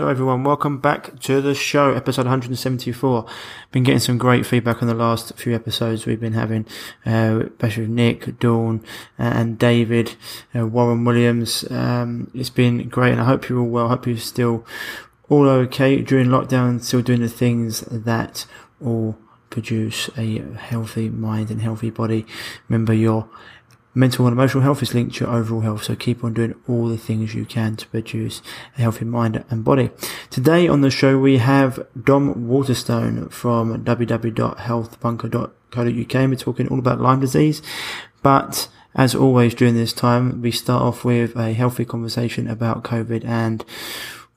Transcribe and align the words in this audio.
So, 0.00 0.08
everyone, 0.08 0.44
welcome 0.44 0.78
back 0.78 1.20
to 1.20 1.42
the 1.42 1.54
show, 1.54 1.92
episode 1.92 2.22
174. 2.22 3.26
Been 3.70 3.82
getting 3.82 4.00
some 4.00 4.16
great 4.16 4.46
feedback 4.46 4.80
on 4.80 4.88
the 4.88 4.94
last 4.94 5.34
few 5.34 5.54
episodes 5.54 6.06
we've 6.06 6.18
been 6.18 6.32
having, 6.32 6.64
uh, 7.04 7.42
especially 7.50 7.82
with 7.82 7.90
Nick, 7.90 8.38
Dawn, 8.38 8.82
uh, 9.18 9.24
and 9.24 9.58
David, 9.58 10.16
uh, 10.56 10.66
Warren 10.66 11.04
Williams. 11.04 11.70
Um, 11.70 12.30
it's 12.32 12.48
been 12.48 12.88
great, 12.88 13.12
and 13.12 13.20
I 13.20 13.24
hope 13.24 13.50
you're 13.50 13.58
all 13.58 13.68
well. 13.68 13.86
I 13.88 13.88
hope 13.90 14.06
you're 14.06 14.16
still 14.16 14.64
all 15.28 15.46
okay 15.46 16.00
during 16.00 16.28
lockdown, 16.28 16.82
still 16.82 17.02
doing 17.02 17.20
the 17.20 17.28
things 17.28 17.80
that 17.82 18.46
all 18.82 19.18
produce 19.50 20.08
a 20.16 20.38
healthy 20.56 21.10
mind 21.10 21.50
and 21.50 21.60
healthy 21.60 21.90
body. 21.90 22.24
Remember, 22.70 22.94
your 22.94 23.28
Mental 23.92 24.24
and 24.26 24.32
emotional 24.32 24.62
health 24.62 24.84
is 24.84 24.94
linked 24.94 25.16
to 25.16 25.24
your 25.24 25.34
overall 25.34 25.62
health, 25.62 25.82
so 25.82 25.96
keep 25.96 26.22
on 26.22 26.32
doing 26.32 26.54
all 26.68 26.86
the 26.86 26.96
things 26.96 27.34
you 27.34 27.44
can 27.44 27.74
to 27.74 27.88
produce 27.88 28.40
a 28.78 28.82
healthy 28.82 29.04
mind 29.04 29.44
and 29.50 29.64
body. 29.64 29.90
Today 30.30 30.68
on 30.68 30.80
the 30.80 30.90
show 30.90 31.18
we 31.18 31.38
have 31.38 31.84
Dom 32.00 32.46
Waterson 32.46 33.28
from 33.30 33.84
www.healthbunker.co.uk. 33.84 36.30
We're 36.30 36.36
talking 36.36 36.68
all 36.68 36.78
about 36.78 37.00
Lyme 37.00 37.18
disease, 37.18 37.62
but 38.22 38.68
as 38.94 39.12
always 39.14 39.54
during 39.54 39.74
this 39.74 39.92
time, 39.92 40.40
we 40.40 40.52
start 40.52 40.82
off 40.82 41.04
with 41.04 41.36
a 41.36 41.52
healthy 41.52 41.84
conversation 41.84 42.48
about 42.48 42.84
COVID 42.84 43.24
and 43.24 43.64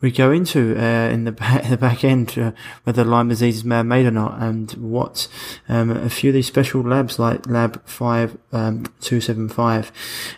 we 0.03 0.11
go 0.11 0.31
into 0.31 0.77
uh, 0.77 1.09
in 1.09 1.23
the 1.23 1.31
back, 1.43 1.69
the 1.69 1.77
back 1.77 2.03
end 2.03 2.37
uh, 2.37 2.51
whether 2.83 3.05
Lyme 3.05 3.29
disease 3.29 3.57
is 3.57 3.63
man-made 3.63 4.05
or 4.05 4.11
not, 4.11 4.39
and 4.39 4.71
what 4.73 5.29
um, 5.69 5.89
a 5.89 6.09
few 6.09 6.29
of 6.29 6.33
these 6.33 6.45
special 6.45 6.81
labs 6.81 7.17
like 7.17 7.47
Lab 7.47 7.83
Five 7.87 8.37
um, 8.51 8.85
Two 8.99 9.21
Seven 9.21 9.47
Five 9.47 9.93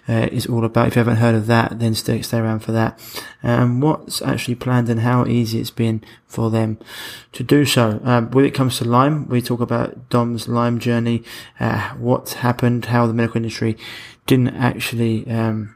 uh, 0.08 0.30
is 0.32 0.46
all 0.46 0.64
about. 0.64 0.88
If 0.88 0.96
you 0.96 1.00
haven't 1.00 1.18
heard 1.18 1.34
of 1.34 1.48
that, 1.48 1.80
then 1.80 1.96
stay 1.96 2.22
stay 2.22 2.38
around 2.38 2.60
for 2.60 2.72
that. 2.74 3.00
And 3.42 3.82
what's 3.82 4.22
actually 4.22 4.56
planned 4.56 4.88
and 4.88 5.00
how 5.00 5.26
easy 5.26 5.60
it's 5.60 5.72
been 5.72 6.04
for 6.28 6.52
them 6.52 6.78
to 7.32 7.44
do 7.44 7.66
so. 7.66 8.00
Um, 8.04 8.30
when 8.32 8.46
it 8.46 8.54
comes 8.54 8.78
to 8.78 8.86
Lyme, 8.86 9.28
we 9.28 9.42
talk 9.42 9.62
about 9.62 10.10
Dom's 10.10 10.48
Lyme 10.48 10.80
journey, 10.80 11.24
uh, 11.60 11.90
what 11.96 12.30
happened, 12.30 12.86
how 12.86 13.08
the 13.08 13.14
medical 13.14 13.38
industry 13.38 13.78
didn't 14.28 14.56
actually. 14.56 15.28
Um, 15.28 15.76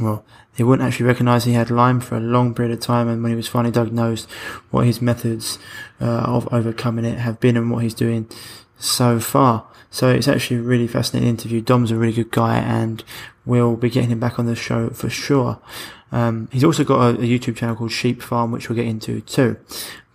well, 0.00 0.24
they 0.58 0.64
wouldn't 0.64 0.86
actually 0.86 1.06
recognise 1.06 1.44
he 1.44 1.52
had 1.52 1.70
Lyme 1.70 2.00
for 2.00 2.16
a 2.16 2.20
long 2.20 2.52
period 2.52 2.74
of 2.74 2.80
time, 2.80 3.06
and 3.06 3.22
when 3.22 3.30
he 3.30 3.36
was 3.36 3.46
finally 3.46 3.70
diagnosed, 3.70 4.28
what 4.72 4.86
his 4.86 5.00
methods 5.00 5.56
uh, 6.00 6.04
of 6.04 6.52
overcoming 6.52 7.04
it 7.04 7.18
have 7.18 7.38
been 7.38 7.56
and 7.56 7.70
what 7.70 7.84
he's 7.84 7.94
doing 7.94 8.28
so 8.76 9.20
far. 9.20 9.68
So 9.90 10.10
it's 10.10 10.26
actually 10.26 10.56
a 10.56 10.62
really 10.62 10.88
fascinating 10.88 11.28
interview. 11.28 11.60
Dom's 11.60 11.92
a 11.92 11.96
really 11.96 12.12
good 12.12 12.32
guy, 12.32 12.58
and 12.58 13.04
we'll 13.46 13.76
be 13.76 13.88
getting 13.88 14.10
him 14.10 14.18
back 14.18 14.40
on 14.40 14.46
the 14.46 14.56
show 14.56 14.90
for 14.90 15.08
sure. 15.08 15.60
Um, 16.10 16.48
he's 16.50 16.64
also 16.64 16.82
got 16.82 17.14
a, 17.14 17.20
a, 17.20 17.22
YouTube 17.22 17.54
channel 17.54 17.76
called 17.76 17.92
Sheep 17.92 18.20
Farm, 18.20 18.50
which 18.50 18.68
we'll 18.68 18.74
get 18.74 18.86
into 18.86 19.20
too. 19.20 19.58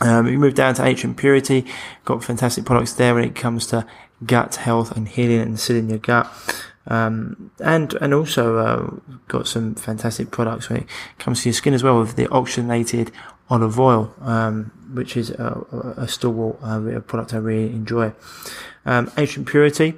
Um, 0.00 0.26
we 0.26 0.36
move 0.36 0.54
down 0.54 0.74
to 0.74 0.84
ancient 0.84 1.16
purity. 1.16 1.64
Got 2.04 2.24
fantastic 2.24 2.64
products 2.64 2.94
there 2.94 3.14
when 3.14 3.24
it 3.24 3.36
comes 3.36 3.66
to 3.68 3.86
gut 4.26 4.56
health 4.56 4.96
and 4.96 5.08
healing 5.08 5.40
and 5.40 5.60
sealing 5.60 5.88
your 5.88 5.98
gut. 5.98 6.32
Um, 6.86 7.50
and 7.60 7.94
and 7.94 8.12
also 8.12 8.58
uh, 8.58 8.90
got 9.28 9.48
some 9.48 9.74
fantastic 9.74 10.30
products 10.30 10.68
when 10.68 10.80
it 10.80 10.88
comes 11.18 11.42
to 11.42 11.48
your 11.48 11.54
skin 11.54 11.72
as 11.72 11.82
well 11.82 11.98
with 11.98 12.16
the 12.16 12.28
oxygenated 12.28 13.10
olive 13.48 13.78
oil, 13.78 14.14
um, 14.20 14.70
which 14.92 15.16
is 15.16 15.30
a, 15.30 15.94
a 15.96 16.08
stalwart 16.08 16.58
uh, 16.62 17.00
product 17.00 17.34
I 17.34 17.38
really 17.38 17.70
enjoy. 17.70 18.12
Um, 18.84 19.10
ancient 19.16 19.46
purity. 19.48 19.94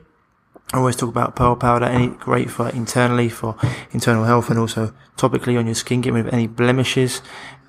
I 0.72 0.78
always 0.78 0.96
talk 0.96 1.08
about 1.08 1.36
pearl 1.36 1.54
powder, 1.54 1.84
any 1.86 2.08
great 2.08 2.50
for 2.50 2.68
internally 2.70 3.28
for 3.28 3.56
internal 3.92 4.24
health 4.24 4.50
and 4.50 4.58
also 4.58 4.92
topically 5.16 5.56
on 5.56 5.66
your 5.66 5.76
skin, 5.76 6.00
getting 6.00 6.14
rid 6.14 6.26
of 6.26 6.34
any 6.34 6.48
blemishes. 6.48 7.22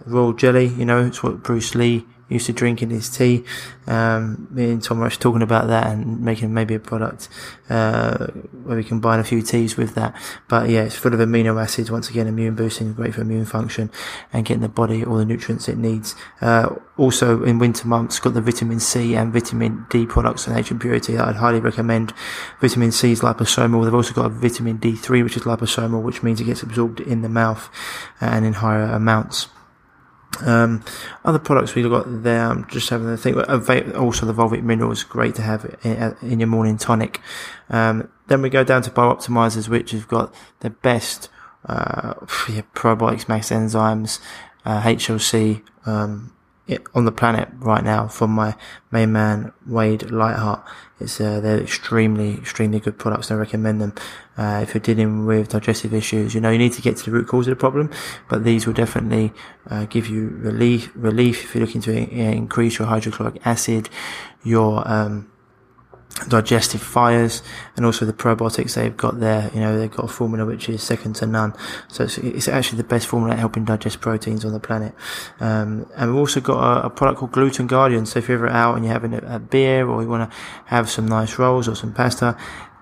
Royal 0.06 0.34
jelly, 0.34 0.68
you 0.68 0.86
know, 0.86 1.06
it's 1.06 1.22
what 1.22 1.44
Bruce 1.44 1.76
Lee 1.76 2.06
used 2.30 2.46
to 2.48 2.54
drinking 2.54 2.90
his 2.90 3.10
tea. 3.10 3.44
Um, 3.86 4.48
me 4.52 4.72
and 4.72 4.84
Tom 4.84 5.00
Rush 5.00 5.18
talking 5.18 5.42
about 5.42 5.68
that 5.68 5.88
and 5.88 6.22
making 6.22 6.54
maybe 6.54 6.76
a 6.76 6.80
product 6.80 7.30
uh, 7.70 8.28
where 8.64 8.78
we 8.78 8.84
combine 8.84 9.20
a 9.20 9.24
few 9.24 9.42
teas 9.42 9.78
with 9.78 9.96
that. 9.96 10.16
But 10.48 10.70
yeah, 10.70 10.84
it's 10.84 10.96
full 10.96 11.14
of 11.14 11.20
amino 11.20 11.62
acids. 11.62 11.90
Once 11.90 12.10
again, 12.10 12.28
immune 12.28 12.56
boosting, 12.56 12.94
great 12.94 13.16
for 13.16 13.22
immune 13.22 13.46
function 13.46 13.90
and 14.34 14.46
getting 14.46 14.62
the 14.62 14.70
body 14.70 15.06
all 15.06 15.18
the 15.18 15.26
nutrients 15.26 15.70
it 15.70 15.78
needs. 15.78 16.16
Uh, 16.42 16.76
also, 16.98 17.44
in 17.44 17.60
winter 17.60 17.88
months, 17.88 18.20
got 18.20 18.34
the 18.34 18.42
vitamin 18.42 18.80
C 18.80 19.16
and 19.16 19.32
vitamin 19.32 19.86
D 19.90 20.06
products 20.06 20.48
and 20.48 20.58
Ancient 20.58 20.82
Purity 20.82 21.14
that 21.14 21.28
I'd 21.28 21.36
highly 21.36 21.60
recommend. 21.60 22.14
Vitamin 22.60 22.92
C 22.92 23.12
is 23.12 23.22
liposomal. 23.22 23.84
They've 23.84 23.94
also 23.94 24.14
got 24.14 24.26
a 24.26 24.30
vitamin 24.30 24.80
D3, 24.80 25.24
which 25.24 25.38
is 25.38 25.44
liposomal, 25.44 26.02
which 26.02 26.24
means 26.24 26.42
it 26.42 26.46
gets 26.46 26.64
absorbed 26.64 27.00
in 27.00 27.22
the 27.22 27.30
mouth 27.30 27.70
and 28.20 28.46
in 28.46 28.54
higher 28.54 28.84
amounts. 28.84 29.48
Um, 30.46 30.84
other 31.26 31.40
products 31.40 31.76
we've 31.76 31.90
got 31.90 32.24
there, 32.24 32.46
I'm 32.46 32.68
just 32.68 32.90
having 32.90 33.10
a 33.10 33.18
think. 33.18 33.38
Also, 33.96 34.26
the 34.26 34.34
Volvic 34.34 34.64
mineral 34.64 34.92
is 34.92 35.04
great 35.04 35.36
to 35.36 35.42
have 35.42 35.76
in, 35.84 36.40
your 36.40 36.48
morning 36.48 36.78
tonic. 36.78 37.22
Um, 37.70 38.10
then 38.28 38.42
we 38.42 38.50
go 38.50 38.64
down 38.64 38.82
to 38.84 38.92
BiOptimizers, 38.92 39.70
which 39.70 39.92
have 39.92 40.08
got 40.08 40.34
the 40.60 40.70
best 40.70 41.30
uh, 41.66 42.14
yeah, 42.50 42.62
probiotics, 42.74 43.26
MassZymes, 43.26 44.20
uh, 44.66 44.82
HLC, 44.82 45.64
um, 45.86 46.34
on 46.94 47.06
the 47.06 47.12
planet 47.12 47.48
right 47.60 47.84
now 47.84 48.08
from 48.08 48.32
my 48.32 48.56
main 48.92 49.12
man 49.12 49.54
Wade 49.66 50.12
Lightheart. 50.12 50.64
It's 51.00 51.22
uh, 51.22 51.40
they're 51.40 51.62
extremely 51.62 52.34
extremely 52.36 52.80
good 52.80 52.98
products. 52.98 53.32
I 53.32 53.36
recommend 53.36 53.82
them 53.82 53.94
uh, 54.38 54.60
if 54.64 54.74
you're 54.74 54.82
dealing 54.82 55.26
with 55.26 55.50
digestive 55.50 55.94
issues. 55.94 56.34
You 56.34 56.42
know 56.42 56.50
you 56.50 56.58
need 56.58 56.74
to 56.74 56.82
get 56.82 56.98
to 56.98 57.06
the 57.06 57.12
root 57.12 57.28
cause 57.28 57.48
of 57.48 57.52
the 57.52 57.56
problem, 57.56 57.92
but 58.30 58.44
these 58.44 58.66
will 58.66 58.74
definitely 58.74 59.32
uh, 59.70 59.86
give 59.86 60.08
you 60.08 60.30
relief 60.30 60.92
relief 60.96 61.44
if 61.44 61.56
you're 61.56 61.66
looking 61.66 61.82
to 61.82 61.94
increase 61.96 62.80
your 62.80 62.88
hydrochloric 62.88 63.46
acid, 63.46 63.90
your 64.44 64.86
um, 64.88 65.32
digestive 66.28 66.82
fires 66.82 67.42
and 67.76 67.86
also 67.86 68.06
the 68.06 68.14
probiotics 68.14 68.76
they've 68.76 68.96
got 68.96 69.20
there. 69.20 69.50
You 69.54 69.60
know, 69.60 69.78
they've 69.78 69.92
got 69.92 70.06
a 70.06 70.08
formula 70.08 70.46
which 70.46 70.70
is 70.70 70.82
second 70.84 71.16
to 71.18 71.26
none. 71.26 71.54
So 71.88 72.04
it's, 72.06 72.18
it's 72.18 72.48
actually 72.48 72.78
the 72.78 72.88
best 72.88 73.08
formula 73.08 73.34
at 73.34 73.40
helping 73.40 73.66
digest 73.66 74.02
proteins 74.02 74.44
on 74.46 74.54
the 74.54 74.60
planet. 74.60 74.94
Um, 75.40 75.90
and 75.96 76.12
we've 76.12 76.20
also 76.20 76.42
got 76.42 76.84
a, 76.84 76.86
a, 76.88 76.90
product 76.90 77.20
called 77.20 77.32
Gluten 77.32 77.68
Guardian. 77.68 78.06
So 78.06 78.20
if 78.20 78.28
you're 78.28 78.38
ever 78.38 78.50
out 78.50 78.76
and 78.76 78.86
you're 78.86 78.94
having 78.94 79.14
a, 79.14 79.36
a 79.36 79.40
beer 79.40 79.88
or 79.88 80.02
you 80.02 80.10
want 80.10 80.30
to 80.30 80.38
have 80.66 80.90
some 80.90 81.08
nice 81.08 81.38
rolls 81.38 81.68
or 81.68 81.76
some 81.76 81.94
pasta, 81.94 82.38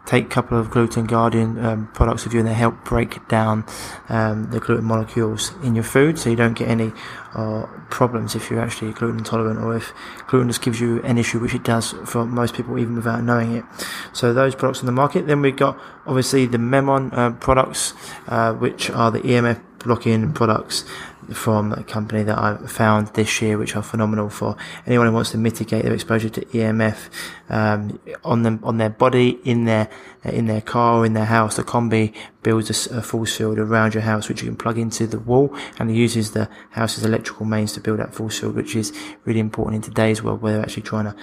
take 0.06 0.26
a 0.26 0.30
couple 0.30 0.58
of 0.58 0.70
gluten 0.70 1.06
guardian 1.06 1.64
um, 1.64 1.88
products 1.94 2.24
with 2.24 2.34
you 2.34 2.40
and 2.40 2.48
they 2.48 2.54
help 2.54 2.84
break 2.84 3.28
down 3.28 3.66
um, 4.10 4.50
the 4.52 4.60
gluten 4.60 4.86
molecules 4.86 5.52
in 5.64 5.76
your 5.76 5.84
food 5.84 6.18
so 6.20 6.30
you 6.30 6.36
don't 6.36 6.54
get 6.54 6.68
any 6.68 6.92
uh, 7.34 7.66
problems 7.90 8.36
if 8.36 8.50
you're 8.50 8.60
actually 8.60 8.94
gluten 8.94 9.18
intolerant 9.18 9.60
or 9.60 9.76
if 9.76 9.94
gluten 10.28 10.48
just 10.48 10.62
gives 10.62 10.80
you 10.80 11.02
an 11.04 11.18
issue 11.18 11.40
which 11.40 11.54
it 11.54 11.64
does 11.64 11.92
for 12.06 12.26
most 12.26 12.54
people 12.54 12.78
even 12.78 12.96
without 12.96 13.24
knowing 13.24 13.56
it. 13.56 13.66
So 14.14 14.34
those 14.34 14.56
products 14.56 14.80
on 14.80 14.86
the 14.86 14.92
market. 14.92 15.28
Then 15.28 15.42
we've 15.42 15.56
got 15.56 15.80
obviously 16.06 16.46
the 16.46 16.58
memon 16.58 17.12
uh, 17.12 17.32
products 17.32 17.94
uh, 18.28 18.54
which 18.54 18.90
are 18.90 19.12
the 19.12 19.22
emf 19.22 19.62
blocking 19.80 20.34
products 20.34 20.84
from 21.34 21.72
a 21.74 21.84
company 21.84 22.24
that 22.24 22.38
I 22.38 22.58
found 22.68 23.08
this 23.10 23.42
year, 23.42 23.58
which 23.58 23.76
are 23.76 23.84
phenomenal 23.84 24.30
for 24.30 24.56
anyone 24.86 25.08
who 25.08 25.14
wants 25.14 25.32
to 25.32 25.38
mitigate 25.38 25.84
their 25.84 25.94
exposure 25.94 26.30
to 26.30 26.42
EMF 26.46 27.10
um, 27.50 28.00
on 28.24 28.44
them 28.44 28.60
on 28.64 28.78
their 28.78 28.90
body, 28.90 29.40
in 29.44 29.66
their 29.66 29.90
in 30.24 30.48
their 30.48 30.62
car, 30.62 31.06
in 31.06 31.14
their 31.14 31.26
house. 31.26 31.56
The 31.56 31.64
Combi 31.64 32.14
builds 32.44 32.88
a, 32.88 32.98
a 32.98 33.02
force 33.02 33.36
field 33.36 33.60
around 33.60 33.94
your 33.94 34.04
house, 34.04 34.30
which 34.30 34.42
you 34.42 34.48
can 34.48 34.58
plug 34.58 34.78
into 34.78 35.08
the 35.08 35.20
wall, 35.20 35.56
and 35.80 35.90
it 35.90 35.96
uses 35.96 36.32
the 36.32 36.50
house's 36.72 37.04
electrical 37.04 37.46
mains 37.46 37.74
to 37.74 37.80
build 37.80 38.00
that 38.00 38.14
force 38.14 38.40
field, 38.40 38.56
which 38.56 38.76
is 38.76 38.94
really 39.26 39.40
important 39.40 39.76
in 39.76 39.82
today's 39.82 40.24
world, 40.24 40.42
where 40.42 40.54
they're 40.54 40.64
actually 40.64 40.84
trying 40.84 41.06
to, 41.06 41.16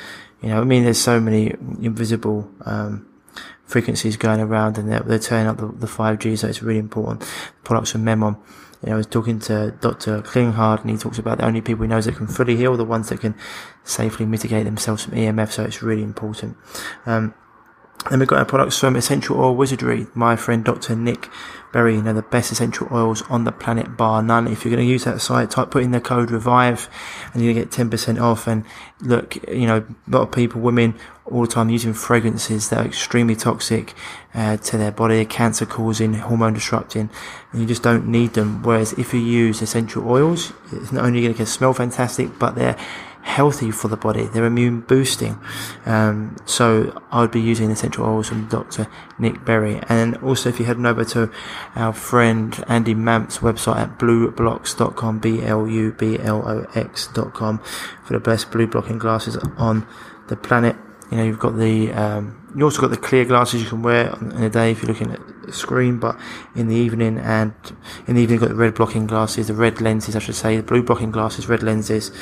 you 0.43 0.49
know, 0.49 0.61
I 0.61 0.65
mean, 0.65 0.85
there's 0.85 0.99
so 0.99 1.21
many 1.21 1.55
invisible. 1.81 2.51
Um, 2.65 3.09
frequencies 3.65 4.19
going 4.19 4.39
around 4.39 4.77
and 4.77 4.91
they're, 4.91 5.01
they're 5.01 5.19
turning 5.19 5.47
up 5.47 5.57
the, 5.57 5.67
the 5.67 5.87
5G 5.87 6.39
so 6.39 6.47
it's 6.47 6.63
really 6.63 6.79
important 6.79 7.27
products 7.65 7.93
from 7.93 8.05
Memon 8.05 8.37
you 8.83 8.89
know, 8.89 8.95
I 8.95 8.97
was 8.97 9.07
talking 9.07 9.39
to 9.41 9.75
Dr. 9.81 10.23
Klinghardt 10.23 10.81
and 10.83 10.91
he 10.91 10.97
talks 10.97 11.19
about 11.19 11.39
the 11.39 11.45
only 11.45 11.61
people 11.61 11.83
he 11.83 11.89
knows 11.89 12.07
that 12.07 12.17
can 12.17 12.27
fully 12.27 12.57
heal 12.57 12.77
the 12.77 12.85
ones 12.85 13.09
that 13.11 13.21
can 13.21 13.35
safely 13.85 14.27
mitigate 14.27 14.65
themselves 14.65 15.05
from 15.05 15.15
EMF. 15.15 15.53
So 15.53 15.65
it's 15.65 15.83
really 15.83 16.03
important. 16.03 16.57
Um, 17.07 17.35
then 18.11 18.19
we've 18.19 18.29
got 18.29 18.39
our 18.39 18.45
products 18.45 18.79
from 18.79 18.97
Essential 18.97 19.39
Oil 19.41 19.55
Wizardry. 19.55 20.07
My 20.15 20.37
friend 20.37 20.65
Dr. 20.65 20.97
Nick 20.97 21.29
Berry, 21.73 21.95
you 21.95 22.03
know, 22.03 22.13
the 22.13 22.23
best 22.23 22.53
essential 22.53 22.87
oils 22.91 23.23
on 23.31 23.45
the 23.45 23.53
planet 23.53 23.97
bar 23.97 24.23
none. 24.23 24.47
If 24.47 24.65
you're 24.65 24.75
going 24.75 24.87
to 24.87 24.91
use 24.91 25.05
that 25.05 25.21
site, 25.21 25.51
type, 25.51 25.71
put 25.71 25.83
in 25.83 25.91
the 25.91 26.01
code 26.01 26.31
revive 26.31 26.91
and 27.33 27.43
to 27.43 27.55
get 27.55 27.71
10% 27.71 28.21
off. 28.21 28.47
And 28.47 28.65
look, 29.01 29.37
you 29.49 29.67
know, 29.67 29.79
a 29.79 30.11
lot 30.11 30.23
of 30.23 30.33
people, 30.33 30.61
women 30.61 30.95
all 31.25 31.43
the 31.43 31.47
time 31.47 31.71
using 31.71 31.95
fragrances 31.95 32.69
that 32.69 32.81
are 32.81 32.87
extremely 32.87 33.37
toxic, 33.37 33.95
uh, 34.35 34.57
to 34.59 34.77
their 34.77 34.93
body, 34.93 35.25
cancer 35.25 35.65
causing, 35.65 36.15
hormone 36.15 36.53
disrupting, 36.53 37.09
and 37.53 37.61
you 37.61 37.67
just 37.67 37.83
don't 37.83 38.07
need 38.07 38.35
them. 38.35 38.63
Whereas 38.63 38.93
if 38.95 39.15
you 39.15 39.21
use 39.21 39.63
essential 39.63 40.09
oils, 40.09 40.53
it's 40.73 40.93
not 40.93 41.05
only 41.05 41.23
going 41.23 41.35
to 41.35 41.47
smell 41.47 41.73
fantastic, 41.73 42.39
but 42.39 42.55
they're 42.55 42.77
healthy 43.23 43.71
for 43.71 43.89
the 43.89 43.97
body. 43.97 44.27
They're 44.27 44.45
immune 44.45 44.81
boosting. 44.81 45.39
Um, 45.87 46.37
so 46.45 47.01
I 47.11 47.23
would 47.23 47.31
be 47.31 47.41
using 47.41 47.71
essential 47.71 48.05
oils 48.05 48.29
from 48.29 48.49
Dr. 48.49 48.87
Nick 49.19 49.43
Berry. 49.45 49.81
And 49.89 50.17
also 50.19 50.51
if 50.51 50.61
you 50.61 50.67
head 50.67 50.85
over 50.85 51.05
to 51.07 51.31
our 51.75 51.93
friend 51.93 52.65
Andy 52.69 52.95
Mant's 52.95 53.39
website 53.39 53.77
at 53.77 53.99
blublox.com, 53.99 55.19
B-L-U-B-L-O-X.com 55.21 57.59
for 58.05 58.13
the 58.13 58.21
best 58.21 58.51
blue 58.51 58.67
blocking 58.67 58.99
glasses 58.99 59.37
on 59.57 59.87
the 60.29 60.37
planet. 60.37 60.77
You 61.13 61.19
know, 61.19 61.25
you've 61.25 61.39
got 61.39 61.59
the, 61.59 61.93
um, 61.93 62.51
you 62.57 62.65
also 62.65 62.81
got 62.81 62.89
the 62.89 62.97
clear 62.97 63.27
glasses 63.27 63.63
you 63.63 63.69
can 63.69 63.83
wear 63.83 64.17
in 64.19 64.43
a 64.43 64.49
day 64.49 64.71
if 64.71 64.83
you're 64.83 64.91
looking 64.91 65.11
at 65.11 65.21
the 65.45 65.53
screen, 65.53 65.99
but 65.99 66.19
in 66.55 66.69
the 66.69 66.75
evening 66.75 67.19
and 67.19 67.53
in 68.07 68.15
the 68.15 68.23
evening 68.23 68.41
you've 68.41 68.41
got 68.41 68.49
the 68.49 68.55
red 68.55 68.75
blocking 68.75 69.07
glasses, 69.07 69.49
the 69.49 69.53
red 69.53 69.83
lenses, 69.83 70.17
I 70.17 70.21
should 70.21 70.37
say, 70.37 70.57
the 70.57 70.63
blue 70.63 70.83
blocking 70.83 71.11
glasses, 71.11 71.51
red 71.51 71.63
lenses, 71.63 72.13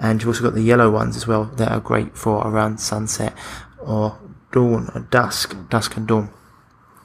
and 0.00 0.20
you've 0.20 0.26
also 0.26 0.42
got 0.42 0.54
the 0.54 0.62
yellow 0.62 0.90
ones 0.90 1.16
as 1.16 1.28
well 1.28 1.44
that 1.44 1.70
are 1.70 1.78
great 1.78 2.18
for 2.18 2.44
around 2.44 2.78
sunset 2.78 3.38
or 3.78 4.18
dawn 4.50 4.90
or 4.96 5.02
dusk, 5.02 5.56
dusk 5.68 5.96
and 5.96 6.08
dawn. 6.08 6.30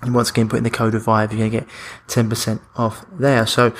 And 0.01 0.15
once 0.15 0.31
again, 0.31 0.49
put 0.49 0.57
in 0.57 0.63
the 0.63 0.71
code 0.71 0.95
of 0.95 1.03
Vive, 1.03 1.31
you're 1.31 1.47
going 1.47 1.51
to 1.51 1.59
get 1.59 1.69
10% 2.07 2.59
off 2.75 3.05
there. 3.11 3.45
So 3.45 3.71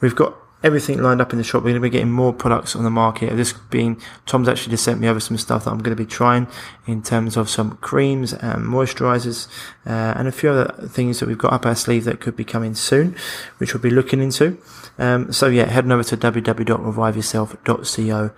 we've 0.00 0.16
got 0.16 0.36
everything 0.62 1.02
lined 1.02 1.20
up 1.20 1.32
in 1.32 1.38
the 1.38 1.44
shop. 1.44 1.62
We're 1.62 1.70
going 1.70 1.82
to 1.82 1.88
be 1.88 1.90
getting 1.90 2.10
more 2.10 2.32
products 2.32 2.74
on 2.76 2.84
the 2.84 2.90
market. 2.90 3.34
This 3.36 3.52
being 3.52 4.00
Tom's 4.26 4.48
actually 4.48 4.72
just 4.72 4.84
sent 4.84 5.00
me 5.00 5.08
over 5.08 5.20
some 5.20 5.36
stuff 5.36 5.64
that 5.64 5.70
I'm 5.70 5.78
going 5.78 5.96
to 5.96 6.02
be 6.02 6.08
trying 6.08 6.46
in 6.86 7.02
terms 7.02 7.36
of 7.36 7.50
some 7.50 7.76
creams 7.78 8.32
and 8.32 8.64
moisturizers 8.64 9.48
uh, 9.86 10.14
and 10.16 10.28
a 10.28 10.32
few 10.32 10.50
other 10.50 10.72
things 10.88 11.18
that 11.20 11.28
we've 11.28 11.38
got 11.38 11.52
up 11.52 11.66
our 11.66 11.74
sleeve 11.74 12.04
that 12.04 12.20
could 12.20 12.36
be 12.36 12.44
coming 12.44 12.74
soon, 12.74 13.16
which 13.58 13.74
we'll 13.74 13.82
be 13.82 13.90
looking 13.90 14.20
into. 14.20 14.58
Um, 14.98 15.32
so 15.32 15.48
yeah, 15.48 15.66
heading 15.66 15.92
over 15.92 16.04
to 16.04 16.16
www.reviveyourself.co. 16.16 18.30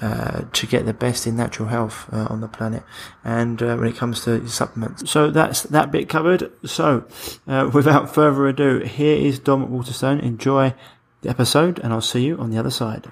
Uh, 0.00 0.46
to 0.54 0.66
get 0.66 0.86
the 0.86 0.94
best 0.94 1.26
in 1.26 1.36
natural 1.36 1.68
health 1.68 2.08
uh, 2.12 2.26
on 2.30 2.40
the 2.40 2.48
planet, 2.48 2.82
and 3.22 3.62
uh, 3.62 3.76
when 3.76 3.86
it 3.86 3.94
comes 3.94 4.24
to 4.24 4.48
supplements. 4.48 5.10
So 5.10 5.30
that's 5.30 5.64
that 5.64 5.92
bit 5.92 6.08
covered. 6.08 6.50
So, 6.66 7.04
uh, 7.46 7.68
without 7.72 8.12
further 8.12 8.48
ado, 8.48 8.78
here 8.78 9.14
is 9.14 9.38
Dom 9.38 9.70
Waterson. 9.70 10.18
Enjoy 10.20 10.74
the 11.22 11.30
episode, 11.30 11.78
and 11.78 11.92
I'll 11.92 12.00
see 12.00 12.24
you 12.24 12.36
on 12.38 12.50
the 12.50 12.58
other 12.58 12.70
side. 12.70 13.06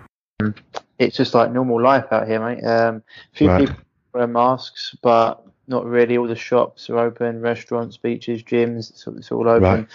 It's 0.98 1.16
just 1.16 1.34
like 1.34 1.50
normal 1.52 1.80
life 1.82 2.06
out 2.12 2.26
here, 2.28 2.40
mate. 2.40 2.62
Um, 2.64 3.02
a 3.32 3.36
few 3.36 3.48
Right. 3.48 3.68
people 3.68 3.76
wear 4.12 4.26
masks, 4.26 4.94
but 5.02 5.42
not 5.66 5.84
really. 5.86 6.16
All 6.16 6.26
the 6.26 6.34
shops 6.36 6.90
are 6.90 6.98
open, 6.98 7.40
restaurants, 7.40 7.96
beaches, 7.96 8.42
gyms. 8.42 8.90
It's, 8.90 9.06
it's 9.06 9.32
all 9.32 9.48
open. 9.48 9.62
Right. 9.62 9.86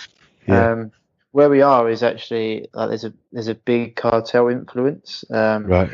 Yeah. 0.47 0.71
Um, 0.71 0.91
where 1.31 1.49
we 1.49 1.61
are 1.61 1.89
is 1.89 2.01
actually 2.01 2.69
like 2.73 2.89
there's 2.89 3.03
a 3.03 3.13
there's 3.33 3.49
a 3.49 3.55
big 3.55 3.95
cartel 3.97 4.47
influence, 4.47 5.25
um, 5.31 5.65
right. 5.65 5.89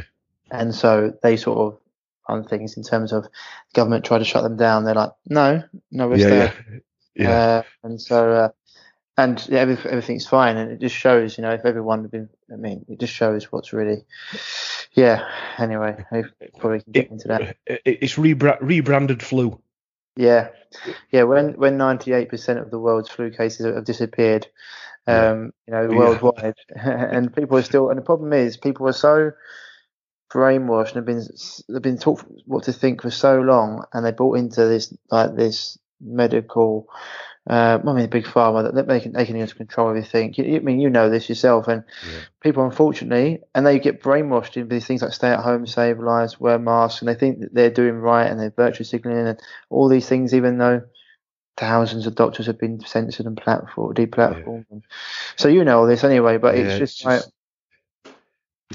and 0.51 0.73
so 0.75 1.17
they 1.23 1.35
sort 1.35 1.57
of 1.57 1.79
on 2.27 2.43
things 2.47 2.77
in 2.77 2.83
terms 2.83 3.11
of 3.11 3.27
government 3.73 4.05
try 4.05 4.19
to 4.19 4.23
shut 4.25 4.43
them 4.43 4.55
down. 4.57 4.83
They're 4.83 4.93
like, 4.93 5.11
no, 5.27 5.63
no, 5.91 6.07
we're 6.07 6.17
Yeah, 6.17 6.25
staying. 6.51 6.51
yeah. 6.71 6.79
Yeah. 7.15 7.29
Uh, 7.31 7.63
and 7.83 7.99
so, 8.01 8.31
uh, 8.31 8.49
and 9.17 9.45
yeah, 9.49 9.59
everything's 9.59 10.27
fine. 10.27 10.57
And 10.57 10.71
it 10.71 10.79
just 10.79 10.95
shows, 10.95 11.37
you 11.37 11.41
know, 11.41 11.51
if 11.51 11.65
everyone 11.65 12.01
had 12.03 12.11
been, 12.11 12.29
I 12.51 12.55
mean, 12.55 12.85
it 12.87 12.99
just 12.99 13.13
shows 13.13 13.51
what's 13.51 13.73
really, 13.73 14.05
yeah. 14.93 15.27
Anyway, 15.57 16.03
we 16.11 16.23
probably 16.59 16.81
can 16.81 16.91
get 16.93 17.11
into 17.11 17.27
that. 17.27 17.57
It's 17.65 18.15
rebra- 18.15 18.59
rebranded 18.61 19.21
flu. 19.21 19.61
Yeah, 20.15 20.49
yeah. 21.11 21.23
When 21.23 21.53
when 21.53 21.77
ninety 21.77 22.13
eight 22.13 22.29
percent 22.29 22.59
of 22.59 22.69
the 22.69 22.79
world's 22.79 23.09
flu 23.09 23.31
cases 23.31 23.65
have 23.65 23.85
disappeared, 23.85 24.47
um, 25.07 25.53
you 25.67 25.73
know, 25.73 25.87
worldwide, 25.87 26.55
and 26.75 27.33
people 27.33 27.57
are 27.57 27.63
still. 27.63 27.89
And 27.89 27.97
the 27.97 28.03
problem 28.03 28.33
is, 28.33 28.57
people 28.57 28.87
are 28.87 28.93
so 28.93 29.31
brainwashed 30.31 30.95
and 30.95 30.95
have 30.97 31.05
been 31.05 31.25
they've 31.69 31.81
been 31.81 31.97
taught 31.97 32.23
what 32.45 32.63
to 32.63 32.73
think 32.73 33.01
for 33.01 33.11
so 33.11 33.39
long, 33.39 33.85
and 33.93 34.05
they 34.05 34.11
bought 34.11 34.37
into 34.37 34.65
this 34.65 34.93
like 35.09 35.35
this 35.35 35.77
medical. 35.99 36.87
Uh, 37.49 37.79
I 37.85 37.93
mean, 37.93 38.07
big 38.09 38.25
pharma 38.25 38.71
that 38.71 38.87
they 38.87 38.99
can 38.99 39.13
they 39.13 39.25
can 39.25 39.35
use 39.35 39.53
control 39.53 39.89
everything. 39.89 40.33
You, 40.37 40.57
I 40.57 40.59
mean, 40.59 40.79
you 40.79 40.89
know 40.91 41.09
this 41.09 41.27
yourself, 41.27 41.67
and 41.67 41.83
Yeah. 42.07 42.19
people, 42.39 42.63
unfortunately, 42.63 43.41
and 43.55 43.65
they 43.65 43.79
get 43.79 44.01
brainwashed 44.03 44.57
into 44.57 44.69
these 44.69 44.85
things 44.85 45.01
like 45.01 45.11
stay 45.11 45.29
at 45.29 45.39
home, 45.39 45.65
save 45.65 45.99
lives, 45.99 46.39
wear 46.39 46.59
masks, 46.59 47.01
and 47.01 47.09
they 47.09 47.15
think 47.15 47.39
that 47.39 47.53
they're 47.53 47.71
doing 47.71 47.95
right, 47.95 48.29
and 48.29 48.39
they're 48.39 48.51
virtue 48.55 48.83
signaling, 48.83 49.27
and 49.27 49.39
all 49.71 49.87
these 49.89 50.07
things, 50.07 50.35
even 50.35 50.59
though 50.59 50.83
thousands 51.57 52.05
of 52.07 52.15
doctors 52.15 52.45
have 52.45 52.59
been 52.59 52.79
censored 52.81 53.25
and 53.25 53.37
platform 53.37 53.93
deplatformed. 53.95 54.83
So 55.35 55.47
you 55.47 55.63
know 55.63 55.79
all 55.79 55.87
this 55.87 56.03
anyway, 56.03 56.37
but 56.37 56.55
Yeah, 56.55 56.61
it's 56.61 56.79
it's 56.81 56.95
just 56.95 57.05
like 57.05 57.19
just- 57.21 57.31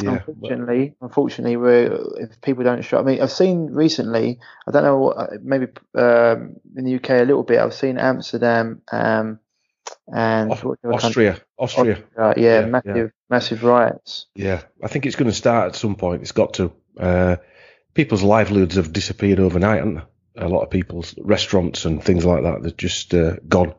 Yeah. 0.03 0.19
but- 0.27 0.29
unfortunately, 0.29 0.95
unfortunately, 1.01 1.57
we're 1.57 1.99
if 2.19 2.41
people 2.41 2.65
don't 2.65 2.83
show. 2.83 2.99
I 2.99 3.03
mean, 3.03 3.21
I've 3.23 3.33
seen 3.33 3.67
recently. 3.73 4.39
I 4.67 4.71
don't 4.71 4.83
know 4.85 4.99
what. 4.99 5.17
uh, 5.17 5.27
Maybe 5.43 5.67
um, 5.95 6.57
in 6.77 6.85
the 6.85 6.95
UK 6.97 7.11
a 7.11 7.25
little 7.25 7.43
bit. 7.43 7.59
I've 7.59 7.75
seen 7.75 7.99
Amsterdam 7.99 8.83
um, 8.93 9.39
and 10.13 10.53
Aus- 10.53 10.65
what 10.65 10.79
other 10.85 10.99
country? 10.99 11.29
Austria. 11.29 11.45
Austria. 11.59 12.03
Uh, 12.19 12.35
yeah, 12.37 12.61
Yeah, 12.61 12.67
massive, 12.67 13.13
massive 13.31 13.65
riots. 13.65 14.27
Yeah. 14.35 14.63
I 14.83 14.89
think 14.89 15.07
it's 15.07 15.17
going 15.17 15.31
to 15.31 15.37
start 15.37 15.69
at 15.69 15.77
some 15.77 15.95
point. 15.97 16.23
It's 16.23 16.33
got 16.33 16.55
to. 16.55 16.73
Uh, 16.99 17.37
people's 17.95 18.23
livelihoods 18.23 18.77
have 18.77 18.93
disappeared 18.93 19.41
overnight, 19.41 19.79
haven't 19.79 19.95
they? 19.97 20.03
A 20.43 20.49
lot 20.49 20.63
of 20.63 20.71
people's 20.71 21.15
restaurants 21.19 21.87
and 21.87 22.03
things 22.05 22.25
like 22.27 22.43
that, 22.43 22.61
they're 22.63 22.71
just 22.73 23.15
uh, 23.15 23.37
gone. 23.49 23.75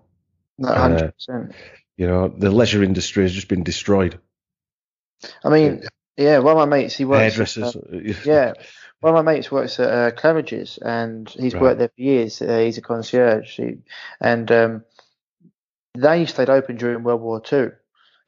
No, 0.58 0.70
Uh, 0.70 0.76
hundred 0.80 1.14
percent. 1.14 1.52
You 1.98 2.08
know, 2.08 2.28
the 2.28 2.50
leisure 2.50 2.82
industry 2.84 3.24
has 3.24 3.34
just 3.34 3.48
been 3.48 3.64
destroyed. 3.64 4.20
I 5.44 5.50
mean, 5.50 5.84
yeah. 6.18 6.40
One 6.40 6.58
of 6.58 6.70
my 6.70 6.78
mates, 6.78 6.96
he 6.98 7.06
works. 7.06 7.40
at, 7.40 7.50
Hairdressers. 7.54 7.76
uh, 7.76 8.14
yeah, 8.30 8.54
one 9.00 9.16
of 9.16 9.26
my 9.26 9.34
mates 9.34 9.52
works 9.52 9.80
at 9.80 9.90
uh, 9.90 10.12
Claridge's, 10.12 10.78
and 10.82 11.30
he's 11.30 11.54
Right. 11.54 11.62
worked 11.62 11.80
there 11.80 11.90
for 11.90 12.02
years. 12.02 12.42
Uh, 12.42 12.60
he's 12.60 12.78
a 12.78 12.82
concierge, 12.82 13.56
he, 13.56 13.78
and 14.20 14.52
um, 14.52 14.84
they 15.96 16.26
stayed 16.26 16.50
open 16.50 16.78
during 16.78 17.04
World 17.04 17.22
War 17.22 17.40
Two. 17.42 17.72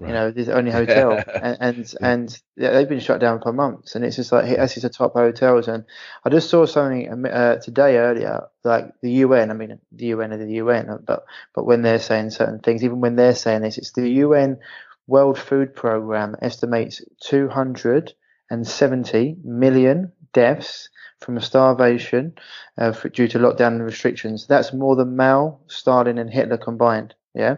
Right. 0.02 0.08
You 0.08 0.14
know, 0.14 0.32
there's 0.32 0.48
the 0.48 0.56
only 0.56 0.72
hotel, 0.80 1.22
and 1.28 1.58
and, 1.60 1.94
and 2.02 2.42
yeah, 2.56 2.72
they've 2.72 2.88
been 2.88 3.02
shut 3.02 3.20
down 3.20 3.42
for 3.42 3.52
months, 3.52 3.96
and 3.96 4.06
it's 4.06 4.16
just 4.16 4.32
like 4.32 4.46
that's 4.56 4.74
just 4.76 4.84
the 4.84 4.90
top 4.90 5.14
hotels. 5.14 5.68
And 5.68 5.84
I 6.24 6.30
just 6.30 6.50
saw 6.50 6.66
something 6.66 7.12
um, 7.12 7.26
uh, 7.30 7.56
today 7.58 7.98
earlier, 7.98 8.48
like 8.64 8.94
the 9.02 9.12
UN. 9.12 9.52
I 9.52 9.54
mean, 9.56 9.78
the 9.92 10.06
UN 10.08 10.32
are 10.32 10.38
the 10.38 10.54
UN, 10.54 11.00
but 11.06 11.26
but 11.54 11.66
when 11.66 11.82
they're 11.82 12.00
saying 12.00 12.30
certain 12.30 12.60
things, 12.60 12.84
even 12.84 13.02
when 13.02 13.16
they're 13.18 13.36
saying 13.36 13.62
this, 13.62 13.78
it's 13.78 13.92
the 13.92 14.08
UN 14.10 14.60
World 15.10 15.40
Food 15.40 15.76
Programme 15.76 16.36
estimates 16.42 17.02
270 17.24 19.36
million 19.44 20.12
deaths 20.34 20.90
from 21.20 21.40
starvation 21.42 22.34
uh, 22.78 22.92
for, 22.92 23.10
due 23.10 23.28
to 23.28 23.40
lockdown 23.40 23.70
and 23.70 23.84
restrictions. 23.84 24.46
That's 24.48 24.72
more 24.72 24.96
than 24.96 25.18
Mao, 25.18 25.62
Stalin, 25.68 26.20
and 26.20 26.30
Hitler 26.30 26.58
combined. 26.58 27.16
Yeah. 27.34 27.58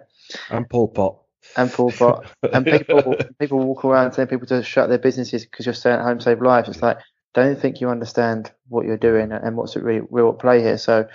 And 0.49 0.69
Pol 0.69 0.87
Pot. 0.87 1.17
And 1.57 1.69
Pol 1.71 1.91
Pot. 1.91 2.25
and 2.53 2.65
people 2.65 3.15
people 3.39 3.59
walk 3.59 3.83
around 3.83 4.11
telling 4.11 4.29
people 4.29 4.47
to 4.47 4.63
shut 4.63 4.87
their 4.89 4.97
businesses 4.97 5.45
because 5.45 5.65
you're 5.65 5.73
staying 5.73 5.99
at 5.99 6.03
home, 6.03 6.21
save 6.21 6.41
lives. 6.41 6.69
It's 6.69 6.81
like 6.81 6.99
don't 7.33 7.59
think 7.59 7.81
you 7.81 7.89
understand 7.89 8.51
what 8.67 8.85
you're 8.85 8.97
doing 8.97 9.31
and 9.31 9.57
what's 9.57 9.75
really 9.75 10.05
real 10.09 10.29
at 10.29 10.39
play 10.39 10.61
here. 10.61 10.77
So, 10.77 11.07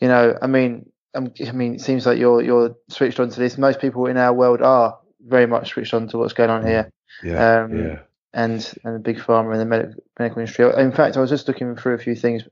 you 0.00 0.08
know, 0.08 0.36
I 0.40 0.46
mean, 0.46 0.86
um, 1.14 1.32
I 1.46 1.52
mean, 1.52 1.74
it 1.74 1.80
seems 1.80 2.06
like 2.06 2.18
you're 2.18 2.42
you're 2.42 2.76
switched 2.88 3.20
on 3.20 3.30
to 3.30 3.40
this. 3.40 3.58
Most 3.58 3.80
people 3.80 4.06
in 4.06 4.16
our 4.16 4.32
world 4.32 4.62
are 4.62 4.98
very 5.26 5.46
much 5.46 5.70
switched 5.70 5.94
on 5.94 6.08
to 6.08 6.18
what's 6.18 6.32
going 6.32 6.50
on 6.50 6.66
here. 6.66 6.90
Yeah. 7.22 7.62
Um, 7.62 7.78
yeah. 7.78 7.98
And 8.32 8.74
and 8.84 8.94
the 8.94 9.00
big 9.00 9.18
pharma 9.18 9.52
and 9.52 9.60
the 9.60 9.64
medical 9.64 10.02
medical 10.18 10.40
industry. 10.40 10.70
In 10.76 10.92
fact, 10.92 11.16
I 11.16 11.20
was 11.20 11.30
just 11.30 11.48
looking 11.48 11.74
through 11.76 11.94
a 11.94 11.98
few 11.98 12.14
things 12.14 12.42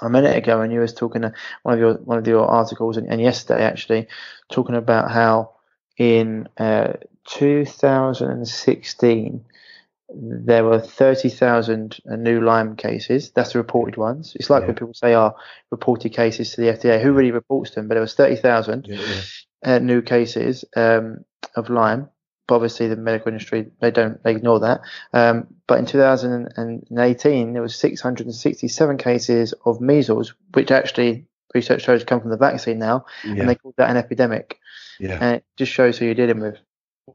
a 0.00 0.10
minute 0.10 0.36
ago, 0.36 0.60
and 0.60 0.72
you 0.72 0.80
was 0.80 0.92
talking 0.92 1.22
to 1.22 1.32
one 1.62 1.74
of 1.74 1.80
your 1.80 1.94
one 1.94 2.18
of 2.18 2.26
your 2.26 2.46
articles, 2.46 2.96
and, 2.96 3.08
and 3.08 3.20
yesterday 3.20 3.62
actually 3.62 4.08
talking 4.50 4.74
about 4.74 5.10
how 5.10 5.52
in 5.96 6.48
uh, 6.58 6.94
2016 7.28 9.44
there 10.16 10.64
were 10.64 10.80
30,000 10.80 12.00
new 12.18 12.40
Lyme 12.40 12.76
cases. 12.76 13.30
That's 13.30 13.52
the 13.52 13.58
reported 13.58 13.96
ones. 13.96 14.36
It's 14.38 14.50
like 14.50 14.62
yeah. 14.62 14.68
when 14.68 14.76
people 14.76 14.94
say, 14.94 15.14
"Are 15.14 15.34
oh, 15.36 15.40
reported 15.70 16.12
cases 16.12 16.52
to 16.52 16.60
the 16.60 16.68
FDA." 16.68 17.02
Who 17.02 17.12
really 17.12 17.30
reports 17.30 17.70
them? 17.70 17.88
But 17.88 17.94
there 17.94 18.02
was 18.02 18.14
30,000 18.14 18.86
yeah, 18.86 18.96
yeah. 18.96 19.20
Uh, 19.64 19.78
new 19.78 20.02
cases 20.02 20.64
um, 20.76 21.24
of 21.56 21.70
Lyme. 21.70 22.08
But 22.46 22.56
obviously, 22.56 22.88
the 22.88 22.96
medical 22.96 23.28
industry 23.28 23.70
they 23.80 23.90
don't 23.90 24.22
they 24.22 24.32
ignore 24.32 24.60
that. 24.60 24.82
Um, 25.14 25.46
but 25.66 25.78
in 25.78 25.86
2018, 25.86 27.52
there 27.52 27.62
was 27.62 27.76
667 27.76 28.98
cases 28.98 29.54
of 29.64 29.80
measles, 29.80 30.34
which 30.52 30.70
actually 30.70 31.24
research 31.54 31.82
shows 31.82 32.04
come 32.04 32.20
from 32.20 32.30
the 32.30 32.36
vaccine 32.36 32.78
now, 32.78 33.06
and 33.22 33.48
they 33.48 33.54
call 33.54 33.72
that 33.78 33.88
an 33.88 33.96
epidemic. 33.96 34.58
Yeah. 35.00 35.18
And 35.20 35.36
it 35.36 35.44
just 35.56 35.72
shows 35.72 35.96
who 35.96 36.04
you're 36.04 36.14
dealing 36.14 36.40
with 36.40 36.58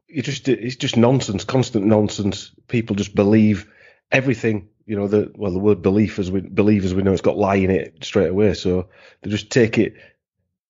you 0.08 0.22
just 0.22 0.48
it's 0.48 0.76
just 0.76 0.96
nonsense, 0.96 1.44
constant 1.44 1.86
nonsense. 1.86 2.52
People 2.68 2.96
just 2.96 3.14
believe 3.14 3.70
everything. 4.12 4.68
You 4.86 4.96
know, 4.96 5.06
the 5.06 5.32
well, 5.36 5.52
the 5.52 5.58
word 5.58 5.82
belief 5.82 6.18
as 6.18 6.30
we 6.30 6.40
believe 6.40 6.84
as 6.84 6.94
we 6.94 7.02
know, 7.02 7.12
it's 7.12 7.20
got 7.20 7.36
lie 7.36 7.56
in 7.56 7.70
it 7.70 8.04
straight 8.04 8.30
away. 8.30 8.54
So 8.54 8.88
they 9.22 9.30
just 9.30 9.50
take 9.50 9.78
it 9.78 9.94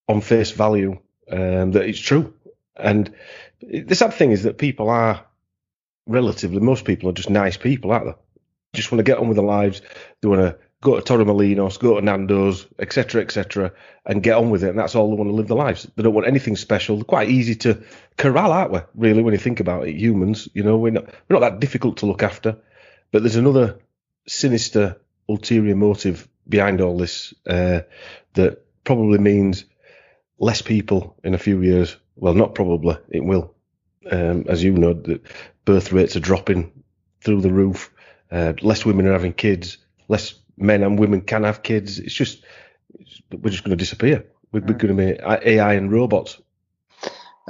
on 0.09 0.21
face 0.21 0.51
value 0.51 0.99
um, 1.31 1.73
that 1.73 1.89
it's 1.89 1.99
true. 1.99 2.35
And 2.77 3.15
the 3.61 3.95
sad 3.95 4.15
thing 4.15 4.33
is 4.33 4.45
that 4.45 4.59
people 4.59 4.89
are 4.89 5.25
relatively, 6.07 6.61
most 6.61 6.85
people 6.85 7.09
are 7.09 7.15
just 7.15 7.31
nice 7.31 7.57
people, 7.57 7.93
aren't 7.93 8.07
they? 8.07 8.15
Just 8.73 8.93
want 8.93 9.01
to 9.01 9.11
get 9.11 9.19
on 9.19 9.29
with 9.29 9.37
their 9.37 9.45
lives. 9.45 9.83
They 10.21 10.29
want 10.29 10.43
to 10.43 10.59
go 10.81 10.99
to 10.99 11.03
Torremolinos, 11.03 11.79
go 11.79 11.97
to 11.97 12.05
Nando's, 12.05 12.67
etc., 12.79 13.23
etc., 13.23 13.73
and 14.07 14.23
get 14.23 14.37
on 14.37 14.51
with 14.51 14.65
it. 14.65 14.71
And 14.71 14.79
that's 14.79 14.95
all 14.95 15.11
they 15.11 15.17
want 15.17 15.29
to 15.29 15.35
live 15.35 15.49
their 15.49 15.57
lives. 15.57 15.89
They 15.97 16.03
don't 16.03 16.15
want 16.15 16.27
anything 16.27 16.57
special. 16.57 16.97
They're 16.97 17.05
quite 17.05 17.29
easy 17.29 17.55
to 17.57 17.83
corral, 18.17 18.53
aren't 18.53 18.73
we? 18.73 18.81
Really, 18.95 19.23
when 19.23 19.35
you 19.35 19.39
think 19.39 19.61
about 19.61 19.89
it, 19.89 19.97
humans. 19.97 20.49
You 20.55 20.63
know, 20.63 20.79
we're 20.79 20.93
not 20.93 21.07
we're 21.07 21.39
not 21.39 21.41
that 21.41 21.61
difficult 21.61 21.99
to 21.99 22.07
look 22.07 22.23
after. 22.23 22.57
But 23.13 23.23
there's 23.23 23.37
another 23.37 23.81
sinister 24.27 25.01
ulterior 25.29 25.77
motive 25.77 26.29
behind 26.49 26.81
all 26.81 26.97
this 26.97 27.35
uh, 27.47 27.81
that 28.35 28.65
probably 28.85 29.19
means 29.19 29.65
less 30.41 30.63
people 30.63 31.17
in 31.23 31.35
a 31.35 31.39
few 31.39 31.63
years. 31.63 31.97
Well, 32.17 32.35
not 32.35 32.57
probably, 32.57 32.97
it 33.11 33.23
will. 33.23 33.55
Um, 34.11 34.47
as 34.49 34.65
you 34.65 34.73
know, 34.73 34.95
the 34.95 35.21
birth 35.65 35.93
rates 35.93 36.17
are 36.17 36.21
dropping 36.21 36.73
through 37.23 37.43
the 37.43 37.53
roof. 37.53 37.93
Uh, 38.33 38.55
less 38.63 38.85
women 38.85 39.07
are 39.07 39.13
having 39.13 39.35
kids. 39.35 39.79
Less 40.09 40.35
men 40.57 40.83
and 40.83 40.99
women 40.99 41.21
can 41.21 41.45
have 41.45 41.63
kids. 41.63 41.99
It's 41.99 42.15
just 42.15 42.45
we're 43.31 43.51
just 43.51 43.65
going 43.65 43.77
to 43.77 43.77
disappear. 43.77 44.27
We're, 44.53 44.61
we're 44.61 44.75
going 44.75 44.97
to 44.97 45.15
be 45.15 45.51
AI 45.51 45.75
and 45.75 45.93
robots. 45.93 46.41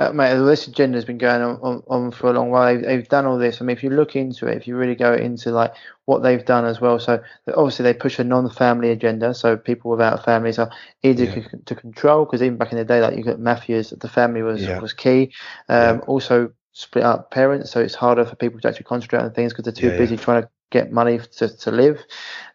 Uh, 0.01 0.11
mate, 0.15 0.35
this 0.47 0.67
agenda 0.67 0.97
has 0.97 1.05
been 1.05 1.19
going 1.19 1.43
on, 1.43 1.57
on, 1.61 1.83
on, 1.89 2.11
for 2.11 2.31
a 2.31 2.33
long 2.33 2.49
while. 2.49 2.75
They've, 2.75 2.83
they've, 2.83 3.09
done 3.09 3.27
all 3.27 3.37
this. 3.37 3.61
I 3.61 3.67
mean, 3.67 3.77
if 3.77 3.83
you 3.83 3.91
look 3.91 4.17
into 4.17 4.47
it, 4.47 4.57
if 4.57 4.67
you 4.67 4.75
really 4.75 4.95
go 4.95 5.13
into 5.13 5.51
like 5.51 5.75
what 6.07 6.23
they've 6.23 6.43
done 6.43 6.65
as 6.65 6.81
well, 6.81 6.99
so 6.99 7.23
obviously 7.55 7.83
they 7.83 7.93
push 7.93 8.19
a 8.19 8.25
non-family 8.25 8.93
agenda, 8.93 9.35
so 9.35 9.59
people 9.59 9.91
without 9.91 10.25
families 10.25 10.59
are 10.59 10.71
easier 11.03 11.27
yeah. 11.27 11.43
to, 11.43 11.57
to, 11.67 11.75
control. 11.75 12.25
Because 12.25 12.43
even 12.43 12.57
back 12.57 12.73
in 12.73 12.79
the 12.79 12.85
day, 12.87 13.03
like 13.03 13.15
you 13.15 13.23
got 13.23 13.41
mafias, 13.41 13.97
the 14.01 14.09
family 14.09 14.41
was 14.41 14.63
yeah. 14.63 14.79
was 14.79 14.95
key. 14.95 15.35
Um, 15.69 15.99
yeah. 15.99 16.05
Also, 16.07 16.51
split 16.73 17.05
up 17.05 17.31
parents, 17.31 17.71
so 17.71 17.81
it's 17.83 17.95
harder 17.95 18.25
for 18.25 18.37
people 18.37 18.59
to 18.59 18.69
actually 18.69 18.85
concentrate 18.85 19.21
on 19.21 19.33
things 19.33 19.53
because 19.53 19.65
they're 19.65 19.91
too 19.91 19.99
busy 19.99 20.17
trying 20.17 20.43
to 20.43 20.49
get 20.71 20.93
money 20.93 21.19
to, 21.19 21.49
to 21.49 21.71
live. 21.71 22.03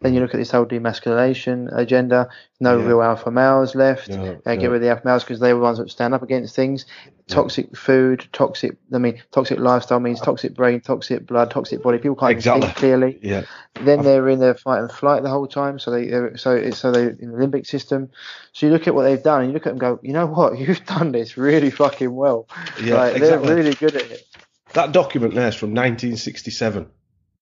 Then 0.02 0.14
you 0.14 0.20
mm. 0.20 0.24
look 0.24 0.34
at 0.34 0.38
this 0.38 0.52
whole 0.52 0.66
demasculination 0.66 1.76
agenda. 1.78 2.30
No 2.62 2.80
yeah. 2.80 2.86
real 2.86 3.02
alpha 3.02 3.30
males 3.30 3.76
left. 3.76 4.10
No, 4.10 4.40
uh, 4.46 4.56
get 4.56 4.68
rid 4.68 4.78
of 4.78 4.82
the 4.82 4.90
alpha 4.90 5.06
males 5.06 5.24
because 5.24 5.42
they 5.42 5.54
were 5.54 5.60
the 5.60 5.66
ones 5.66 5.78
that 5.78 5.90
stand 5.92 6.14
up 6.14 6.24
against 6.24 6.56
things. 6.56 6.86
Toxic 7.28 7.68
yeah. 7.68 7.78
food, 7.80 8.28
toxic. 8.32 8.78
I 8.94 8.98
mean, 8.98 9.22
toxic 9.32 9.60
lifestyle 9.60 10.00
means 10.00 10.22
toxic 10.22 10.56
brain, 10.56 10.80
toxic 10.80 11.28
blood, 11.28 11.52
toxic 11.52 11.84
body. 11.84 11.98
People 11.98 12.16
can't 12.16 12.32
exactly. 12.32 12.68
think 12.68 12.78
clearly. 12.78 13.20
Yeah. 13.26 13.44
Then 13.82 14.04
they're 14.04 14.30
in 14.30 14.40
their 14.40 14.54
fight 14.54 14.80
and 14.80 14.92
flight 14.92 15.24
the 15.24 15.30
whole 15.30 15.48
time. 15.48 15.80
So 15.80 15.92
they 15.92 16.38
so 16.38 16.56
it's 16.56 16.78
so 16.78 16.92
they 16.92 17.08
in 17.08 17.32
the 17.32 17.38
limbic 17.38 17.66
system. 17.66 18.10
So 18.54 18.68
you 18.68 18.72
look 18.72 18.88
at 18.88 18.96
what 18.96 19.04
they've 19.04 19.22
done 19.22 19.42
and 19.42 19.50
you 19.50 19.54
look 19.54 19.66
at 19.66 19.76
them 19.76 19.82
and 19.84 20.00
go, 20.00 20.00
you 20.02 20.14
know 20.14 20.28
what, 20.28 20.58
you've 20.60 20.86
done 20.86 21.12
this 21.12 21.36
really 21.36 21.72
fucking 21.72 22.14
well. 22.14 22.48
Yeah, 22.82 22.96
like, 22.96 23.16
exactly. 23.18 23.48
They're 23.48 23.56
really 23.58 23.74
good 23.74 23.96
at 23.96 24.10
it. 24.10 24.26
That 24.74 24.92
document 24.92 25.34
there 25.34 25.48
is 25.48 25.56
from 25.56 25.72
1967 25.72 26.90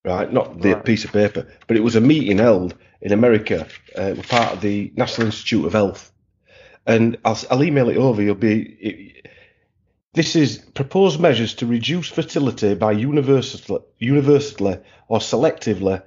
right? 0.04 0.32
Not 0.32 0.60
the 0.62 0.74
right. 0.74 0.86
piece 0.86 1.06
of 1.06 1.12
paper, 1.12 1.48
but 1.68 1.78
it 1.78 1.84
was 1.84 1.96
a 1.96 2.02
meeting 2.02 2.38
held 2.38 2.76
in 3.02 3.12
America, 3.12 3.68
uh, 3.96 4.16
part 4.30 4.54
of 4.54 4.62
the 4.62 4.92
National 4.96 5.28
Institute 5.28 5.66
of 5.66 5.74
Health. 5.74 6.12
And 6.86 7.18
I'll, 7.24 7.38
I'll 7.50 7.64
email 7.64 7.90
it 7.90 7.98
over. 7.98 8.22
You'll 8.22 8.36
be. 8.36 8.62
It, 8.62 9.28
this 10.14 10.36
is 10.36 10.60
proposed 10.60 11.20
measures 11.20 11.56
to 11.56 11.66
reduce 11.66 12.08
fertility 12.08 12.76
by 12.76 12.92
universally, 12.92 13.82
universally 13.98 14.78
or 15.08 15.18
selectively 15.20 16.04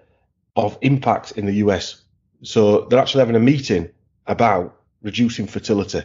of 0.55 0.79
impact 0.81 1.33
in 1.33 1.47
the 1.47 1.55
US. 1.55 2.03
So 2.43 2.83
they're 2.83 3.01
actually 3.01 3.21
having 3.21 3.35
a 3.35 3.41
meeting 3.41 3.91
about 4.27 4.81
reducing 5.03 5.47
fertility. 5.47 6.03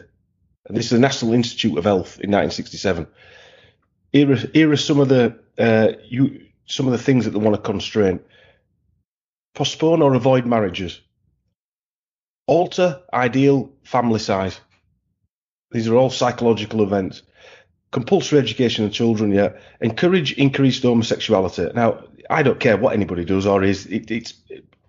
And 0.66 0.78
this 0.78 0.86
is 0.86 0.92
the 0.92 1.00
National 1.00 1.34
Institute 1.34 1.78
of 1.78 1.84
Health 1.84 2.20
in 2.20 2.32
1967. 2.32 3.08
Here 4.14 4.32
are, 4.32 4.36
here 4.36 4.72
are 4.72 4.78
some 4.78 5.00
of 5.00 5.10
the 5.10 5.40
uh, 5.58 5.94
you, 6.04 6.48
some 6.72 6.88
of 6.88 6.92
the 6.94 6.98
things 6.98 7.26
that 7.26 7.32
they 7.32 7.40
want 7.40 7.56
to 7.56 7.62
constrain. 7.62 8.20
Postpone 9.54 10.02
or 10.02 10.14
avoid 10.14 10.46
marriages. 10.46 11.02
Alter 12.48 13.02
ideal 13.14 13.72
family 13.84 14.20
size. 14.20 14.60
These 15.72 15.88
are 15.88 15.96
all 15.96 16.10
psychological 16.10 16.82
events. 16.82 17.24
Compulsory 17.92 18.40
education 18.40 18.86
of 18.86 18.94
children, 18.94 19.32
yeah. 19.32 19.50
Encourage 19.82 20.34
increased 20.34 20.84
homosexuality. 20.84 21.74
Now, 21.76 22.04
I 22.30 22.44
don't 22.44 22.60
care 22.60 22.78
what 22.78 22.94
anybody 22.94 23.26
does 23.26 23.46
or 23.46 23.64
is. 23.64 23.86
It, 23.88 24.10
it's 24.10 24.34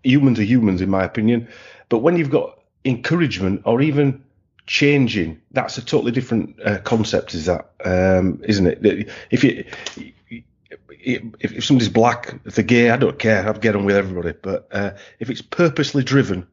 humans 0.05 0.39
are 0.39 0.45
humans, 0.45 0.81
in 0.81 0.91
my 0.91 1.05
opinion. 1.05 1.49
But 1.89 1.99
when 1.99 2.17
you've 2.17 2.31
got 2.31 2.59
encouragement 2.85 3.63
or 3.65 3.81
even 3.83 4.25
changing, 4.67 5.41
that's 5.51 5.79
a 5.79 5.85
totally 5.85 6.13
different 6.13 6.57
uh, 6.65 6.79
concept, 6.79 7.35
is 7.35 7.47
that, 7.47 7.71
um, 7.85 8.41
not 8.47 8.67
it? 8.67 9.11
If 9.31 9.43
you 9.43 9.65
if, 10.89 11.53
if 11.53 11.65
somebody's 11.65 11.89
black, 11.89 12.35
if 12.45 12.55
they're 12.55 12.65
gay, 12.65 12.91
I 12.91 12.97
don't 12.97 13.19
care. 13.19 13.49
I'd 13.49 13.61
get 13.61 13.77
on 13.77 13.85
with 13.85 13.97
everybody. 13.97 14.33
But 14.41 14.69
uh, 14.73 14.93
if 15.19 15.31
it's 15.31 15.43
purposely 15.43 16.03
driven, 16.03 16.47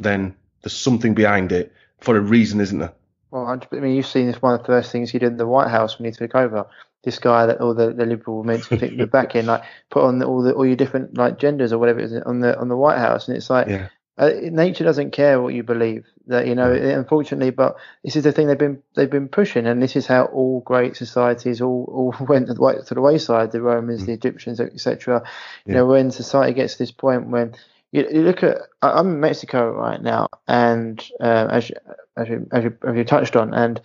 then 0.00 0.34
there's 0.62 0.72
something 0.72 1.14
behind 1.14 1.52
it 1.52 1.72
for 2.00 2.16
a 2.16 2.20
reason, 2.20 2.60
isn't 2.60 2.78
there? 2.78 2.92
Well, 3.30 3.46
I 3.46 3.76
mean, 3.76 3.96
you've 3.96 4.06
seen 4.06 4.26
this 4.26 4.42
one 4.42 4.54
of 4.54 4.60
the 4.60 4.66
first 4.66 4.92
things 4.92 5.10
he 5.10 5.18
did 5.18 5.32
in 5.32 5.36
the 5.38 5.46
White 5.46 5.70
House 5.70 5.98
when 5.98 6.04
he 6.04 6.12
took 6.12 6.34
over. 6.34 6.66
This 7.02 7.18
guy 7.18 7.46
that 7.46 7.60
all 7.60 7.74
the, 7.74 7.92
the 7.92 8.06
liberal 8.06 8.44
meant 8.44 8.64
to 8.64 8.76
think 8.76 8.96
the 8.98 9.06
back 9.06 9.34
in, 9.34 9.46
like 9.46 9.62
put 9.90 10.04
on 10.04 10.18
the, 10.18 10.26
all 10.26 10.42
the 10.42 10.52
all 10.52 10.66
your 10.66 10.76
different 10.76 11.16
like 11.16 11.38
genders 11.38 11.72
or 11.72 11.78
whatever 11.78 11.98
it 11.98 12.12
is 12.12 12.22
on 12.22 12.40
the 12.40 12.56
on 12.60 12.68
the 12.68 12.76
White 12.76 12.98
House, 12.98 13.26
and 13.26 13.36
it's 13.36 13.50
like 13.50 13.66
yeah. 13.68 13.88
Uh, 14.18 14.30
nature 14.42 14.84
doesn't 14.84 15.10
care 15.10 15.40
what 15.40 15.54
you 15.54 15.62
believe. 15.62 16.04
That 16.26 16.46
you 16.46 16.54
know, 16.54 16.70
mm. 16.70 16.98
unfortunately, 16.98 17.50
but 17.50 17.76
this 18.04 18.14
is 18.14 18.24
the 18.24 18.32
thing 18.32 18.46
they've 18.46 18.58
been 18.58 18.82
they've 18.94 19.10
been 19.10 19.28
pushing, 19.28 19.66
and 19.66 19.82
this 19.82 19.96
is 19.96 20.06
how 20.06 20.26
all 20.26 20.60
great 20.60 20.96
societies 20.96 21.60
all, 21.60 22.14
all 22.18 22.26
went 22.26 22.46
to 22.48 22.54
the, 22.54 22.84
to 22.86 22.94
the 22.94 23.00
wayside. 23.00 23.52
The 23.52 23.62
Romans, 23.62 24.02
mm. 24.02 24.06
the 24.06 24.12
Egyptians, 24.12 24.60
etc. 24.60 25.22
You 25.64 25.72
yeah. 25.72 25.80
know, 25.80 25.86
when 25.86 26.10
society 26.10 26.54
gets 26.54 26.74
to 26.74 26.78
this 26.78 26.92
point 26.92 27.28
when 27.28 27.54
you, 27.90 28.06
you, 28.10 28.22
look 28.22 28.42
at 28.42 28.58
I'm 28.80 29.08
in 29.08 29.20
Mexico 29.20 29.70
right 29.72 30.00
now, 30.00 30.28
and 30.48 31.02
uh, 31.20 31.48
as, 31.50 31.70
you, 31.70 31.76
as, 32.16 32.28
you, 32.28 32.48
as, 32.52 32.64
you, 32.64 32.76
as 32.86 32.96
you 32.96 33.04
touched 33.04 33.36
on, 33.36 33.52
and 33.54 33.80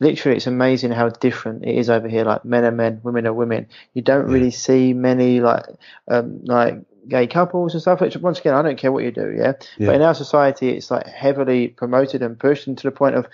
literally 0.00 0.36
it's 0.36 0.46
amazing 0.46 0.90
how 0.92 1.08
different 1.08 1.64
it 1.64 1.76
is 1.76 1.88
over 1.88 2.08
here. 2.08 2.24
Like 2.24 2.44
men 2.44 2.64
are 2.64 2.72
men, 2.72 3.00
women 3.02 3.26
are 3.26 3.32
women. 3.32 3.68
You 3.94 4.02
don't 4.02 4.26
really 4.26 4.50
see 4.50 4.92
many 4.92 5.40
like 5.40 5.64
um, 6.08 6.44
like 6.44 6.82
gay 7.08 7.26
couples 7.26 7.74
and 7.74 7.82
stuff. 7.82 8.00
Which 8.00 8.16
once 8.16 8.38
again, 8.38 8.54
I 8.54 8.62
don't 8.62 8.78
care 8.78 8.92
what 8.92 9.04
you 9.04 9.10
do, 9.10 9.34
yeah? 9.36 9.52
yeah. 9.78 9.86
But 9.86 9.94
in 9.96 10.02
our 10.02 10.14
society, 10.14 10.70
it's 10.70 10.90
like 10.90 11.06
heavily 11.06 11.68
promoted 11.68 12.22
and 12.22 12.38
pushed, 12.38 12.66
and 12.66 12.76
to 12.78 12.84
the 12.84 12.90
point 12.90 13.14
of, 13.14 13.26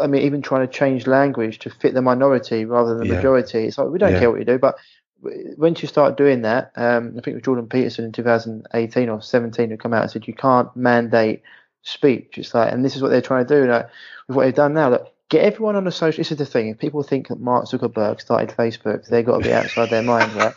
I 0.00 0.06
mean, 0.06 0.22
even 0.22 0.42
trying 0.42 0.66
to 0.66 0.72
change 0.72 1.06
language 1.06 1.58
to 1.60 1.70
fit 1.70 1.94
the 1.94 2.02
minority 2.02 2.64
rather 2.64 2.90
than 2.90 2.98
the 2.98 3.06
yeah. 3.06 3.16
majority. 3.16 3.64
It's 3.64 3.78
like 3.78 3.88
we 3.88 3.98
don't 3.98 4.12
yeah. 4.12 4.20
care 4.20 4.30
what 4.30 4.38
you 4.38 4.44
do, 4.44 4.58
but 4.58 4.76
once 5.22 5.82
you 5.82 5.88
start 5.88 6.16
doing 6.16 6.42
that, 6.42 6.72
um, 6.76 7.10
I 7.10 7.20
think 7.20 7.28
it 7.28 7.34
was 7.34 7.42
Jordan 7.42 7.68
Peterson 7.68 8.04
in 8.04 8.12
2018 8.12 9.08
or 9.08 9.22
17 9.22 9.70
who 9.70 9.76
come 9.76 9.94
out 9.94 10.02
and 10.02 10.10
said 10.10 10.26
you 10.26 10.34
can't 10.34 10.74
mandate 10.76 11.42
speech. 11.82 12.38
It's 12.38 12.54
like, 12.54 12.72
and 12.72 12.84
this 12.84 12.96
is 12.96 13.02
what 13.02 13.10
they're 13.10 13.20
trying 13.20 13.46
to 13.46 13.60
do. 13.60 13.70
Like 13.70 13.88
with 14.26 14.36
what 14.36 14.44
they've 14.44 14.54
done 14.54 14.74
now, 14.74 14.90
that 14.90 15.11
get 15.32 15.44
everyone 15.44 15.76
on 15.76 15.86
a 15.86 15.90
social. 15.90 16.20
This 16.20 16.30
is 16.30 16.36
the 16.36 16.46
thing. 16.46 16.68
If 16.68 16.78
people 16.78 17.02
think 17.02 17.28
that 17.28 17.40
Mark 17.40 17.64
Zuckerberg 17.64 18.20
started 18.20 18.50
Facebook, 18.50 19.08
they've 19.08 19.24
got 19.24 19.38
to 19.38 19.48
be 19.48 19.52
outside 19.52 19.88
their 19.88 20.02
mind, 20.02 20.32
right? 20.34 20.54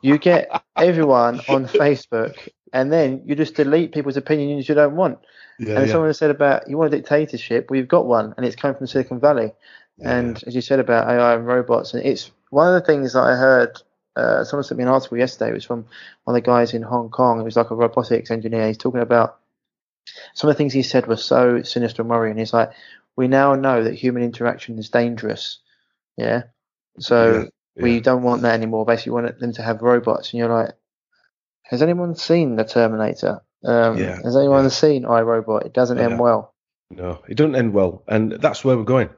You 0.00 0.16
get 0.16 0.64
everyone 0.74 1.40
on 1.48 1.66
Facebook, 1.66 2.48
and 2.72 2.90
then 2.90 3.22
you 3.26 3.34
just 3.34 3.54
delete 3.54 3.92
people's 3.92 4.16
opinions 4.16 4.68
you 4.68 4.74
don't 4.74 4.96
want. 4.96 5.18
Yeah, 5.58 5.76
and 5.76 5.86
yeah. 5.86 5.92
someone 5.92 6.12
said 6.14 6.30
about 6.30 6.68
you 6.68 6.78
want 6.78 6.92
a 6.92 6.96
dictatorship, 6.96 7.70
well, 7.70 7.78
you've 7.78 7.88
got 7.88 8.06
one, 8.06 8.32
and 8.36 8.46
it's 8.46 8.56
coming 8.56 8.76
from 8.76 8.86
Silicon 8.86 9.20
Valley. 9.20 9.52
And 10.02 10.42
as 10.46 10.54
you 10.54 10.60
said 10.60 10.78
about 10.78 11.08
AI 11.08 11.34
and 11.34 11.46
robots, 11.46 11.94
and 11.94 12.04
it's 12.04 12.30
one 12.50 12.68
of 12.68 12.74
the 12.74 12.86
things 12.86 13.12
that 13.12 13.22
I 13.22 13.36
heard. 13.36 13.78
Uh, 14.14 14.44
someone 14.44 14.64
sent 14.64 14.78
me 14.78 14.82
an 14.82 14.88
article 14.88 15.18
yesterday. 15.18 15.50
It 15.50 15.54
was 15.54 15.66
from 15.66 15.84
one 16.24 16.34
of 16.34 16.42
the 16.42 16.46
guys 16.46 16.72
in 16.72 16.80
Hong 16.80 17.10
Kong. 17.10 17.38
It 17.38 17.42
was 17.42 17.54
like 17.54 17.70
a 17.70 17.74
robotics 17.74 18.30
engineer. 18.30 18.66
He's 18.66 18.78
talking 18.78 19.02
about 19.02 19.36
some 20.32 20.48
of 20.48 20.56
the 20.56 20.58
things 20.58 20.72
he 20.72 20.82
said 20.82 21.06
were 21.06 21.16
so 21.16 21.62
sinister 21.62 22.00
and 22.00 22.10
worrying. 22.10 22.38
He's 22.38 22.54
like, 22.54 22.72
we 23.16 23.28
now 23.28 23.54
know 23.54 23.84
that 23.84 23.94
human 23.94 24.22
interaction 24.22 24.78
is 24.78 24.90
dangerous. 24.90 25.58
Yeah. 26.16 26.44
So 26.98 27.48
Yeah, 27.76 27.82
we 27.82 28.00
don't 28.00 28.22
want 28.22 28.42
that 28.42 28.54
anymore. 28.54 28.84
Basically, 28.86 29.12
we 29.12 29.22
want 29.22 29.38
them 29.38 29.52
to 29.54 29.62
have 29.62 29.82
robots. 29.82 30.32
And 30.32 30.38
you're 30.38 30.48
like, 30.48 30.74
has 31.64 31.82
anyone 31.82 32.14
seen 32.14 32.56
the 32.56 32.64
Terminator? 32.64 33.42
Um, 33.64 33.96
Yeah, 33.98 34.16
Has 34.22 34.36
anyone 34.36 34.64
yeah. 34.64 34.68
seen 34.70 35.02
iRobot? 35.04 35.66
It 35.66 35.72
doesn't 35.72 35.98
Yeah. 35.98 36.10
end 36.10 36.20
well. 36.20 36.54
No, 36.90 37.20
it 37.28 37.36
doesn't 37.36 37.56
end 37.56 37.72
well, 37.72 38.04
and 38.06 38.32
that's 38.32 38.64
where 38.64 38.76
we're 38.76 38.84
going. 38.84 39.10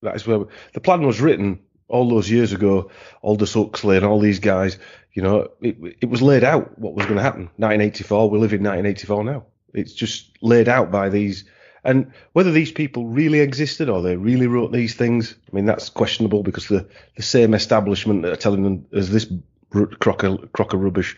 That 0.00 0.16
is 0.16 0.26
where 0.26 0.38
we, 0.38 0.46
the 0.72 0.80
plan 0.80 1.06
was 1.06 1.20
written 1.20 1.58
all 1.86 2.08
those 2.08 2.30
years 2.30 2.52
ago. 2.52 2.90
Aldous 3.22 3.52
Huxley 3.52 3.98
and 3.98 4.06
all 4.06 4.18
these 4.20 4.38
guys, 4.40 4.78
you 5.12 5.20
know, 5.22 5.50
it, 5.60 5.76
it 6.00 6.08
was 6.08 6.22
laid 6.22 6.44
out 6.44 6.78
what 6.78 6.94
was 6.94 7.04
going 7.04 7.18
to 7.18 7.22
happen. 7.22 7.42
1984, 7.56 8.30
we 8.30 8.38
live 8.38 8.54
in 8.54 8.62
1984 8.62 9.24
now. 9.24 9.44
It's 9.74 9.92
just 9.92 10.30
laid 10.40 10.66
out 10.68 10.90
by 10.90 11.10
these, 11.10 11.44
and 11.84 12.10
whether 12.32 12.50
these 12.50 12.72
people 12.72 13.06
really 13.06 13.40
existed 13.40 13.88
or 13.88 14.02
they 14.02 14.16
really 14.16 14.46
wrote 14.46 14.72
these 14.72 14.94
things, 14.94 15.34
I 15.50 15.54
mean, 15.54 15.66
that's 15.66 15.88
questionable 15.88 16.42
because 16.42 16.68
the 16.68 16.86
the 17.16 17.22
same 17.22 17.54
establishment 17.54 18.22
that 18.22 18.32
are 18.32 18.36
telling 18.36 18.62
them 18.62 18.86
as 18.92 19.10
this 19.10 19.26
r- 19.74 19.86
crock 19.86 20.22
of, 20.22 20.52
crock 20.52 20.72
of 20.74 20.80
rubbish 20.80 21.16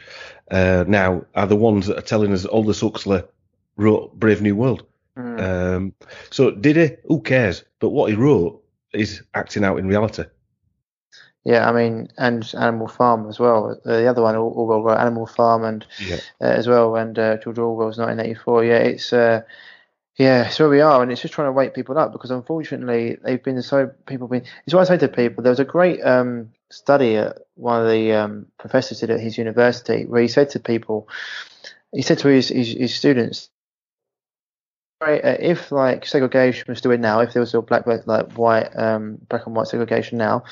uh, 0.51 0.85
now 0.87 1.25
are 1.35 1.47
the 1.47 1.57
ones 1.57 1.87
that 1.87 1.99
are 1.99 2.03
telling 2.03 2.33
us 2.33 2.45
Aldous 2.47 2.81
Huxley 2.81 3.23
wrote 3.77 4.19
Brave 4.19 4.43
New 4.43 4.57
World. 4.57 4.85
Mm. 5.17 5.41
Um, 5.77 5.93
so 6.31 6.51
did 6.51 6.77
he? 6.77 6.97
Who 7.05 7.21
cares? 7.21 7.65
But 7.81 7.91
what 7.91 8.11
he 8.11 8.17
wrote 8.17 8.63
is 8.93 9.23
acting 9.35 9.65
out 9.65 9.79
in 9.79 9.87
reality. 9.87 10.25
Yeah, 11.45 11.69
I 11.69 11.73
mean, 11.73 12.09
and 12.19 12.53
Animal 12.59 12.89
Farm 12.89 13.29
as 13.29 13.39
well. 13.39 13.81
Uh, 13.85 13.99
the 13.99 14.07
other 14.09 14.21
one, 14.23 14.35
Or- 14.35 14.51
Orwell 14.51 14.83
wrote 14.83 14.99
Animal 14.99 15.27
Farm 15.27 15.63
and 15.65 15.87
Yeah. 16.01 16.17
uh, 16.41 16.47
as 16.47 16.67
well, 16.67 16.97
and 16.97 17.17
uh, 17.17 17.37
George 17.37 17.59
Orwell's 17.59 17.99
1984. 17.99 18.65
Yeah, 18.65 18.75
it's 18.79 19.13
uh, 19.13 19.43
yeah, 20.17 20.51
where 20.59 20.69
we 20.71 20.81
are, 20.81 21.03
and 21.03 21.13
it's 21.13 21.21
just 21.21 21.35
trying 21.35 21.49
to 21.49 21.53
wake 21.53 21.75
people 21.75 21.99
up 21.99 22.13
because 22.13 22.31
unfortunately 22.31 23.19
they've 23.23 23.43
been 23.43 23.61
so 23.61 23.91
people 24.07 24.29
been. 24.29 24.45
It's 24.65 24.73
what 24.73 24.81
I 24.81 24.85
say 24.85 24.99
to 24.99 25.09
people. 25.09 25.43
There 25.43 25.51
was 25.51 25.61
a 25.61 25.65
great 25.65 26.03
um, 26.03 26.53
study 26.71 27.17
at 27.17 27.39
one 27.55 27.83
of 27.83 27.89
the 27.89 28.13
um, 28.13 28.47
professors 28.59 29.01
did 29.01 29.11
at 29.11 29.21
his 29.21 29.37
university 29.37 30.07
where 30.07 30.23
he 30.23 30.29
said 30.29 30.49
to 30.51 30.61
people, 30.61 31.09
he 31.93 32.01
said 32.01 32.19
to 32.21 32.29
his 32.29 32.49
his, 32.49 32.69
his 32.69 32.95
students. 32.95 33.51
Right, 35.03 35.23
uh, 35.23 35.37
if 35.39 35.71
like 35.71 36.07
segregation 36.07 36.65
was 36.69 36.81
doing 36.81 37.03
now, 37.03 37.21
if 37.21 37.35
there 37.35 37.41
was 37.41 37.51
still 37.51 37.61
black, 37.61 37.85
black 37.85 38.07
like 38.07 38.33
white, 38.33 38.71
um, 38.75 39.19
black 39.29 39.45
and 39.45 39.55
white 39.55 39.67
segregation 39.67 40.17
now, 40.17 40.45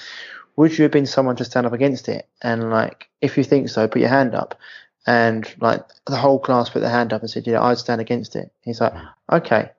would 0.57 0.77
you 0.77 0.83
have 0.83 0.93
been 0.93 1.07
someone 1.07 1.37
to 1.37 1.45
stand 1.47 1.65
up 1.65 1.73
against 1.73 2.11
it? 2.11 2.29
And 2.43 2.71
like, 2.71 3.09
if 3.23 3.39
you 3.39 3.45
think 3.45 3.71
so, 3.71 3.89
put 3.89 4.01
your 4.01 4.11
hand 4.11 4.35
up. 4.35 4.59
And 5.07 5.53
like 5.61 5.83
the 6.07 6.17
whole 6.17 6.39
class 6.39 6.71
put 6.71 6.81
their 6.81 6.91
hand 6.91 7.13
up 7.13 7.21
and 7.21 7.31
said, 7.31 7.47
yeah, 7.47 7.63
I'd 7.63 7.79
stand 7.79 8.01
against 8.01 8.37
it. 8.37 8.51
He's 8.63 8.81
like, 8.81 8.95
okay, 9.31 9.71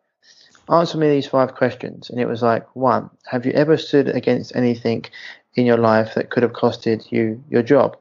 answer 0.70 0.98
me 0.98 1.10
these 1.10 1.28
five 1.28 1.56
questions. 1.56 2.10
And 2.10 2.20
it 2.20 2.28
was 2.28 2.42
like, 2.42 2.76
one, 2.76 3.10
have 3.26 3.46
you 3.46 3.52
ever 3.54 3.78
stood 3.78 4.08
against 4.10 4.56
anything 4.56 5.06
in 5.56 5.66
your 5.66 5.78
life 5.78 6.14
that 6.16 6.30
could 6.30 6.44
have 6.44 6.54
costed 6.54 7.12
you 7.12 7.44
your 7.50 7.64
job? 7.64 7.98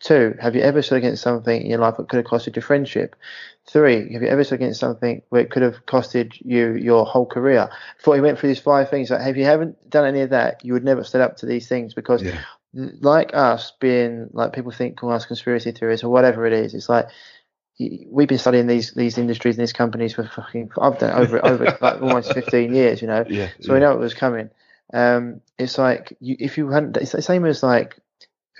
Two, 0.00 0.34
have 0.40 0.56
you 0.56 0.62
ever 0.62 0.80
stood 0.80 0.96
against 0.96 1.22
something 1.22 1.60
in 1.60 1.68
your 1.68 1.78
life 1.78 1.98
that 1.98 2.08
could 2.08 2.16
have 2.16 2.26
costed 2.26 2.56
your 2.56 2.62
friendship? 2.62 3.14
Three, 3.68 4.10
have 4.14 4.22
you 4.22 4.28
ever 4.28 4.42
stood 4.42 4.54
against 4.56 4.80
something 4.80 5.20
where 5.28 5.42
it 5.42 5.50
could 5.50 5.62
have 5.62 5.84
costed 5.84 6.32
you 6.42 6.72
your 6.72 7.04
whole 7.04 7.26
career? 7.26 7.68
Before 7.98 8.14
he 8.14 8.22
went 8.22 8.38
through 8.38 8.48
these 8.48 8.58
five 8.58 8.88
things, 8.88 9.10
like, 9.10 9.26
if 9.26 9.36
you 9.36 9.44
haven't 9.44 9.90
done 9.90 10.06
any 10.06 10.22
of 10.22 10.30
that, 10.30 10.64
you 10.64 10.72
would 10.72 10.84
never 10.84 11.04
stood 11.04 11.20
up 11.20 11.36
to 11.38 11.46
these 11.46 11.68
things 11.68 11.92
because 11.92 12.22
Yeah. 12.22 12.40
Like 12.72 13.34
us 13.34 13.72
being 13.80 14.28
like 14.32 14.52
people 14.52 14.70
think 14.70 14.96
call 14.96 15.12
us 15.12 15.26
conspiracy 15.26 15.72
theorists 15.72 16.04
or 16.04 16.08
whatever 16.08 16.46
it 16.46 16.52
is 16.52 16.74
it's 16.74 16.88
like 16.88 17.08
we've 18.08 18.28
been 18.28 18.38
studying 18.38 18.66
these 18.66 18.92
these 18.92 19.18
industries 19.18 19.56
and 19.56 19.62
these 19.62 19.72
companies 19.72 20.14
for 20.14 20.24
fucking 20.24 20.70
I've 20.80 20.98
done 20.98 21.10
it 21.10 21.20
over 21.20 21.44
over 21.44 21.64
like 21.80 22.02
almost 22.02 22.32
15 22.32 22.74
years 22.74 23.00
you 23.00 23.08
know? 23.08 23.24
Yeah. 23.28 23.48
so 23.60 23.74
we 23.74 23.80
know 23.80 23.92
it 23.92 23.98
was 23.98 24.14
coming. 24.14 24.50
Um 24.92 25.40
it's 25.58 25.78
like 25.78 26.16
you, 26.20 26.36
if 26.38 26.58
you 26.58 26.68
hadn't 26.68 26.96
it's 26.98 27.12
the 27.12 27.22
same 27.22 27.44
as 27.44 27.62
like 27.62 27.98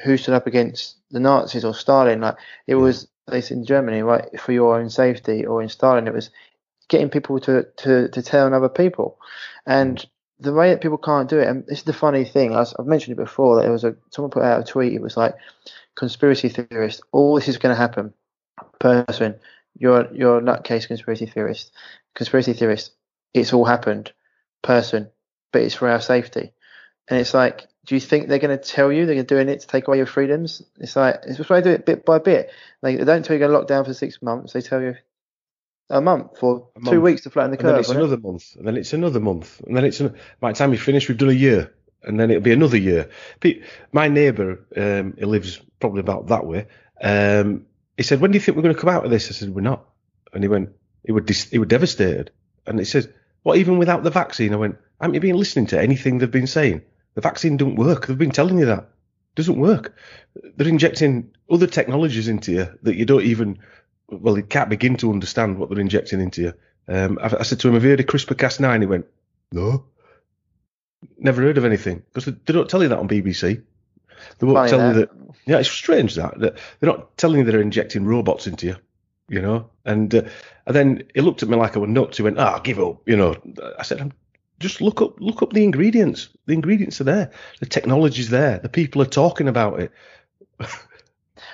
who 0.03 0.17
stood 0.17 0.35
up 0.35 0.47
against 0.47 0.97
the 1.11 1.21
Nazis 1.21 1.65
or 1.65 1.75
Stalin 1.75 2.23
like 2.23 2.37
it 2.67 2.77
was 2.77 3.09
least 3.33 3.51
in 3.51 3.65
Germany 3.65 4.03
right 4.03 4.41
for 4.41 4.53
your 4.53 4.79
own 4.79 4.91
safety 4.91 5.47
or 5.47 5.63
in 5.63 5.69
Stalin. 5.69 6.07
It 6.07 6.15
was 6.15 6.31
getting 6.89 7.11
people 7.11 7.41
to 7.41 7.67
to 7.79 8.09
to 8.09 8.23
tell 8.23 8.47
on 8.47 8.55
other 8.55 8.69
people. 8.69 9.19
And 9.67 10.05
the 10.41 10.53
way 10.53 10.71
that 10.71 10.81
people 10.81 10.99
can't 10.99 11.29
do 11.29 11.39
it, 11.39 11.49
and 11.49 11.67
this 11.67 11.79
is 11.79 11.85
the 11.85 11.93
funny 11.93 12.25
thing. 12.25 12.55
I've 12.55 12.87
mentioned 12.87 13.19
it 13.19 13.23
before 13.23 13.57
that 13.57 13.69
it 13.69 13.71
was 13.71 13.85
a 13.85 13.95
someone 14.11 14.31
put 14.31 14.43
out 14.43 14.61
a 14.61 14.65
tweet. 14.65 14.95
It 14.95 15.03
was 15.03 15.17
like 15.17 15.37
conspiracy 15.95 16.49
theorist. 16.49 17.03
All 17.13 17.35
this 17.35 17.49
is 17.49 17.59
going 17.59 17.75
to 17.75 17.81
happen. 17.81 18.15
Person, 18.79 19.37
you're 19.79 20.13
you're 20.13 20.39
a 20.39 20.43
nutcase 20.43 20.87
conspiracy 20.87 21.27
theorist. 21.27 21.73
Conspiracy 22.15 22.55
theorist. 22.55 22.93
It's 23.35 23.53
all 23.53 23.65
happened. 23.65 24.13
Person, 24.63 25.11
but 25.53 25.63
it's 25.63 25.75
for 25.75 25.89
our 25.89 26.01
safety. 26.01 26.53
And 27.09 27.19
it's 27.19 27.35
like, 27.35 27.67
do 27.87 27.95
you 27.95 28.01
think 28.01 28.29
they're 28.29 28.39
going 28.39 28.57
to 28.57 28.63
tell 28.63 28.93
you 28.93 29.05
they're 29.05 29.23
doing 29.23 29.49
it 29.49 29.61
to 29.61 29.67
take 29.67 29.89
away 29.89 29.99
your 29.99 30.07
freedoms? 30.07 30.63
It's 30.79 30.97
like 30.97 31.21
it's 31.27 31.37
just 31.37 31.51
why 31.51 31.61
they 31.61 31.71
do 31.71 31.75
it 31.75 31.87
bit 31.87 32.05
by 32.05 32.19
bit. 32.19 32.51
Like 32.83 32.99
they 32.99 33.05
don't 33.05 33.25
tell 33.25 33.35
you 33.35 33.41
you're 33.41 33.49
going 33.49 33.55
to 33.55 33.59
lock 33.59 33.69
down 33.69 33.85
for 33.85 33.95
six 33.95 34.23
months. 34.23 34.53
They 34.53 34.63
tell 34.63 34.81
you 34.81 34.95
a 35.91 36.01
month 36.01 36.43
or 36.43 36.69
A 36.77 36.81
two 36.81 36.85
month. 36.93 37.03
weeks 37.03 37.23
to 37.23 37.31
flatten 37.31 37.51
the 37.51 37.59
And 37.59 37.67
then 37.67 37.75
curve. 37.75 37.81
it's 37.81 37.89
wasn't 37.89 38.03
it? 38.03 38.07
another 38.07 38.23
month, 38.23 38.57
and 38.57 38.67
then 38.67 38.77
it's 38.77 38.93
another 38.93 39.21
month, 39.21 39.61
and 39.67 39.77
then 39.77 39.85
it's 39.85 40.01
an, 40.01 40.15
by 40.41 40.53
the 40.53 40.59
time 40.59 40.71
we 40.71 40.77
finish, 40.77 41.09
we've 41.09 41.19
done 41.19 41.29
a 41.31 41.33
year, 41.33 41.73
and 42.05 42.19
then 42.19 42.31
it'll 42.31 42.43
be 42.43 42.53
another 42.53 42.77
year. 42.79 43.11
My 43.93 44.09
neighbour, 44.09 44.65
um, 44.77 45.15
he 45.19 45.25
lives 45.25 45.61
probably 45.81 46.01
about 46.01 46.29
that 46.29 46.47
way. 46.47 46.67
Um, 47.03 47.67
he 47.97 48.03
said, 48.03 48.21
"When 48.21 48.31
do 48.31 48.37
you 48.37 48.41
think 48.41 48.57
we're 48.57 48.63
going 48.63 48.75
to 48.75 48.81
come 48.81 48.91
out 48.91 49.05
of 49.05 49.11
this?" 49.11 49.29
I 49.29 49.33
said, 49.33 49.55
"We're 49.55 49.61
not." 49.63 49.85
And 50.33 50.43
he 50.45 50.49
went, 50.49 50.71
"He 51.05 51.13
was 51.13 51.25
dis- 51.25 51.51
he 51.51 51.59
was 51.59 51.69
devastated." 51.69 52.31
And 52.67 52.79
he 52.79 52.85
says, 52.85 53.09
"What? 53.43 53.59
Even 53.59 53.79
without 53.79 54.03
the 54.05 54.11
vaccine?" 54.11 54.53
I 54.55 54.57
went, 54.57 54.77
"Haven't 55.01 55.15
you 55.15 55.21
been 55.21 55.37
listening 55.37 55.67
to 55.69 55.81
anything 55.81 56.19
they've 56.19 56.31
been 56.31 56.47
saying? 56.47 56.83
The 57.15 57.21
vaccine 57.21 57.57
don't 57.57 57.75
work. 57.77 58.07
They've 58.07 58.17
been 58.17 58.31
telling 58.31 58.59
you 58.59 58.67
that 58.67 58.79
it 58.79 59.35
doesn't 59.35 59.59
work. 59.59 59.97
They're 60.57 60.69
injecting 60.69 61.31
other 61.51 61.67
technologies 61.67 62.29
into 62.29 62.53
you 62.53 62.69
that 62.83 62.97
you 62.97 63.05
don't 63.05 63.25
even." 63.25 63.59
Well, 64.11 64.37
you 64.37 64.43
can't 64.43 64.71
begin 64.71 64.97
to 64.97 65.11
understand 65.11 65.59
what 65.59 65.71
they're 65.71 65.81
injecting 65.81 66.21
into 66.21 66.43
you. 66.43 66.53
Um, 66.89 67.19
I, 67.23 67.37
I 67.41 67.43
said 67.43 67.61
to 67.61 67.69
him, 67.69 67.75
"Have 67.75 67.85
you 67.85 67.91
heard 67.91 68.01
of 68.01 68.07
CRISPR 68.07 68.35
Cas9?" 68.37 68.81
He 68.81 68.87
went, 68.87 69.07
"No, 69.53 69.85
never 71.19 71.43
heard 71.43 71.59
of 71.59 71.65
anything 71.65 72.03
because 72.13 72.25
they, 72.25 72.33
they 72.33 72.53
don't 72.53 72.69
tell 72.69 72.83
you 72.83 72.89
that 72.89 72.99
on 72.99 73.09
BBC. 73.09 73.63
They 74.39 74.47
won't 74.47 74.59
Funny 74.59 74.71
tell 74.71 74.89
you 74.89 74.95
that. 74.95 75.11
that. 75.11 75.35
Yeah, 75.47 75.59
it's 75.59 75.71
strange 75.71 76.15
that, 76.17 76.39
that 76.41 76.59
they're 76.79 76.91
not 76.91 77.17
telling 77.17 77.39
you 77.39 77.45
they're 77.45 77.61
injecting 77.61 78.05
robots 78.05 78.47
into 78.47 78.67
you, 78.67 78.77
you 79.29 79.41
know. 79.41 79.71
And 79.85 80.15
uh, 80.15 80.23
and 80.67 80.77
then 80.77 81.05
he 81.15 81.21
looked 81.21 81.43
at 81.43 81.49
me 81.49 81.57
like 81.57 81.77
I 81.77 81.81
was 81.81 81.91
nuts. 81.91 82.17
He 82.17 82.23
went, 82.23 82.39
"Ah, 82.39 82.59
give 82.59 82.79
up," 82.81 83.03
you 83.07 83.17
know. 83.17 83.37
I 83.79 83.83
said, 83.83 84.01
"Um, 84.01 84.13
"Just 84.59 84.81
look 84.81 85.01
up, 85.01 85.21
look 85.21 85.43
up 85.43 85.53
the 85.53 85.65
ingredients. 85.65 86.29
The 86.47 86.53
ingredients 86.55 87.01
are 87.01 87.05
there. 87.05 87.31
The 87.61 87.67
technology's 87.67 88.31
there. 88.31 88.59
The 88.59 88.69
people 88.69 89.03
are 89.03 89.07
talking 89.07 89.49
about 89.49 89.81
it. 89.81 89.93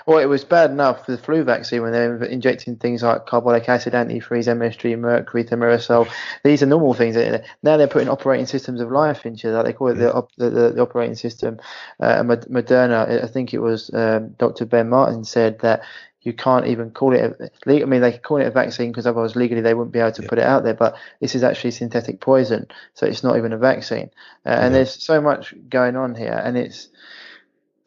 Well, 0.07 0.19
it 0.19 0.27
was 0.27 0.45
bad 0.45 0.71
enough 0.71 1.05
for 1.05 1.13
the 1.13 1.19
flu 1.19 1.43
vaccine 1.43 1.83
when 1.83 1.91
they 1.91 2.07
were 2.07 2.25
injecting 2.25 2.77
things 2.77 3.03
like 3.03 3.27
carbolic 3.27 3.69
acid, 3.69 3.93
antifreeze, 3.93 4.47
MSG, 4.47 4.97
mercury, 4.97 5.43
thimerosal. 5.43 6.09
These 6.45 6.63
are 6.63 6.67
normal 6.67 6.95
things. 6.95 7.17
Now 7.65 7.77
they're 7.77 7.89
putting 7.89 8.09
operating 8.09 8.47
systems 8.47 8.81
of 8.81 8.93
life 8.93 9.27
into 9.27 9.51
that. 9.51 9.65
They 9.65 9.73
call 9.73 9.89
it 9.89 9.95
the, 9.95 10.15
op- 10.15 10.35
the, 10.37 10.51
the, 10.51 10.81
operating 10.81 11.17
system. 11.17 11.59
Uh, 11.99 12.23
Moderna, 12.23 13.25
I 13.25 13.27
think 13.27 13.53
it 13.53 13.59
was 13.59 13.91
um, 13.93 14.29
Dr. 14.39 14.65
Ben 14.65 14.89
Martin 14.89 15.25
said 15.25 15.59
that 15.61 15.83
you 16.23 16.33
can't 16.33 16.67
even 16.67 16.91
call 16.91 17.13
it. 17.13 17.41
A, 17.67 17.83
I 17.83 17.85
mean, 17.85 18.01
they 18.01 18.19
call 18.19 18.39
it 18.39 18.47
a 18.47 18.51
vaccine 18.53 18.93
because 18.93 19.09
otherwise 19.09 19.35
legally 19.35 19.61
they 19.61 19.75
wouldn't 19.75 19.93
be 19.93 19.99
able 19.99 20.13
to 20.13 20.23
Yeah. 20.23 20.29
put 20.29 20.39
it 20.39 20.45
out 20.45 20.63
there. 20.63 20.75
But 20.75 20.97
this 21.21 21.35
is 21.35 21.43
actually 21.43 21.73
synthetic 21.73 22.21
poison, 22.21 22.67
so 22.95 23.07
it's 23.07 23.25
not 23.25 23.37
even 23.37 23.53
a 23.53 23.59
vaccine. 23.59 24.11
Uh, 24.45 24.51
and 24.51 24.73
Yeah. 24.73 24.79
there's 24.79 25.03
so 25.03 25.21
much 25.21 25.53
going 25.69 25.97
on 25.97 26.15
here, 26.15 26.41
and 26.45 26.57
it's 26.57 26.89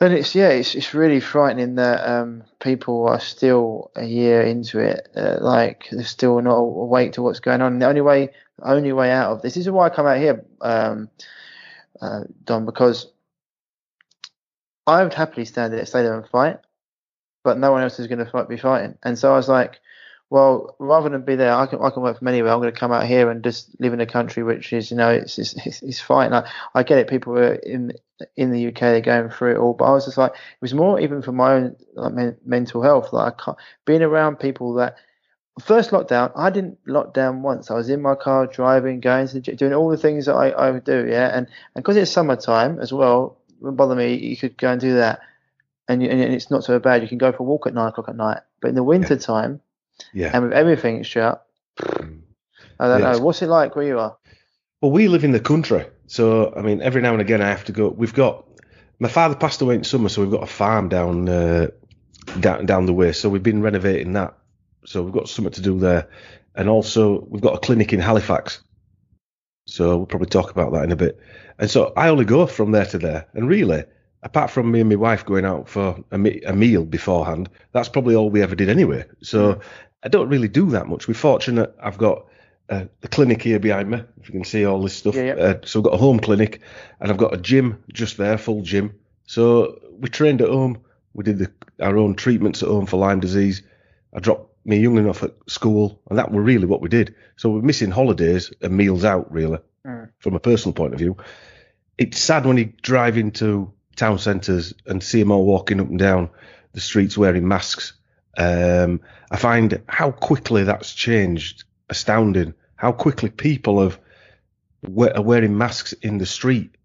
and 0.02 0.14
it's 0.14 0.34
yeah, 0.34 0.50
it's 0.50 0.76
it's 0.76 0.94
really 0.94 1.20
frightening 1.20 1.76
that 1.76 2.10
um, 2.10 2.44
people 2.60 3.08
are 3.08 3.20
still 3.20 3.92
a 3.96 4.06
year 4.06 4.42
into 4.42 4.80
it, 4.80 5.10
uh, 5.16 5.38
like 5.42 5.88
they're 5.92 6.04
still 6.04 6.42
not 6.42 6.56
awake 6.56 7.14
to 7.14 7.22
what's 7.22 7.42
going 7.42 7.62
on. 7.62 7.74
And 7.74 7.82
the 7.82 7.88
only 7.88 8.02
way, 8.02 8.30
only 8.62 8.94
way 8.94 9.12
out 9.12 9.32
of 9.32 9.42
this, 9.42 9.56
this 9.56 9.66
is 9.66 9.72
why 9.72 9.88
I 9.88 9.90
come 9.90 10.06
out 10.06 10.18
here, 10.18 10.46
um, 10.62 11.10
uh, 12.02 12.22
Dom, 12.46 12.66
because 12.66 13.08
I 14.88 15.04
would 15.04 15.14
happily 15.14 15.46
stand 15.46 15.74
there, 15.74 15.86
stay 15.86 16.02
there 16.02 16.18
and 16.18 16.28
fight, 16.30 16.60
but 17.44 17.58
no 17.58 17.72
one 17.72 17.84
else 17.84 18.00
is 18.00 18.08
going 18.08 18.20
to 18.20 18.26
fight, 18.26 18.48
be 18.48 18.58
fighting. 18.58 18.98
And 19.04 19.20
so 19.20 19.34
I 19.34 19.36
was 19.36 19.50
like, 19.50 19.80
well, 20.30 20.76
rather 20.78 21.10
than 21.10 21.24
be 21.24 21.36
there, 21.36 21.54
I 21.54 21.66
can 21.66 21.82
I 21.82 21.90
can 21.90 22.04
work 22.04 22.20
from 22.20 22.28
anywhere. 22.28 22.52
I'm 22.52 22.60
going 22.60 22.72
to 22.72 22.80
come 22.80 22.92
out 22.92 23.08
here 23.08 23.32
and 23.32 23.44
just 23.44 23.70
live 23.80 23.94
in 23.94 24.02
a 24.02 24.06
country 24.06 24.44
which 24.44 24.72
is, 24.74 24.92
you 24.92 24.98
know, 24.98 25.10
it's 25.10 25.40
it's, 25.40 25.56
it's 25.82 26.00
fine. 26.00 26.34
I, 26.34 26.50
I 26.76 26.84
get 26.84 27.00
it. 27.00 27.10
People 27.10 27.38
are 27.38 27.54
in 27.54 27.94
in 28.38 28.52
the 28.52 28.68
UK, 28.68 28.80
they're 28.80 29.02
going 29.02 29.30
through 29.30 29.56
it 29.56 29.58
all, 29.58 29.74
but 29.74 29.86
I 29.86 29.92
was 29.92 30.06
just 30.06 30.18
like, 30.18 30.32
it 30.34 30.62
was 30.62 30.74
more 30.74 31.00
even 31.00 31.22
for 31.22 31.32
my 31.32 31.54
own 31.54 31.76
like, 31.94 32.14
men, 32.14 32.38
mental 32.46 32.84
health. 32.84 33.12
Like 33.12 33.34
I 33.34 33.44
can't, 33.44 33.58
being 33.86 34.04
around 34.04 34.40
people 34.40 34.74
that 34.76 34.98
first 35.62 35.92
lockdown, 35.92 36.32
I 36.36 36.52
didn't 36.52 36.78
lock 36.86 37.14
down 37.14 37.42
once. 37.42 37.72
I 37.72 37.76
was 37.76 37.90
in 37.90 38.02
my 38.02 38.16
car 38.16 38.46
driving, 38.46 39.00
going 39.00 39.28
to 39.30 39.40
doing 39.40 39.74
all 39.74 39.90
the 39.90 39.98
things 39.98 40.28
that 40.28 40.36
I, 40.36 40.50
I 40.50 40.70
would 40.70 40.84
do. 40.84 41.08
Yeah, 41.10 41.30
and 41.30 41.48
and 41.74 41.84
because 41.84 41.98
it's 41.98 42.12
summertime 42.12 42.80
as 42.80 42.94
well, 42.94 43.38
it 43.50 43.56
wouldn't 43.62 43.78
bother 43.78 43.96
me. 43.96 44.14
You 44.16 44.38
could 44.38 44.58
go 44.58 44.72
and 44.72 44.82
do 44.82 44.96
that, 44.96 45.22
and, 45.88 46.04
you, 46.04 46.10
and 46.10 46.22
it's 46.22 46.52
not 46.52 46.64
so 46.64 46.78
bad. 46.78 47.02
You 47.02 47.08
can 47.08 47.18
go 47.18 47.32
for 47.32 47.44
a 47.44 47.46
walk 47.46 47.66
at 47.66 47.74
nine 47.74 47.88
o'clock 47.88 48.10
at 48.10 48.16
night. 48.16 48.42
But 48.62 48.68
in 48.68 48.76
the 48.76 48.84
winter 48.84 49.16
yeah. 49.16 49.22
time 49.22 49.62
yeah. 50.14 50.32
And 50.34 50.46
with 50.46 50.54
everything 50.54 51.04
shut. 51.04 51.46
I 52.80 52.88
don't 52.88 53.02
know. 53.02 53.20
What's 53.20 53.42
it 53.42 53.48
like 53.48 53.76
where 53.76 53.86
you 53.86 54.00
are? 54.00 54.18
Well, 54.82 54.92
we 54.92 55.10
live 55.10 55.26
in 55.26 55.32
the 55.32 55.40
country, 55.40 55.86
so 56.08 56.54
I 56.56 56.62
mean, 56.62 56.82
every 56.82 57.02
now 57.02 57.12
and 57.12 57.22
again 57.22 57.42
I 57.42 57.50
have 57.50 57.66
to 57.66 57.74
go. 57.74 57.90
We've 57.90 58.14
got 58.14 58.46
my 59.00 59.10
father 59.10 59.36
passed 59.36 59.62
away 59.62 59.76
in 59.76 59.84
summer, 59.84 60.10
so 60.10 60.22
we've 60.22 60.32
got 60.32 60.44
a 60.44 60.48
farm 60.48 60.88
down 60.88 61.28
uh, 61.28 61.68
down 62.40 62.66
down 62.66 62.86
the 62.86 62.94
way. 62.94 63.12
So 63.12 63.28
we've 63.28 63.44
been 63.44 63.62
renovating 63.62 64.14
that. 64.14 64.38
So 64.86 65.04
we've 65.04 65.14
got 65.14 65.28
something 65.28 65.54
to 65.54 65.62
do 65.62 65.78
there, 65.78 66.10
and 66.56 66.70
also 66.70 67.26
we've 67.30 67.42
got 67.42 67.56
a 67.56 67.60
clinic 67.60 67.92
in 67.92 68.00
Halifax. 68.00 68.62
So 69.66 69.98
we'll 69.98 70.06
probably 70.06 70.30
talk 70.30 70.50
about 70.50 70.72
that 70.74 70.84
in 70.84 70.92
a 70.92 70.96
bit. 70.96 71.20
And 71.60 71.70
so 71.70 71.92
I 71.98 72.08
only 72.08 72.26
go 72.26 72.48
from 72.48 72.72
there 72.72 72.86
to 72.86 72.98
there, 72.98 73.28
and 73.34 73.50
really, 73.50 73.84
apart 74.24 74.50
from 74.50 74.72
me 74.72 74.80
and 74.80 74.90
my 74.90 74.96
wife 74.96 75.26
going 75.26 75.46
out 75.46 75.68
for 75.68 76.02
a, 76.12 76.18
me- 76.18 76.42
a 76.44 76.54
meal 76.54 76.86
beforehand, 76.86 77.50
that's 77.74 77.90
probably 77.90 78.16
all 78.16 78.30
we 78.30 78.42
ever 78.42 78.56
did 78.56 78.70
anyway. 78.70 79.04
So. 79.22 79.60
I 80.04 80.08
don't 80.08 80.30
really 80.30 80.48
do 80.48 80.70
that 80.72 80.88
much. 80.88 81.08
We're 81.08 81.14
fortunate. 81.14 81.76
I've 81.82 81.98
got 81.98 82.26
uh, 82.70 82.86
the 83.02 83.08
clinic 83.08 83.42
here 83.42 83.60
behind 83.60 83.90
me. 83.90 84.02
If 84.22 84.30
you 84.30 84.34
can 84.34 84.46
see 84.46 84.66
all 84.66 84.82
this 84.82 84.96
stuff. 84.96 85.16
Yeah, 85.16 85.24
yeah. 85.24 85.34
Uh, 85.34 85.60
so 85.66 85.80
I've 85.80 85.86
got 85.86 85.94
a 85.94 85.98
home 85.98 86.20
clinic, 86.20 86.62
and 87.00 87.12
I've 87.12 87.18
got 87.18 87.34
a 87.34 87.38
gym 87.38 87.84
just 87.92 88.18
there, 88.18 88.38
full 88.38 88.62
gym. 88.62 88.96
So 89.26 89.80
we 90.00 90.10
trained 90.10 90.42
at 90.42 90.50
home. 90.50 90.80
We 91.14 91.24
did 91.24 91.40
the, 91.40 91.52
our 91.82 91.98
own 91.98 92.16
treatments 92.16 92.64
at 92.64 92.70
home 92.70 92.86
for 92.86 92.98
Lyme 92.98 93.20
disease. 93.20 93.64
I 94.14 94.20
dropped 94.20 94.56
me 94.66 94.78
young 94.78 94.98
enough 94.98 95.24
at 95.24 95.34
school, 95.48 96.02
and 96.10 96.18
that 96.18 96.32
were 96.32 96.42
really 96.42 96.66
what 96.66 96.82
we 96.82 96.90
did. 96.90 97.16
So 97.36 97.50
we're 97.50 97.62
missing 97.62 97.92
holidays 97.92 98.52
and 98.62 98.78
meals 98.78 99.04
out, 99.04 99.32
really, 99.32 99.60
mm. 99.86 100.10
from 100.20 100.36
a 100.36 100.40
personal 100.40 100.74
point 100.74 100.94
of 100.94 101.00
view. 101.00 101.18
It's 101.98 102.20
sad 102.20 102.46
when 102.46 102.58
you 102.58 102.72
drive 102.82 103.18
into 103.18 103.74
town 103.96 104.20
centres 104.20 104.74
and 104.86 105.04
see 105.04 105.20
them 105.20 105.32
all 105.32 105.46
walking 105.46 105.82
up 105.82 105.90
and 105.90 106.00
down 106.00 106.30
the 106.72 106.80
streets 106.80 107.18
wearing 107.18 107.48
masks 107.48 107.94
um, 108.38 109.02
I 109.32 109.38
find 109.38 109.82
how 109.88 110.12
quickly 110.12 110.64
that's 110.64 110.94
changed 110.94 111.64
astounding. 111.90 112.54
How 112.76 112.92
quickly 112.92 113.30
people 113.30 113.82
have 113.82 114.00
are 114.84 115.22
wearing 115.22 115.58
masks 115.58 115.94
in 115.94 116.18
the 116.18 116.26
street. 116.26 116.76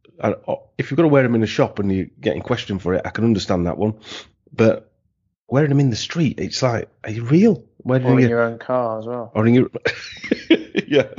If 0.78 0.90
you've 0.90 0.96
got 0.96 1.02
to 1.02 1.08
wear 1.08 1.22
them 1.22 1.34
in 1.34 1.42
a 1.42 1.46
shop 1.46 1.78
and 1.78 1.94
you're 1.94 2.06
getting 2.20 2.42
questioned 2.42 2.82
for 2.82 2.94
it, 2.94 3.02
I 3.04 3.10
can 3.10 3.24
understand 3.24 3.66
that 3.66 3.78
one. 3.78 3.94
But 4.52 4.90
wearing 5.48 5.68
them 5.68 5.80
in 5.80 5.90
the 5.90 5.96
street, 5.96 6.40
it's 6.40 6.62
like, 6.62 6.88
are 7.04 7.10
you 7.10 7.24
real? 7.24 7.64
Wearing 7.82 8.06
or 8.06 8.20
in 8.20 8.28
your 8.28 8.42
own 8.42 8.58
car 8.58 8.98
as 8.98 9.06
well. 9.06 9.30
Or 9.34 9.46
in 9.46 9.54
your, 9.54 9.70
yeah. 10.86 11.10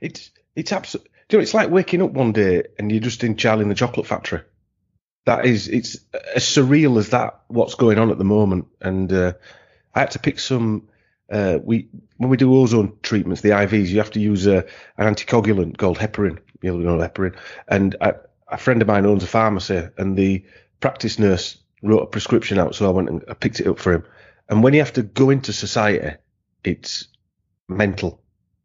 It's 0.00 0.30
it's 0.54 0.72
absolutely. 0.72 1.10
You 1.30 1.38
know, 1.38 1.42
it's 1.42 1.54
like 1.54 1.70
waking 1.70 2.02
up 2.02 2.10
one 2.10 2.32
day 2.32 2.64
and 2.78 2.92
you're 2.92 3.00
just 3.00 3.24
in 3.24 3.36
Charlie 3.36 3.62
in 3.62 3.68
the 3.70 3.74
Chocolate 3.74 4.06
Factory 4.06 4.42
that 5.24 5.46
is 5.46 5.68
it's 5.68 5.98
as 6.34 6.44
surreal 6.44 6.98
as 6.98 7.10
that 7.10 7.40
what's 7.48 7.74
going 7.74 7.98
on 7.98 8.10
at 8.10 8.18
the 8.18 8.24
moment. 8.24 8.66
And 8.80 9.12
uh, 9.12 9.32
i 9.94 10.00
had 10.00 10.10
to 10.12 10.18
pick 10.18 10.38
some 10.38 10.88
uh, 11.30 11.58
we 11.62 11.88
when 12.16 12.30
we 12.30 12.36
do 12.36 12.54
ozone 12.54 12.96
treatments 13.02 13.40
the 13.40 13.50
ivs 13.50 13.88
you 13.88 13.98
have 13.98 14.10
to 14.10 14.20
use 14.20 14.46
a, 14.46 14.64
an 14.98 15.14
anticoagulant 15.14 15.78
called 15.78 15.98
heparin. 15.98 16.38
You 16.62 16.76
know 16.78 16.98
heparin. 16.98 17.36
And 17.68 17.96
I, 18.00 18.14
a 18.48 18.58
friend 18.58 18.82
of 18.82 18.88
mine 18.88 19.06
owns 19.06 19.24
a 19.24 19.28
pharmacy 19.28 19.88
and 19.96 20.16
the 20.16 20.44
practice 20.80 21.18
nurse 21.18 21.58
wrote 21.82 22.02
a 22.02 22.06
prescription 22.06 22.58
out 22.58 22.74
so 22.74 22.86
i 22.86 22.90
went 22.90 23.08
and 23.08 23.24
I 23.28 23.34
picked 23.34 23.60
it 23.60 23.66
up 23.66 23.78
for 23.78 23.92
him. 23.92 24.04
And 24.48 24.62
when 24.62 24.74
you 24.74 24.80
have 24.80 24.92
to 24.94 25.02
go 25.02 25.30
into 25.30 25.52
society 25.52 26.16
it's 26.64 27.08
mental. 27.68 28.20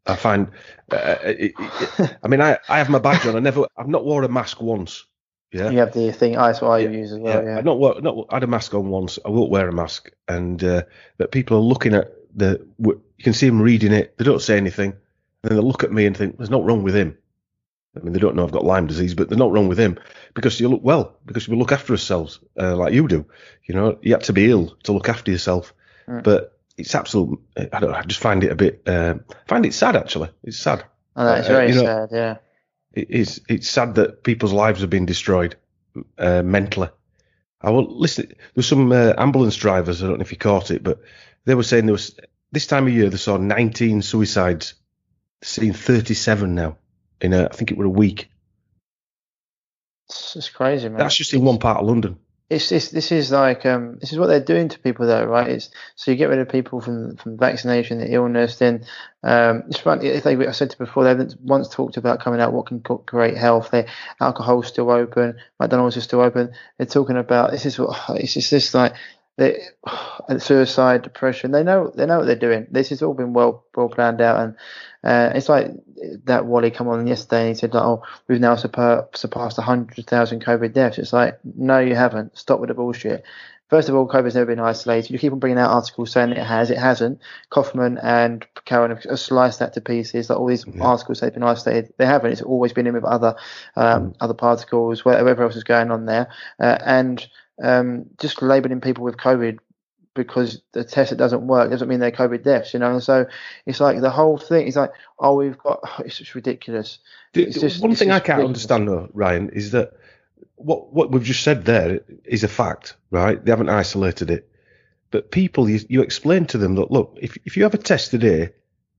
I 0.06 0.16
find, 0.16 0.48
uh, 0.90 1.16
it, 1.22 1.52
it, 1.58 2.18
I 2.22 2.28
mean, 2.28 2.40
I, 2.40 2.58
I 2.68 2.78
have 2.78 2.88
my 2.88 2.98
badge 2.98 3.26
on. 3.26 3.36
I 3.36 3.40
never, 3.40 3.66
I've 3.76 3.88
not 3.88 4.06
worn 4.06 4.24
a 4.24 4.28
mask 4.28 4.62
once 4.62 5.04
yeah. 5.52 5.70
You 5.70 5.78
have 5.78 5.92
the 5.92 6.12
thing. 6.12 6.36
I 6.36 6.50
yeah. 6.50 6.88
use 6.88 7.12
as 7.12 7.18
well. 7.18 7.42
Yeah. 7.42 7.50
yeah. 7.50 7.58
I 7.58 7.60
not 7.62 8.02
not 8.02 8.26
I 8.30 8.36
had 8.36 8.42
a 8.42 8.46
mask 8.46 8.74
on 8.74 8.88
once. 8.88 9.18
I 9.24 9.30
won't 9.30 9.50
wear 9.50 9.68
a 9.68 9.72
mask, 9.72 10.10
and 10.26 10.62
uh, 10.62 10.82
but 11.16 11.32
people 11.32 11.56
are 11.56 11.60
looking 11.60 11.94
at 11.94 12.12
the. 12.34 12.66
You 12.78 13.24
can 13.24 13.32
see 13.32 13.46
them 13.46 13.62
reading 13.62 13.92
it. 13.92 14.16
They 14.18 14.24
don't 14.24 14.42
say 14.42 14.56
anything, 14.56 14.92
and 15.42 15.50
then 15.50 15.56
they 15.56 15.62
look 15.62 15.84
at 15.84 15.92
me 15.92 16.04
and 16.04 16.16
think, 16.16 16.36
"There's 16.36 16.50
not 16.50 16.64
wrong 16.64 16.82
with 16.82 16.94
him." 16.94 17.16
I 17.96 18.00
mean, 18.00 18.12
they 18.12 18.18
don't 18.18 18.36
know 18.36 18.44
I've 18.44 18.52
got 18.52 18.64
Lyme 18.64 18.86
disease, 18.86 19.14
but 19.14 19.28
there's 19.28 19.38
not 19.38 19.50
wrong 19.50 19.68
with 19.68 19.80
him 19.80 19.98
because 20.34 20.60
you 20.60 20.68
look 20.68 20.84
well, 20.84 21.16
because 21.24 21.48
we 21.48 21.56
look 21.56 21.72
after 21.72 21.94
ourselves 21.94 22.40
uh, 22.60 22.76
like 22.76 22.92
you 22.92 23.08
do. 23.08 23.24
You 23.64 23.74
know, 23.74 23.98
you 24.02 24.12
have 24.12 24.24
to 24.24 24.34
be 24.34 24.50
ill 24.50 24.76
to 24.84 24.92
look 24.92 25.08
after 25.08 25.30
yourself. 25.30 25.72
Mm. 26.06 26.22
But 26.22 26.58
it's 26.76 26.94
absolute. 26.94 27.40
I 27.56 27.80
don't. 27.80 27.94
I 27.94 28.02
just 28.02 28.20
find 28.20 28.44
it 28.44 28.52
a 28.52 28.54
bit. 28.54 28.82
Uh, 28.86 29.14
find 29.46 29.64
it 29.64 29.72
sad 29.72 29.96
actually. 29.96 30.28
It's 30.44 30.58
sad. 30.58 30.84
Oh, 31.16 31.24
that's 31.24 31.48
uh, 31.48 31.52
very 31.52 31.68
you 31.70 31.76
know, 31.76 31.84
sad. 31.84 32.08
Yeah 32.12 32.36
it's 33.08 33.40
it's 33.48 33.68
sad 33.68 33.94
that 33.96 34.22
people's 34.22 34.52
lives 34.52 34.80
have 34.80 34.90
been 34.90 35.06
destroyed 35.06 35.56
uh, 36.18 36.42
mentally. 36.42 36.88
I 37.60 37.70
will 37.70 37.98
listen. 37.98 38.32
There's 38.54 38.68
some 38.68 38.92
uh, 38.92 39.14
ambulance 39.18 39.56
drivers. 39.56 40.02
I 40.02 40.06
don't 40.06 40.18
know 40.18 40.22
if 40.22 40.32
you 40.32 40.38
caught 40.38 40.70
it, 40.70 40.82
but 40.82 41.00
they 41.44 41.54
were 41.54 41.62
saying 41.62 41.86
there 41.86 41.92
was 41.92 42.18
this 42.52 42.66
time 42.66 42.86
of 42.86 42.92
year 42.92 43.10
they 43.10 43.16
saw 43.16 43.36
19 43.36 44.02
suicides. 44.02 44.74
Seeing 45.40 45.72
37 45.72 46.56
now 46.56 46.78
in 47.20 47.32
a, 47.32 47.44
I 47.44 47.48
think 47.50 47.70
it 47.70 47.76
were 47.76 47.84
a 47.84 47.88
week. 47.90 48.28
It's 50.08 50.34
just 50.34 50.52
crazy, 50.52 50.88
man. 50.88 50.98
That's 50.98 51.14
just 51.14 51.32
in 51.32 51.44
one 51.44 51.58
part 51.58 51.78
of 51.78 51.86
London 51.86 52.18
it's 52.50 52.68
this 52.70 52.90
this 52.90 53.12
is 53.12 53.30
like 53.30 53.66
um 53.66 53.98
this 54.00 54.12
is 54.12 54.18
what 54.18 54.26
they're 54.28 54.40
doing 54.40 54.68
to 54.68 54.78
people 54.78 55.06
though 55.06 55.24
right? 55.26 55.48
It's 55.50 55.70
so 55.96 56.10
you 56.10 56.16
get 56.16 56.30
rid 56.30 56.38
of 56.38 56.48
people 56.48 56.80
from 56.80 57.16
from 57.16 57.36
vaccination 57.36 57.98
the 57.98 58.12
illness 58.12 58.58
then 58.58 58.84
um 59.22 59.64
it's 59.68 59.80
funny 59.80 60.06
if 60.06 60.24
they 60.24 60.34
I 60.46 60.52
said 60.52 60.70
to 60.70 60.78
before 60.78 61.04
they 61.04 61.10
haven't 61.10 61.40
once 61.40 61.68
talked 61.68 61.96
about 61.96 62.20
coming 62.20 62.40
out 62.40 62.52
what 62.52 62.66
can 62.66 62.80
create 62.80 63.36
health 63.36 63.70
their 63.70 63.86
alcohol's 64.20 64.68
still 64.68 64.90
open 64.90 65.36
McDonald's 65.60 65.96
is 65.96 66.04
still 66.04 66.20
open. 66.20 66.52
They're 66.76 66.86
talking 66.86 67.16
about 67.16 67.50
this 67.50 67.66
is 67.66 67.78
what 67.78 67.98
it's 68.10 68.34
just 68.34 68.50
this 68.50 68.74
like 68.74 68.94
they, 69.38 69.62
suicide, 70.38 71.02
depression. 71.02 71.52
They 71.52 71.62
know 71.62 71.90
they 71.94 72.04
know 72.04 72.18
what 72.18 72.26
they're 72.26 72.36
doing. 72.36 72.66
This 72.70 72.90
has 72.90 73.00
all 73.00 73.14
been 73.14 73.32
well 73.32 73.64
well 73.74 73.88
planned 73.88 74.20
out, 74.20 74.40
and 74.40 74.56
uh, 75.02 75.32
it's 75.34 75.48
like 75.48 75.70
that 76.24 76.44
Wally 76.44 76.70
come 76.70 76.88
on 76.88 77.06
yesterday 77.06 77.42
and 77.42 77.48
he 77.48 77.54
said, 77.54 77.72
like, 77.72 77.84
"Oh, 77.84 78.02
we've 78.26 78.40
now 78.40 78.56
surpassed 78.56 79.56
hundred 79.58 80.06
thousand 80.06 80.44
COVID 80.44 80.74
deaths." 80.74 80.98
It's 80.98 81.12
like, 81.12 81.38
no, 81.44 81.78
you 81.78 81.94
haven't. 81.94 82.36
Stop 82.36 82.60
with 82.60 82.68
the 82.68 82.74
bullshit. 82.74 83.24
First 83.70 83.90
of 83.90 83.94
all, 83.94 84.08
COVID's 84.08 84.34
never 84.34 84.46
been 84.46 84.60
isolated. 84.60 85.10
You 85.10 85.18
keep 85.18 85.32
on 85.32 85.40
bringing 85.40 85.58
out 85.58 85.70
articles 85.70 86.10
saying 86.10 86.30
it 86.30 86.38
has. 86.38 86.70
It 86.70 86.78
hasn't. 86.78 87.20
Kaufman 87.50 87.98
and 87.98 88.46
Cowan 88.64 88.96
have 88.96 89.20
sliced 89.20 89.58
that 89.58 89.74
to 89.74 89.82
pieces. 89.82 90.30
Like 90.30 90.38
all 90.38 90.46
these 90.46 90.64
yeah. 90.66 90.82
articles 90.82 91.20
they've 91.20 91.34
been 91.34 91.42
isolated. 91.42 91.92
They 91.98 92.06
haven't. 92.06 92.32
It's 92.32 92.40
always 92.40 92.72
been 92.72 92.86
in 92.86 92.94
with 92.94 93.04
other 93.04 93.36
um, 93.76 94.10
mm. 94.10 94.16
other 94.20 94.32
particles, 94.32 95.04
whatever 95.04 95.42
else 95.42 95.54
is 95.54 95.64
going 95.64 95.90
on 95.90 96.06
there. 96.06 96.28
Uh, 96.58 96.78
and 96.84 97.24
um, 97.62 98.06
just 98.18 98.42
labeling 98.42 98.80
people 98.80 99.04
with 99.04 99.16
COVID 99.16 99.58
because 100.14 100.62
the 100.72 100.82
test 100.82 101.12
it 101.12 101.16
doesn't 101.16 101.46
work 101.46 101.70
doesn't 101.70 101.88
mean 101.88 102.00
they're 102.00 102.10
COVID 102.10 102.42
deaths, 102.42 102.74
you 102.74 102.80
know. 102.80 102.90
And 102.90 103.02
so 103.02 103.26
it's 103.66 103.80
like 103.80 104.00
the 104.00 104.10
whole 104.10 104.36
thing 104.36 104.66
is 104.66 104.76
like, 104.76 104.92
oh, 105.18 105.36
we've 105.36 105.58
got 105.58 105.80
it's 106.04 106.18
just 106.18 106.34
ridiculous. 106.34 106.98
It's 107.34 107.60
just, 107.60 107.80
one 107.80 107.94
thing 107.94 108.10
I 108.10 108.18
can't 108.18 108.38
ridiculous. 108.38 108.48
understand 108.48 108.88
though, 108.88 109.08
Ryan, 109.12 109.50
is 109.50 109.70
that 109.72 109.92
what 110.56 110.92
what 110.92 111.10
we've 111.10 111.22
just 111.22 111.42
said 111.42 111.64
there 111.64 112.00
is 112.24 112.44
a 112.44 112.48
fact, 112.48 112.96
right? 113.10 113.42
They 113.42 113.50
haven't 113.50 113.68
isolated 113.68 114.30
it, 114.30 114.50
but 115.10 115.30
people, 115.30 115.68
you, 115.70 115.80
you 115.88 116.02
explain 116.02 116.46
to 116.46 116.58
them 116.58 116.74
that 116.74 116.90
look, 116.90 117.16
if 117.20 117.38
if 117.44 117.56
you 117.56 117.62
have 117.62 117.74
a 117.74 117.78
test 117.78 118.10
today 118.10 118.50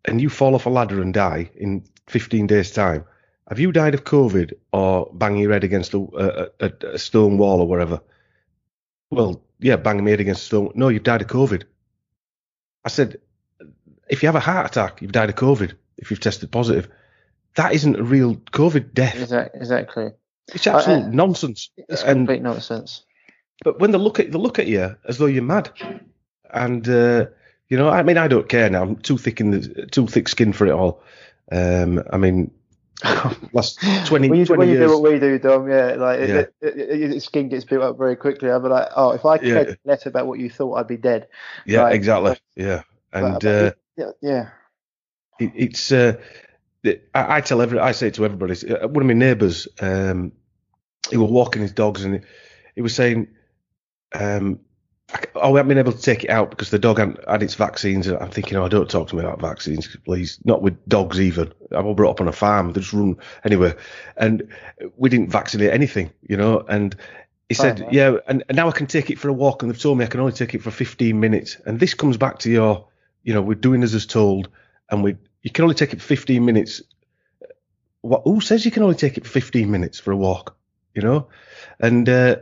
and 0.06 0.22
you 0.22 0.30
fall 0.30 0.56
off 0.56 0.65
a 0.65 0.69
ladder 0.69 1.02
and 1.02 1.13
die 1.13 1.52
in 1.56 1.84
15 2.08 2.48
days' 2.48 2.72
time, 2.72 3.04
have 3.50 3.60
you 3.60 3.72
died 3.74 3.93
of 3.93 4.06
COVID 4.06 4.54
or 4.72 5.10
bang 5.13 5.38
your 5.38 5.52
head 5.52 5.65
against 5.65 5.93
a, 5.93 6.52
a, 6.62 6.65
a, 6.65 6.88
a 6.93 6.98
stone 6.98 7.38
wall 7.38 7.60
or 7.60 7.67
whatever? 7.67 8.00
Well, 9.12 9.41
yeah, 9.60 9.76
bang 9.76 10.04
my 10.04 10.12
head 10.12 10.19
against 10.19 10.43
a 10.43 10.45
stone. 10.45 10.72
No, 10.76 10.89
you've 10.89 11.04
died 11.04 11.22
of 11.22 11.28
COVID. 11.28 11.63
I 12.86 12.89
said, 12.89 13.19
if 14.10 14.24
you 14.24 14.28
have 14.28 14.36
a 14.36 14.39
heart 14.39 14.67
attack, 14.67 15.02
you've 15.02 15.12
died 15.12 15.30
of 15.30 15.36
COVID. 15.36 15.74
If 15.98 16.12
you've 16.12 16.19
tested 16.19 16.52
positive, 16.52 16.89
that 17.56 17.74
isn't 17.74 18.00
a 18.00 18.04
real 18.04 18.36
COVID 18.36 18.93
death. 18.93 19.15
Exactly. 19.15 20.12
It's 20.54 20.65
absolute 20.65 21.06
uh, 21.06 21.10
nonsense. 21.10 21.69
It's 21.78 22.04
and, 22.04 22.19
complete 22.19 22.41
nonsense. 22.41 23.04
But 23.63 23.80
when 23.80 23.91
they 23.91 23.98
look 23.98 24.19
at 24.19 24.32
they 24.32 24.38
look 24.38 24.60
at 24.60 24.67
you 24.67 24.95
as 25.08 25.17
though 25.17 25.26
you're 25.26 25.43
mad, 25.43 25.69
and 26.52 26.88
uh, 26.88 27.26
you 27.67 27.78
know, 27.78 27.89
I 27.89 28.04
mean, 28.04 28.17
I 28.17 28.28
don't 28.28 28.50
care 28.50 28.69
now. 28.69 28.84
I'm 28.84 28.95
too 28.95 29.17
thick 29.17 29.41
in 29.41 29.52
the 29.52 29.88
too 29.88 30.08
thick 30.08 30.28
skin 30.28 30.54
for 30.54 30.65
it 30.65 30.72
all. 30.72 31.04
Um, 31.52 32.04
I 32.12 32.17
mean, 32.17 32.52
last 33.54 33.80
20, 34.06 34.30
when 34.30 34.40
you, 34.40 34.46
20 34.46 34.60
when 34.60 34.70
you 34.70 34.76
years. 34.76 34.92
do 34.92 35.00
what 35.00 35.12
we 35.12 35.20
do, 35.20 35.40
Dom, 35.40 35.70
yeah, 35.70 35.96
like 35.96 36.20
Yeah. 36.20 36.26
It, 36.40 36.54
it, 36.62 36.78
it, 36.78 37.12
it- 37.14 37.24
skin 37.24 37.50
gets 37.50 37.66
built 37.66 37.84
up 37.84 37.98
very 37.98 38.16
quickly. 38.16 38.50
I'd 38.52 38.62
be 38.64 38.70
like, 38.70 38.90
oh, 38.96 39.12
if 39.12 39.26
I 39.26 39.38
cared 39.38 39.70
Yeah. 39.70 39.76
less 39.86 40.06
about 40.06 40.28
what 40.28 40.40
you 40.40 40.50
thought, 40.50 40.76
I'd 40.76 40.88
be 40.88 40.98
dead. 40.98 41.28
yeah, 41.66 41.84
Right. 41.84 41.96
exactly. 41.96 42.38
Yeah, 42.56 42.84
and 43.14 43.46
uh, 43.46 43.72
yeah, 43.98 44.12
yeah, 44.22 44.50
it, 45.40 45.52
it's 45.56 45.92
uh, 45.92 46.14
I, 46.86 47.38
I 47.38 47.42
tell 47.42 47.62
every 47.62 47.80
I 47.80 47.92
say 47.94 48.08
it 48.08 48.16
to 48.16 48.26
everybody. 48.26 48.54
uh, 48.70 48.88
One 48.88 49.04
of 49.04 49.08
my 49.08 49.14
neighbours, 49.14 49.68
um, 49.82 50.34
he 51.10 51.18
was 51.18 51.32
walking 51.32 51.62
his 51.62 51.72
dogs, 51.74 52.04
and 52.04 52.16
he, 52.16 52.22
he 52.76 52.82
was 52.82 52.96
saying, 52.96 53.28
um, 54.14 54.60
I, 55.13 55.24
"Oh, 55.36 55.52
we 55.52 55.58
haven't 55.58 55.69
been 55.69 55.78
able 55.78 55.91
to 55.91 56.02
take 56.02 56.24
it 56.24 56.30
out 56.30 56.50
because 56.50 56.69
the 56.69 56.80
dog 56.80 57.00
hadn't 57.00 57.19
had 57.28 57.43
its 57.43 57.56
vaccines." 57.56 58.08
I'm 58.08 58.30
thinking, 58.30 58.58
"Oh, 58.58 58.67
don't 58.67 58.89
talk 58.89 59.08
to 59.10 59.15
me 59.15 59.22
about 59.24 59.41
vaccines, 59.41 59.95
please. 60.06 60.39
Not 60.45 60.62
with 60.62 60.78
dogs 60.88 61.19
even. 61.19 61.52
I 61.76 61.82
was 61.82 61.95
brought 61.95 62.12
up 62.12 62.22
on 62.22 62.28
a 62.28 62.34
farm. 62.34 62.74
They 62.74 62.82
just 62.82 62.93
run 62.93 63.17
anywhere, 63.43 63.78
and 64.17 64.43
we 64.98 65.10
didn't 65.10 65.32
vaccinate 65.32 65.72
anything, 65.72 66.12
you 66.22 66.38
know." 66.38 66.63
And 66.67 66.95
he 67.48 67.56
said, 67.56 67.80
Fine, 67.80 67.89
"Yeah, 67.91 68.17
and, 68.28 68.43
and 68.48 68.56
now 68.56 68.67
I 68.67 68.72
can 68.72 68.88
take 68.88 69.10
it 69.10 69.17
for 69.17 69.30
a 69.30 69.34
walk, 69.34 69.63
and 69.63 69.72
they've 69.72 69.82
told 69.82 69.98
me 69.98 70.06
I 70.06 70.08
can 70.08 70.19
only 70.19 70.34
take 70.34 70.54
it 70.54 70.62
for 70.62 70.72
15 70.72 71.19
minutes." 71.19 71.58
And 71.65 71.80
this 71.80 71.93
comes 71.93 72.17
back 72.17 72.39
to 72.39 72.52
your, 72.52 72.88
you 73.24 73.34
know, 73.34 73.41
we're 73.41 73.56
doing 73.56 73.84
as 73.84 73.93
is 73.93 74.06
told, 74.06 74.50
and 74.91 75.04
we 75.04 75.15
you 75.41 75.52
can 75.52 75.63
only 75.63 75.76
take 75.76 75.93
it 75.93 76.02
for 76.02 76.08
15 76.08 76.45
minutes. 76.45 76.82
What? 78.02 78.22
Who 78.26 78.41
says 78.41 78.65
you 78.65 78.72
can 78.72 78.84
only 78.84 78.95
take 78.95 79.17
it 79.17 79.26
for 79.26 79.32
15 79.32 79.72
minutes 79.72 80.00
for 80.00 80.12
a 80.12 80.17
walk? 80.17 80.56
You 80.93 81.02
know, 81.02 81.28
and 81.80 82.08
uh, 82.08 82.38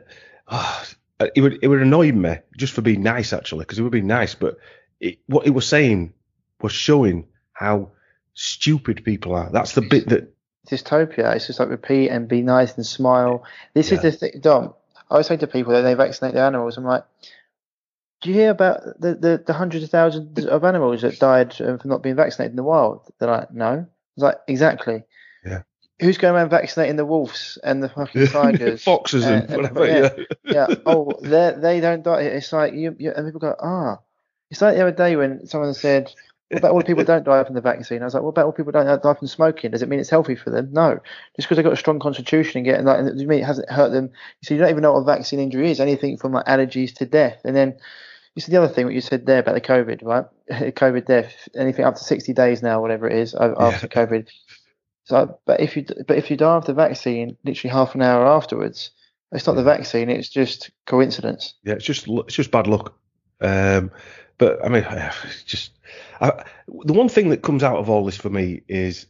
ah, 0.48 0.86
it 1.20 1.42
would 1.42 1.60
it 1.62 1.68
would 1.68 1.82
annoy 1.82 2.12
me 2.12 2.38
just 2.58 2.74
for 2.74 2.82
being 2.82 3.04
nice 3.04 3.34
actually 3.34 3.60
because 3.60 3.80
it 3.80 3.84
would 3.84 3.92
be 3.92 4.02
nice, 4.02 4.36
but 4.36 4.58
it, 5.00 5.20
what 5.28 5.48
it 5.48 5.52
was 5.52 5.68
saying 5.68 6.14
was 6.62 6.72
showing 6.72 7.28
how 7.54 7.92
stupid 8.34 9.04
people 9.04 9.34
are. 9.34 9.50
That's 9.52 9.74
the 9.74 9.82
bit 9.82 10.10
that 10.10 10.34
dystopia. 10.68 11.36
It's 11.36 11.48
just 11.48 11.60
like 11.60 11.70
repeat 11.70 12.10
and 12.10 12.28
be 12.28 12.42
nice 12.42 12.76
and 12.76 12.86
smile. 12.86 13.44
This 13.74 13.88
is 13.92 14.04
Yeah. 14.04 14.10
the 14.10 14.12
thing, 14.12 14.32
Dom. 14.42 14.74
I 15.10 15.14
always 15.14 15.28
say 15.28 15.38
to 15.38 15.48
people 15.48 15.74
that 15.74 15.82
they 15.82 15.94
vaccinate 15.94 16.34
the 16.34 16.42
animals. 16.42 16.78
I'm 16.78 16.84
like, 16.84 17.06
do 18.22 18.30
you 18.30 18.36
hear 18.36 18.50
about 18.52 18.82
the, 19.00 19.16
the, 19.16 19.44
the 19.46 19.54
hundreds 19.54 19.84
of 19.84 19.90
thousands 19.90 20.46
of 20.46 20.64
animals 20.66 21.02
that 21.04 21.20
died 21.20 21.60
um, 21.62 21.80
from 21.80 21.90
not 21.90 22.04
being 22.04 22.16
vaccinated 22.16 22.52
in 22.52 22.58
the 22.58 22.64
wild? 22.64 23.10
They're 23.20 23.30
like, 23.30 23.54
no. 23.54 23.88
It's 24.16 24.24
like, 24.24 24.38
exactly. 24.48 25.04
Yeah. 26.00 26.06
Who's 26.06 26.18
going 26.18 26.36
around 26.36 26.50
vaccinating 26.50 26.96
the 26.96 27.06
wolves 27.06 27.58
and 27.64 27.82
the 27.82 27.90
fucking 27.90 28.28
tigers? 28.32 28.84
foxes 28.84 29.26
and 29.26 29.50
Uh, 29.50 29.54
uh, 29.54 29.58
whatever. 29.58 29.86
yeah. 29.88 30.10
Yeah. 30.44 30.66
yeah. 30.70 30.76
Oh, 30.86 31.14
they 31.22 31.54
they 31.58 31.80
don't 31.80 32.04
die. 32.04 32.22
It's 32.22 32.52
like 32.54 32.74
you, 32.74 32.96
you 33.00 33.12
and 33.16 33.26
people 33.28 33.40
go, 33.40 33.56
ah. 33.60 34.00
It's 34.50 34.62
like 34.62 34.76
the 34.76 34.82
other 34.82 34.92
day 34.92 35.16
when 35.18 35.46
someone 35.46 35.74
said, 35.74 36.10
"What 36.50 36.60
about 36.60 36.72
all 36.72 36.78
the 36.80 36.86
people 36.86 37.02
who 37.04 37.08
don't 37.08 37.26
die 37.26 37.44
from 37.44 37.56
the 37.56 37.62
vaccine?" 37.62 38.02
I 38.02 38.06
was 38.06 38.14
like, 38.14 38.24
"What 38.24 38.30
about 38.30 38.46
all 38.46 38.52
the 38.52 38.56
people 38.64 38.72
who 38.72 38.86
don't 38.86 39.04
die 39.04 39.14
from 39.14 39.28
smoking? 39.28 39.72
Does 39.72 39.82
it 39.82 39.90
mean 39.90 40.00
it's 40.00 40.10
healthy 40.10 40.36
for 40.36 40.52
them? 40.52 40.70
No, 40.72 41.00
just 41.36 41.48
because 41.50 41.58
they've 41.58 41.66
got 41.66 41.74
a 41.74 41.78
strong 41.78 42.00
constitution 42.00 42.60
and 42.60 42.66
getting 42.66 42.86
like, 42.86 43.00
and 43.00 43.10
it 43.10 43.28
mean 43.28 43.40
it 43.40 43.46
hasn't 43.46 43.70
hurt 43.70 43.92
them. 43.92 44.12
So 44.44 44.54
you 44.54 44.60
don't 44.62 44.70
even 44.70 44.84
know 44.84 44.94
what 44.94 45.00
a 45.02 45.04
vaccine 45.04 45.42
injury 45.42 45.70
is. 45.72 45.82
Anything 45.82 46.16
from 46.18 46.32
like 46.32 46.46
allergies 46.46 46.96
to 46.96 47.06
death. 47.06 47.42
And 47.44 47.54
then 47.58 47.76
you 48.36 48.42
see 48.42 48.54
the 48.54 48.58
other 48.64 48.72
thing, 48.74 48.86
what 48.86 48.94
you 48.94 49.02
said 49.02 49.26
there 49.26 49.40
about 49.40 49.56
the 49.56 49.62
COVID, 49.62 50.02
right? 50.04 50.26
COVID 50.76 51.06
death, 51.06 51.34
anything 51.54 51.84
up 51.84 51.96
to 51.96 52.04
sixty 52.06 52.32
days 52.32 52.64
now, 52.64 52.80
whatever 52.82 53.10
it 53.10 53.18
is, 53.18 53.36
after 53.36 53.90
COVID. 53.90 54.30
So, 55.08 55.40
but 55.46 55.62
if 55.62 55.78
you 55.78 55.86
but 56.06 56.18
if 56.18 56.30
you 56.30 56.36
die 56.36 56.58
of 56.58 56.66
the 56.66 56.74
vaccine, 56.74 57.38
literally 57.46 57.72
half 57.72 57.96
an 57.96 58.02
hour 58.02 58.28
afterwards, 58.28 58.92
it's 59.32 59.48
not 59.48 59.56
the 59.56 59.64
vaccine. 59.64 60.10
It's 60.10 60.28
just 60.28 60.70
coincidence. 60.86 61.54
Yeah, 61.64 61.76
it's 61.76 61.86
just 61.86 62.10
it's 62.10 62.36
just 62.36 62.52
bad 62.52 62.68
luck. 62.68 62.94
Um, 63.40 63.90
but 64.38 64.64
I 64.66 64.68
mean, 64.68 64.86
just 65.46 65.72
I, 66.20 66.44
the 66.68 66.92
one 66.92 67.08
thing 67.08 67.30
that 67.30 67.42
comes 67.42 67.64
out 67.64 67.78
of 67.78 67.90
all 67.90 68.04
this 68.04 68.18
for 68.18 68.30
me 68.30 68.64
is 68.68 69.06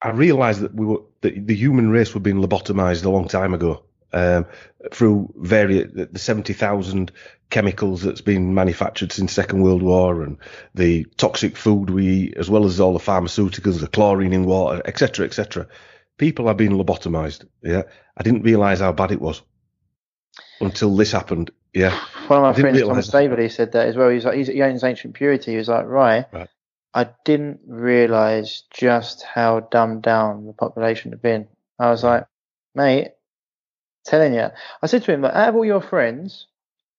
I 0.00 0.12
realised 0.12 0.62
that 0.62 0.74
we 0.74 0.86
were 0.86 1.02
that 1.20 1.46
the 1.46 1.54
human 1.54 1.90
race 1.90 2.14
were 2.14 2.20
being 2.20 2.38
lobotomized 2.38 3.04
a 3.04 3.10
long 3.10 3.28
time 3.28 3.52
ago 3.52 3.84
um, 4.12 4.46
through 4.92 5.32
various 5.36 5.90
the 5.92 6.18
seventy 6.18 6.52
thousand 6.52 7.12
chemicals 7.50 8.02
that's 8.02 8.20
been 8.20 8.54
manufactured 8.54 9.12
since 9.12 9.32
Second 9.32 9.62
World 9.62 9.82
War 9.82 10.22
and 10.22 10.38
the 10.74 11.04
toxic 11.16 11.56
food 11.56 11.90
we 11.90 12.06
eat, 12.06 12.36
as 12.36 12.48
well 12.48 12.64
as 12.64 12.78
all 12.80 12.92
the 12.92 12.98
pharmaceuticals, 13.00 13.80
the 13.80 13.88
chlorine 13.88 14.32
in 14.32 14.44
water, 14.44 14.80
etc., 14.84 15.26
etc. 15.26 15.66
People 16.16 16.48
are 16.48 16.54
being 16.54 16.72
lobotomized. 16.72 17.46
Yeah, 17.62 17.82
I 18.16 18.22
didn't 18.22 18.42
realise 18.42 18.80
how 18.80 18.92
bad 18.92 19.10
it 19.10 19.20
was 19.20 19.42
until 20.60 20.96
this 20.96 21.12
happened. 21.12 21.50
Yeah, 21.72 21.98
One 22.26 22.44
of 22.44 22.56
my 22.56 22.60
friends, 22.60 22.78
realise 22.78 23.08
Thomas 23.08 23.38
he 23.38 23.48
said 23.48 23.72
that 23.72 23.86
as 23.86 23.96
well. 23.96 24.08
He's 24.08 24.24
like, 24.24 24.36
he's, 24.36 24.48
he 24.48 24.60
owns 24.62 24.82
Ancient 24.82 25.14
Purity. 25.14 25.52
He 25.52 25.56
was 25.56 25.68
like, 25.68 25.86
right, 25.86 26.26
Right. 26.32 26.48
I 26.92 27.08
didn't 27.24 27.60
realize 27.66 28.64
just 28.72 29.22
how 29.22 29.60
dumbed 29.60 30.02
down 30.02 30.46
the 30.46 30.52
population 30.52 31.12
had 31.12 31.22
been. 31.22 31.46
I 31.78 31.90
was 31.90 32.02
like, 32.02 32.26
mate, 32.74 33.12
telling 34.10 34.34
you. 34.34 34.48
I 34.82 34.86
said 34.86 35.02
to 35.04 35.12
him, 35.12 35.22
like, 35.22 35.34
out 35.34 35.50
of 35.50 35.56
all 35.56 35.64
your 35.64 35.80
friends, 35.80 36.46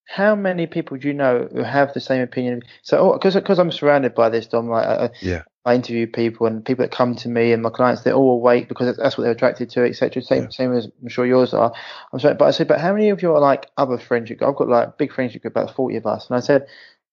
how 0.07 0.35
many 0.35 0.67
people 0.67 0.97
do 0.97 1.07
you 1.07 1.13
know 1.13 1.47
who 1.51 1.63
have 1.63 1.93
the 1.93 1.99
same 1.99 2.21
opinion? 2.21 2.63
So, 2.81 2.97
oh, 2.99 3.13
because 3.13 3.35
because 3.35 3.59
I'm 3.59 3.71
surrounded 3.71 4.15
by 4.15 4.29
this, 4.29 4.47
Dom, 4.47 4.69
like, 4.69 4.87
I, 4.87 5.09
Yeah. 5.21 5.43
I 5.63 5.75
interview 5.75 6.07
people 6.07 6.47
and 6.47 6.65
people 6.65 6.83
that 6.83 6.91
come 6.91 7.15
to 7.17 7.29
me 7.29 7.53
and 7.53 7.61
my 7.61 7.69
clients, 7.69 8.01
they're 8.01 8.15
all 8.15 8.33
awake 8.33 8.67
because 8.67 8.97
that's 8.97 9.15
what 9.15 9.23
they're 9.25 9.33
attracted 9.33 9.69
to, 9.71 9.85
etc. 9.85 10.23
Same, 10.23 10.43
Yeah. 10.43 10.49
same 10.49 10.73
as 10.73 10.87
I'm 11.01 11.07
sure 11.07 11.25
yours 11.25 11.53
are. 11.53 11.71
I'm 12.11 12.19
sorry, 12.19 12.33
but 12.33 12.45
I 12.45 12.51
said, 12.51 12.67
but 12.67 12.81
how 12.81 12.93
many 12.93 13.09
of 13.09 13.21
your 13.21 13.39
like 13.39 13.69
other 13.77 13.99
friendship 13.99 14.39
group? 14.39 14.49
I've 14.49 14.55
got 14.55 14.69
like 14.69 14.97
big 14.97 15.13
friendship 15.13 15.43
group, 15.43 15.55
about 15.55 15.75
40 15.75 15.97
of 15.97 16.07
us, 16.07 16.27
and 16.27 16.35
I 16.35 16.39
said 16.39 16.65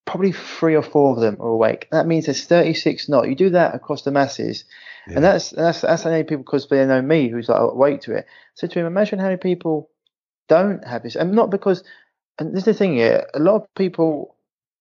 probably 0.07 0.33
three 0.33 0.75
or 0.75 0.83
four 0.83 1.13
of 1.13 1.21
them 1.21 1.37
are 1.41 1.49
awake. 1.49 1.89
That 1.93 2.07
means 2.07 2.25
there's 2.25 2.47
36 2.47 3.11
not. 3.11 3.29
You 3.29 3.35
do 3.35 3.51
that 3.51 3.75
across 3.75 4.03
the 4.03 4.11
masses, 4.11 4.65
Yeah. 5.09 5.16
and 5.16 5.25
that's 5.25 5.51
that's 5.51 5.81
that's 5.83 6.03
how 6.03 6.11
many 6.11 6.25
people 6.25 6.44
because 6.44 6.68
they 6.68 6.85
know 6.87 7.03
me 7.03 7.29
who's 7.29 7.49
like 7.49 7.61
awake 7.61 8.03
to 8.03 8.14
it. 8.16 8.27
Said 8.55 8.71
to 8.73 8.81
him, 8.81 8.87
imagine 8.87 9.18
how 9.18 9.27
many 9.27 9.37
people 9.38 9.90
don't 10.49 10.87
have 10.87 11.03
this, 11.03 11.16
and 11.16 11.33
not 11.33 11.51
because. 11.51 11.85
And 12.40 12.53
this 12.53 12.61
is 12.61 12.64
the 12.66 12.75
thing 12.75 12.94
here. 12.94 13.27
A 13.35 13.40
lot 13.40 13.57
of 13.57 13.75
people, 13.75 14.37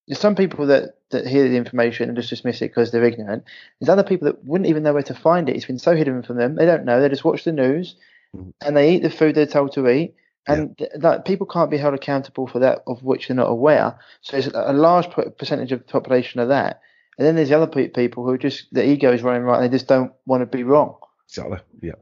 there's 0.07 0.19
some 0.19 0.35
people 0.35 0.67
that 0.67 0.97
that 1.09 1.25
hear 1.25 1.49
the 1.49 1.57
information 1.57 2.07
and 2.07 2.15
just 2.15 2.29
dismiss 2.29 2.61
it 2.61 2.69
because 2.69 2.91
they're 2.91 3.03
ignorant. 3.03 3.45
There's 3.79 3.89
other 3.89 4.03
people 4.03 4.25
that 4.25 4.43
wouldn't 4.45 4.69
even 4.69 4.83
know 4.83 4.93
where 4.93 5.01
to 5.03 5.15
find 5.15 5.49
it. 5.49 5.55
It's 5.55 5.65
been 5.65 5.79
so 5.79 5.95
hidden 5.95 6.21
from 6.21 6.37
them. 6.37 6.53
They 6.55 6.65
don't 6.65 6.85
know. 6.85 7.01
They 7.01 7.09
just 7.09 7.25
watch 7.25 7.45
the 7.45 7.51
news 7.51 7.95
Mhm. 8.35 8.53
and 8.61 8.77
they 8.77 8.91
eat 8.93 9.01
the 9.01 9.09
food 9.09 9.33
they're 9.35 9.47
told 9.47 9.71
to 9.73 9.89
eat. 9.89 10.13
And 10.47 10.77
th- 10.77 10.91
that 10.99 11.25
people 11.25 11.47
can't 11.47 11.71
be 11.71 11.77
held 11.77 11.93
accountable 11.95 12.45
for 12.47 12.59
that 12.59 12.83
of 12.87 13.03
which 13.03 13.27
they're 13.27 13.35
not 13.35 13.49
aware. 13.49 13.97
So 14.21 14.33
there's 14.33 14.47
a 14.53 14.71
large 14.73 15.09
percentage 15.37 15.71
of 15.71 15.79
the 15.79 15.85
population 15.91 16.39
of 16.39 16.49
that. 16.49 16.79
And 17.17 17.25
then 17.27 17.35
there's 17.35 17.49
the 17.49 17.57
other 17.57 17.67
pe- 17.67 17.87
people 17.89 18.25
who 18.25 18.37
just 18.37 18.73
the 18.73 18.87
ego 18.87 19.11
is 19.11 19.23
running 19.23 19.43
right. 19.43 19.61
And 19.61 19.65
they 19.65 19.75
just 19.75 19.87
don't 19.87 20.13
want 20.25 20.41
to 20.41 20.45
be 20.57 20.63
wrong. 20.63 20.95
exactly. 21.27 21.59
Yeah, 21.81 21.93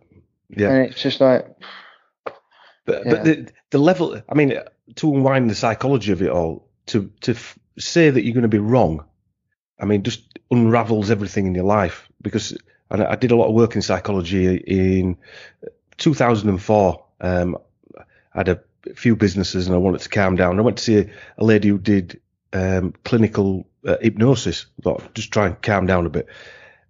yeah. 0.49 0.69
And 0.71 0.88
it's 0.88 1.01
just 1.01 1.21
like 1.21 1.47
But, 2.86 3.06
Yeah. 3.06 3.12
but 3.12 3.23
the 3.23 3.47
the 3.71 3.78
level, 3.80 4.21
I 4.30 4.34
mean, 4.36 4.60
to 4.95 5.13
unwind 5.13 5.49
the 5.49 5.56
psychology 5.56 6.12
of 6.12 6.21
it 6.21 6.30
all, 6.30 6.67
to 6.88 7.12
to 7.21 7.32
f- 7.32 7.58
say 7.80 8.10
that 8.10 8.23
you're 8.23 8.34
going 8.34 8.43
to 8.43 8.47
be 8.47 8.60
wrong, 8.60 9.06
I 9.80 9.86
mean, 9.86 10.04
just 10.04 10.38
unravels 10.51 11.10
everything 11.12 11.47
in 11.47 11.56
your 11.56 11.65
life. 11.65 12.10
Because 12.21 12.58
and 12.91 13.01
I 13.04 13.15
did 13.15 13.32
a 13.32 13.36
lot 13.36 13.47
of 13.47 13.56
work 13.56 13.75
in 13.75 13.82
psychology 13.82 14.56
in 14.58 15.17
2004. 15.97 17.04
Um, 17.21 17.58
I 17.97 18.04
had 18.39 18.49
a 18.49 18.62
few 18.95 19.15
businesses 19.15 19.65
and 19.67 19.75
I 19.75 19.80
wanted 19.80 20.01
to 20.01 20.10
calm 20.10 20.36
down. 20.36 20.60
I 20.60 20.62
went 20.62 20.78
to 20.78 20.84
see 20.84 20.97
a, 20.99 21.10
a 21.38 21.43
lady 21.45 21.69
who 21.69 21.78
did 21.80 22.19
um, 22.53 22.93
clinical 23.03 23.67
uh, 23.86 23.97
hypnosis. 24.01 24.65
I 24.79 24.84
thought 24.84 25.13
just 25.13 25.31
try 25.31 25.47
and 25.47 25.62
calm 25.62 25.86
down 25.86 26.05
a 26.05 26.10
bit. 26.10 26.27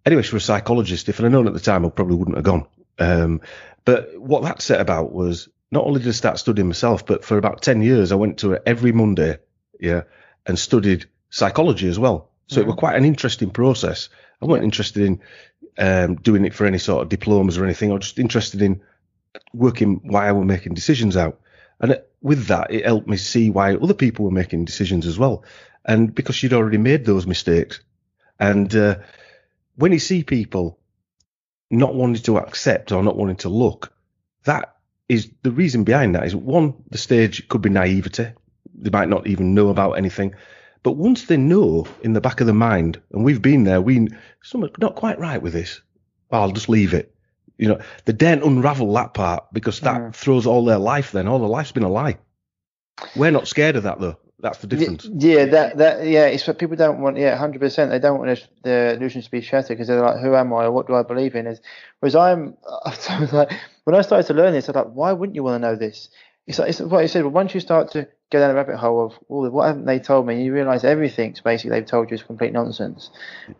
Anyway, 0.06 0.22
she 0.22 0.36
was 0.36 0.44
a 0.44 0.46
psychologist. 0.46 1.10
If 1.10 1.20
I'd 1.20 1.32
known 1.32 1.48
at 1.48 1.54
the 1.54 1.60
time, 1.60 1.86
I 1.86 1.89
probably 1.89 2.15
wouldn't 2.15 2.38
have 2.38 2.46
gone. 2.46 2.68
Um, 3.00 3.41
but 3.84 4.20
what 4.20 4.44
that 4.44 4.62
set 4.62 4.82
about 4.82 5.12
was 5.12 5.50
not 5.72 5.86
only 5.86 6.00
did 6.00 6.10
I 6.10 6.12
start 6.12 6.39
studying 6.39 6.68
myself, 6.68 7.06
but 7.06 7.26
for 7.26 7.38
about 7.38 7.62
10 7.62 7.82
years, 7.82 8.12
I 8.12 8.15
went 8.15 8.39
to 8.39 8.52
her 8.52 8.62
every 8.65 8.91
Monday, 8.91 9.38
yeah, 9.80 10.04
and 10.46 10.58
studied 10.58 11.06
psychology 11.30 11.88
as 11.88 12.00
well. 12.00 12.30
So 12.48 12.62
it 12.62 12.68
was 12.68 12.76
quite 12.76 12.96
an 12.96 13.06
interesting 13.06 13.50
process. 13.50 14.10
I 14.41 14.46
wasn't 14.46 14.65
interested 14.65 15.04
in 15.04 15.22
um, 15.78 16.15
doing 16.15 16.46
it 16.46 16.54
for 16.54 16.65
any 16.65 16.78
sort 16.78 17.02
of 17.02 17.10
diplomas 17.10 17.58
or 17.58 17.65
anything. 17.65 17.89
I 17.89 17.96
was 17.96 18.06
just 18.06 18.20
interested 18.20 18.62
in 18.62 18.82
working 19.54 20.02
why 20.04 20.28
I 20.28 20.32
were 20.32 20.46
making 20.46 20.76
decisions 20.76 21.18
out. 21.18 21.39
And 21.80 21.91
it, 21.91 22.10
with 22.26 22.48
that, 22.48 22.74
it 22.74 22.84
helped 22.86 23.08
me 23.08 23.18
see 23.18 23.52
why 23.52 23.76
other 23.76 23.94
people 23.94 24.26
were 24.26 24.32
making 24.32 24.66
decisions 24.66 25.06
as 25.06 25.20
well. 25.20 25.44
And 25.86 26.14
because 26.14 26.36
she'd 26.36 26.54
already 26.54 26.80
made 26.80 27.06
those 27.06 27.28
mistakes. 27.28 27.82
And 28.40 28.76
uh, 28.76 28.96
when 29.76 29.92
you 29.92 30.00
see 30.00 30.24
people 30.24 30.80
not 31.70 31.94
wanting 31.94 32.24
to 32.24 32.40
accept 32.40 32.92
or 32.92 33.04
not 33.04 33.16
wanting 33.16 33.36
to 33.38 33.50
look, 33.50 33.94
that 34.46 34.76
is 35.08 35.30
the 35.44 35.52
reason 35.52 35.84
behind 35.84 36.16
that 36.16 36.26
is 36.26 36.36
one, 36.36 36.74
the 36.90 36.98
stage 36.98 37.48
could 37.48 37.62
be 37.62 37.70
naivety. 37.70 38.30
They 38.74 38.90
might 38.90 39.10
not 39.10 39.28
even 39.28 39.54
know 39.54 39.70
about 39.70 39.94
anything. 39.94 40.34
But 40.82 40.94
once 40.94 41.26
they 41.26 41.38
know 41.38 41.86
in 42.02 42.14
the 42.14 42.22
back 42.22 42.42
of 42.42 42.48
the 42.48 42.54
mind, 42.54 43.00
and 43.12 43.24
we've 43.24 43.42
been 43.42 43.66
there, 43.66 43.82
we 43.82 44.08
something 44.42 44.72
not 44.80 44.96
quite 44.96 45.20
right 45.20 45.42
with 45.42 45.54
this. 45.54 45.80
I'll 46.32 46.52
just 46.52 46.70
leave 46.70 46.96
it. 46.96 47.14
You 47.58 47.70
know, 47.70 47.80
they 48.06 48.13
daren't 48.13 48.44
unravel 48.44 48.91
that 48.94 49.13
part 49.13 49.46
because 49.54 49.80
that 49.82 50.02
Mm. 50.02 50.15
throws 50.15 50.46
all 50.46 50.65
their 50.65 50.78
life. 50.78 51.12
Then 51.12 51.28
all 51.28 51.39
their 51.39 51.48
life's 51.48 51.72
been 51.72 51.84
a 51.84 51.89
lie. 51.89 52.18
We're 53.15 53.32
not 53.32 53.48
scared 53.48 53.76
of 53.76 53.84
that 53.84 54.00
though. 54.00 54.18
That's 54.39 54.60
the 54.60 54.68
difference. 54.68 55.10
Yeah, 55.12 55.46
that 55.46 55.78
that 55.78 56.06
yeah, 56.06 56.26
it's 56.26 56.46
what 56.46 56.60
people 56.60 56.76
don't 56.76 57.00
want. 57.00 57.18
Yeah, 57.18 57.36
hundred 57.38 57.62
percent. 57.62 57.91
They 57.91 58.00
don't 58.00 58.20
want 58.20 58.48
the 58.63 58.94
illusions 58.96 59.26
to 59.26 59.32
be 59.32 59.41
shattered 59.41 59.70
because 59.70 59.88
they're 59.88 60.02
like, 60.02 60.20
who 60.20 60.36
am 60.36 60.54
I? 60.54 60.65
Or 60.65 60.72
what 60.72 60.88
do 60.88 60.96
I 60.96 61.04
believe 61.04 61.36
in? 61.36 61.48
Is 61.48 61.62
whereas 62.00 62.15
I'm, 62.15 62.58
I 62.86 63.20
was 63.20 63.32
like, 63.34 63.52
when 63.86 63.96
I 63.96 64.02
started 64.02 64.28
to 64.28 64.34
learn 64.34 64.54
this, 64.54 64.68
I 64.68 64.74
was 64.74 64.86
like, 64.86 64.94
why 64.94 65.13
wouldn't 65.13 65.36
you 65.36 65.44
want 65.44 65.62
to 65.62 65.68
know 65.68 65.76
this? 65.76 66.10
It's 66.48 66.60
like 66.60 66.70
it's 66.70 66.82
what 66.82 67.02
you 67.02 67.08
said. 67.08 67.24
But 67.24 67.30
once 67.30 67.54
you 67.54 67.60
start 67.62 67.91
to 67.91 68.08
go 68.32 68.40
down 68.40 68.50
the 68.50 68.56
rabbit 68.56 68.78
hole 68.78 69.06
of, 69.06 69.20
well, 69.28 69.50
what 69.52 69.68
haven't 69.68 69.86
they 69.86 70.00
told 70.00 70.26
me? 70.28 70.36
And 70.36 70.44
You 70.44 70.54
realise 70.54 70.84
everything's 70.84 71.42
basically 71.42 71.72
they've 71.72 71.86
told 71.86 72.10
you 72.10 72.16
is 72.16 72.24
complete 72.24 72.54
nonsense, 72.54 73.10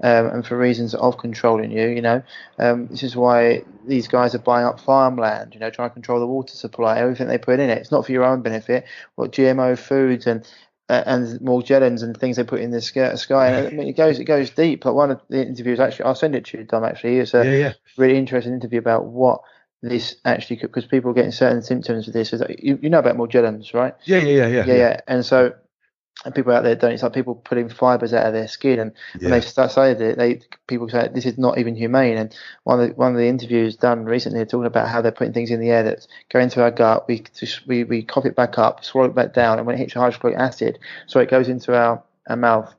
um, 0.01 0.28
and 0.28 0.45
for 0.45 0.58
reasons 0.58 0.93
of 0.95 1.17
controlling 1.17 1.71
you. 1.71 1.88
You 1.88 2.01
know, 2.01 2.23
um, 2.60 2.88
this 2.88 3.04
is 3.04 3.15
why 3.15 3.63
these 3.88 4.08
guys 4.08 4.34
are 4.36 4.39
buying 4.39 4.65
up 4.65 4.80
farmland. 4.80 5.54
You 5.54 5.60
know, 5.60 5.69
trying 5.69 5.89
to 5.89 5.93
control 5.93 6.19
the 6.19 6.28
water 6.28 6.56
supply, 6.56 6.99
everything 6.99 7.28
they 7.28 7.38
put 7.38 7.60
in 7.60 7.69
it. 7.69 7.78
It's 7.78 7.91
not 7.91 8.06
for 8.06 8.12
your 8.12 8.23
own 8.23 8.41
benefit. 8.41 8.86
What 9.15 9.32
GMO 9.32 9.75
foods 9.78 10.28
and 10.28 10.47
uh, 10.89 11.04
and 11.06 11.39
Morgellons 11.39 12.04
and 12.04 12.15
things 12.17 12.38
they 12.38 12.43
put 12.43 12.62
in 12.62 12.71
the 12.71 12.82
sky. 12.82 13.47
And 13.47 13.67
I 13.67 13.69
mean, 13.71 13.88
it 13.88 13.97
goes 13.97 14.19
it 14.19 14.25
goes 14.25 14.49
deep. 14.49 14.86
Like 14.86 14.95
one 14.95 15.12
of 15.12 15.21
the 15.30 15.45
interviews, 15.45 15.80
actually, 15.80 16.06
I'll 16.06 16.15
send 16.15 16.36
it 16.36 16.45
to 16.45 16.58
you, 16.60 16.63
Dom. 16.63 16.84
Actually, 16.84 17.17
it's 17.19 17.34
a 17.34 17.43
Yeah, 17.45 17.56
yeah. 17.58 17.73
really 17.97 18.17
interesting 18.17 18.54
interview 18.54 18.80
about 18.80 19.06
what 19.06 19.41
this 19.89 20.15
actually 20.26 20.58
because 20.58 20.86
people 20.86 21.12
are 21.12 21.13
getting 21.13 21.32
certain 21.32 21.62
symptoms 21.62 22.08
of 22.08 22.13
this. 22.13 22.34
Is 22.34 22.39
that, 22.39 22.63
you, 22.63 22.80
you 22.82 22.89
know 22.89 23.00
about 23.00 23.17
Morgellons, 23.17 23.74
right? 23.74 23.93
Yeah, 24.06 24.19
yeah, 24.19 24.30
yeah, 24.30 24.48
yeah. 24.48 24.65
Yeah, 24.65 24.76
yeah. 24.76 25.02
And 25.08 25.26
so, 25.26 25.54
and 26.24 26.34
people 26.34 26.54
out 26.54 26.63
there 26.63 26.76
don't. 26.76 26.93
It's 26.93 27.04
like 27.04 27.13
people 27.13 27.36
putting 27.36 27.69
fibers 27.69 28.13
out 28.13 28.26
of 28.26 28.34
their 28.34 28.48
skin, 28.48 28.80
and 28.80 28.93
when 29.19 29.32
they 29.32 29.41
start 29.41 29.71
saying 29.71 30.02
it, 30.02 30.17
they 30.17 30.41
people 30.67 30.88
say 30.88 31.10
this 31.13 31.26
is 31.26 31.38
not 31.38 31.58
even 31.58 31.76
humane. 31.76 32.17
And 32.17 32.36
one 32.63 32.80
of 32.80 32.89
the, 32.89 32.95
one 32.95 33.12
of 33.12 33.17
the 33.17 33.28
interviews 33.28 33.76
done 33.76 34.06
recently, 34.06 34.39
they're 34.39 34.45
talking 34.45 34.65
about 34.65 34.88
how 34.88 35.02
they're 35.02 35.12
putting 35.12 35.34
things 35.34 35.52
in 35.52 35.60
the 35.60 35.69
air 35.69 35.84
that 35.84 36.08
go 36.30 36.39
into 36.39 36.63
our 36.63 36.71
gut. 36.71 37.08
We 37.08 37.24
we 37.67 37.84
we 37.84 38.04
cough 38.04 38.26
it 38.26 38.36
back 38.36 38.58
up, 38.58 38.86
swallow 38.86 39.10
it 39.10 39.15
back 39.15 39.34
down, 39.34 39.58
and 39.58 39.67
when 39.67 39.76
it 39.76 39.80
hits 39.80 39.93
hydrochloric 39.93 40.38
acid, 40.38 40.80
so 41.06 41.19
it 41.19 41.30
goes 41.30 41.50
into 41.50 41.76
our 41.76 42.02
our 42.28 42.38
mouth. 42.38 42.74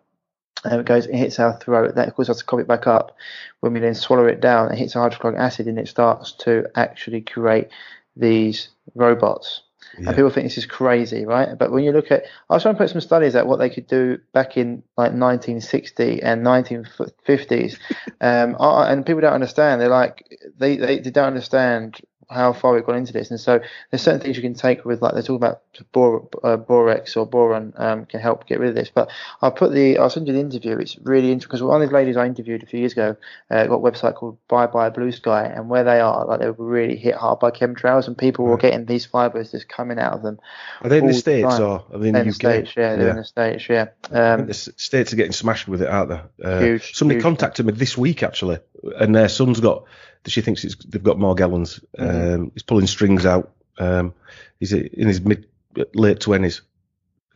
And 0.71 0.81
it 0.81 0.87
goes, 0.87 1.07
it 1.07 1.15
hits 1.15 1.39
our 1.39 1.59
throat. 1.59 1.95
That 1.95 2.15
causes 2.15 2.31
us 2.31 2.39
to 2.39 2.45
cough 2.45 2.61
it 2.61 2.69
back 2.69 2.87
up. 2.87 3.17
When 3.61 3.73
we 3.73 3.81
then 3.81 3.95
swallow 3.95 4.27
it 4.27 4.41
down, 4.41 4.73
it 4.73 4.79
hits 4.79 4.95
hydrochloric 4.95 5.39
acid, 5.39 5.67
and 5.67 5.79
it 5.79 5.89
starts 5.89 6.33
to 6.41 6.67
actually 6.75 7.21
create 7.23 7.69
these 8.17 8.69
robots. 8.95 9.63
Yeah. 9.99 10.09
And 10.09 10.17
people 10.17 10.31
think 10.31 10.47
this 10.47 10.59
is 10.59 10.67
crazy, 10.67 11.25
right? 11.25 11.57
But 11.57 11.71
when 11.71 11.85
you 11.85 11.93
look 11.93 12.11
at, 12.11 12.25
I 12.51 12.55
was 12.55 12.63
trying 12.63 12.75
to 12.75 12.79
put 12.79 12.91
some 12.91 13.01
studies 13.01 13.35
at 13.35 13.47
what 13.47 13.59
they 13.59 13.71
could 13.71 13.87
do 13.87 14.19
back 14.33 14.57
in 14.57 14.83
like 14.97 15.13
1960 15.13 16.23
and 16.23 16.45
1950s, 16.45 17.79
um, 18.21 18.57
and 18.59 19.07
people 19.07 19.23
don't 19.23 19.33
understand. 19.33 19.81
They're 19.81 19.89
like, 19.89 20.27
they, 20.59 20.77
they, 20.77 20.99
they 20.99 21.11
don't 21.11 21.29
understand 21.29 22.01
how 22.29 22.53
far 22.53 22.75
we've 22.75 22.85
gone 22.85 22.97
into 22.97 23.13
this. 23.13 23.31
And 23.31 23.39
so 23.39 23.61
there's 23.91 24.03
certain 24.03 24.21
things 24.21 24.37
you 24.37 24.43
can 24.43 24.55
take 24.55 24.85
with, 24.85 25.01
like 25.01 25.15
they 25.15 25.23
talk 25.23 25.37
about 25.37 25.63
bor, 25.93 26.29
uh, 26.43 26.57
borax 26.57 27.17
or 27.17 27.25
boron 27.27 27.73
um, 27.77 28.05
can 28.07 28.21
help 28.21 28.47
get 28.47 28.59
rid 28.59 28.71
of 28.71 28.75
this. 28.75 28.91
But 28.93 29.11
I'll 29.41 29.53
put 29.53 29.73
the, 29.73 29.99
I'll 29.99 30.11
send 30.11 30.27
you 30.27 30.33
the 30.33 30.41
interview. 30.41 30.77
It's 30.79 30.99
really 30.99 31.31
interesting 31.31 31.49
because 31.49 31.63
one 31.63 31.81
of 31.81 31.89
these 31.89 31.95
ladies 31.95 32.17
I 32.17 32.27
interviewed 32.27 32.63
a 32.63 32.67
few 32.67 32.81
years 32.81 32.93
ago 32.93 33.17
uh, 33.51 33.67
got 33.67 33.75
a 33.75 33.79
website 33.79 34.15
called 34.15 34.39
Bye 34.49 34.67
Bye 34.67 34.91
Blue 34.91 35.13
Sky, 35.13 35.45
and 35.45 35.69
where 35.69 35.85
they 35.85 36.01
are, 36.01 36.27
like 36.27 36.41
they 36.41 36.51
were 36.51 36.67
really 36.67 36.97
hit 36.97 37.15
hard 37.15 37.39
by 37.39 37.51
chemtrails, 37.51 38.07
and 38.09 38.19
people 38.19 38.45
were 38.45 38.57
getting 38.57 38.87
these 38.87 39.07
fibers 39.07 39.53
just 39.53 39.69
coming 39.69 39.99
out 39.99 40.13
of 40.15 40.23
them. 40.23 40.41
Are 40.83 40.89
they 40.89 40.99
in 40.99 41.07
the 41.07 41.13
the 41.13 41.19
States 41.19 41.59
or 41.61 41.85
are 41.93 41.99
they 41.99 42.09
in 42.09 42.15
They're 42.15 42.25
the 42.25 42.31
the 42.31 42.31
UK? 42.31 42.35
States, 42.35 42.73
yeah, 42.77 42.97
they're 42.97 43.11
in 43.11 43.17
the 43.17 43.25
States, 43.25 43.69
yeah. 43.69 43.87
Um, 44.11 44.47
the 44.47 44.55
States 44.55 45.13
are 45.13 45.17
getting 45.17 45.33
smashed 45.33 45.69
with 45.69 45.83
it, 45.83 45.89
aren't 45.89 46.11
they? 46.11 46.45
Uh, 46.45 46.61
Huge, 46.61 46.95
somebody 46.97 47.17
huge. 47.17 47.23
contacted 47.23 47.67
me 47.67 47.73
this 47.73 47.97
week 47.97 48.23
actually, 48.23 48.59
and 48.99 49.15
their 49.15 49.29
son's 49.29 49.61
got. 49.61 49.85
She 50.27 50.41
thinks 50.41 50.65
it's, 50.65 50.77
they've 50.87 51.03
got 51.03 51.17
Morgellons. 51.19 51.83
Mhm. 51.99 52.35
Um, 52.35 52.51
he's 52.55 52.63
pulling 52.63 52.87
strings 52.87 53.25
out. 53.27 53.53
Um, 53.79 54.15
he's 54.61 54.73
in 54.73 55.07
his 55.09 55.21
mid 55.21 55.47
late 55.95 56.21
twenties. 56.21 56.63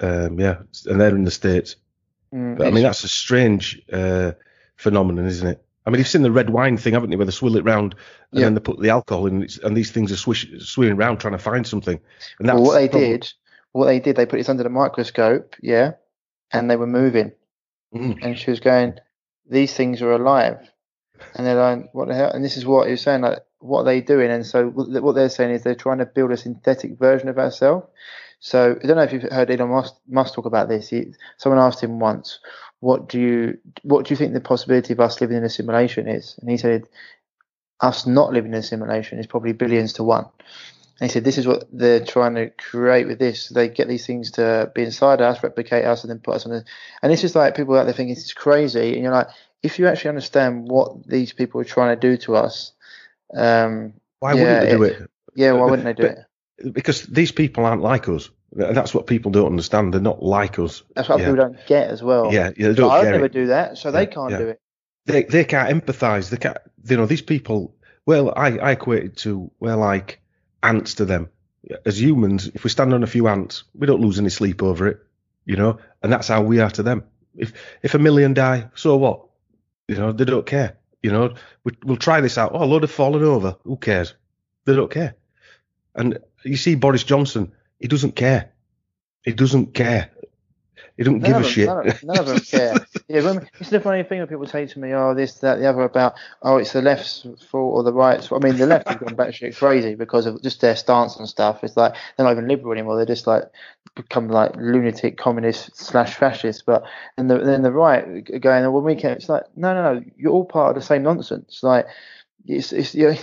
Um, 0.00 0.40
yeah, 0.40 0.58
and 0.86 1.00
they're 1.00 1.14
in 1.14 1.24
the 1.24 1.30
states. 1.30 1.76
mm, 2.32 2.56
But 2.56 2.66
I 2.68 2.70
mean, 2.70 2.82
that's 2.84 3.04
a 3.04 3.08
strange 3.08 3.82
uh, 3.92 4.32
phenomenon, 4.76 5.26
isn't 5.26 5.46
it? 5.46 5.62
I 5.86 5.90
mean, 5.90 5.98
you've 5.98 6.08
seen 6.08 6.22
the 6.22 6.30
red 6.32 6.50
wine 6.50 6.76
thing, 6.76 6.94
haven't 6.94 7.10
you, 7.12 7.18
where 7.18 7.26
they 7.26 7.32
swill 7.32 7.56
it 7.56 7.64
round 7.64 7.94
and 8.30 8.40
Yeah. 8.40 8.46
then 8.46 8.54
they 8.54 8.60
put 8.60 8.80
the 8.80 8.90
alcohol 8.90 9.26
in, 9.26 9.46
and 9.64 9.76
these 9.76 9.90
things 9.90 10.10
are 10.12 10.16
swish, 10.16 10.46
swimming 10.60 10.96
around 10.96 11.18
trying 11.18 11.32
to 11.32 11.38
find 11.38 11.66
something. 11.66 12.00
And 12.38 12.48
that's 12.48 12.56
well, 12.56 12.64
what 12.66 12.74
they 12.74 12.88
probably- 12.88 13.08
did, 13.08 13.32
what 13.72 13.86
they 13.86 14.00
did, 14.00 14.16
they 14.16 14.26
put 14.26 14.36
this 14.38 14.48
under 14.48 14.62
the 14.62 14.68
microscope, 14.70 15.56
yeah, 15.60 15.92
and 16.50 16.70
they 16.70 16.76
were 16.76 16.86
moving. 16.86 17.32
Mm. 17.94 18.18
and 18.22 18.38
she 18.38 18.50
was 18.50 18.60
going, 18.60 18.94
"These 19.50 19.74
things 19.74 20.00
are 20.00 20.12
alive," 20.12 20.58
and 21.34 21.46
they're 21.46 21.54
like, 21.54 21.92
"What 21.94 22.08
the 22.08 22.14
hell?" 22.14 22.30
And 22.30 22.44
this 22.44 22.56
is 22.56 22.66
what 22.66 22.88
was 22.88 23.00
saying, 23.02 23.22
like, 23.22 23.44
"What 23.58 23.80
are 23.80 23.84
they 23.84 24.00
doing?" 24.00 24.30
And 24.30 24.46
so 24.46 24.68
what 24.68 25.02
what 25.02 25.14
they're 25.14 25.28
saying 25.28 25.54
is 25.54 25.62
they're 25.62 25.74
trying 25.74 25.98
to 25.98 26.06
build 26.06 26.32
a 26.32 26.36
synthetic 26.36 26.98
version 26.98 27.28
of 27.28 27.38
ourselves. 27.38 27.86
So 28.40 28.78
I 28.82 28.86
don't 28.86 28.96
know 28.96 29.02
if 29.02 29.12
you've 29.12 29.30
heard 29.30 29.50
Elon 29.50 29.68
Musk, 29.68 29.94
Musk 30.08 30.34
talk 30.34 30.46
about 30.46 30.68
this. 30.68 30.88
He, 30.88 31.12
someone 31.36 31.60
asked 31.60 31.82
him 31.82 32.00
once, 32.00 32.40
"What 32.80 33.08
do 33.08 33.20
you 33.20 33.58
what 33.82 34.06
do 34.06 34.12
you 34.12 34.16
think 34.16 34.32
the 34.32 34.40
possibility 34.40 34.92
of 34.92 35.00
us 35.00 35.20
living 35.20 35.36
in 35.36 35.44
a 35.44 35.50
simulation 35.50 36.08
is?" 36.08 36.36
And 36.40 36.50
he 36.50 36.56
said, 36.56 36.88
"Us 37.80 38.06
not 38.06 38.32
living 38.32 38.52
in 38.52 38.58
a 38.58 38.62
simulation 38.62 39.18
is 39.18 39.26
probably 39.26 39.52
billions 39.52 39.92
to 39.94 40.04
one." 40.04 40.26
And 41.00 41.10
he 41.10 41.12
said, 41.12 41.24
"This 41.24 41.38
is 41.38 41.46
what 41.46 41.64
they're 41.72 42.04
trying 42.04 42.34
to 42.34 42.50
create 42.50 43.06
with 43.06 43.18
this. 43.18 43.48
They 43.48 43.68
get 43.68 43.88
these 43.88 44.06
things 44.06 44.32
to 44.32 44.70
be 44.74 44.82
inside 44.82 45.22
us, 45.22 45.42
replicate 45.42 45.84
us, 45.84 46.04
and 46.04 46.10
then 46.10 46.18
put 46.18 46.34
us 46.34 46.44
on 46.46 46.52
a 46.52 46.64
and 47.02 47.10
this 47.10 47.24
is 47.24 47.34
like 47.34 47.56
people 47.56 47.76
out 47.76 47.84
there 47.84 47.94
thinking 47.94 48.12
it's 48.14 48.32
crazy, 48.34 48.92
and 48.94 49.02
you're 49.02 49.12
like, 49.12 49.28
if 49.62 49.78
you 49.78 49.86
actually 49.86 50.10
understand 50.10 50.68
what 50.68 51.06
these 51.06 51.32
people 51.32 51.60
are 51.60 51.64
trying 51.64 51.96
to 51.98 52.00
do 52.00 52.16
to 52.18 52.36
us, 52.36 52.72
um, 53.34 53.94
Why 54.18 54.34
Yeah, 54.34 54.40
wouldn't 54.42 54.60
they 54.60 54.76
do 54.76 54.82
it- 54.82 55.00
it? 55.00 55.10
yeah, 55.34 55.52
why 55.52 55.64
wouldn't 55.70 55.84
they 55.84 55.94
do 55.94 56.02
But- 56.02 56.18
it? 56.18 56.74
Because 56.74 57.06
these 57.06 57.32
people 57.32 57.64
aren't 57.64 57.80
like 57.80 58.06
us. 58.06 58.28
That's 58.52 58.92
what 58.92 59.06
people 59.06 59.30
don't 59.30 59.46
understand. 59.46 59.94
They're 59.94 60.00
not 60.02 60.22
like 60.22 60.58
us. 60.58 60.82
That's 60.94 61.08
what 61.08 61.20
yeah. 61.20 61.26
people 61.26 61.36
don't 61.36 61.66
get 61.66 61.88
as 61.88 62.02
well. 62.02 62.30
Yeah, 62.30 62.50
yeah, 62.56 62.68
they 62.68 62.74
don't 62.74 62.90
I'd 62.90 63.04
never 63.04 63.28
do 63.28 63.46
that, 63.46 63.78
so 63.78 63.90
they 63.90 64.06
can't 64.06 64.32
yeah. 64.32 64.38
do 64.38 64.48
it. 64.48 64.60
They 65.06 65.22
they 65.22 65.44
can't 65.44 65.70
empathise. 65.70 66.28
They 66.28 66.36
can't. 66.36 66.58
You 66.84 66.98
know, 66.98 67.06
these 67.06 67.22
people. 67.22 67.74
Well, 68.04 68.34
I 68.36 68.58
I 68.58 68.72
equate 68.72 69.04
it 69.04 69.16
to 69.18 69.50
we're 69.60 69.76
like 69.76 70.20
ants 70.62 70.94
to 70.94 71.04
them. 71.04 71.28
As 71.84 72.00
humans, 72.00 72.50
if 72.54 72.64
we 72.64 72.70
stand 72.70 72.94
on 72.94 73.02
a 73.02 73.06
few 73.06 73.28
ants, 73.28 73.64
we 73.74 73.86
don't 73.86 74.00
lose 74.00 74.18
any 74.18 74.30
sleep 74.30 74.62
over 74.62 74.88
it. 74.88 74.98
You 75.44 75.56
know, 75.56 75.78
and 76.02 76.12
that's 76.12 76.28
how 76.28 76.42
we 76.42 76.60
are 76.60 76.70
to 76.70 76.82
them. 76.82 77.04
If 77.36 77.52
if 77.82 77.94
a 77.94 77.98
million 77.98 78.34
die, 78.34 78.68
so 78.74 78.96
what? 78.96 79.26
You 79.88 79.96
know, 79.96 80.12
they 80.12 80.24
don't 80.24 80.46
care. 80.46 80.76
You 81.02 81.10
know, 81.10 81.34
we, 81.64 81.72
we'll 81.84 81.96
try 81.96 82.20
this 82.20 82.38
out. 82.38 82.52
Oh, 82.54 82.62
a 82.62 82.66
load 82.66 82.82
have 82.82 82.90
fallen 82.90 83.22
over. 83.22 83.56
Who 83.64 83.76
cares? 83.76 84.14
They 84.64 84.76
don't 84.76 84.90
care. 84.90 85.16
And 85.94 86.18
you 86.44 86.56
see 86.56 86.74
Boris 86.74 87.04
Johnson, 87.04 87.52
he 87.78 87.88
doesn't 87.88 88.16
care. 88.16 88.52
He 89.24 89.32
doesn't 89.32 89.74
care. 89.74 90.10
He 91.00 91.04
doesn't 91.04 91.22
None 91.22 91.30
give 91.30 91.36
a 91.38 91.42
them, 91.44 91.50
shit. 91.50 91.66
None 91.66 91.88
of, 91.88 92.02
none 92.04 92.18
of 92.18 92.26
them 92.26 92.40
care. 92.40 92.74
yeah, 93.08 93.24
when, 93.24 93.48
it's 93.58 93.70
the 93.70 93.80
funny 93.80 94.02
thing 94.02 94.18
when 94.18 94.28
people 94.28 94.46
say 94.46 94.66
to 94.66 94.78
me, 94.78 94.92
"Oh, 94.92 95.14
this, 95.14 95.32
that, 95.38 95.58
the 95.58 95.66
other," 95.66 95.80
about, 95.80 96.12
"Oh, 96.42 96.58
it's 96.58 96.74
the 96.74 96.82
left's 96.82 97.26
fault 97.50 97.74
or 97.74 97.82
the 97.82 97.92
right's." 97.94 98.26
fault." 98.26 98.44
I 98.44 98.48
mean, 98.48 98.58
the 98.58 98.66
left 98.66 98.86
has 98.86 98.98
gone 98.98 99.16
batshit 99.16 99.56
crazy 99.56 99.94
because 99.94 100.26
of 100.26 100.42
just 100.42 100.60
their 100.60 100.76
stance 100.76 101.16
and 101.16 101.26
stuff. 101.26 101.64
It's 101.64 101.74
like 101.74 101.94
they're 101.94 102.26
not 102.26 102.32
even 102.32 102.48
liberal 102.48 102.72
anymore. 102.72 102.96
They're 102.96 103.06
just 103.06 103.26
like 103.26 103.44
become 103.94 104.28
like 104.28 104.54
lunatic 104.56 105.16
communist 105.16 105.74
slash 105.74 106.16
fascist. 106.16 106.66
But 106.66 106.84
and 107.16 107.30
the, 107.30 107.38
then 107.38 107.62
the 107.62 107.72
right 107.72 108.04
going, 108.38 108.70
"Well, 108.70 108.82
we 108.82 108.94
can." 108.94 109.12
It's 109.12 109.30
like, 109.30 109.44
no, 109.56 109.72
no, 109.72 109.94
no. 109.94 110.04
You're 110.18 110.32
all 110.32 110.44
part 110.44 110.76
of 110.76 110.82
the 110.82 110.86
same 110.86 111.02
nonsense. 111.02 111.60
Like. 111.62 111.86
It's, 112.46 112.72
it's, 112.72 112.94
you 112.94 113.08
know, 113.10 113.16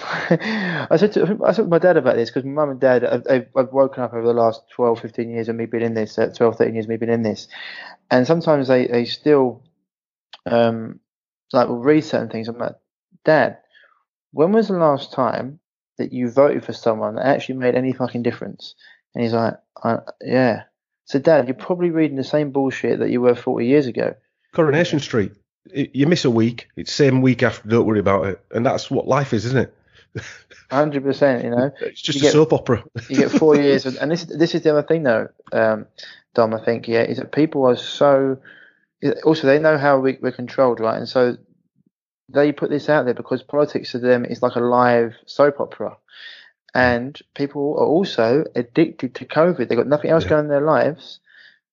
I 0.89 0.97
said 0.97 1.13
to 1.13 1.39
I 1.45 1.51
said 1.51 1.63
to 1.63 1.67
my 1.67 1.79
dad 1.79 1.97
about 1.97 2.15
this 2.15 2.29
because 2.29 2.45
my 2.45 2.51
mum 2.51 2.69
and 2.71 2.79
dad 2.79 3.03
I've, 3.03 3.23
I've 3.29 3.47
I've 3.55 3.73
woken 3.73 4.03
up 4.03 4.13
over 4.13 4.25
the 4.25 4.33
last 4.33 4.61
12, 4.71 5.01
15 5.01 5.29
years 5.29 5.49
of 5.49 5.55
me 5.55 5.65
being 5.65 5.83
in 5.83 5.93
this, 5.93 6.17
uh, 6.17 6.31
12, 6.35 6.57
13 6.57 6.73
years 6.73 6.85
of 6.85 6.89
me 6.89 6.97
being 6.97 7.11
in 7.11 7.23
this, 7.23 7.47
and 8.11 8.27
sometimes 8.27 8.67
they, 8.67 8.87
they 8.87 9.05
still 9.05 9.63
um 10.45 10.99
like 11.53 11.67
will 11.67 11.79
read 11.79 12.03
certain 12.03 12.29
things. 12.29 12.47
I'm 12.47 12.57
like, 12.57 12.75
Dad, 13.25 13.57
when 14.31 14.51
was 14.51 14.67
the 14.67 14.77
last 14.77 15.13
time 15.13 15.59
that 15.97 16.13
you 16.13 16.29
voted 16.29 16.63
for 16.63 16.73
someone 16.73 17.15
that 17.15 17.25
actually 17.25 17.55
made 17.55 17.75
any 17.75 17.93
fucking 17.93 18.23
difference? 18.23 18.75
And 19.15 19.23
he's 19.23 19.33
like, 19.33 19.55
yeah. 20.21 20.63
So, 21.05 21.19
Dad, 21.19 21.47
you're 21.47 21.55
probably 21.55 21.89
reading 21.89 22.17
the 22.17 22.23
same 22.23 22.51
bullshit 22.51 22.99
that 22.99 23.09
you 23.09 23.21
were 23.21 23.35
40 23.35 23.65
years 23.65 23.87
ago. 23.87 24.15
Coronation 24.53 24.99
Street. 24.99 25.31
You 25.73 26.07
miss 26.07 26.25
a 26.25 26.29
week. 26.31 26.69
It's 26.75 26.91
same 26.93 27.21
week 27.21 27.43
after. 27.43 27.67
Don't 27.67 27.85
worry 27.85 27.99
about 27.99 28.25
it. 28.27 28.41
And 28.51 28.65
that's 28.65 28.89
what 28.91 29.07
life 29.07 29.33
is, 29.33 29.45
isn't 29.45 29.57
it? 29.59 29.73
100%, 30.71 31.43
you 31.43 31.49
know. 31.49 31.71
It's 31.81 32.01
just 32.01 32.17
You 32.19 32.21
a 32.21 32.23
get- 32.23 32.31
soap 32.33 32.53
opera. 32.53 32.83
you 33.09 33.17
get 33.17 33.31
four 33.31 33.55
years, 33.61 33.85
of, 33.85 33.97
and 34.01 34.11
this 34.11 34.23
this 34.25 34.55
is 34.55 34.61
the 34.63 34.71
other 34.71 34.83
thing 34.83 35.03
though, 35.03 35.29
um, 35.51 35.85
Dom. 36.33 36.53
I 36.53 36.63
think 36.63 36.87
yeah, 36.87 37.03
is 37.03 37.17
that 37.17 37.31
people 37.31 37.65
are 37.65 37.75
so. 37.77 38.37
Also, 39.23 39.45
they 39.45 39.59
know 39.59 39.77
how 39.77 39.99
we, 39.99 40.17
we're 40.21 40.31
controlled, 40.31 40.79
right? 40.79 40.97
And 40.97 41.07
so 41.07 41.37
they 42.29 42.51
put 42.51 42.71
this 42.71 42.89
out 42.89 43.05
there 43.05 43.13
because 43.13 43.43
politics 43.43 43.91
to 43.91 43.99
them 43.99 44.25
is 44.25 44.41
like 44.41 44.55
a 44.55 44.59
live 44.59 45.13
soap 45.27 45.59
opera, 45.59 45.97
and 46.73 47.17
people 47.35 47.75
are 47.77 47.85
also 47.85 48.43
addicted 48.55 49.13
to 49.15 49.25
COVID. 49.25 49.69
They've 49.69 49.77
got 49.77 49.87
nothing 49.87 50.09
else 50.09 50.23
Yeah. 50.23 50.29
going 50.31 50.45
in 50.45 50.49
their 50.49 50.61
lives, 50.61 51.19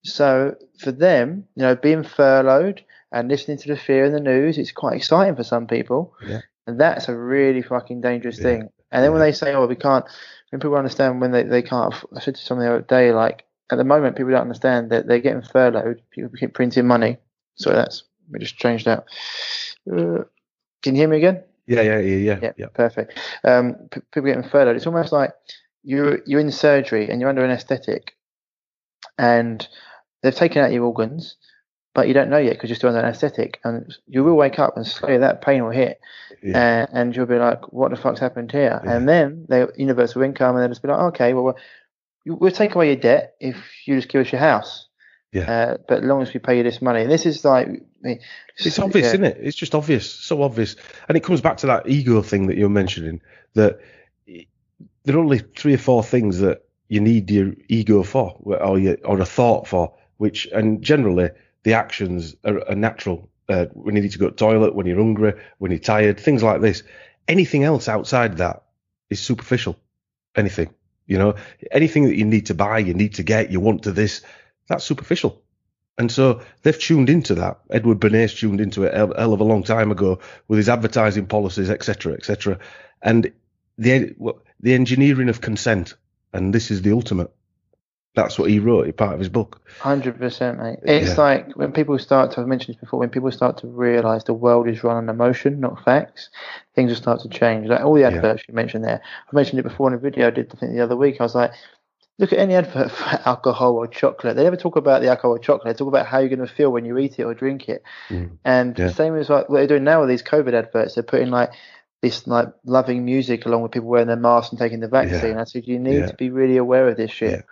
so 0.04 0.54
for 0.78 0.92
them, 0.92 1.46
you 1.56 1.62
know, 1.62 1.74
being 1.76 2.02
furloughed 2.04 2.82
and 3.14 3.28
listening 3.28 3.56
to 3.58 3.68
the 3.68 3.76
fear 3.76 4.04
in 4.04 4.12
the 4.12 4.20
news, 4.20 4.58
it's 4.58 4.72
quite 4.72 4.96
exciting 4.96 5.36
for 5.36 5.44
some 5.44 5.66
people. 5.66 6.14
Yeah. 6.26 6.40
And 6.66 6.80
that's 6.80 7.08
a 7.08 7.16
really 7.16 7.62
fucking 7.62 8.00
dangerous 8.00 8.38
Yeah. 8.38 8.42
thing. 8.44 8.70
And 8.90 9.02
then 9.04 9.12
when 9.12 9.20
they 9.20 9.32
say, 9.32 9.54
"Oh, 9.54 9.66
we 9.66 9.76
can't," 9.76 10.04
when 10.50 10.60
people 10.60 10.76
understand 10.76 11.20
when 11.20 11.32
they, 11.32 11.42
they 11.42 11.62
can't, 11.62 11.94
I 12.16 12.20
said 12.20 12.34
to 12.36 12.40
someone 12.42 12.66
the 12.66 12.72
other 12.72 12.82
day, 12.82 13.12
like 13.12 13.44
at 13.72 13.76
the 13.78 13.84
moment, 13.84 14.16
people 14.16 14.30
don't 14.32 14.42
understand 14.42 14.90
that 14.90 15.06
they're 15.06 15.18
getting 15.20 15.42
furloughed. 15.42 16.02
People 16.10 16.30
keep 16.38 16.52
printing 16.54 16.86
money. 16.86 17.18
So 17.56 17.70
that's 17.70 18.04
we 18.30 18.38
just 18.38 18.56
changed 18.56 18.86
that. 18.86 19.04
Uh, 19.90 20.24
can 20.82 20.94
you 20.94 21.00
hear 21.02 21.08
me 21.08 21.16
again? 21.18 21.42
Yeah, 21.66 21.80
yeah, 21.82 21.98
yeah, 21.98 22.16
yeah. 22.16 22.38
Yeah, 22.42 22.52
yeah. 22.56 22.66
perfect. 22.74 23.18
Um, 23.42 23.74
p- 23.90 24.00
people 24.12 24.28
getting 24.28 24.48
furloughed. 24.48 24.76
It's 24.76 24.86
almost 24.86 25.12
like 25.12 25.32
you're 25.82 26.20
you're 26.26 26.40
in 26.40 26.50
surgery 26.52 27.08
and 27.10 27.20
you're 27.20 27.30
under 27.30 27.44
anaesthetic, 27.44 28.16
and 29.18 29.66
they've 30.22 30.34
taken 30.34 30.62
out 30.62 30.72
your 30.72 30.84
organs, 30.84 31.36
but 31.94 32.08
you 32.08 32.14
don't 32.14 32.28
know 32.28 32.38
yet 32.38 32.54
because 32.54 32.68
you're 32.70 32.76
still 32.76 32.88
under 32.90 33.00
anaesthetic, 33.00 33.60
and 33.64 33.94
you 34.06 34.24
will 34.24 34.34
wake 34.34 34.58
up 34.58 34.76
and 34.76 34.86
slowly 34.86 35.18
that 35.18 35.40
pain 35.42 35.62
will 35.62 35.70
hit, 35.70 36.00
Yeah. 36.42 36.86
uh, 36.90 36.96
and 36.98 37.14
you'll 37.14 37.26
be 37.26 37.38
like, 37.38 37.72
"What 37.72 37.90
the 37.90 37.96
fuck's 37.96 38.20
happened 38.20 38.52
here?" 38.52 38.80
Yeah. 38.84 38.96
And 38.96 39.08
then 39.08 39.46
the 39.48 39.72
universal 39.76 40.22
income, 40.22 40.56
and 40.56 40.62
they'll 40.62 40.68
just 40.68 40.82
be 40.82 40.88
like, 40.88 40.98
"Okay, 41.14 41.32
well, 41.34 41.44
we'll, 42.24 42.36
we'll 42.36 42.50
take 42.50 42.74
away 42.74 42.88
your 42.88 42.96
debt 42.96 43.34
if 43.40 43.56
you 43.86 43.96
just 43.96 44.08
give 44.08 44.26
us 44.26 44.32
your 44.32 44.40
house." 44.40 44.88
Yeah. 45.32 45.50
Uh, 45.50 45.76
but 45.88 45.98
as 45.98 46.04
long 46.04 46.22
as 46.22 46.32
we 46.32 46.38
pay 46.40 46.56
you 46.58 46.62
this 46.62 46.80
money, 46.82 47.02
and 47.02 47.10
this 47.10 47.26
is 47.26 47.44
like, 47.44 47.66
I 47.66 47.80
mean, 48.02 48.20
It's 48.56 48.78
obvious, 48.78 49.06
yeah. 49.06 49.12
isn't 49.14 49.24
it? 49.24 49.38
It's 49.40 49.56
just 49.56 49.74
obvious, 49.74 50.08
so 50.08 50.42
obvious, 50.42 50.76
and 51.08 51.16
it 51.16 51.24
comes 51.24 51.40
back 51.40 51.56
to 51.58 51.66
that 51.66 51.88
ego 51.88 52.22
thing 52.22 52.46
that 52.46 52.56
you're 52.56 52.68
mentioning. 52.68 53.20
That 53.54 53.80
there 54.26 55.16
are 55.16 55.18
only 55.18 55.38
three 55.38 55.74
or 55.74 55.78
four 55.78 56.02
things 56.02 56.38
that 56.38 56.62
you 56.88 57.00
need 57.00 57.30
your 57.30 57.52
ego 57.68 58.02
for, 58.02 58.36
or 58.44 58.78
your, 58.78 58.96
or 59.04 59.20
a 59.20 59.24
thought 59.24 59.66
for, 59.66 59.92
which, 60.18 60.46
and 60.46 60.82
generally 60.82 61.30
the 61.64 61.74
actions 61.74 62.36
are, 62.44 62.66
are 62.68 62.76
natural. 62.76 63.28
Uh, 63.48 63.66
when 63.72 63.96
you 63.96 64.02
need 64.02 64.12
to 64.12 64.18
go 64.18 64.30
to 64.30 64.36
toilet, 64.36 64.74
when 64.74 64.86
you're 64.86 64.96
hungry, 64.96 65.34
when 65.58 65.70
you're 65.70 65.80
tired, 65.80 66.18
things 66.18 66.42
like 66.42 66.60
this. 66.60 66.82
Anything 67.28 67.64
else 67.64 67.88
outside 67.88 68.38
that 68.38 68.62
is 69.10 69.20
superficial. 69.20 69.78
Anything, 70.36 70.72
you 71.06 71.18
know, 71.18 71.34
anything 71.70 72.04
that 72.04 72.16
you 72.16 72.24
need 72.24 72.46
to 72.46 72.54
buy, 72.54 72.78
you 72.78 72.94
need 72.94 73.14
to 73.14 73.22
get, 73.22 73.50
you 73.50 73.60
want 73.60 73.82
to 73.84 73.92
this, 73.92 74.22
that's 74.68 74.84
superficial. 74.84 75.42
And 75.96 76.10
so 76.10 76.42
they've 76.62 76.78
tuned 76.78 77.08
into 77.08 77.34
that. 77.36 77.60
Edward 77.70 78.00
Bernays 78.00 78.36
tuned 78.36 78.60
into 78.60 78.84
it 78.84 78.94
a 78.94 79.14
hell 79.16 79.32
of 79.32 79.40
a 79.40 79.44
long 79.44 79.62
time 79.62 79.90
ago 79.90 80.18
with 80.48 80.56
his 80.56 80.68
advertising 80.68 81.26
policies, 81.26 81.70
etc., 81.70 82.14
etc. 82.14 82.58
And 83.00 83.32
the 83.78 84.14
the 84.60 84.74
engineering 84.74 85.28
of 85.28 85.40
consent, 85.40 85.94
and 86.32 86.52
this 86.52 86.70
is 86.70 86.82
the 86.82 86.92
ultimate. 86.92 87.32
That's 88.14 88.38
what 88.38 88.48
he 88.48 88.60
wrote, 88.60 88.96
part 88.96 89.12
of 89.14 89.18
his 89.18 89.28
book. 89.28 89.60
Hundred 89.80 90.18
percent, 90.18 90.58
mate. 90.58 90.78
It's 90.84 91.16
Yeah. 91.16 91.20
like 91.22 91.52
when 91.56 91.72
people 91.72 91.98
start 91.98 92.30
to. 92.32 92.40
I've 92.40 92.46
mentioned 92.46 92.76
this 92.76 92.80
before. 92.80 93.00
When 93.00 93.10
people 93.10 93.30
start 93.32 93.58
to 93.58 93.66
realise 93.66 94.22
the 94.24 94.34
world 94.34 94.68
is 94.68 94.84
run 94.84 94.96
on 94.96 95.08
emotion, 95.08 95.58
not 95.58 95.84
facts, 95.84 96.30
things 96.76 96.90
will 96.90 96.96
start 96.96 97.20
to 97.22 97.28
change. 97.28 97.66
Like 97.68 97.80
all 97.80 97.94
the 97.94 98.04
adverts 98.04 98.44
you 98.48 98.54
mentioned 98.54 98.84
there. 98.84 99.00
I 99.32 99.34
mentioned 99.34 99.58
it 99.58 99.64
before 99.64 99.88
in 99.88 99.94
a 99.94 99.98
video 99.98 100.28
I 100.28 100.30
did. 100.30 100.52
I 100.54 100.58
think 100.58 100.72
the 100.72 100.80
other 100.80 100.96
week. 100.96 101.16
I 101.20 101.24
was 101.24 101.34
like, 101.34 101.50
look 102.20 102.32
at 102.32 102.38
any 102.38 102.54
advert 102.54 102.90
for 102.92 103.04
alcohol 103.28 103.72
or 103.74 103.88
chocolate. 103.88 104.36
They 104.36 104.44
never 104.44 104.56
talk 104.56 104.76
about 104.76 105.02
the 105.02 105.08
alcohol 105.08 105.32
or 105.32 105.40
chocolate. 105.40 105.74
They 105.76 105.78
talk 105.78 105.88
about 105.88 106.06
how 106.06 106.20
you're 106.20 106.28
going 106.28 106.46
to 106.46 106.54
feel 106.54 106.70
when 106.70 106.84
you 106.84 106.96
eat 106.98 107.18
it 107.18 107.24
or 107.24 107.34
drink 107.34 107.68
it. 107.68 107.82
Mm. 108.10 108.38
And 108.44 108.78
Yeah. 108.78 108.90
same 108.90 109.16
as 109.16 109.28
like 109.28 109.48
what 109.48 109.58
they're 109.58 109.66
doing 109.66 109.82
now 109.84 109.98
with 110.00 110.08
these 110.08 110.22
COVID 110.22 110.54
adverts. 110.54 110.94
They're 110.94 111.02
putting 111.02 111.30
like 111.30 111.50
this 112.00 112.28
like 112.28 112.48
loving 112.64 113.04
music 113.04 113.44
along 113.44 113.62
with 113.62 113.72
people 113.72 113.88
wearing 113.88 114.06
their 114.06 114.16
masks 114.16 114.52
and 114.52 114.58
taking 114.58 114.78
the 114.78 114.88
vaccine. 114.88 115.36
I 115.36 115.44
said 115.44 115.66
you 115.66 115.80
need 115.80 116.00
Yeah. 116.00 116.06
to 116.06 116.14
be 116.14 116.30
really 116.30 116.58
aware 116.58 116.86
of 116.86 116.96
this 116.96 117.10
shit. 117.10 117.44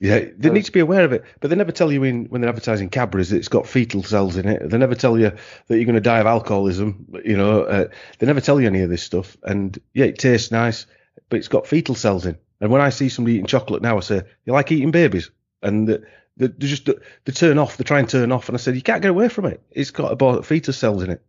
Yeah. 0.00 0.24
They 0.34 0.48
need 0.48 0.64
to 0.64 0.72
be 0.72 0.80
aware 0.80 1.04
of 1.04 1.12
it, 1.12 1.24
but 1.40 1.50
they 1.50 1.56
never 1.56 1.72
tell 1.72 1.92
you 1.92 2.02
in 2.04 2.24
when 2.26 2.40
they're 2.40 2.48
advertising 2.48 2.88
Cadbury's 2.88 3.28
that 3.30 3.36
it's 3.36 3.48
got 3.48 3.66
fetal 3.66 4.02
cells 4.02 4.38
in 4.38 4.48
it. 4.48 4.70
They 4.70 4.78
never 4.78 4.94
tell 4.94 5.18
you 5.18 5.30
that 5.66 5.76
you're 5.76 5.84
going 5.84 5.94
to 5.94 6.00
die 6.00 6.20
of 6.20 6.26
alcoholism. 6.26 7.06
You 7.22 7.36
know, 7.36 7.64
uh, 7.64 7.88
they 8.18 8.26
never 8.26 8.40
tell 8.40 8.58
you 8.58 8.66
any 8.66 8.80
of 8.80 8.88
this 8.88 9.02
stuff. 9.02 9.36
And 9.42 9.78
yeah, 9.92 10.06
it 10.06 10.18
tastes 10.18 10.50
nice, 10.50 10.86
but 11.28 11.38
it's 11.38 11.48
got 11.48 11.66
fetal 11.66 11.94
cells 11.94 12.24
in. 12.24 12.38
And 12.62 12.70
when 12.70 12.80
I 12.80 12.88
see 12.88 13.10
somebody 13.10 13.34
eating 13.34 13.46
chocolate 13.46 13.82
now, 13.82 13.98
I 13.98 14.00
say, 14.00 14.22
"You 14.46 14.54
like 14.54 14.72
eating 14.72 14.90
babies?" 14.90 15.30
And 15.62 15.86
they, 15.86 15.98
they, 16.38 16.46
they 16.46 16.66
just 16.66 16.86
they 16.86 17.32
turn 17.32 17.58
off. 17.58 17.76
They 17.76 17.84
try 17.84 17.98
and 17.98 18.08
turn 18.08 18.32
off. 18.32 18.48
And 18.48 18.56
I 18.56 18.58
said, 18.58 18.76
"You 18.76 18.82
can't 18.82 19.02
get 19.02 19.10
away 19.10 19.28
from 19.28 19.44
it. 19.44 19.62
It's 19.70 19.90
got 19.90 20.12
about 20.12 20.46
fetus 20.46 20.78
cells 20.78 21.02
in 21.02 21.10
it. 21.10 21.22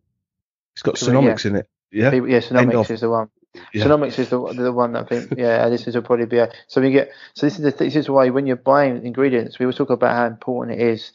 It's 0.74 0.82
got 0.82 0.96
genomics 0.96 1.46
in 1.46 1.58
it. 1.58 1.68
Yeah, 1.92 2.14
yeah, 2.14 2.42
End 2.54 2.74
of. 2.74 2.90
is 2.90 3.02
the 3.02 3.10
one. 3.10 3.30
Yeah. 3.74 3.86
Senomyx 3.86 4.18
is 4.20 4.30
the 4.30 4.40
the 4.54 4.72
one 4.72 4.94
that 4.94 5.04
I 5.04 5.08
think. 5.08 5.34
Yeah, 5.38 5.68
this 5.70 5.88
is 5.88 5.96
will 5.96 6.04
probably 6.04 6.26
be. 6.26 6.38
A, 6.38 6.52
so 6.68 6.82
we 6.82 6.92
get. 6.92 7.12
So 7.34 7.46
this 7.46 7.58
is 7.60 7.64
the, 7.64 7.72
this 7.72 7.96
is 7.96 8.10
why 8.10 8.30
when 8.30 8.48
you're 8.48 8.56
buying 8.56 9.06
ingredients, 9.06 9.60
we 9.60 9.66
will 9.66 9.74
talk 9.74 9.90
about 9.90 10.16
how 10.16 10.26
important 10.26 10.80
it 10.80 10.88
is 10.88 11.12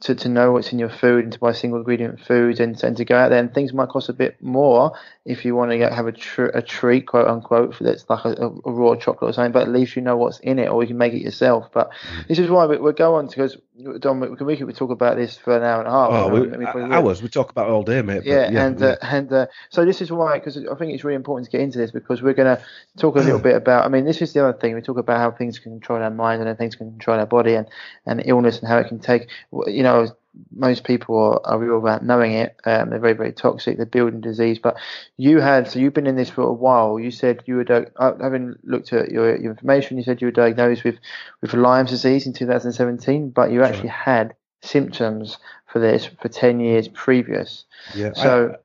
to, 0.00 0.14
to 0.14 0.28
know 0.28 0.52
what's 0.52 0.72
in 0.72 0.78
your 0.78 0.90
food 0.90 1.24
and 1.24 1.32
to 1.32 1.38
buy 1.38 1.52
single 1.52 1.78
ingredient 1.78 2.20
foods 2.20 2.60
and, 2.60 2.82
and 2.82 2.96
to 2.96 3.04
go 3.04 3.16
out 3.16 3.28
there 3.30 3.38
and 3.38 3.54
things 3.54 3.72
might 3.72 3.88
cost 3.88 4.08
a 4.08 4.12
bit 4.12 4.42
more 4.42 4.92
if 5.24 5.44
you 5.44 5.54
want 5.54 5.70
to 5.70 5.78
get, 5.78 5.92
have 5.92 6.06
a, 6.06 6.12
tr- 6.12 6.46
a 6.46 6.60
treat 6.60 7.06
quote 7.06 7.26
unquote 7.28 7.76
that's 7.80 8.04
like 8.10 8.24
a, 8.24 8.30
a, 8.30 8.48
a 8.66 8.72
raw 8.72 8.94
chocolate 8.96 9.30
or 9.30 9.32
something 9.32 9.52
but 9.52 9.62
at 9.62 9.72
least 9.72 9.94
you 9.96 10.02
know 10.02 10.16
what's 10.16 10.40
in 10.40 10.58
it 10.58 10.68
or 10.68 10.82
you 10.82 10.88
can 10.88 10.98
make 10.98 11.14
it 11.14 11.22
yourself 11.22 11.68
but 11.72 11.90
Mm. 12.12 12.26
this 12.26 12.38
is 12.38 12.50
why 12.50 12.66
we, 12.66 12.76
we'll 12.76 12.92
go 12.92 13.14
on 13.14 13.28
to 13.28 13.36
because 13.36 13.56
Dom 13.98 14.20
we 14.20 14.36
can 14.36 14.46
we 14.46 14.56
could 14.56 14.76
talk 14.76 14.90
about 14.90 15.16
this 15.16 15.36
for 15.36 15.56
an 15.56 15.64
hour 15.64 15.80
and 15.80 15.88
a 15.88 15.90
half 15.90 16.10
Oh, 16.10 16.28
I 16.28 16.32
we, 16.32 16.40
mean, 16.46 16.58
we 16.60 16.64
probably 16.64 16.82
will. 16.84 16.92
hours. 16.94 17.22
We 17.22 17.28
talk 17.28 17.50
about 17.50 17.68
it 17.68 17.72
all 17.72 17.82
day, 17.82 18.02
mate. 18.02 18.22
Yeah, 18.24 18.50
yeah, 18.50 18.66
and 18.66 18.80
Uh, 18.80 18.96
and 19.02 19.32
uh, 19.32 19.46
so 19.70 19.84
this 19.84 20.00
is 20.00 20.12
why 20.12 20.38
because 20.38 20.56
I 20.56 20.74
think 20.76 20.92
it's 20.92 21.02
really 21.02 21.16
important 21.16 21.46
to 21.46 21.50
get 21.50 21.60
into 21.60 21.78
this 21.78 21.90
because 21.90 22.22
we're 22.22 22.34
going 22.34 22.56
to 22.56 22.62
talk 22.98 23.16
a 23.16 23.20
little 23.20 23.40
bit 23.40 23.56
about. 23.56 23.84
I 23.84 23.88
mean, 23.88 24.04
this 24.04 24.22
is 24.22 24.32
the 24.32 24.46
other 24.46 24.56
thing 24.56 24.74
we 24.76 24.80
talk 24.80 24.98
about 24.98 25.18
how 25.18 25.32
things 25.32 25.58
can 25.58 25.72
control 25.72 26.00
our 26.00 26.10
mind 26.10 26.40
and 26.40 26.48
how 26.48 26.54
things 26.54 26.76
can 26.76 26.90
control 26.90 27.18
our 27.18 27.26
body 27.26 27.54
and 27.56 27.66
and 28.06 28.22
illness 28.24 28.60
and 28.60 28.68
how 28.68 28.78
it 28.78 28.86
can 28.86 29.00
take. 29.00 29.28
You 29.66 29.82
know, 29.82 30.06
most 30.54 30.84
people 30.84 31.16
are, 31.18 31.40
are 31.44 31.58
real 31.58 31.78
about 31.78 32.04
knowing 32.04 32.32
it. 32.32 32.56
Um, 32.64 32.90
they're 32.90 32.98
very 32.98 33.14
very 33.14 33.32
toxic. 33.32 33.76
They're 33.76 33.86
building 33.86 34.20
disease. 34.20 34.58
But 34.58 34.76
you 35.16 35.40
had 35.40 35.68
so 35.70 35.78
you've 35.78 35.94
been 35.94 36.06
in 36.06 36.16
this 36.16 36.30
for 36.30 36.42
a 36.42 36.52
while. 36.52 36.98
You 36.98 37.10
said 37.10 37.42
you 37.46 37.56
were 37.56 37.90
uh, 37.96 38.12
having 38.20 38.56
looked 38.64 38.92
at 38.92 39.10
your, 39.10 39.36
your 39.36 39.52
information. 39.52 39.96
You 39.96 40.04
said 40.04 40.20
you 40.20 40.26
were 40.28 40.32
diagnosed 40.32 40.84
with 40.84 40.96
with 41.40 41.54
Lyme's 41.54 41.90
disease 41.90 42.26
in 42.26 42.32
2017, 42.32 43.30
but 43.30 43.50
you 43.50 43.62
actually 43.62 43.88
had 43.88 44.34
symptoms 44.62 45.38
for 45.66 45.78
this 45.78 46.06
for 46.22 46.28
10 46.28 46.60
years 46.60 46.88
previous. 46.88 47.64
yeah. 47.94 48.10
I- 48.16 48.22
So 48.22 48.56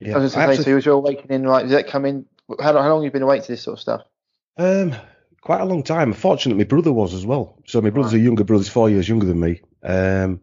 yeah. 0.00 0.14
I 0.14 0.18
was 0.18 0.34
going 0.34 0.48
to 0.50 0.56
say, 0.56 0.62
so 0.62 0.74
was 0.74 0.84
your 0.84 0.94
awakening 0.96 1.44
like? 1.44 1.64
Does 1.64 1.72
that 1.72 1.88
come 1.88 2.04
in? 2.04 2.26
How 2.60 2.72
long? 2.72 2.82
How 2.84 2.90
long 2.90 2.98
have 3.02 3.04
you 3.04 3.10
been 3.10 3.22
awake 3.22 3.42
to 3.42 3.52
this 3.52 3.62
sort 3.62 3.78
of 3.78 3.80
stuff? 3.80 4.02
Um, 4.58 4.94
quite 5.40 5.60
a 5.60 5.64
long 5.64 5.82
time. 5.82 6.12
Fortunately, 6.12 6.62
my 6.62 6.68
brother 6.68 6.92
was 6.92 7.14
as 7.14 7.24
well. 7.24 7.58
So 7.66 7.80
my 7.80 7.90
brother's 7.90 8.12
a 8.12 8.18
younger 8.18 8.44
brother. 8.44 8.62
He's 8.62 8.68
four 8.68 8.90
years 8.90 9.08
younger 9.08 9.26
than 9.26 9.40
me. 9.40 9.60
Um, 9.82 10.40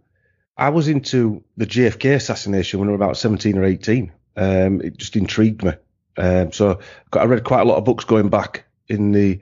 I 0.57 0.69
was 0.69 0.87
into 0.87 1.43
the 1.57 1.65
JFK 1.65 2.15
assassination 2.15 2.79
when 2.79 2.89
I 2.89 2.91
was 2.91 2.97
about 2.99 3.17
17 3.17 3.57
or 3.57 3.63
18. 3.63 4.11
Um, 4.35 4.81
it 4.81 4.97
just 4.97 5.15
intrigued 5.15 5.63
me. 5.63 5.73
Um, 6.17 6.51
so 6.51 6.79
got- 7.11 7.23
I 7.23 7.25
read 7.25 7.43
quite 7.43 7.61
a 7.61 7.65
lot 7.65 7.77
of 7.77 7.85
books 7.85 8.05
going 8.05 8.29
back 8.29 8.65
in 8.87 9.11
the 9.11 9.39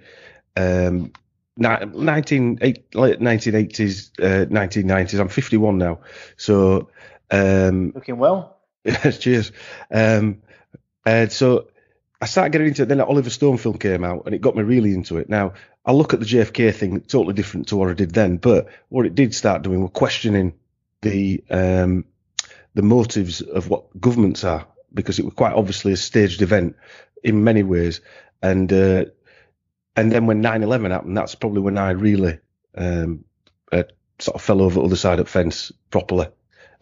um, 0.55 1.11
ni- 1.57 1.85
19, 1.85 2.59
eight, 2.61 2.95
late 2.95 3.19
1980s, 3.19 4.11
uh, 4.19 4.45
1990s. 4.45 5.19
I'm 5.19 5.27
51 5.27 5.77
now. 5.77 5.99
So 6.37 6.89
um, 7.29 7.91
Looking 7.93 8.17
well. 8.17 8.57
Yes, 8.83 9.19
cheers. 9.19 9.51
Um, 9.93 10.41
and 11.05 11.31
so 11.31 11.67
I 12.19 12.25
started 12.25 12.51
getting 12.51 12.67
into 12.67 12.83
it. 12.83 12.87
Then 12.87 12.97
that 12.97 13.07
Oliver 13.07 13.29
Stone 13.29 13.57
film 13.57 13.77
came 13.77 14.03
out, 14.03 14.23
and 14.25 14.33
it 14.33 14.41
got 14.41 14.55
me 14.55 14.63
really 14.63 14.93
into 14.93 15.17
it. 15.17 15.29
Now 15.29 15.53
I 15.85 15.91
look 15.91 16.13
at 16.15 16.19
the 16.19 16.25
JFK 16.25 16.73
thing 16.73 17.01
totally 17.01 17.33
different 17.35 17.67
to 17.67 17.77
what 17.77 17.89
I 17.89 17.93
did 17.93 18.11
then, 18.11 18.37
but 18.37 18.69
what 18.89 19.05
it 19.05 19.13
did 19.13 19.35
start 19.35 19.61
doing 19.61 19.81
was 19.81 19.91
questioning 19.93 20.53
the 21.01 21.43
um, 21.49 22.05
the 22.73 22.81
motives 22.81 23.41
of 23.41 23.69
what 23.69 23.99
governments 23.99 24.43
are, 24.43 24.67
because 24.93 25.19
it 25.19 25.25
was 25.25 25.33
quite 25.33 25.53
obviously 25.53 25.93
a 25.93 25.97
staged 25.97 26.41
event 26.41 26.75
in 27.23 27.43
many 27.43 27.63
ways. 27.63 28.01
And 28.41 28.71
uh, 28.71 29.05
and 29.95 30.11
then 30.11 30.25
when 30.25 30.41
9/11 30.41 30.91
happened, 30.91 31.17
that's 31.17 31.35
probably 31.35 31.61
when 31.61 31.77
I 31.77 31.91
really 31.91 32.39
um, 32.75 33.25
uh, 33.71 33.83
sort 34.19 34.35
of 34.35 34.41
fell 34.41 34.61
over 34.61 34.75
the 34.75 34.85
other 34.85 34.95
side 34.95 35.19
of 35.19 35.25
the 35.25 35.31
fence 35.31 35.71
properly. 35.89 36.27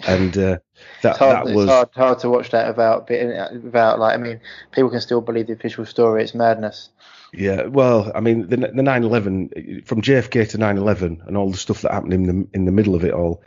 And 0.08 0.38
uh, 0.38 0.60
that 1.02 1.18
hard, 1.18 1.48
that 1.48 1.54
was 1.54 1.66
it's 1.66 1.74
hard, 1.74 1.90
hard 1.94 2.20
to 2.20 2.30
watch 2.30 2.52
that 2.52 2.68
without 2.68 3.08
bit- 3.08 3.64
without 3.64 4.00
like. 4.00 4.14
I 4.14 4.18
mean, 4.18 4.40
people 4.72 4.90
can 4.90 5.02
still 5.02 5.20
believe 5.20 5.48
the 5.48 5.54
official 5.54 5.86
story. 5.86 6.24
It's 6.24 6.34
madness. 6.34 6.90
Yeah, 7.34 7.66
well, 7.66 8.12
I 8.16 8.22
mean, 8.22 8.48
the 8.48 8.58
the 8.58 8.82
9/11 8.82 9.86
from 9.86 10.02
JFK 10.02 10.50
to 10.52 10.58
9/11 10.58 11.28
and 11.28 11.38
all 11.38 11.52
the 11.52 11.58
stuff 11.58 11.82
that 11.82 11.92
happened 11.92 12.14
in 12.14 12.24
the 12.24 12.48
in 12.54 12.66
the 12.66 12.72
middle 12.72 12.96
of 12.96 13.04
it 13.04 13.14
all. 13.14 13.44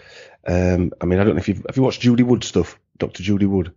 Um, 0.46 0.92
I 1.00 1.04
mean, 1.06 1.18
I 1.20 1.24
don't 1.24 1.34
know 1.34 1.40
if 1.40 1.48
you've 1.48 1.64
have 1.68 1.76
you 1.76 1.82
watched 1.82 2.00
Judy 2.00 2.22
Wood 2.22 2.44
stuff, 2.44 2.78
Dr. 2.98 3.22
Judy 3.22 3.46
Wood. 3.46 3.72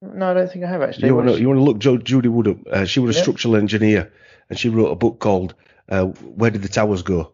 No, 0.00 0.30
I 0.30 0.34
don't 0.34 0.50
think 0.50 0.64
I 0.64 0.68
have 0.68 0.82
actually. 0.82 1.08
You 1.08 1.16
want 1.16 1.28
to 1.28 1.40
you 1.40 1.48
want 1.48 1.58
to 1.58 1.64
look 1.64 1.78
jo- 1.78 1.98
Judy 1.98 2.28
Wood 2.28 2.48
up. 2.48 2.56
Uh, 2.70 2.84
she 2.84 3.00
was 3.00 3.14
a 3.14 3.18
Yeah. 3.18 3.22
structural 3.22 3.56
engineer, 3.56 4.12
and 4.50 4.58
she 4.58 4.68
wrote 4.68 4.90
a 4.90 4.96
book 4.96 5.18
called 5.20 5.54
uh, 5.88 6.04
"Where 6.06 6.50
Did 6.50 6.62
the 6.62 6.68
Towers 6.68 7.02
Go?" 7.02 7.32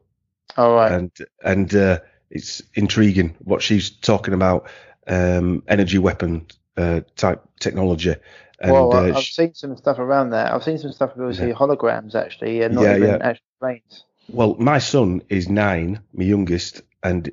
All 0.57 0.74
right. 0.74 0.93
and 0.93 1.11
and 1.45 1.74
uh, 1.74 1.99
it's 2.30 2.62
intriguing 2.74 3.35
what 3.41 3.62
she's 3.62 3.91
talking 3.91 4.35
about 4.35 4.68
um, 5.07 5.62
energy 5.68 5.99
weapon 5.99 6.47
uh, 6.76 7.01
type 7.16 7.43
technology. 7.61 8.14
And 8.61 8.72
well, 8.72 8.93
uh, 8.95 9.12
I've 9.12 9.22
sh- 9.24 9.35
seen 9.35 9.55
some 9.55 9.76
stuff 9.76 9.99
around 9.99 10.30
that. 10.30 10.53
I've 10.53 10.62
seen 10.64 10.78
some 10.78 10.93
stuff 10.93 11.11
obviously 11.18 11.49
Yeah. 11.49 11.55
holograms 11.55 12.14
actually, 12.14 12.62
and 12.62 12.74
not 12.74 12.82
Yeah, 12.85 12.97
even 12.97 13.09
yeah. 13.09 13.18
actual 13.20 13.45
planes. 13.61 14.05
Well, 14.28 14.57
my 14.59 14.78
son 14.78 15.20
is 15.28 15.49
nine, 15.51 16.01
my 16.14 16.24
youngest, 16.24 16.80
and 17.03 17.30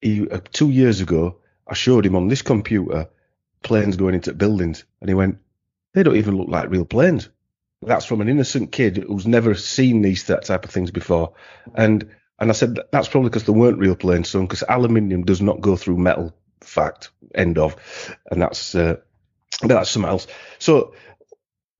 he 0.00 0.28
uh, 0.28 0.40
two 0.52 0.70
years 0.70 1.00
ago 1.00 1.38
I 1.66 1.74
showed 1.74 2.06
him 2.06 2.16
on 2.16 2.28
this 2.28 2.42
computer 2.42 3.08
planes 3.62 3.96
going 3.96 4.14
into 4.14 4.34
buildings, 4.34 4.84
and 5.00 5.08
he 5.10 5.14
went, 5.14 5.38
"They 5.94 6.02
don't 6.02 6.16
even 6.16 6.36
look 6.36 6.48
like 6.48 6.70
real 6.70 6.84
planes." 6.84 7.28
That's 7.82 8.04
from 8.06 8.20
an 8.20 8.28
innocent 8.28 8.72
kid 8.72 8.96
who's 8.96 9.26
never 9.26 9.54
seen 9.54 10.02
these 10.02 10.24
that 10.24 10.44
type 10.44 10.64
of 10.64 10.70
things 10.70 10.90
before, 10.90 11.34
and 11.74 12.10
And 12.40 12.50
I 12.50 12.54
said 12.54 12.78
that's 12.92 13.08
probably 13.08 13.30
because 13.30 13.44
they 13.44 13.52
weren't 13.52 13.80
real 13.80 13.96
planes, 13.96 14.30
son. 14.30 14.42
Because 14.42 14.62
aluminium 14.68 15.24
does 15.24 15.40
not 15.40 15.60
go 15.60 15.76
through 15.76 15.98
metal. 15.98 16.32
Fact. 16.60 17.10
End 17.34 17.58
of. 17.58 17.76
And 18.30 18.40
that's 18.42 18.74
uh, 18.74 18.96
that's 19.62 19.90
something 19.90 20.08
else. 20.10 20.26
So 20.58 20.94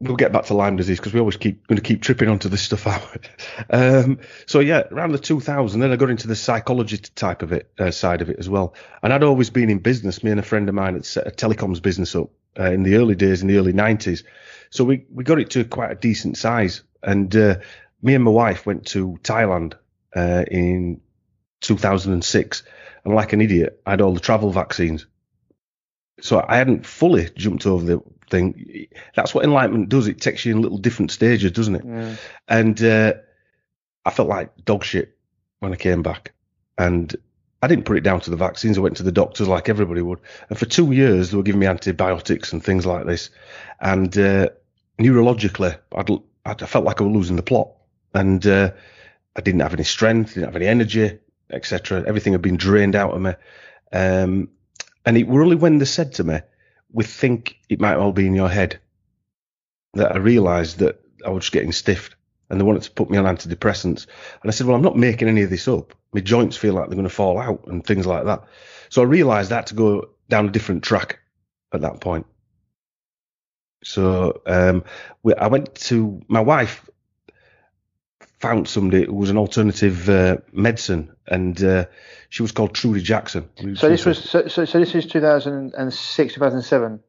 we'll 0.00 0.16
get 0.16 0.32
back 0.32 0.44
to 0.44 0.54
Lyme 0.54 0.76
disease 0.76 0.98
because 0.98 1.12
we 1.12 1.20
always 1.20 1.36
keep 1.36 1.66
going 1.66 1.76
to 1.76 1.82
keep 1.82 2.02
tripping 2.02 2.28
onto 2.28 2.48
this 2.48 2.62
stuff 2.62 2.86
out. 2.86 3.28
um, 3.70 4.20
so 4.46 4.60
yeah, 4.60 4.82
around 4.90 5.12
the 5.12 5.18
2000, 5.18 5.80
then 5.80 5.90
I 5.90 5.96
got 5.96 6.10
into 6.10 6.28
the 6.28 6.36
psychology 6.36 6.98
type 6.98 7.42
of 7.42 7.52
it 7.52 7.70
uh, 7.78 7.90
side 7.90 8.22
of 8.22 8.30
it 8.30 8.38
as 8.38 8.48
well. 8.48 8.74
And 9.02 9.12
I'd 9.12 9.24
always 9.24 9.50
been 9.50 9.70
in 9.70 9.78
business. 9.78 10.22
Me 10.22 10.30
and 10.30 10.40
a 10.40 10.44
friend 10.44 10.68
of 10.68 10.74
mine 10.74 10.94
had 10.94 11.04
set 11.04 11.26
a 11.26 11.30
telecoms 11.30 11.82
business 11.82 12.14
up 12.14 12.30
uh, 12.58 12.70
in 12.70 12.82
the 12.82 12.96
early 12.96 13.14
days, 13.14 13.42
in 13.42 13.48
the 13.48 13.56
early 13.56 13.72
90s. 13.72 14.24
So 14.70 14.84
we 14.84 15.04
we 15.12 15.24
got 15.24 15.40
it 15.40 15.50
to 15.50 15.64
quite 15.64 15.90
a 15.90 15.94
decent 15.94 16.36
size. 16.36 16.82
And 17.02 17.34
uh, 17.34 17.56
me 18.02 18.14
and 18.14 18.24
my 18.24 18.30
wife 18.30 18.66
went 18.66 18.86
to 18.88 19.18
Thailand 19.22 19.74
uh, 20.14 20.44
in 20.50 21.00
2006, 21.60 22.62
and 23.04 23.14
like 23.14 23.32
an 23.32 23.40
idiot, 23.40 23.80
I 23.86 23.90
had 23.90 24.00
all 24.00 24.14
the 24.14 24.20
travel 24.20 24.52
vaccines. 24.52 25.06
So 26.20 26.44
I 26.48 26.56
hadn't 26.56 26.86
fully 26.86 27.28
jumped 27.36 27.66
over 27.66 27.84
the 27.84 28.02
thing. 28.30 28.88
That's 29.14 29.34
what 29.34 29.44
enlightenment 29.44 29.88
does. 29.88 30.08
It 30.08 30.20
takes 30.20 30.44
you 30.44 30.52
in 30.54 30.62
little 30.62 30.78
different 30.78 31.10
stages, 31.10 31.52
doesn't 31.52 31.76
it? 31.76 31.84
Yeah. 31.84 32.16
And 32.48 32.82
uh, 32.82 33.14
I 34.04 34.10
felt 34.10 34.28
like 34.28 34.64
dog 34.64 34.84
shit 34.84 35.16
when 35.60 35.72
I 35.72 35.76
came 35.76 36.02
back. 36.02 36.32
And 36.76 37.14
I 37.62 37.66
didn't 37.66 37.86
put 37.86 37.96
it 37.96 38.02
down 38.04 38.20
to 38.20 38.30
the 38.30 38.36
vaccines. 38.36 38.78
I 38.78 38.82
went 38.82 38.96
to 38.98 39.02
the 39.02 39.12
doctors 39.12 39.48
like 39.48 39.68
everybody 39.68 40.02
would. 40.02 40.20
And 40.48 40.58
for 40.58 40.66
two 40.66 40.92
years, 40.92 41.30
they 41.30 41.36
were 41.36 41.42
giving 41.42 41.60
me 41.60 41.66
antibiotics 41.66 42.52
and 42.52 42.62
things 42.62 42.86
like 42.86 43.06
this. 43.06 43.30
And 43.80 44.16
uh, 44.16 44.50
neurologically, 44.98 45.76
I'd, 45.96 46.10
I 46.44 46.66
felt 46.66 46.84
like 46.84 47.00
I 47.00 47.04
was 47.04 47.14
losing 47.14 47.36
the 47.36 47.42
plot. 47.42 47.70
And 48.14 48.46
uh, 48.46 48.72
I 49.36 49.40
didn't 49.40 49.60
have 49.60 49.74
any 49.74 49.84
strength, 49.84 50.34
didn't 50.34 50.46
have 50.46 50.56
any 50.56 50.66
energy, 50.66 51.18
etc. 51.50 52.04
Everything 52.06 52.32
had 52.32 52.42
been 52.42 52.56
drained 52.56 52.94
out 52.94 53.12
of 53.12 53.20
me. 53.20 53.32
Um, 53.92 54.50
and 55.04 55.16
it 55.16 55.26
were 55.26 55.42
only 55.42 55.56
when 55.56 55.78
they 55.78 55.84
said 55.84 56.14
to 56.14 56.24
me, 56.24 56.40
we 56.92 57.04
think 57.04 57.58
it 57.68 57.80
might 57.80 57.96
all 57.96 58.12
be 58.12 58.26
in 58.26 58.34
your 58.34 58.48
head, 58.48 58.80
that 59.94 60.12
I 60.12 60.18
realised 60.18 60.78
that 60.78 61.00
I 61.24 61.30
was 61.30 61.44
just 61.44 61.52
getting 61.52 61.72
stiffed 61.72 62.16
and 62.50 62.58
they 62.58 62.64
wanted 62.64 62.82
to 62.82 62.90
put 62.90 63.10
me 63.10 63.18
on 63.18 63.24
antidepressants. 63.24 64.06
And 64.42 64.48
I 64.48 64.50
said, 64.50 64.66
well, 64.66 64.76
I'm 64.76 64.82
not 64.82 64.96
making 64.96 65.28
any 65.28 65.42
of 65.42 65.50
this 65.50 65.68
up. 65.68 65.94
My 66.12 66.20
joints 66.20 66.56
feel 66.56 66.74
like 66.74 66.88
they're 66.88 66.96
going 66.96 67.08
to 67.08 67.14
fall 67.14 67.38
out 67.38 67.66
and 67.66 67.84
things 67.84 68.06
like 68.06 68.24
that. 68.24 68.44
So 68.88 69.02
I 69.02 69.04
realised 69.04 69.50
that 69.50 69.66
to 69.68 69.74
go 69.74 70.10
down 70.28 70.48
a 70.48 70.50
different 70.50 70.82
track 70.82 71.18
at 71.72 71.82
that 71.82 72.00
point. 72.00 72.26
So 73.84 74.40
um, 74.46 74.84
we, 75.22 75.34
I 75.34 75.48
went 75.48 75.74
to 75.74 76.22
my 76.28 76.40
wife 76.40 76.88
found 78.38 78.68
somebody 78.68 79.04
who 79.04 79.14
was 79.14 79.30
an 79.30 79.36
alternative 79.36 80.08
uh, 80.08 80.36
medicine, 80.52 81.12
and 81.26 81.62
uh, 81.62 81.86
she 82.28 82.42
was 82.42 82.52
called 82.52 82.74
Trudy 82.74 83.02
Jackson. 83.02 83.48
So 83.76 83.88
this 83.88 84.04
was 84.04 84.18
so, 84.18 84.46
so, 84.48 84.64
so 84.64 84.78
this 84.78 84.94
is 84.94 85.06
2006, 85.06 86.34
2007. 86.34 87.00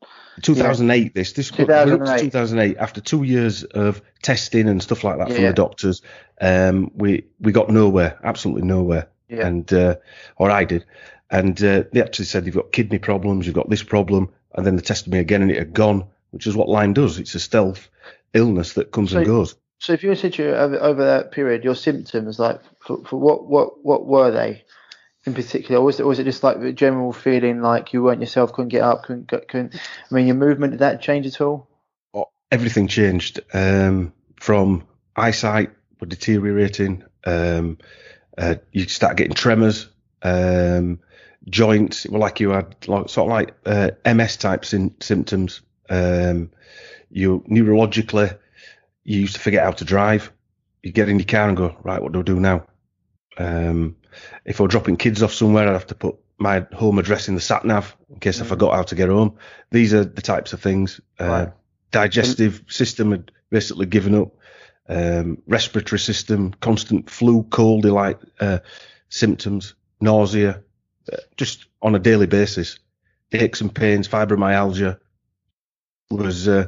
2008. 0.41 1.13
This 1.13 1.33
this 1.33 1.51
2008. 1.51 2.21
2008. 2.21 2.77
After 2.77 3.01
two 3.01 3.23
years 3.23 3.63
of 3.63 4.01
testing 4.21 4.67
and 4.67 4.81
stuff 4.81 5.03
like 5.03 5.17
that 5.19 5.31
from 5.31 5.43
the 5.43 5.53
doctors, 5.53 6.01
um, 6.41 6.91
we 6.95 7.25
we 7.39 7.51
got 7.51 7.69
nowhere, 7.69 8.19
absolutely 8.23 8.63
nowhere, 8.63 9.09
Yeah. 9.27 9.47
and 9.47 9.71
uh, 9.71 9.95
or 10.37 10.49
I 10.49 10.63
did, 10.65 10.85
and 11.29 11.61
uh, 11.63 11.83
they 11.91 12.01
actually 12.01 12.25
said 12.25 12.45
you've 12.45 12.55
got 12.55 12.71
kidney 12.71 12.99
problems, 12.99 13.45
you've 13.45 13.55
got 13.55 13.69
this 13.69 13.83
problem, 13.83 14.29
and 14.55 14.65
then 14.65 14.75
they 14.75 14.81
tested 14.81 15.11
me 15.13 15.19
again, 15.19 15.41
and 15.41 15.51
it 15.51 15.57
had 15.57 15.73
gone, 15.73 16.05
which 16.31 16.47
is 16.47 16.55
what 16.55 16.69
Lyme 16.69 16.93
does. 16.93 17.19
It's 17.19 17.35
a 17.35 17.39
stealth 17.39 17.89
illness 18.33 18.73
that 18.73 18.91
comes 18.91 19.13
and 19.13 19.25
goes. 19.25 19.55
So 19.79 19.93
if 19.93 20.03
you 20.03 20.09
were 20.09 20.15
to 20.15 20.59
over, 20.59 20.77
over 20.79 21.05
that 21.05 21.31
period, 21.31 21.63
your 21.63 21.75
symptoms, 21.75 22.37
like 22.37 22.61
for, 22.81 23.03
for 23.05 23.17
what 23.17 23.47
what 23.47 23.83
what 23.83 24.05
were 24.05 24.31
they 24.31 24.63
in 25.25 25.33
particular? 25.33 25.81
Or 25.81 25.85
was 25.85 25.99
it 25.99 26.05
was 26.05 26.19
it 26.19 26.25
just 26.25 26.43
like 26.43 26.59
the 26.59 26.73
general 26.73 27.13
feeling 27.13 27.61
like 27.61 27.93
you 27.93 28.03
weren't 28.03 28.21
yourself, 28.21 28.53
couldn't 28.53 28.69
get 28.69 28.81
up, 28.81 29.03
couldn't 29.03 29.27
couldn't? 29.27 29.75
I 29.75 30.13
mean, 30.13 30.27
your 30.27 30.35
movement 30.35 30.71
did 30.71 30.79
that 30.79 31.01
change 31.01 31.25
at 31.25 31.41
all? 31.41 31.69
everything 32.51 32.87
changed 32.87 33.39
um, 33.53 34.13
from 34.39 34.83
eyesight 35.15 35.71
were 35.99 36.07
deteriorating. 36.07 37.03
Um, 37.25 37.77
uh, 38.37 38.55
you 38.71 38.87
start 38.87 39.17
getting 39.17 39.33
tremors, 39.33 39.87
um, 40.21 40.99
joints. 41.49 42.07
Well, 42.07 42.21
like 42.21 42.39
you 42.39 42.51
had 42.51 42.75
like, 42.87 43.09
sort 43.09 43.27
of 43.27 43.31
like 43.31 43.53
uh, 43.65 43.91
MS 44.13 44.37
type 44.37 44.65
syn- 44.65 44.95
symptoms. 44.99 45.61
Um, 45.89 46.51
you 47.11 47.43
neurologically, 47.49 48.37
you 49.09 49.21
used 49.21 49.33
to 49.33 49.41
forget 49.41 49.63
how 49.63 49.71
to 49.71 49.83
drive. 49.83 50.31
You 50.83 50.91
get 50.91 51.09
in 51.09 51.17
your 51.17 51.25
car 51.25 51.47
and 51.47 51.57
go, 51.57 51.75
right, 51.81 51.99
what 51.99 52.11
do 52.11 52.19
I 52.19 52.21
do 52.21 52.39
now? 52.39 52.67
Um, 53.39 53.95
if 54.45 54.59
I 54.59 54.63
were 54.63 54.67
dropping 54.67 54.97
kids 54.97 55.23
off 55.23 55.33
somewhere, 55.33 55.67
I'd 55.67 55.73
have 55.73 55.87
to 55.87 55.95
put 55.95 56.17
my 56.37 56.67
home 56.73 56.99
address 56.99 57.27
in 57.27 57.33
the 57.33 57.41
sat 57.41 57.65
nav 57.65 57.97
in 58.11 58.19
case 58.19 58.39
I 58.39 58.45
forgot 58.45 58.75
how 58.75 58.83
to 58.83 58.93
get 58.93 59.09
home. 59.09 59.35
These 59.71 59.95
are 59.95 60.05
the 60.05 60.21
types 60.21 60.53
of 60.53 60.61
things. 60.61 61.01
Uh, 61.17 61.47
digestive 61.89 62.63
system 62.67 63.09
had 63.09 63.31
basically 63.49 63.87
given 63.87 64.13
up. 64.13 64.35
Um, 64.87 65.41
respiratory 65.47 65.99
system, 65.99 66.53
constant 66.61 67.09
flu, 67.09 67.43
coldy 67.43 67.91
like 67.91 68.19
uh, 68.39 68.59
symptoms, 69.09 69.73
nausea, 69.99 70.61
uh, 71.11 71.17
just 71.35 71.65
on 71.81 71.95
a 71.95 71.99
daily 71.99 72.27
basis. 72.27 72.77
Aches 73.31 73.61
and 73.61 73.73
pains, 73.73 74.07
fibromyalgia 74.07 74.99
was, 76.11 76.47
uh, 76.47 76.67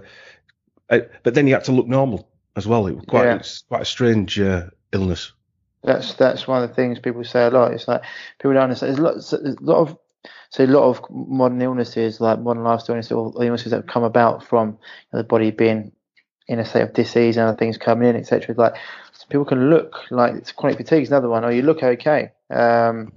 uh, 0.90 1.00
but 1.22 1.36
then 1.36 1.46
you 1.46 1.54
had 1.54 1.66
to 1.66 1.72
look 1.72 1.88
normal 1.88 2.31
as 2.56 2.68
well. 2.68 2.88
It 2.88 2.96
was 2.96 3.06
quite, 3.06 3.26
Yeah. 3.26 3.36
it's 3.36 3.64
quite 3.68 3.82
a 3.82 3.86
strange 3.86 4.40
uh, 4.40 4.66
illness. 4.92 5.32
That's 5.84 6.14
that's 6.14 6.48
one 6.48 6.62
of 6.62 6.70
the 6.70 6.76
things 6.76 7.00
people 7.00 7.24
say 7.24 7.46
a 7.46 7.50
lot. 7.50 7.74
It's 7.74 7.88
like 7.88 8.04
people 8.40 8.54
don't 8.54 8.64
understand. 8.64 8.92
There's 8.92 9.00
a 9.00 9.04
lot, 9.04 9.14
there's 9.16 9.56
a 9.56 9.64
lot 9.64 9.78
of 9.78 9.98
so 10.52 10.66
a 10.66 10.68
lot 10.68 10.84
of 10.84 11.02
modern 11.10 11.62
illnesses, 11.62 12.22
like 12.22 12.40
modern 12.40 12.64
lifestyle 12.64 12.96
illnesses, 12.96 13.14
or 13.14 13.34
illnesses 13.44 13.72
that 13.72 13.78
have 13.78 13.88
come 13.88 14.04
about 14.04 14.44
from 14.44 14.70
you 14.70 14.78
know, 15.14 15.20
the 15.20 15.24
body 15.24 15.50
being 15.50 15.92
in 16.48 16.60
a 16.60 16.66
state 16.66 16.82
of 16.82 16.94
disease 16.94 17.38
and 17.38 17.48
other 17.48 17.58
things 17.58 17.78
coming 17.78 18.10
in, 18.10 18.16
etc. 18.16 18.54
Like 18.56 18.76
people 19.30 19.46
can 19.46 19.70
look 19.70 19.96
like 20.12 20.36
it's 20.36 20.52
chronic 20.52 20.78
fatigue 20.78 21.04
is 21.04 21.10
another 21.10 21.30
one, 21.30 21.46
or 21.46 21.52
you 21.52 21.62
look 21.62 21.82
okay. 21.82 22.32
Um, 22.50 23.14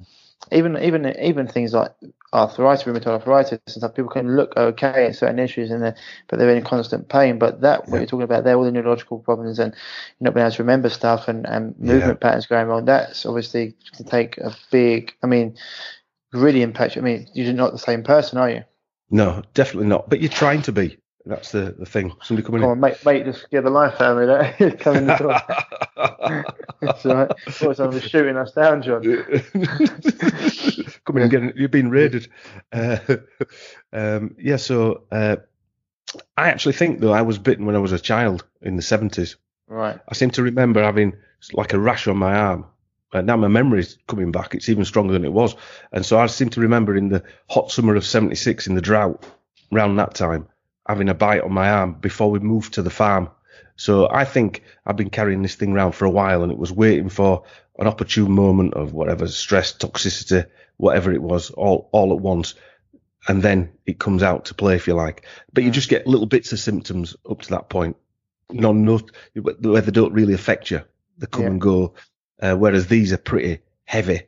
even 0.53 0.77
even 0.83 1.15
even 1.21 1.47
things 1.47 1.73
like 1.73 1.93
arthritis, 2.33 2.85
rheumatoid 2.85 3.07
arthritis, 3.07 3.53
and 3.53 3.61
stuff. 3.69 3.95
People 3.95 4.11
can 4.11 4.37
look 4.37 4.57
okay 4.57 5.07
at 5.07 5.17
certain 5.17 5.39
issues, 5.39 5.71
and 5.71 5.83
they're, 5.83 5.97
but 6.29 6.39
they're 6.39 6.55
in 6.55 6.65
constant 6.65 7.09
pain. 7.09 7.39
But 7.39 7.61
that 7.61 7.89
what 7.89 7.99
you're 7.99 8.07
talking 8.07 8.23
about 8.25 8.45
there, 8.45 8.57
all 8.57 8.65
the 8.65 8.73
neurological 8.73 9.21
problems 9.21 9.59
and 9.59 9.73
you're 9.73 10.27
not 10.27 10.35
being 10.35 10.45
able 10.45 10.55
to 10.57 10.63
remember 10.63 10.91
stuff 10.91 11.29
and, 11.29 11.47
and 11.47 11.79
movement 11.79 12.21
patterns 12.21 12.47
going 12.47 12.67
wrong. 12.67 12.85
That's 12.85 13.25
obviously 13.25 13.75
to 13.95 14.05
take 14.05 14.39
a 14.39 14.55
big. 14.71 15.15
I 15.23 15.27
mean, 15.27 15.57
really 16.33 16.63
impact. 16.63 16.97
you. 16.97 17.03
I 17.03 17.05
mean, 17.05 17.29
you're 17.33 17.53
not 17.53 17.73
the 17.73 17.79
same 17.79 18.03
person, 18.03 18.39
are 18.39 18.51
you? 18.51 18.65
No, 19.11 19.43
definitely 19.55 19.89
not. 19.89 20.09
But 20.09 20.21
you're 20.21 20.31
trying 20.31 20.63
to 20.63 20.73
be. 20.73 20.99
That's 21.27 21.53
the, 21.53 21.75
the 21.79 21.87
thing. 21.87 22.13
Somebody 22.23 22.45
coming 22.45 22.61
Come 22.61 22.71
in. 22.71 22.73
on, 22.73 22.81
mate, 22.81 23.05
mate, 23.05 23.25
just 23.25 23.49
get 23.51 23.65
the 23.65 23.71
life 23.71 24.01
out 24.01 24.19
of 24.19 24.19
me. 24.19 24.27
That 24.27 24.79
coming 24.81 25.07
the 25.07 25.17
door. 25.17 26.45
It's 26.83 27.07
all 27.07 27.15
right. 27.15 27.31
Thought 27.49 27.77
someone 27.77 27.95
was 27.95 28.05
shooting 28.05 28.37
us 28.37 28.53
down, 28.53 28.83
John. 28.83 29.03
Come 31.05 31.17
in 31.17 31.23
and 31.23 31.31
get 31.31 31.57
you've 31.57 31.71
been 31.71 31.91
raided. 31.91 32.29
Uh, 32.71 32.99
um, 33.93 34.37
yeah, 34.39 34.57
so 34.57 35.05
uh, 35.11 35.37
I 36.37 36.51
actually 36.51 36.75
think 36.75 37.01
though 37.01 37.15
I 37.15 37.23
was 37.23 37.39
bitten 37.39 37.65
when 37.65 37.75
I 37.75 37.79
was 37.79 37.93
a 37.93 37.99
child 37.99 38.45
in 38.61 38.77
the 38.77 38.83
seventies. 38.83 39.37
Right. 39.67 39.99
I 40.07 40.15
seem 40.15 40.31
to 40.33 40.43
remember 40.43 40.83
having 40.83 41.15
like 41.55 41.73
a 41.73 41.79
rash 41.81 42.07
on 42.07 42.19
my 42.19 42.35
arm. 42.35 42.67
And 43.15 43.27
now 43.27 43.37
my 43.37 43.49
memory's 43.49 43.97
coming 44.09 44.31
back. 44.33 44.55
It's 44.55 44.69
even 44.69 44.85
stronger 44.85 45.13
than 45.15 45.25
it 45.25 45.33
was. 45.33 45.55
And 45.93 46.05
so 46.05 46.19
I 46.19 46.27
seem 46.27 46.51
to 46.51 46.61
remember 46.61 46.97
in 46.97 47.09
the 47.09 47.23
hot 47.49 47.71
summer 47.71 47.95
of 47.95 48.05
76 48.05 48.67
in 48.67 48.75
the 48.75 48.81
drought, 48.83 49.25
around 49.73 49.97
that 49.97 50.15
time, 50.15 50.49
having 50.87 51.09
a 51.09 51.15
bite 51.15 51.43
on 51.43 51.53
my 51.53 51.71
arm 51.71 51.95
before 51.95 52.31
we 52.31 52.39
moved 52.39 52.75
to 52.75 52.83
the 52.83 52.91
farm. 52.91 53.29
So 53.77 54.09
I 54.11 54.25
think 54.25 54.63
I've 54.87 54.97
been 54.97 55.11
carrying 55.11 55.43
this 55.43 55.55
thing 55.55 55.73
around 55.73 55.93
for 55.93 56.05
a 56.05 56.11
while 56.11 56.43
and 56.43 56.53
it 56.53 56.59
was 56.59 56.71
waiting 56.73 57.09
for 57.09 57.45
an 57.79 57.87
opportune 57.87 58.31
moment 58.31 58.75
of 58.75 58.93
whatever 58.93 59.27
stress, 59.27 59.73
toxicity, 59.73 60.47
whatever 60.77 61.13
it 61.13 61.23
was, 61.23 61.51
all, 61.51 61.89
all 61.93 62.13
at 62.13 62.21
once. 62.21 62.55
And 63.27 63.43
then 63.43 63.73
it 63.87 63.99
comes 63.99 64.23
out 64.23 64.45
to 64.47 64.55
play, 64.55 64.77
if 64.77 64.87
you 64.87 64.95
like. 64.95 65.25
But 65.53 65.65
you 65.65 65.71
just 65.71 65.89
get 65.89 66.07
little 66.07 66.27
bits 66.27 66.53
of 66.53 66.61
symptoms 66.61 67.17
up 67.29 67.41
to 67.43 67.51
that 67.51 67.69
point. 67.71 67.97
No, 68.51 68.73
no, 68.73 69.01
where 69.35 69.81
they 69.81 69.91
don't 69.91 70.13
really 70.13 70.35
affect 70.35 70.71
you. 70.71 70.83
They 71.19 71.27
come 71.27 71.43
Yeah. 71.43 71.51
and 71.51 71.61
go. 71.61 71.95
Uh, 72.41 72.55
whereas 72.55 72.87
these 72.87 73.13
are 73.13 73.19
pretty 73.19 73.61
heavy 73.85 74.23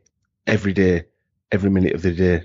every 0.47 0.73
day, 0.73 1.05
every 1.51 1.69
minute 1.69 1.93
of 1.93 2.01
the 2.01 2.11
day. 2.11 2.43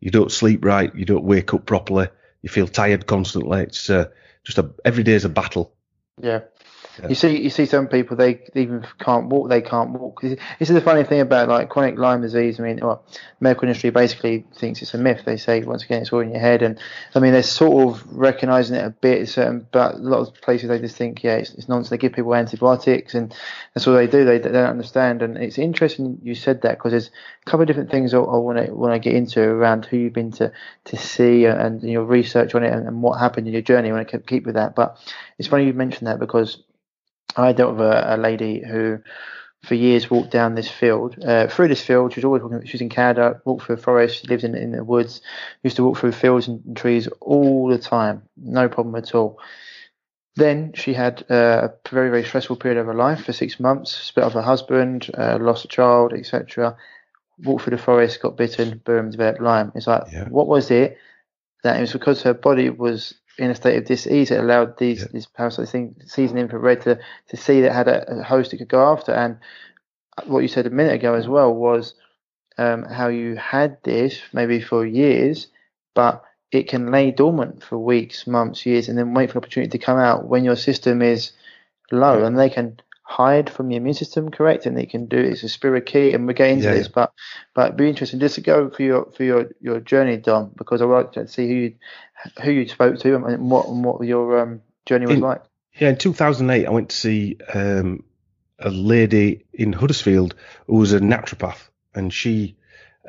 You 0.00 0.10
don't 0.10 0.32
sleep 0.32 0.64
right. 0.64 0.92
You 0.94 1.04
don't 1.04 1.24
wake 1.24 1.52
up 1.52 1.66
properly. 1.66 2.08
You 2.42 2.48
feel 2.48 2.66
tired 2.66 3.06
constantly. 3.06 3.62
It's 3.62 3.88
uh, 3.88 4.08
just 4.44 4.58
a 4.58 4.70
every 4.84 5.02
day 5.02 5.12
is 5.12 5.24
a 5.24 5.28
battle. 5.28 5.74
Yeah. 6.20 6.40
Yeah. 7.00 7.08
You 7.08 7.14
see, 7.14 7.40
you 7.40 7.48
see 7.48 7.64
some 7.64 7.88
people 7.88 8.16
they 8.16 8.40
even 8.54 8.86
can't 8.98 9.28
walk. 9.28 9.48
They 9.48 9.62
can't 9.62 9.90
walk. 9.90 10.20
This 10.20 10.38
is 10.60 10.68
the 10.68 10.80
funny 10.80 11.04
thing 11.04 11.20
about 11.20 11.48
like 11.48 11.70
chronic 11.70 11.96
Lyme 11.98 12.20
disease. 12.20 12.60
I 12.60 12.64
mean, 12.64 12.80
well, 12.82 13.02
medical 13.40 13.66
industry 13.66 13.90
basically 13.90 14.44
thinks 14.54 14.82
it's 14.82 14.92
a 14.92 14.98
myth. 14.98 15.22
They 15.24 15.38
say 15.38 15.62
once 15.62 15.84
again 15.84 16.02
it's 16.02 16.12
all 16.12 16.20
in 16.20 16.30
your 16.30 16.40
head, 16.40 16.60
and 16.60 16.78
I 17.14 17.20
mean 17.20 17.32
they're 17.32 17.42
sort 17.42 17.94
of 17.94 18.06
recognizing 18.12 18.76
it 18.76 18.84
a 18.84 18.90
bit. 18.90 19.26
Certain, 19.28 19.66
but 19.72 19.94
a 19.94 19.98
lot 19.98 20.20
of 20.20 20.34
places 20.42 20.68
they 20.68 20.78
just 20.78 20.96
think 20.96 21.22
yeah, 21.22 21.36
it's, 21.36 21.54
it's 21.54 21.68
nonsense. 21.68 21.90
They 21.90 21.98
give 21.98 22.12
people 22.12 22.34
antibiotics, 22.34 23.14
and 23.14 23.34
that's 23.72 23.86
all 23.86 23.94
they 23.94 24.06
do. 24.06 24.26
They, 24.26 24.38
they 24.38 24.52
don't 24.52 24.70
understand, 24.70 25.22
and 25.22 25.38
it's 25.38 25.58
interesting 25.58 26.18
you 26.22 26.34
said 26.34 26.60
that 26.62 26.76
because 26.76 26.92
there's 26.92 27.10
a 27.46 27.50
couple 27.50 27.62
of 27.62 27.68
different 27.68 27.90
things 27.90 28.12
I, 28.12 28.18
want 28.18 28.58
to 28.58 28.72
want 28.72 28.92
to 28.92 28.98
get 28.98 29.16
into 29.16 29.40
around 29.42 29.86
who 29.86 29.96
you've 29.96 30.12
been 30.12 30.32
to 30.32 30.52
to 30.84 30.96
see 30.98 31.46
and, 31.46 31.82
your 31.82 32.04
research 32.04 32.54
on 32.54 32.64
it 32.64 32.72
and, 32.72 32.86
and 32.86 33.02
what 33.02 33.18
happened 33.18 33.46
in 33.46 33.54
your 33.54 33.62
journey. 33.62 33.88
I 33.88 33.92
want 33.92 34.08
to 34.10 34.18
keep 34.18 34.44
with 34.44 34.56
that, 34.56 34.74
but 34.74 34.98
it's 35.38 35.48
funny 35.48 35.64
you 35.64 35.72
mentioned 35.72 36.06
that 36.06 36.18
because 36.18 36.62
I 37.36 37.52
dealt 37.52 37.76
with 37.76 37.86
a, 37.86 38.14
a 38.14 38.16
lady 38.16 38.62
who, 38.64 38.98
for 39.64 39.74
years, 39.74 40.10
walked 40.10 40.30
down 40.30 40.54
this 40.54 40.70
field, 40.70 41.16
uh, 41.24 41.48
through 41.48 41.68
this 41.68 41.82
field. 41.82 42.12
She 42.12 42.20
was 42.20 42.24
always 42.24 42.42
walking. 42.42 42.64
She 42.66 42.74
was 42.74 42.80
in 42.80 42.88
Canada, 42.88 43.40
walked 43.44 43.64
through 43.64 43.76
a 43.76 43.78
forest. 43.78 44.20
She 44.20 44.26
lives 44.26 44.44
in 44.44 44.54
in 44.54 44.72
the 44.72 44.84
woods. 44.84 45.20
Used 45.62 45.76
to 45.76 45.84
walk 45.84 45.98
through 45.98 46.12
fields 46.12 46.48
and 46.48 46.76
trees 46.76 47.08
all 47.20 47.68
the 47.68 47.78
time, 47.78 48.22
no 48.36 48.68
problem 48.68 48.94
at 48.96 49.14
all. 49.14 49.38
Then 50.34 50.72
she 50.74 50.94
had 50.94 51.24
uh, 51.30 51.68
a 51.68 51.88
very 51.90 52.08
very 52.08 52.24
stressful 52.24 52.56
period 52.56 52.80
of 52.80 52.86
her 52.86 52.94
life 52.94 53.24
for 53.24 53.32
six 53.32 53.60
months. 53.60 53.92
Split 53.94 54.24
off 54.24 54.32
her 54.32 54.42
husband, 54.42 55.10
uh, 55.16 55.38
lost 55.40 55.66
a 55.66 55.68
child, 55.68 56.14
etc. 56.14 56.76
Walked 57.44 57.64
through 57.64 57.76
the 57.76 57.82
forest, 57.82 58.22
got 58.22 58.36
bitten, 58.36 58.80
boom, 58.84 59.10
developed 59.10 59.42
Lyme. 59.42 59.72
It's 59.74 59.86
like, 59.86 60.04
yeah. 60.10 60.28
what 60.28 60.46
was 60.46 60.70
it? 60.70 60.96
That 61.64 61.76
it 61.76 61.80
was 61.80 61.92
because 61.92 62.22
her 62.22 62.34
body 62.34 62.70
was 62.70 63.14
in 63.38 63.50
a 63.50 63.54
state 63.54 63.78
of 63.78 63.84
disease, 63.86 64.30
it 64.30 64.40
allowed 64.40 64.78
these 64.78 65.00
yeah. 65.00 65.08
these 65.12 65.26
parasites 65.26 65.72
thing 65.72 65.96
season 66.06 66.38
infrared 66.38 66.82
to 66.82 66.98
to 67.28 67.36
see 67.36 67.62
that 67.62 67.72
had 67.72 67.88
a, 67.88 68.20
a, 68.20 68.22
host 68.22 68.52
it 68.52 68.58
could 68.58 68.68
go 68.68 68.92
after. 68.92 69.12
And 69.12 69.38
what 70.26 70.40
you 70.40 70.48
said 70.48 70.66
a 70.66 70.70
minute 70.70 70.94
ago 70.94 71.14
as 71.14 71.26
well 71.28 71.54
was 71.54 71.94
um, 72.58 72.84
how 72.84 73.08
you 73.08 73.36
had 73.36 73.78
this 73.82 74.20
maybe 74.32 74.60
for 74.60 74.84
years, 74.84 75.48
but 75.94 76.22
it 76.50 76.68
can 76.68 76.90
lay 76.90 77.10
dormant 77.10 77.62
for 77.64 77.78
weeks, 77.78 78.26
months, 78.26 78.66
years, 78.66 78.88
and 78.88 78.98
then 78.98 79.14
wait 79.14 79.30
for 79.30 79.38
an 79.38 79.44
opportunity 79.44 79.70
to 79.70 79.84
come 79.84 79.98
out 79.98 80.26
when 80.26 80.44
your 80.44 80.56
system 80.56 81.00
is 81.00 81.32
low, 81.90 82.18
yeah. 82.18 82.26
and 82.26 82.38
they 82.38 82.50
can 82.50 82.78
hide 83.12 83.50
from 83.50 83.68
the 83.68 83.76
immune 83.76 83.94
system, 83.94 84.30
correct? 84.30 84.64
And 84.66 84.76
they 84.76 84.86
can 84.86 85.06
do 85.06 85.18
it's 85.18 85.42
a 85.42 85.46
spirochete, 85.46 86.14
and 86.14 86.26
we 86.26 86.34
get 86.34 86.50
into 86.50 86.64
yeah, 86.64 86.74
this, 86.74 86.88
but 86.88 87.12
but 87.54 87.66
it'd 87.66 87.76
be 87.76 87.88
interesting 87.88 88.20
just 88.20 88.36
to 88.36 88.40
go 88.40 88.70
for 88.70 88.82
your 88.82 89.10
for 89.12 89.24
your 89.24 89.50
your 89.60 89.80
journey, 89.80 90.16
Dom, 90.16 90.52
because 90.56 90.80
I 90.80 90.86
would 90.86 90.94
like 90.94 91.12
to 91.12 91.28
see 91.28 91.46
who 91.46 91.54
you 91.54 91.74
who 92.42 92.50
you 92.50 92.68
spoke 92.68 92.98
to 93.00 93.14
and 93.14 93.50
what 93.50 93.68
and 93.68 93.84
what 93.84 94.02
your 94.06 94.40
um, 94.40 94.62
journey 94.86 95.06
was 95.06 95.16
in, 95.16 95.20
like. 95.20 95.42
Yeah, 95.78 95.90
in 95.90 95.96
2008, 95.96 96.66
I 96.66 96.70
went 96.70 96.90
to 96.90 96.96
see 96.96 97.38
um, 97.52 98.04
a 98.58 98.70
lady 98.70 99.44
in 99.52 99.72
Huddersfield 99.72 100.34
who 100.66 100.76
was 100.76 100.92
a 100.92 101.00
naturopath, 101.00 101.68
and 101.94 102.12
she. 102.12 102.56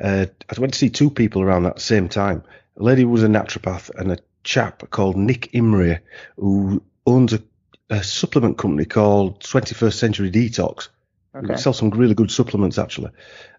Uh, 0.00 0.26
I 0.50 0.60
went 0.60 0.72
to 0.72 0.78
see 0.78 0.90
two 0.90 1.08
people 1.08 1.40
around 1.40 1.62
that 1.62 1.80
same 1.80 2.08
time. 2.08 2.42
A 2.76 2.82
lady 2.82 3.02
who 3.02 3.08
was 3.08 3.22
a 3.22 3.28
naturopath, 3.28 3.90
and 3.90 4.10
a 4.10 4.18
chap 4.42 4.90
called 4.90 5.16
Nick 5.16 5.52
Imrie 5.52 6.00
who 6.36 6.82
owns 7.06 7.32
a 7.32 7.42
a 7.90 8.02
supplement 8.02 8.58
company 8.58 8.84
called 8.84 9.40
21st 9.40 9.94
Century 9.94 10.30
Detox. 10.30 10.88
Okay. 11.34 11.54
We 11.54 11.56
sell 11.56 11.72
some 11.72 11.90
really 11.90 12.14
good 12.14 12.30
supplements 12.30 12.78
actually. 12.78 13.10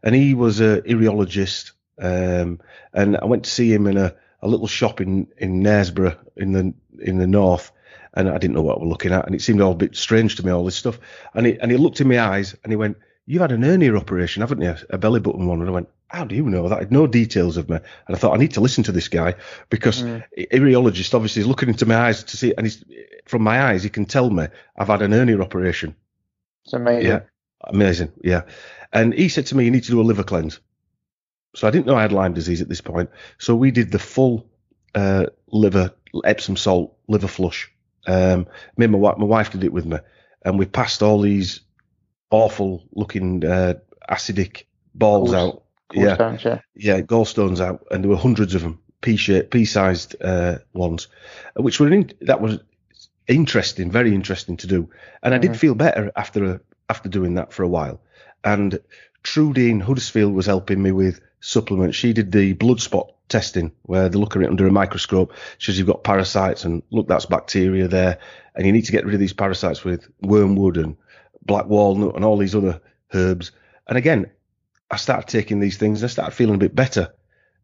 And 0.04 0.16
he 0.16 0.34
was 0.34 0.62
a 0.62 0.82
iridologist. 0.82 1.72
Um, 2.02 2.60
and 2.94 3.18
I 3.18 3.26
went 3.26 3.46
to 3.46 3.50
see 3.50 3.72
him 3.72 3.88
in 3.88 3.98
a, 3.98 4.16
a 4.42 4.48
little 4.48 4.68
shop 4.68 5.02
in, 5.02 5.28
in 5.38 5.62
Knaresborough 5.62 6.18
in 6.36 6.52
the, 6.54 6.74
in 7.00 7.18
the 7.18 7.28
north. 7.28 7.72
And 8.14 8.30
I 8.30 8.38
didn't 8.38 8.56
know 8.56 8.62
what 8.62 8.80
we 8.80 8.86
were 8.86 8.92
looking 8.92 9.12
at. 9.12 9.26
And 9.26 9.36
it 9.36 9.42
seemed 9.42 9.62
all 9.62 9.74
a 9.74 9.76
bit 9.76 9.96
strange 9.96 10.38
to 10.38 10.46
me, 10.46 10.52
all 10.52 10.64
this 10.64 10.76
stuff. 10.76 11.00
And 11.34 11.46
he, 11.46 11.60
and 11.60 11.70
he 11.70 11.78
looked 11.78 12.00
in 12.00 12.08
my 12.08 12.20
eyes 12.20 12.56
and 12.64 12.72
he 12.72 12.78
went, 12.78 12.98
you've 13.26 13.42
had 13.42 13.52
an 13.52 13.64
hernia 13.64 13.96
operation, 13.96 14.42
haven't 14.42 14.62
you? 14.62 14.76
A 14.90 14.98
belly 14.98 15.20
button 15.20 15.48
one. 15.48 15.60
And 15.60 15.70
I 15.70 15.74
went, 15.74 15.90
how 16.16 16.24
do 16.26 16.36
you 16.36 16.44
know 16.44 16.70
that? 16.70 16.76
I 16.76 16.80
had 16.80 16.92
no 16.92 17.08
details 17.08 17.58
of 17.58 17.70
me. 17.70 17.76
And 17.76 18.16
I 18.16 18.18
thought, 18.18 18.34
I 18.34 18.38
need 18.38 18.54
to 18.54 18.62
listen 18.62 18.84
to 18.86 18.92
this 18.92 19.10
guy 19.10 19.36
because 19.70 20.02
mm. 20.02 20.24
iridologist 20.52 21.14
obviously 21.14 21.42
is 21.42 21.48
looking 21.48 21.70
into 21.70 21.86
my 21.86 21.96
eyes 21.96 22.24
to 22.24 22.38
see, 22.38 22.54
and 22.56 22.66
he's, 22.66 22.84
from 23.26 23.44
my 23.44 23.62
eyes, 23.62 23.84
he 23.84 23.90
can 23.90 24.06
tell 24.06 24.30
me 24.30 24.48
I've 24.78 24.88
had 24.88 25.02
an 25.02 25.12
hernia 25.12 25.42
operation. 25.42 25.96
It's 26.64 26.74
amazing. 26.74 27.08
Yeah. 27.08 27.20
Amazing. 27.64 28.12
Yeah. 28.24 28.44
And 28.94 29.14
he 29.14 29.30
said 29.30 29.48
to 29.48 29.58
me, 29.58 29.66
you 29.66 29.72
need 29.72 29.84
to 29.84 29.92
do 29.92 30.02
a 30.02 30.04
liver 30.04 30.24
cleanse. 30.24 30.60
So 31.56 31.68
I 31.68 31.72
didn't 31.72 31.86
know 31.86 31.96
I 31.96 32.02
had 32.02 32.12
Lyme 32.12 32.34
disease 32.34 32.62
at 32.62 32.70
this 32.70 32.82
point. 32.82 33.10
So 33.38 33.56
we 33.56 33.72
did 33.72 33.92
the 33.92 34.00
full 34.00 34.50
uh, 34.94 35.26
liver, 35.48 35.92
Epsom 36.24 36.56
salt 36.58 36.98
liver 37.08 37.28
flush. 37.28 37.72
Um, 38.08 38.48
me 38.78 38.86
and 38.86 38.94
my, 38.94 39.16
my 39.16 39.26
wife 39.26 39.52
did 39.52 39.64
it 39.64 39.74
with 39.74 39.86
me. 39.86 39.98
And 40.44 40.60
we 40.60 40.66
passed 40.66 41.04
all 41.04 41.22
these 41.22 41.62
awful 42.30 42.88
looking 42.94 43.44
uh, 43.46 43.76
acidic 44.10 44.64
balls 44.94 45.34
out. 45.34 45.64
Yeah. 45.94 46.38
yeah. 46.44 46.62
Yeah, 46.76 47.02
gallstones 47.02 47.60
out. 47.60 47.86
And 47.92 48.04
there 48.04 48.10
were 48.10 48.18
hundreds 48.18 48.56
of 48.56 48.62
them, 48.62 48.80
pea-shaped, 49.02 49.52
pea-sized 49.52 50.16
uh, 50.22 50.60
ones, 50.74 51.08
which 51.56 51.80
were 51.80 51.92
in, 51.92 52.12
that 52.22 52.42
was 52.42 52.60
interesting, 53.28 53.92
very 53.92 54.14
interesting 54.14 54.58
to 54.58 54.68
do. 54.68 54.90
And 55.24 55.34
I 55.34 55.38
did 55.38 55.52
mm-hmm. 55.52 55.60
feel 55.60 55.76
better 55.76 56.12
after 56.16 56.46
a, 56.46 56.62
after 56.90 57.10
doing 57.10 57.36
that 57.36 57.54
for 57.54 57.64
a 57.64 57.68
while. 57.68 58.02
And 58.44 58.80
Trudy 59.24 59.72
in 59.72 59.80
Huddersfield 59.80 60.34
was 60.34 60.46
helping 60.46 60.82
me 60.82 60.92
with 60.92 61.20
supplements. 61.40 61.98
She 61.98 62.14
did 62.14 62.32
the 62.32 62.54
blood 62.54 62.82
spot 62.82 63.12
testing 63.28 63.72
where 63.84 64.08
they 64.08 64.20
look 64.20 64.36
at 64.36 64.44
it 64.44 64.50
under 64.50 64.68
a 64.68 64.72
microscope. 64.72 65.34
She 65.58 65.72
says 65.72 65.80
you've 65.80 65.88
got 65.88 66.04
parasites 66.04 66.64
and 66.64 66.84
look, 66.92 67.08
that's 67.08 67.26
bacteria 67.26 67.88
there. 67.88 68.20
And 68.54 68.66
you 68.66 68.72
need 68.72 68.86
to 68.86 68.92
get 68.92 69.06
rid 69.06 69.16
of 69.16 69.20
these 69.20 69.34
parasites 69.34 69.84
with 69.84 70.08
wormwood 70.22 70.78
and 70.78 70.96
black 71.44 71.66
walnut 71.66 72.16
and 72.16 72.24
all 72.24 72.38
these 72.38 72.56
other 72.56 72.82
herbs. 73.14 73.52
And 73.88 73.98
again, 73.98 74.30
I 74.90 74.98
started 74.98 75.28
taking 75.28 75.60
these 75.60 75.78
things 75.78 76.02
and 76.02 76.10
I 76.10 76.12
started 76.12 76.36
feeling 76.36 76.56
a 76.56 76.60
bit 76.60 76.76
better. 76.76 77.14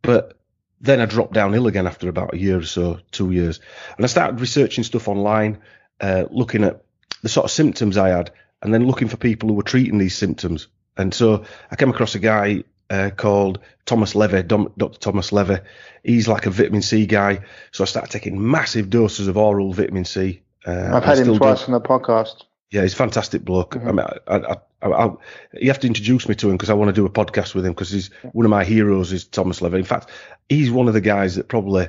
But 0.02 0.40
then 0.80 1.00
I 1.00 1.06
dropped 1.06 1.34
downhill 1.34 1.68
again 1.68 1.88
after 1.88 2.10
about 2.10 2.34
a 2.34 2.38
year 2.38 2.58
or 2.58 2.64
so, 2.64 3.00
two 3.12 3.32
years. 3.32 3.60
And 3.96 4.04
I 4.04 4.08
started 4.08 4.42
researching 4.42 4.84
stuff 4.84 5.08
online, 5.08 5.60
uh, 6.00 6.26
looking 6.32 6.64
at 6.64 6.84
the 7.22 7.30
sort 7.30 7.46
of 7.46 7.52
symptoms 7.52 7.98
I 7.98 8.10
had, 8.10 8.32
and 8.62 8.74
then 8.74 8.88
looking 8.88 9.08
for 9.08 9.18
people 9.18 9.50
who 9.50 9.56
were 9.56 9.64
treating 9.64 9.98
these 9.98 10.18
symptoms. 10.18 10.68
And 10.98 11.14
so 11.14 11.46
I 11.70 11.76
came 11.76 11.90
across 11.90 12.16
a 12.16 12.20
guy 12.20 12.64
uh, 12.90 13.12
called 13.16 13.60
Thomas 13.86 14.16
Levy, 14.16 14.44
Dom, 14.44 14.74
Dr. 14.78 15.00
Thomas 15.00 15.32
Levy. 15.32 15.58
He's 16.04 16.28
like 16.28 16.46
a 16.46 16.50
vitamin 16.50 16.82
C 16.82 17.06
guy. 17.06 17.42
So 17.72 17.84
I 17.84 17.88
started 17.88 18.12
taking 18.12 18.50
massive 18.52 18.90
doses 18.90 19.28
of 19.28 19.38
oral 19.38 19.72
vitamin 19.74 20.06
C. 20.06 20.42
Uh, 20.66 20.92
I've 20.94 21.04
had 21.04 21.20
him 21.20 21.38
twice 21.38 21.66
do, 21.66 21.74
on 21.74 21.82
the 21.82 21.88
podcast. 21.88 22.44
Yeah, 22.72 22.82
he's 22.82 22.94
a 22.94 22.98
fantastic 22.98 23.44
bloke. 23.44 23.76
Mm-hmm. 23.76 23.88
I 23.88 23.92
mean, 23.92 24.06
I, 24.28 24.54
I, 24.54 24.58
I, 24.82 25.12
you 25.54 25.70
have 25.70 25.80
to 25.80 25.88
introduce 25.88 26.28
me 26.28 26.36
to 26.36 26.50
him 26.50 26.58
because 26.58 26.70
I 26.70 26.74
want 26.74 26.90
to 26.90 26.94
do 26.94 27.06
a 27.06 27.10
podcast 27.10 27.54
with 27.54 27.66
him 27.66 27.74
because 27.74 27.92
he's 27.92 28.10
one 28.32 28.46
of 28.46 28.50
my 28.50 28.64
heroes 28.64 29.14
is 29.14 29.26
Thomas 29.26 29.62
Levy. 29.62 29.80
In 29.80 29.84
fact, 29.84 30.10
he's 30.50 30.72
one 30.72 30.88
of 30.88 30.94
the 30.94 31.02
guys 31.02 31.36
that 31.36 31.48
probably 31.48 31.88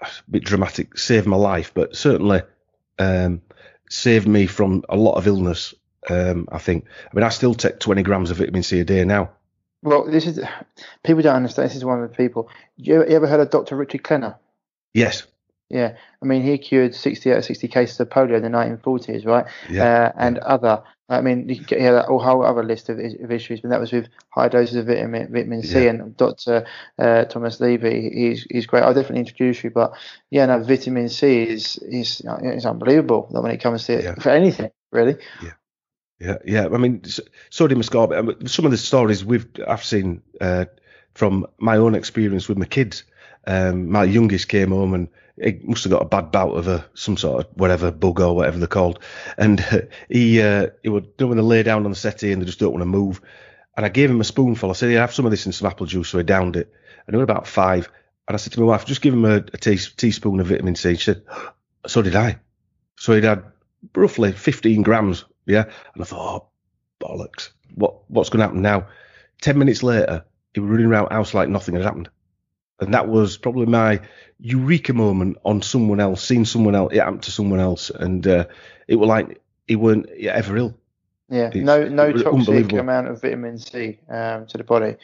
a 0.00 0.08
bit 0.30 0.44
dramatic 0.44 0.98
saved 0.98 1.26
my 1.26 1.36
life, 1.36 1.72
but 1.74 1.96
certainly 1.96 2.42
um, 2.98 3.42
saved 3.88 4.28
me 4.28 4.46
from 4.46 4.84
a 4.88 4.96
lot 4.96 5.14
of 5.14 5.26
illness. 5.26 5.74
Um, 6.08 6.48
I 6.52 6.58
think. 6.58 6.84
I 7.10 7.16
mean, 7.16 7.24
I 7.24 7.30
still 7.30 7.54
take 7.54 7.80
20 7.80 8.04
grams 8.04 8.30
of 8.30 8.36
vitamin 8.36 8.62
C 8.62 8.78
a 8.78 8.84
day 8.84 9.04
now. 9.04 9.30
Well, 9.82 10.04
this 10.08 10.26
is 10.26 10.40
people 11.02 11.22
don't 11.22 11.36
understand. 11.36 11.68
This 11.68 11.76
is 11.76 11.84
one 11.84 12.02
of 12.02 12.10
the 12.10 12.16
people. 12.16 12.48
You 12.76 12.96
ever, 12.96 13.10
you 13.10 13.16
ever 13.16 13.26
heard 13.26 13.40
of 13.40 13.50
Dr. 13.50 13.76
Richard 13.76 14.02
Klenner? 14.02 14.36
Yes. 14.94 15.26
Yeah, 15.68 15.96
I 16.22 16.26
mean, 16.26 16.42
he 16.42 16.58
cured 16.58 16.94
60 16.94 17.32
out 17.32 17.38
of 17.38 17.44
60 17.44 17.66
cases 17.66 17.98
of 17.98 18.08
polio 18.08 18.36
in 18.36 18.42
the 18.42 18.48
1940s, 18.48 19.26
right? 19.26 19.46
Yeah. 19.68 19.84
Uh, 19.84 20.12
and 20.16 20.38
other, 20.38 20.84
I 21.08 21.20
mean, 21.20 21.48
you 21.48 21.56
can 21.56 21.64
get 21.64 21.80
here 21.80 21.96
a 21.96 22.18
whole 22.18 22.44
other 22.44 22.62
list 22.62 22.88
of, 22.88 23.00
of, 23.00 23.32
issues, 23.32 23.60
but 23.60 23.70
that 23.70 23.80
was 23.80 23.90
with 23.90 24.08
high 24.30 24.48
doses 24.48 24.76
of 24.76 24.86
vitamin 24.86 25.32
vitamin 25.32 25.64
C. 25.64 25.84
Yeah. 25.84 25.90
And 25.90 26.16
Dr. 26.16 26.66
Uh, 26.98 27.24
Thomas 27.24 27.60
Levy, 27.60 28.10
he's 28.10 28.46
he's 28.48 28.66
great. 28.66 28.84
I'll 28.84 28.94
definitely 28.94 29.20
introduce 29.20 29.64
you, 29.64 29.70
but 29.70 29.92
yeah, 30.30 30.46
no, 30.46 30.62
vitamin 30.62 31.08
C 31.08 31.42
is 31.42 31.78
is 31.78 32.22
is 32.42 32.66
unbelievable 32.66 33.26
when 33.30 33.50
it 33.50 33.60
comes 33.60 33.86
to 33.86 34.02
yeah. 34.02 34.14
for 34.14 34.30
anything, 34.30 34.70
really. 34.92 35.16
Yeah. 35.42 35.52
Yeah, 36.18 36.38
yeah. 36.46 36.68
I 36.72 36.78
mean, 36.78 37.02
sodium 37.50 37.82
ascorbate. 37.82 38.48
Some 38.48 38.64
of 38.64 38.70
the 38.70 38.78
stories 38.78 39.22
we've 39.22 39.46
I've 39.68 39.84
seen 39.84 40.22
uh, 40.40 40.64
from 41.12 41.46
my 41.58 41.76
own 41.76 41.94
experience 41.94 42.48
with 42.48 42.56
my 42.56 42.64
kids. 42.64 43.04
Um, 43.46 43.90
my 43.90 44.04
youngest 44.04 44.48
came 44.48 44.70
home 44.70 44.94
and 44.94 45.08
he 45.42 45.60
must 45.62 45.84
have 45.84 45.92
got 45.92 46.02
a 46.02 46.06
bad 46.06 46.32
bout 46.32 46.52
of 46.52 46.66
a 46.66 46.86
some 46.94 47.16
sort 47.16 47.44
of 47.44 47.52
whatever 47.54 47.90
bug 47.90 48.20
or 48.20 48.34
whatever 48.34 48.58
they're 48.58 48.66
called, 48.66 49.00
and 49.36 49.60
he 50.08 50.40
uh, 50.40 50.68
he 50.82 50.88
would 50.88 51.16
don't 51.16 51.28
want 51.28 51.38
to 51.38 51.44
lay 51.44 51.62
down 51.62 51.84
on 51.84 51.90
the 51.90 51.96
settee 51.96 52.32
and 52.32 52.40
they 52.40 52.46
just 52.46 52.58
don't 52.58 52.72
want 52.72 52.82
to 52.82 52.86
move. 52.86 53.20
And 53.76 53.84
I 53.84 53.90
gave 53.90 54.10
him 54.10 54.20
a 54.20 54.24
spoonful. 54.24 54.70
I 54.70 54.72
said, 54.72 54.90
"Yeah, 54.90 55.00
have 55.00 55.14
some 55.14 55.26
of 55.26 55.30
this 55.30 55.44
and 55.44 55.54
some 55.54 55.68
apple 55.68 55.86
juice." 55.86 56.08
So 56.08 56.18
he 56.18 56.24
downed 56.24 56.56
it, 56.56 56.72
and 57.06 57.14
it 57.14 57.18
was 57.18 57.24
about 57.24 57.46
five. 57.46 57.90
And 58.26 58.34
I 58.34 58.38
said 58.38 58.54
to 58.54 58.60
my 58.60 58.66
wife, 58.66 58.86
"Just 58.86 59.02
give 59.02 59.14
him 59.14 59.24
a, 59.24 59.36
a 59.36 59.58
tea, 59.58 59.76
teaspoon 59.76 60.40
of 60.40 60.46
vitamin 60.46 60.74
C." 60.74 60.94
She 60.94 61.04
said, 61.04 61.22
"So 61.86 62.02
did 62.02 62.16
I." 62.16 62.38
So 62.98 63.12
he'd 63.12 63.24
had 63.24 63.44
roughly 63.94 64.32
15 64.32 64.82
grams, 64.82 65.26
yeah. 65.44 65.64
And 65.92 66.02
I 66.02 66.06
thought, 66.06 66.44
oh, 66.44 67.06
bollocks, 67.06 67.50
what 67.74 68.08
what's 68.08 68.30
going 68.30 68.40
to 68.40 68.46
happen 68.46 68.62
now? 68.62 68.88
Ten 69.42 69.58
minutes 69.58 69.82
later, 69.82 70.24
he 70.54 70.60
was 70.60 70.70
running 70.70 70.86
around 70.86 71.08
the 71.10 71.14
house 71.14 71.34
like 71.34 71.50
nothing 71.50 71.74
had 71.74 71.84
happened 71.84 72.08
and 72.80 72.94
that 72.94 73.08
was 73.08 73.36
probably 73.36 73.66
my 73.66 74.00
eureka 74.38 74.92
moment 74.92 75.38
on 75.44 75.62
someone 75.62 76.00
else, 76.00 76.22
seeing 76.22 76.44
someone 76.44 76.74
else, 76.74 76.92
it 76.92 76.98
happened 76.98 77.22
to 77.22 77.30
someone 77.30 77.60
else, 77.60 77.90
and 77.90 78.26
uh, 78.26 78.44
it 78.86 78.96
was 78.96 79.08
like 79.08 79.40
he 79.66 79.76
weren't 79.76 80.08
ever 80.10 80.56
ill. 80.56 80.74
Yeah, 81.28 81.48
It's 81.52 81.56
no 81.56 81.88
no 81.88 82.12
toxic 82.12 82.72
amount 82.72 83.08
of 83.08 83.20
vitamin 83.20 83.58
C 83.58 83.98
um, 84.08 84.46
to 84.46 84.58
the 84.58 84.64
body. 84.64 84.96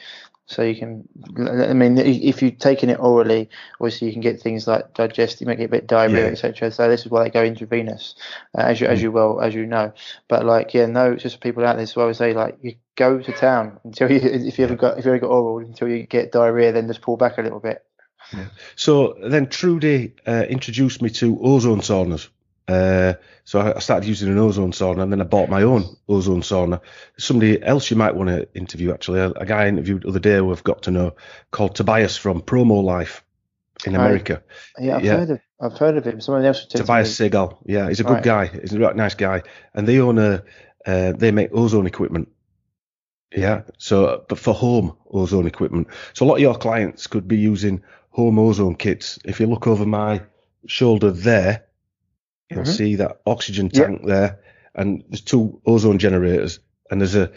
So 0.53 0.63
you 0.63 0.77
can, 0.77 1.09
I 1.39 1.73
mean, 1.73 1.97
if 1.99 2.43
you're 2.43 2.51
taking 2.51 2.91
it 2.91 3.01
orally, 3.01 3.49
obviously 3.81 4.09
you 4.09 4.13
can 4.13 4.23
get 4.23 4.41
things 4.41 4.67
like 4.67 4.93
digest, 4.95 5.41
you 5.41 5.47
might 5.47 5.57
get 5.59 5.65
a 5.67 5.69
bit 5.69 5.87
diarrhea, 5.87 6.27
Yeah. 6.27 6.33
etc. 6.33 6.71
So 6.71 6.89
this 6.89 7.05
is 7.07 7.11
why 7.11 7.25
they 7.25 7.31
go 7.31 7.43
intravenous, 7.43 8.15
uh, 8.57 8.63
as 8.63 8.81
you 8.81 8.87
as 8.87 9.01
Mm. 9.01 9.03
you 9.03 9.13
well 9.13 9.41
as 9.41 9.55
you 9.55 9.67
know. 9.67 9.93
But 10.29 10.45
like, 10.45 10.75
yeah, 10.75 10.87
no, 10.87 11.17
just 11.17 11.37
for 11.37 11.41
people 11.41 11.65
out 11.65 11.77
there. 11.77 11.87
So 11.87 12.03
I 12.03 12.07
would 12.07 12.17
say 12.17 12.35
like, 12.35 12.59
you 12.63 12.75
go 12.97 13.19
to 13.19 13.33
town 13.33 13.81
until 13.85 14.11
you, 14.13 14.19
if 14.23 14.59
you 14.59 14.65
ever 14.65 14.77
got 14.77 14.99
if 14.99 15.05
you 15.05 15.11
ever 15.13 15.19
got 15.19 15.31
oral 15.31 15.59
until 15.59 15.89
you 15.89 16.05
get 16.05 16.33
diarrhea, 16.33 16.73
then 16.73 16.87
just 16.87 17.01
pull 17.03 17.17
back 17.17 17.39
a 17.39 17.43
little 17.43 17.61
bit. 17.61 17.83
Yeah. 18.33 18.47
So 18.77 19.15
then 19.23 19.49
Trudy 19.49 20.15
uh, 20.27 20.45
introduced 20.49 21.03
me 21.03 21.11
to 21.11 21.39
ozone 21.43 21.81
saunas. 21.81 22.29
Uh, 22.73 23.15
so 23.45 23.61
I 23.61 23.77
I 23.77 23.79
started 23.81 24.09
using 24.09 24.29
an 24.31 24.39
ozone 24.39 24.73
sauna, 24.73 25.03
and 25.03 25.13
then 25.13 25.21
I 25.21 25.25
bought 25.25 25.49
my 25.51 25.63
own 25.63 25.85
ozone 26.09 26.43
sauna. 26.43 26.81
Somebody 27.19 27.63
else 27.63 27.91
you 27.91 27.97
might 27.97 28.15
want 28.15 28.29
to 28.31 28.49
interview, 28.55 28.93
actually, 28.93 29.21
a, 29.21 29.31
a 29.31 29.47
guy 29.47 29.65
I 29.65 29.69
interviewed 29.69 30.03
the 30.03 30.09
other 30.09 30.19
day 30.21 30.37
who 30.37 30.53
I've 30.53 30.65
got 30.65 30.83
to 30.83 30.91
know 30.91 31.15
called 31.51 31.75
Tobias 31.75 32.17
from 32.17 32.41
Promolife 32.43 33.21
in. 33.87 33.95
America. 33.95 34.43
Yeah, 34.79 34.97
I've 34.97 35.05
Yeah. 35.05 35.17
heard 35.17 35.31
of 35.31 35.41
I've 35.61 35.79
heard 35.79 35.97
of 35.97 36.05
him. 36.05 36.21
Someone 36.21 36.45
else 36.45 36.67
to 36.67 36.79
Tobias 36.79 37.21
me, 37.21 37.29
Segal. 37.29 37.59
Yeah, 37.67 37.89
he's 37.89 38.01
a 38.01 38.05
good 38.05 38.15
Right. 38.15 38.23
guy. 38.23 38.47
He's 38.47 38.73
a 38.73 38.95
nice 38.95 39.15
guy, 39.15 39.43
and 39.75 39.87
they 39.87 39.99
own 40.01 40.19
a. 40.19 40.43
Uh, 40.85 41.13
they 41.13 41.31
make 41.31 41.51
ozone 41.53 41.87
equipment. 41.87 42.29
Yeah. 43.35 43.63
So, 43.79 44.25
but 44.29 44.39
for 44.39 44.55
home 44.55 44.97
ozone 45.11 45.47
equipment. 45.47 45.89
So 46.13 46.25
a 46.25 46.27
lot 46.27 46.35
of 46.37 46.41
your 46.41 46.57
clients 46.57 47.07
could 47.07 47.29
be 47.29 47.37
using 47.37 47.83
home 48.11 48.39
ozone 48.39 48.75
kits. 48.75 49.19
If 49.25 49.41
you 49.41 49.47
look 49.47 49.67
over 49.67 49.87
my 49.87 50.23
shoulder 50.67 51.11
there, 51.11 51.65
you'll 52.53 52.65
Mhm. 52.65 52.77
see 52.77 52.97
that 52.97 53.21
oxygen 53.27 53.69
tank 53.71 54.03
there, 54.07 54.41
and 54.75 55.05
there's 55.09 55.21
two 55.21 55.61
ozone 55.67 55.99
generators, 55.99 56.61
and 56.91 57.01
there's 57.01 57.15
a, 57.15 57.31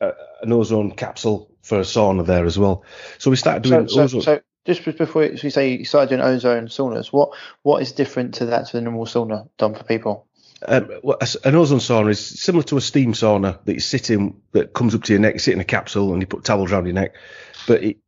a 0.00 0.12
an 0.42 0.52
ozone 0.52 0.92
capsule 0.92 1.50
for 1.62 1.78
a 1.78 1.82
sauna 1.82 2.24
there 2.24 2.44
as 2.44 2.58
well. 2.58 2.84
So 3.18 3.30
we 3.30 3.36
started 3.36 3.62
doing 3.62 3.88
so, 3.88 4.02
ozone. 4.02 4.22
so 4.22 4.40
just 4.64 4.84
before 4.84 5.22
we 5.22 5.50
say 5.50 5.74
you 5.74 5.84
started 5.84 6.10
doing 6.10 6.20
ozone 6.20 6.68
saunas, 6.68 7.12
what 7.12 7.30
what 7.62 7.82
is 7.82 7.92
different 7.92 8.34
to 8.34 8.46
that 8.46 8.66
to 8.68 8.76
the 8.76 8.80
normal 8.80 9.06
sauna 9.06 9.48
done 9.58 9.74
for 9.74 9.84
people? 9.84 10.26
Um, 10.66 10.90
well, 11.04 11.18
an 11.44 11.54
ozone 11.54 11.78
sauna 11.78 12.10
is 12.10 12.18
similar 12.18 12.64
to 12.64 12.76
a 12.76 12.80
steam 12.80 13.12
sauna 13.12 13.64
that 13.64 13.74
you 13.74 13.80
sit 13.80 14.10
in, 14.10 14.40
that 14.52 14.72
comes 14.72 14.92
up 14.94 15.04
to 15.04 15.12
your 15.12 15.20
neck. 15.20 15.34
You 15.34 15.38
sit 15.38 15.54
in 15.54 15.60
a 15.60 15.64
capsule 15.64 16.12
and 16.12 16.20
you 16.20 16.26
put 16.26 16.42
towels 16.44 16.72
around 16.72 16.86
your 16.86 16.94
neck. 16.94 17.14
But 17.68 17.84
it, 17.84 17.98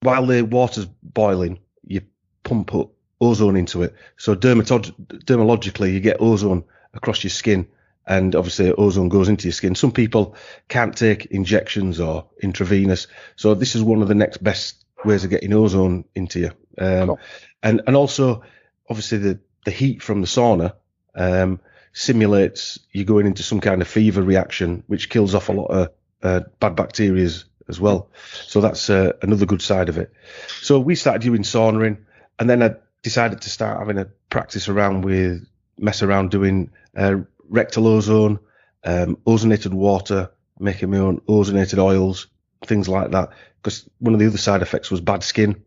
while 0.00 0.24
the 0.24 0.42
water's 0.42 0.86
boiling, 1.02 1.58
you 1.86 2.00
pump 2.44 2.74
up 2.74 2.92
ozone 3.20 3.56
into 3.56 3.82
it. 3.82 3.94
So 4.16 4.34
dermatog- 4.34 4.94
dermatologically, 5.24 5.92
you 5.92 6.00
get 6.00 6.20
ozone 6.20 6.64
across 6.94 7.22
your 7.22 7.30
skin, 7.30 7.68
and 8.06 8.34
obviously 8.34 8.72
ozone 8.72 9.08
goes 9.08 9.28
into 9.28 9.46
your 9.48 9.52
skin. 9.52 9.74
Some 9.74 9.92
people 9.92 10.34
can't 10.68 10.96
take 10.96 11.26
injections 11.26 12.00
or 12.00 12.26
intravenous, 12.42 13.06
so 13.36 13.54
this 13.54 13.74
is 13.74 13.82
one 13.82 14.02
of 14.02 14.08
the 14.08 14.14
next 14.14 14.42
best 14.42 14.84
ways 15.04 15.24
of 15.24 15.30
getting 15.30 15.52
ozone 15.52 16.04
into 16.14 16.40
you. 16.40 16.50
Um, 16.78 17.06
Cool. 17.08 17.18
And 17.62 17.82
and 17.86 17.96
also, 17.96 18.42
obviously, 18.88 19.18
the 19.18 19.40
the 19.64 19.70
heat 19.70 20.02
from 20.02 20.20
the 20.20 20.26
sauna. 20.26 20.74
Um, 21.14 21.60
simulates 21.92 22.78
you 22.92 23.04
going 23.04 23.26
into 23.26 23.42
some 23.42 23.60
kind 23.60 23.82
of 23.82 23.88
fever 23.88 24.22
reaction, 24.22 24.84
which 24.86 25.08
kills 25.08 25.34
off 25.34 25.48
a 25.48 25.52
lot 25.52 25.66
of 25.66 25.88
uh, 26.22 26.40
bad 26.60 26.76
bacteria 26.76 27.28
as 27.68 27.80
well. 27.80 28.10
So 28.46 28.60
that's 28.60 28.88
uh, 28.88 29.12
another 29.22 29.46
good 29.46 29.62
side 29.62 29.88
of 29.88 29.98
it. 29.98 30.12
So 30.60 30.78
we 30.78 30.94
started 30.94 31.22
doing 31.22 31.42
saunaing, 31.42 31.98
and 32.38 32.48
then 32.48 32.62
I 32.62 32.76
decided 33.02 33.40
to 33.42 33.50
start 33.50 33.78
having 33.78 33.98
a 33.98 34.06
practice 34.30 34.68
around 34.68 35.04
with 35.04 35.46
mess 35.78 36.02
around 36.02 36.30
doing 36.30 36.70
uh, 36.96 37.16
rectal 37.48 37.86
ozone, 37.86 38.38
um, 38.84 39.16
ozonated 39.26 39.72
water, 39.72 40.30
making 40.58 40.90
my 40.90 40.98
own 40.98 41.20
ozonated 41.28 41.78
oils, 41.78 42.26
things 42.64 42.88
like 42.88 43.12
that. 43.12 43.30
Because 43.62 43.88
one 43.98 44.14
of 44.14 44.20
the 44.20 44.26
other 44.26 44.38
side 44.38 44.62
effects 44.62 44.90
was 44.90 45.00
bad 45.00 45.22
skin. 45.22 45.62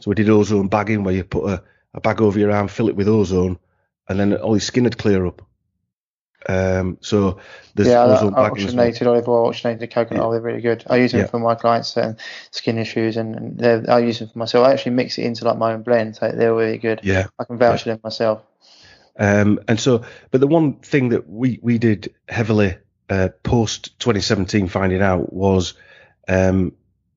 So 0.00 0.08
we 0.08 0.14
did 0.14 0.28
ozone 0.28 0.68
bagging, 0.68 1.04
where 1.04 1.14
you 1.14 1.24
put 1.24 1.48
a, 1.48 1.62
a 1.94 2.00
bag 2.00 2.20
over 2.20 2.38
your 2.38 2.50
arm, 2.50 2.68
fill 2.68 2.88
it 2.88 2.96
with 2.96 3.08
ozone, 3.08 3.58
and 4.08 4.18
then 4.18 4.34
all 4.34 4.54
your 4.54 4.60
skin 4.60 4.84
would 4.84 4.98
clear 4.98 5.26
up. 5.26 5.42
Um, 6.48 6.98
so 7.00 7.38
there's 7.74 7.88
yeah, 7.88 8.02
ozone 8.02 8.32
that, 8.34 8.36
bagging 8.36 8.66
as 8.68 8.74
well. 8.74 8.86
oxygenated 8.86 9.06
olive 9.06 9.28
oil, 9.28 9.46
oxygenated 9.48 9.90
coconut 9.90 10.20
Yeah. 10.20 10.26
oil, 10.26 10.32
they're 10.32 10.40
really 10.40 10.60
good. 10.60 10.84
I 10.88 10.96
use 10.96 11.12
them 11.12 11.22
Yeah. 11.22 11.26
for 11.28 11.38
my 11.38 11.54
clients 11.54 11.96
and 11.96 12.16
skin 12.50 12.78
issues, 12.78 13.16
and, 13.16 13.62
I 13.88 13.98
use 14.00 14.18
them 14.18 14.28
for 14.28 14.38
myself. 14.38 14.66
I 14.66 14.72
actually 14.72 14.92
mix 14.92 15.18
it 15.18 15.24
into 15.24 15.44
like 15.44 15.58
my 15.58 15.72
own 15.72 15.82
blend, 15.82 16.16
so 16.16 16.30
they're 16.30 16.54
really 16.54 16.78
good. 16.78 17.00
Yeah. 17.02 17.26
I 17.38 17.44
can 17.44 17.56
vouch 17.58 17.82
for 17.84 17.90
them 17.90 18.00
myself. 18.04 18.42
Um, 19.18 19.60
and 19.68 19.78
so, 19.78 20.04
but 20.30 20.40
the 20.40 20.46
one 20.46 20.74
thing 20.80 21.10
that 21.10 21.28
we, 21.28 21.58
we 21.62 21.78
did 21.78 22.14
heavily 22.28 22.76
uh, 23.08 23.28
post 23.42 23.98
2017 24.00 24.68
finding 24.68 25.02
out 25.02 25.32
was 25.32 25.74
um, 26.26 26.72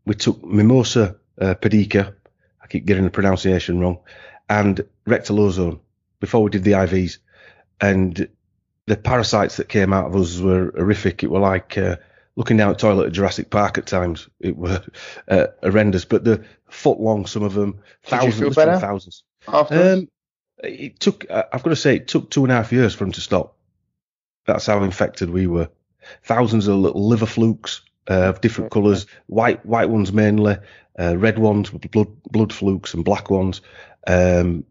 we 0.06 0.14
took 0.16 0.44
Mimosa 0.44 1.16
uh, 1.40 1.56
Pedica, 1.56 2.14
I 2.62 2.68
keep 2.68 2.86
getting 2.86 3.04
the 3.04 3.10
pronunciation 3.10 3.80
wrong, 3.80 4.00
and 4.50 4.86
rectal 5.06 5.40
ozone 5.40 5.80
before 6.20 6.44
we 6.44 6.50
did 6.52 6.64
the 6.64 6.74
IVs. 6.74 7.18
And 7.82 8.28
the 8.88 8.98
parasites 8.98 9.58
that 9.58 9.70
came 9.70 9.94
out 9.94 10.08
of 10.08 10.16
us 10.16 10.40
were 10.40 10.72
horrific. 10.76 11.24
It 11.24 11.30
were 11.30 11.40
like 11.40 11.78
uh, 11.78 11.98
looking 12.36 12.58
down 12.58 12.72
a 12.72 12.76
toilet 12.76 13.08
at 13.08 13.14
Jurassic 13.14 13.50
Park 13.50 13.78
at 13.78 13.86
times. 13.86 14.28
It 14.40 14.58
were 14.58 14.84
uh, 15.28 15.48
horrendous, 15.62 16.06
but 16.06 16.24
the 16.24 16.44
foot 16.70 17.00
long, 17.00 17.26
some 17.26 17.44
of 17.44 17.54
them, 17.54 17.72
Did 18.10 18.24
you 18.24 18.32
thousands, 18.32 18.40
feel 18.40 18.48
literally 18.50 18.66
better? 18.72 18.80
thousands. 18.80 19.24
Um, 19.48 20.08
it 20.64 21.00
took. 21.00 21.30
uh, 21.30 21.44
I've 21.54 21.64
got 21.64 21.70
to 21.70 21.76
say, 21.76 21.98
it 21.98 22.08
took 22.08 22.30
two 22.32 22.44
and 22.44 22.52
a 22.52 22.56
half 22.56 22.72
years 22.72 22.96
for 22.96 23.04
them 23.04 23.12
to 23.14 23.22
stop. 23.22 23.56
That's 24.46 24.66
how 24.66 24.82
infected 24.84 25.30
we 25.30 25.48
were. 25.48 25.70
Thousands 26.24 26.68
of 26.68 26.78
little 26.78 27.06
liver 27.08 27.26
flukes 27.26 27.82
uh, 28.10 28.30
of 28.30 28.42
different 28.42 28.72
colours. 28.72 29.06
White, 29.28 29.66
white 29.66 29.90
ones 29.90 30.14
mainly. 30.14 30.58
Uh, 30.98 31.16
red 31.18 31.38
ones, 31.38 31.72
with 31.72 31.90
blood, 31.92 32.08
blood 32.24 32.52
flukes, 32.54 32.94
and 32.94 33.06
black 33.06 33.30
ones. 33.30 33.62
Um, 34.08 34.64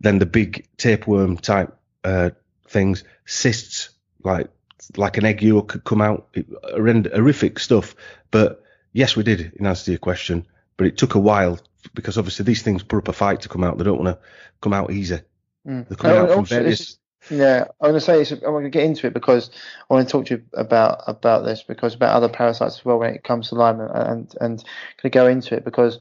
then 0.00 0.18
the 0.18 0.26
big 0.26 0.66
tapeworm 0.76 1.36
type 1.38 1.74
uh, 2.04 2.30
things, 2.70 3.04
cysts 3.26 3.90
like 4.22 4.48
like 4.96 5.18
an 5.18 5.26
egg 5.26 5.42
yolk 5.42 5.68
could 5.68 5.84
come 5.84 6.00
out. 6.00 6.28
It, 6.34 6.46
horrific 6.62 7.58
stuff. 7.58 7.94
But 8.30 8.62
yes, 8.92 9.16
we 9.16 9.22
did. 9.22 9.52
In 9.56 9.66
answer 9.66 9.86
to 9.86 9.90
your 9.92 9.98
question, 9.98 10.46
but 10.76 10.86
it 10.86 10.96
took 10.96 11.14
a 11.14 11.20
while 11.20 11.58
because 11.94 12.18
obviously 12.18 12.44
these 12.44 12.62
things 12.62 12.82
put 12.82 12.98
up 12.98 13.08
a 13.08 13.12
fight 13.12 13.40
to 13.42 13.48
come 13.48 13.64
out. 13.64 13.78
They 13.78 13.84
don't 13.84 14.02
want 14.02 14.16
to 14.16 14.26
come 14.60 14.72
out 14.72 14.92
easy. 14.92 15.20
Mm. 15.66 15.88
They're 15.88 15.96
coming 15.96 16.16
Oh, 16.16 16.22
out 16.22 16.34
from 16.34 16.44
various. 16.46 16.96
Yeah, 17.28 17.66
I'm 17.80 17.90
gonna 17.90 18.00
say 18.00 18.22
it's, 18.22 18.30
I'm 18.32 18.40
gonna 18.40 18.70
get 18.70 18.84
into 18.84 19.06
it 19.06 19.12
because 19.12 19.50
I 19.90 19.94
want 19.94 20.08
to 20.08 20.10
talk 20.10 20.26
to 20.26 20.36
you 20.36 20.42
about 20.54 21.02
about 21.06 21.44
this 21.44 21.62
because 21.62 21.94
about 21.94 22.14
other 22.14 22.30
parasites 22.30 22.78
as 22.78 22.84
well 22.84 22.98
when 22.98 23.14
it 23.14 23.24
comes 23.24 23.50
to 23.50 23.56
Lyme 23.56 23.80
and 23.80 23.90
and, 23.90 24.34
and 24.40 24.64
gonna 25.02 25.10
go 25.10 25.26
into 25.26 25.54
it 25.54 25.64
because 25.64 26.00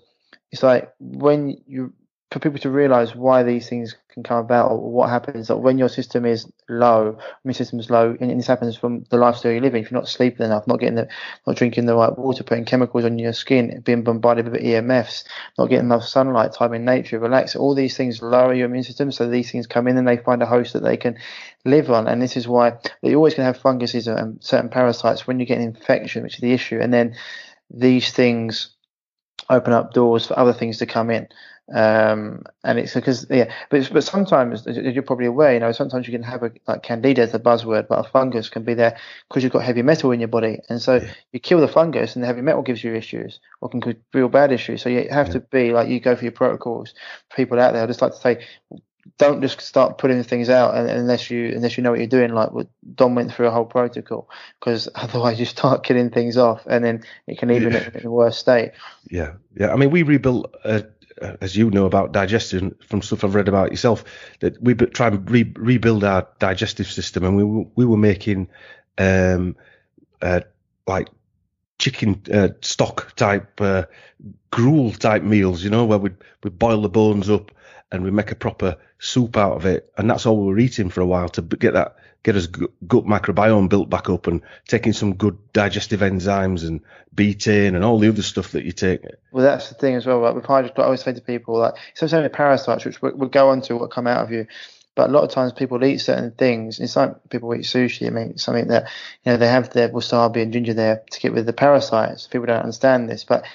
it's 0.51 0.63
like 0.63 0.93
when 0.99 1.61
you 1.67 1.91
for 2.31 2.39
people 2.39 2.59
to 2.59 2.69
realize 2.69 3.15
why 3.15 3.41
these 3.41 3.67
things 3.67 3.95
can 4.13 4.21
come 4.21 4.37
about 4.37 4.69
or 4.69 4.91
what 4.91 5.09
happens 5.09 5.49
like 5.49 5.59
when 5.59 5.79
your 5.79 5.89
system 5.89 6.25
is 6.25 6.47
low, 6.67 7.13
when 7.13 7.49
your 7.49 7.55
system 7.55 7.79
is 7.79 7.89
low, 7.89 8.15
and 8.19 8.39
this 8.39 8.45
happens 8.45 8.77
from 8.77 9.03
the 9.09 9.17
lifestyle 9.17 9.51
you're 9.51 9.61
living. 9.61 9.83
If 9.83 9.89
you're 9.89 9.99
not 9.99 10.07
sleeping 10.07 10.45
enough, 10.45 10.67
not 10.67 10.79
getting 10.79 10.95
the, 10.95 11.07
not 11.47 11.55
drinking 11.55 11.87
the 11.87 11.95
right 11.95 12.15
water, 12.15 12.43
putting 12.43 12.65
chemicals 12.65 13.03
on 13.03 13.17
your 13.17 13.33
skin, 13.33 13.81
being 13.83 14.03
bombarded 14.03 14.47
with 14.47 14.61
EMFs, 14.61 15.23
not 15.57 15.69
getting 15.69 15.85
enough 15.85 16.03
sunlight, 16.03 16.53
time 16.53 16.75
in 16.75 16.85
nature, 16.85 17.17
relax. 17.17 17.55
All 17.55 17.73
these 17.73 17.97
things 17.97 18.21
lower 18.21 18.53
your 18.53 18.67
immune 18.67 18.83
system. 18.83 19.11
So 19.11 19.27
these 19.27 19.51
things 19.51 19.65
come 19.65 19.87
in 19.87 19.97
and 19.97 20.07
they 20.07 20.17
find 20.17 20.43
a 20.43 20.45
host 20.45 20.73
that 20.73 20.83
they 20.83 20.97
can 20.97 21.17
live 21.65 21.89
on. 21.89 22.07
And 22.07 22.21
this 22.21 22.37
is 22.37 22.47
why 22.47 22.73
you're 23.01 23.15
always 23.15 23.33
going 23.33 23.47
to 23.47 23.53
have 23.53 23.61
funguses 23.61 24.07
and 24.07 24.37
certain 24.43 24.69
parasites 24.69 25.25
when 25.25 25.39
you 25.39 25.47
get 25.47 25.57
an 25.57 25.63
infection, 25.63 26.21
which 26.21 26.35
is 26.35 26.41
the 26.41 26.53
issue. 26.53 26.79
And 26.79 26.93
then 26.93 27.15
these 27.71 28.11
things 28.11 28.75
open 29.49 29.73
up 29.73 29.93
doors 29.93 30.27
for 30.27 30.37
other 30.37 30.53
things 30.53 30.77
to 30.77 30.85
come 30.85 31.09
in. 31.09 31.27
Um, 31.73 32.43
and 32.63 32.79
it's 32.79 32.93
because 32.93 33.27
yeah, 33.29 33.51
but 33.69 33.89
but 33.93 34.03
sometimes 34.03 34.65
you're 34.65 35.03
probably 35.03 35.27
aware, 35.27 35.53
you 35.53 35.59
know, 35.59 35.71
sometimes 35.71 36.07
you 36.07 36.11
can 36.13 36.23
have 36.23 36.41
a 36.43 36.51
like 36.67 36.83
candida 36.83 37.21
is 37.21 37.31
the 37.31 37.39
buzzword, 37.39 37.87
but 37.87 38.05
a 38.05 38.09
fungus 38.09 38.49
can 38.49 38.63
be 38.63 38.73
there 38.73 38.97
because 39.27 39.43
you've 39.43 39.53
got 39.53 39.63
heavy 39.63 39.81
metal 39.83 40.11
in 40.11 40.19
your 40.19 40.29
body, 40.29 40.59
and 40.69 40.81
so 40.81 41.05
you 41.31 41.39
kill 41.39 41.59
the 41.59 41.67
fungus, 41.67 42.15
and 42.15 42.23
the 42.23 42.27
heavy 42.27 42.41
metal 42.41 42.63
gives 42.63 42.83
you 42.83 42.95
issues 42.95 43.39
or 43.61 43.69
can 43.69 43.81
cause 43.81 43.95
real 44.13 44.29
bad 44.29 44.51
issues. 44.51 44.81
So 44.81 44.89
you 44.89 45.07
have 45.09 45.27
Yeah. 45.27 45.33
to 45.33 45.39
be 45.41 45.71
like 45.71 45.89
you 45.89 45.99
go 45.99 46.15
for 46.15 46.23
your 46.23 46.31
protocols. 46.31 46.93
People 47.35 47.59
out 47.59 47.73
there, 47.73 47.83
I 47.83 47.87
just 47.87 48.01
like 48.01 48.13
to 48.13 48.17
say, 48.17 48.45
don't 49.17 49.41
just 49.41 49.61
start 49.61 49.97
putting 49.97 50.23
things 50.23 50.49
out 50.49 50.75
unless 50.75 51.29
you 51.29 51.49
unless 51.55 51.77
you 51.77 51.83
know 51.83 51.91
what 51.91 51.99
you're 51.99 52.07
doing. 52.07 52.33
Like 52.33 52.51
what 52.51 52.67
Dom 52.95 53.15
went 53.15 53.33
through 53.33 53.47
a 53.47 53.51
whole 53.51 53.65
protocol, 53.65 54.29
because 54.59 54.89
otherwise 54.95 55.39
you 55.39 55.45
start 55.45 55.83
killing 55.83 56.09
things 56.09 56.37
off, 56.37 56.63
and 56.67 56.83
then 56.83 57.03
it 57.27 57.37
can 57.37 57.51
even 57.51 57.73
you 57.73 57.79
in 57.93 58.05
a, 58.05 58.09
worse 58.09 58.37
state. 58.37 58.71
Yeah, 59.09 59.33
yeah. 59.55 59.71
I 59.71 59.75
mean, 59.75 59.91
we 59.91 60.03
rebuilt, 60.03 60.53
uh, 60.63 60.81
as 61.41 61.55
you 61.55 61.69
know 61.69 61.85
about 61.85 62.11
digestion 62.11 62.75
from 62.85 63.01
stuff 63.01 63.23
I've 63.23 63.35
read 63.35 63.47
about 63.47 63.71
yourself, 63.71 64.03
that 64.39 64.61
we 64.61 64.73
try 64.73 65.07
and 65.07 65.29
re- 65.29 65.53
rebuild 65.55 66.03
our 66.03 66.27
digestive 66.39 66.87
system, 66.87 67.23
and 67.23 67.35
we 67.35 67.43
we 67.75 67.85
were 67.85 67.97
making 67.97 68.47
um, 68.97 69.55
uh, 70.21 70.41
like 70.87 71.09
chicken 71.79 72.21
uh, 72.33 72.49
stock 72.61 73.15
type 73.15 73.59
uh, 73.61 73.83
gruel 74.51 74.91
type 74.91 75.23
meals, 75.23 75.63
you 75.63 75.69
know, 75.69 75.85
where 75.85 75.99
we 75.99 76.11
we 76.43 76.49
boil 76.49 76.81
the 76.81 76.89
bones 76.89 77.29
up 77.29 77.51
and 77.91 78.03
we 78.03 78.11
make 78.11 78.31
a 78.31 78.35
proper 78.35 78.77
soup 78.99 79.37
out 79.37 79.55
of 79.55 79.65
it, 79.65 79.91
and 79.97 80.09
that's 80.09 80.25
all 80.25 80.39
we 80.39 80.47
were 80.47 80.59
eating 80.59 80.89
for 80.89 81.01
a 81.01 81.05
while 81.05 81.29
to 81.29 81.41
get 81.41 81.73
that 81.73 81.95
get 82.23 82.35
us 82.35 82.47
gut 82.47 83.05
microbiome 83.05 83.69
built 83.69 83.89
back 83.89 84.09
up 84.09 84.27
and 84.27 84.41
taking 84.67 84.93
some 84.93 85.15
good 85.15 85.37
digestive 85.53 86.01
enzymes 86.01 86.67
and 86.67 86.81
betaine 87.15 87.75
and 87.75 87.83
all 87.83 87.97
the 87.97 88.09
other 88.09 88.21
stuff 88.21 88.51
that 88.51 88.65
you 88.65 88.71
take. 88.71 89.01
Well, 89.31 89.45
that's 89.45 89.69
the 89.69 89.75
thing 89.75 89.95
as 89.95 90.05
well. 90.05 90.19
Like 90.19 90.35
with 90.35 90.43
hydroxy, 90.43 90.79
I 90.79 90.83
always 90.83 91.01
say 91.01 91.13
to 91.13 91.21
people 91.21 91.57
like 91.57 91.75
sometimes 91.93 92.23
the 92.23 92.29
parasites, 92.29 92.85
which 92.85 93.01
will 93.01 93.29
go 93.29 93.49
on 93.49 93.61
to 93.61 93.77
what 93.77 93.91
come 93.91 94.07
out 94.07 94.23
of 94.23 94.31
you. 94.31 94.47
But 94.95 95.09
a 95.09 95.13
lot 95.13 95.23
of 95.23 95.29
times 95.29 95.53
people 95.53 95.81
eat 95.85 95.99
certain 95.99 96.31
things. 96.31 96.81
It's 96.81 96.97
like 96.97 97.29
people 97.29 97.55
eat 97.55 97.61
sushi. 97.61 98.07
I 98.07 98.09
mean, 98.09 98.37
something 98.37 98.67
that 98.67 98.89
you 99.23 99.31
know 99.31 99.37
they 99.37 99.47
have 99.47 99.69
their 99.69 99.87
wasabi 99.87 100.41
and 100.41 100.51
ginger 100.51 100.73
there 100.73 101.03
to 101.09 101.19
get 101.21 101.31
rid 101.31 101.41
of 101.41 101.45
the 101.45 101.53
parasites. 101.53 102.27
People 102.27 102.47
don't 102.47 102.59
understand 102.59 103.09
this, 103.09 103.23
but 103.23 103.45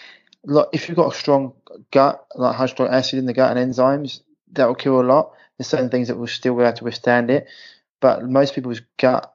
look, 0.46 0.70
if 0.72 0.88
you've 0.88 0.96
got 0.96 1.12
a 1.12 1.16
strong 1.16 1.52
gut, 1.90 2.24
like 2.34 2.56
hydrochloric 2.56 2.94
acid 2.94 3.18
in 3.18 3.26
the 3.26 3.34
gut 3.34 3.54
and 3.54 3.72
enzymes, 3.72 4.20
that 4.54 4.66
will 4.66 4.74
kill 4.74 5.00
a 5.00 5.02
lot. 5.02 5.32
There's 5.58 5.68
certain 5.68 5.90
things 5.90 6.08
that 6.08 6.16
will 6.16 6.26
still 6.26 6.56
be 6.56 6.62
able 6.62 6.72
to 6.74 6.84
withstand 6.84 7.30
it 7.30 7.46
but 8.04 8.22
most 8.22 8.54
people's 8.54 8.82
gut 8.98 9.34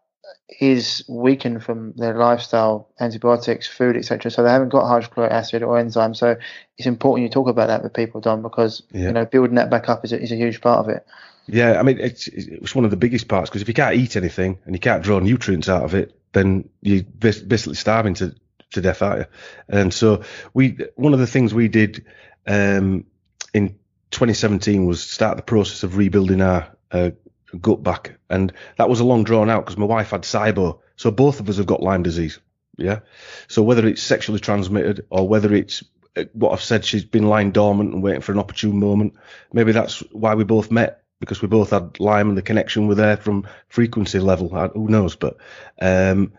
is 0.59 1.03
weakened 1.09 1.63
from 1.63 1.91
their 1.93 2.15
lifestyle, 2.15 2.87
antibiotics, 2.99 3.67
food, 3.67 3.97
etc. 3.97 4.29
So 4.29 4.43
they 4.43 4.51
haven't 4.51 4.69
got 4.69 4.87
hydrochloric 4.87 5.31
acid 5.31 5.63
or 5.63 5.79
enzyme. 5.79 6.13
So 6.13 6.35
it's 6.77 6.85
important 6.85 7.23
you 7.23 7.29
talk 7.29 7.47
about 7.47 7.69
that 7.69 7.81
with 7.81 7.95
people, 7.95 8.21
Dom, 8.21 8.43
because 8.43 8.83
yeah. 8.91 9.07
you 9.07 9.11
know 9.11 9.25
building 9.25 9.55
that 9.55 9.71
back 9.71 9.89
up 9.89 10.05
is 10.05 10.13
a, 10.13 10.21
is 10.21 10.31
a 10.31 10.35
huge 10.35 10.61
part 10.61 10.85
of 10.85 10.89
it. 10.89 11.03
Yeah, 11.47 11.79
I 11.79 11.81
mean 11.81 11.97
it's 11.97 12.27
it's 12.27 12.75
one 12.75 12.85
of 12.85 12.91
the 12.91 12.97
biggest 12.97 13.27
parts 13.27 13.49
because 13.49 13.63
if 13.63 13.67
you 13.67 13.73
can't 13.73 13.95
eat 13.95 14.15
anything 14.15 14.59
and 14.65 14.75
you 14.75 14.79
can't 14.79 15.01
draw 15.01 15.17
nutrients 15.17 15.67
out 15.67 15.83
of 15.83 15.95
it, 15.95 16.15
then 16.33 16.69
you're 16.81 17.01
basically 17.01 17.73
starving 17.73 18.13
to 18.15 18.35
to 18.73 18.81
death, 18.81 19.01
aren't 19.01 19.21
you? 19.21 19.25
And 19.67 19.91
so 19.91 20.21
we 20.53 20.77
one 20.95 21.13
of 21.13 21.19
the 21.19 21.25
things 21.25 21.55
we 21.55 21.69
did 21.69 22.05
um, 22.45 23.05
in 23.51 23.78
2017 24.11 24.85
was 24.85 25.01
start 25.01 25.37
the 25.37 25.43
process 25.43 25.83
of 25.83 25.97
rebuilding 25.97 26.41
our 26.41 26.67
uh, 26.91 27.11
gut 27.59 27.83
back. 27.83 28.17
And 28.29 28.53
that 28.77 28.89
was 28.89 28.99
a 28.99 29.05
long 29.05 29.23
drawn 29.23 29.49
out 29.49 29.65
because 29.65 29.77
my 29.77 29.85
wife 29.85 30.11
had 30.11 30.23
SIBO. 30.23 30.79
So 30.95 31.11
both 31.11 31.39
of 31.39 31.49
us 31.49 31.57
have 31.57 31.65
got 31.65 31.81
Lyme 31.81 32.03
disease. 32.03 32.39
Yeah. 32.77 32.99
So 33.47 33.63
whether 33.63 33.85
it's 33.87 34.01
sexually 34.01 34.39
transmitted 34.39 35.05
or 35.09 35.27
whether 35.27 35.53
it's 35.53 35.83
uh, 36.15 36.25
what 36.33 36.53
I've 36.53 36.61
said, 36.61 36.85
she's 36.85 37.03
been 37.03 37.27
lying 37.27 37.51
dormant 37.51 37.93
and 37.93 38.01
waiting 38.01 38.21
for 38.21 38.31
an 38.31 38.39
opportune 38.39 38.79
moment. 38.79 39.13
Maybe 39.53 39.71
that's 39.71 39.99
why 40.11 40.35
we 40.35 40.43
both 40.43 40.71
met 40.71 41.03
because 41.19 41.41
we 41.41 41.47
both 41.47 41.71
had 41.71 41.99
Lyme 41.99 42.29
and 42.29 42.37
the 42.37 42.41
connection 42.41 42.87
were 42.87 42.95
there 42.95 43.17
from 43.17 43.47
frequency 43.67 44.19
level. 44.19 44.49
Who 44.73 44.87
knows? 44.87 45.15
But 45.15 45.37
um, 45.81 46.33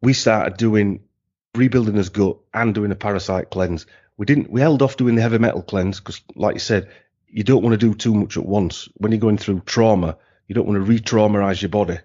we 0.00 0.14
started 0.14 0.56
doing 0.56 1.00
rebuilding 1.54 1.96
his 1.96 2.08
gut 2.08 2.38
and 2.54 2.74
doing 2.74 2.92
a 2.92 2.96
parasite 2.96 3.50
cleanse. 3.50 3.86
We 4.20 4.26
didn't. 4.26 4.50
We 4.50 4.60
held 4.60 4.82
off 4.82 4.98
doing 4.98 5.14
the 5.14 5.22
heavy 5.22 5.38
metal 5.38 5.62
cleanse 5.62 5.98
because, 5.98 6.20
like 6.34 6.54
you 6.54 6.60
said, 6.60 6.90
you 7.26 7.42
don't 7.42 7.62
want 7.62 7.72
to 7.72 7.78
do 7.78 7.94
too 7.94 8.12
much 8.12 8.36
at 8.36 8.44
once. 8.44 8.86
When 8.98 9.12
you're 9.12 9.18
going 9.18 9.38
through 9.38 9.60
trauma, 9.60 10.18
you 10.46 10.54
don't 10.54 10.66
want 10.66 10.76
to 10.76 10.82
re-traumatize 10.82 11.62
your 11.62 11.70
body 11.70 12.00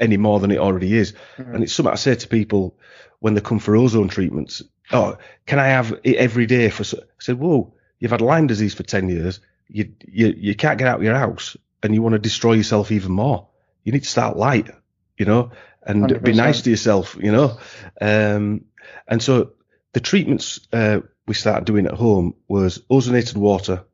any 0.00 0.16
more 0.16 0.40
than 0.40 0.50
it 0.50 0.58
already 0.58 0.92
is. 0.92 1.12
Mm-hmm. 1.36 1.54
And 1.54 1.62
it's 1.62 1.72
something 1.72 1.92
I 1.92 1.94
say 1.94 2.16
to 2.16 2.26
people 2.26 2.76
when 3.20 3.34
they 3.34 3.40
come 3.40 3.60
for 3.60 3.76
ozone 3.76 4.08
treatments. 4.08 4.64
Oh, 4.90 5.18
can 5.46 5.60
I 5.60 5.68
have 5.68 6.00
it 6.02 6.16
every 6.16 6.46
day 6.46 6.68
for? 6.68 6.82
I 6.96 7.06
said, 7.20 7.38
whoa, 7.38 7.72
you've 8.00 8.10
had 8.10 8.22
Lyme 8.22 8.48
disease 8.48 8.74
for 8.74 8.82
ten 8.82 9.08
years. 9.08 9.38
You 9.68 9.92
you 10.04 10.34
you 10.36 10.56
can't 10.56 10.80
get 10.80 10.88
out 10.88 10.96
of 10.96 11.04
your 11.04 11.14
house, 11.14 11.56
and 11.84 11.94
you 11.94 12.02
want 12.02 12.14
to 12.14 12.18
destroy 12.18 12.54
yourself 12.54 12.90
even 12.90 13.12
more. 13.12 13.46
You 13.84 13.92
need 13.92 14.02
to 14.02 14.08
start 14.08 14.36
light, 14.36 14.68
you 15.16 15.26
know, 15.26 15.52
and 15.86 16.10
100%. 16.10 16.24
be 16.24 16.32
nice 16.32 16.62
to 16.62 16.70
yourself, 16.70 17.16
you 17.20 17.30
know. 17.30 17.56
Um, 18.00 18.64
and 19.06 19.22
so 19.22 19.52
the 19.92 20.00
treatments 20.00 20.58
uh, 20.72 21.02
we 21.26 21.34
started 21.34 21.64
doing 21.64 21.86
at 21.86 21.94
home 21.94 22.34
was 22.48 22.78
ozonated 22.90 23.36
water, 23.36 23.84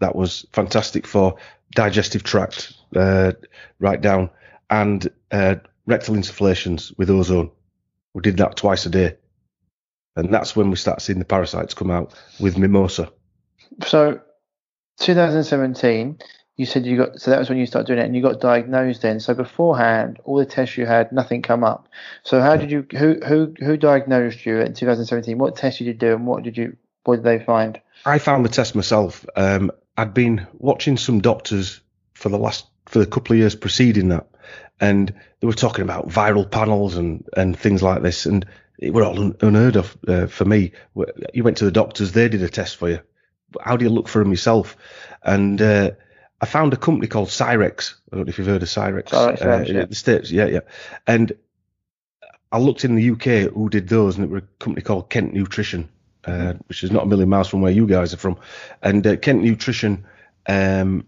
that 0.00 0.16
was 0.16 0.46
fantastic 0.52 1.06
for 1.06 1.36
digestive 1.74 2.22
tract 2.22 2.74
uh, 2.96 3.32
right 3.78 4.00
down 4.00 4.30
and 4.68 5.08
uh, 5.30 5.56
rectal 5.86 6.14
insufflations 6.14 6.96
with 6.98 7.10
ozone. 7.10 7.50
We 8.14 8.22
did 8.22 8.38
that 8.38 8.56
twice 8.56 8.86
a 8.86 8.90
day. 8.90 9.16
And 10.16 10.32
that's 10.34 10.56
when 10.56 10.70
we 10.70 10.76
start 10.76 11.00
seeing 11.00 11.18
the 11.18 11.24
parasites 11.24 11.74
come 11.74 11.90
out 11.90 12.14
with 12.40 12.58
mimosa. 12.58 13.12
So, 13.86 14.20
2017, 14.98 16.18
you 16.60 16.66
said 16.66 16.84
you 16.84 16.98
got, 16.98 17.18
so 17.18 17.30
that 17.30 17.38
was 17.38 17.48
when 17.48 17.56
you 17.56 17.64
started 17.64 17.86
doing 17.86 18.00
it 18.00 18.04
and 18.04 18.14
you 18.14 18.20
got 18.20 18.38
diagnosed 18.38 19.00
then. 19.00 19.18
So, 19.18 19.32
beforehand, 19.32 20.20
all 20.24 20.36
the 20.36 20.44
tests 20.44 20.76
you 20.76 20.84
had, 20.84 21.10
nothing 21.10 21.40
come 21.40 21.64
up. 21.64 21.88
So, 22.22 22.42
how 22.42 22.58
did 22.58 22.70
you, 22.70 22.86
who, 22.92 23.18
who, 23.26 23.54
who 23.58 23.78
diagnosed 23.78 24.44
you 24.44 24.60
in 24.60 24.74
2017? 24.74 25.38
What 25.38 25.56
tests 25.56 25.78
did 25.78 25.86
you 25.86 25.94
do 25.94 26.12
and 26.12 26.26
what 26.26 26.42
did 26.42 26.58
you, 26.58 26.76
what 27.04 27.16
did 27.16 27.24
they 27.24 27.42
find? 27.42 27.80
I 28.04 28.18
found 28.18 28.44
the 28.44 28.50
test 28.50 28.74
myself. 28.74 29.24
Um, 29.36 29.72
I'd 29.96 30.12
been 30.12 30.46
watching 30.52 30.98
some 30.98 31.22
doctors 31.22 31.80
for 32.12 32.28
the 32.28 32.36
last 32.36 32.66
for 32.84 32.98
the 32.98 33.06
couple 33.06 33.32
of 33.32 33.38
years 33.38 33.54
preceding 33.54 34.08
that, 34.08 34.26
and 34.80 35.14
they 35.40 35.46
were 35.46 35.54
talking 35.54 35.82
about 35.82 36.08
viral 36.08 36.50
panels 36.50 36.94
and 36.94 37.26
and 37.38 37.58
things 37.58 37.82
like 37.82 38.02
this, 38.02 38.26
and 38.26 38.44
it 38.78 38.92
were 38.92 39.04
all 39.04 39.18
un- 39.18 39.36
unheard 39.40 39.76
of 39.76 39.96
uh, 40.06 40.26
for 40.26 40.44
me. 40.44 40.72
You 41.32 41.42
went 41.42 41.56
to 41.58 41.64
the 41.64 41.72
doctors, 41.72 42.12
they 42.12 42.28
did 42.28 42.42
a 42.42 42.50
test 42.50 42.76
for 42.76 42.90
you. 42.90 43.00
How 43.62 43.78
do 43.78 43.84
you 43.84 43.90
look 43.90 44.08
for 44.08 44.22
them 44.22 44.30
yourself? 44.30 44.76
And 45.22 45.60
uh, 45.60 45.92
I 46.40 46.46
found 46.46 46.72
a 46.72 46.76
company 46.76 47.06
called 47.06 47.28
Cyrex. 47.28 47.94
I 48.10 48.16
don't 48.16 48.26
know 48.26 48.30
if 48.30 48.38
you've 48.38 48.46
heard 48.46 48.62
of 48.62 48.68
Cyrex. 48.68 49.08
Cyrex 49.08 49.42
uh, 49.42 49.72
yeah. 49.72 49.84
The 49.84 49.94
States, 49.94 50.30
yeah, 50.30 50.46
yeah. 50.46 50.60
And 51.06 51.32
I 52.50 52.58
looked 52.58 52.84
in 52.84 52.94
the 52.94 53.10
UK 53.10 53.52
who 53.52 53.68
did 53.68 53.88
those, 53.88 54.16
and 54.16 54.24
it 54.24 54.30
was 54.30 54.42
a 54.42 54.46
company 54.64 54.82
called 54.82 55.10
Kent 55.10 55.34
Nutrition 55.34 55.88
uh, 56.24 56.54
which 56.66 56.82
is 56.82 56.90
not 56.90 57.04
a 57.04 57.06
million 57.06 57.28
miles 57.28 57.48
from 57.48 57.60
where 57.60 57.72
you 57.72 57.86
guys 57.86 58.12
are 58.12 58.18
from. 58.18 58.38
And 58.82 59.06
uh, 59.06 59.16
Kent 59.16 59.42
Nutrition, 59.42 60.04
um, 60.46 61.06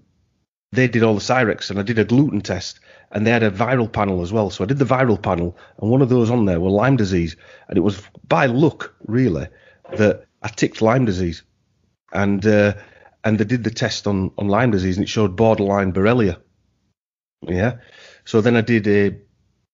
they 0.72 0.88
did 0.88 1.02
all 1.02 1.14
the 1.14 1.20
Cyrex, 1.20 1.70
and 1.70 1.78
I 1.78 1.82
did 1.82 1.98
a 1.98 2.04
gluten 2.04 2.40
test, 2.40 2.80
and 3.10 3.26
they 3.26 3.30
had 3.30 3.42
a 3.42 3.50
viral 3.50 3.92
panel 3.92 4.22
as 4.22 4.32
well. 4.32 4.50
So 4.50 4.64
I 4.64 4.66
did 4.66 4.78
the 4.78 4.84
viral 4.84 5.20
panel, 5.20 5.56
and 5.80 5.90
one 5.90 6.02
of 6.02 6.08
those 6.08 6.30
on 6.30 6.46
there 6.46 6.60
were 6.60 6.70
Lyme 6.70 6.96
disease, 6.96 7.36
and 7.68 7.76
it 7.76 7.82
was 7.82 8.02
by 8.26 8.46
luck, 8.46 8.94
really, 9.06 9.48
that 9.96 10.24
I 10.42 10.48
ticked 10.48 10.80
Lyme 10.80 11.04
disease, 11.04 11.42
and 12.12 12.44
uh, 12.46 12.74
and 13.24 13.38
they 13.38 13.44
did 13.44 13.64
the 13.64 13.70
test 13.70 14.06
on 14.06 14.30
on 14.38 14.48
Lyme 14.48 14.70
disease, 14.70 14.96
and 14.96 15.04
it 15.04 15.08
showed 15.08 15.36
borderline 15.36 15.92
Borrelia. 15.92 16.40
Yeah. 17.42 17.78
So 18.24 18.40
then 18.40 18.56
I 18.56 18.60
did 18.60 18.86
a 18.86 19.16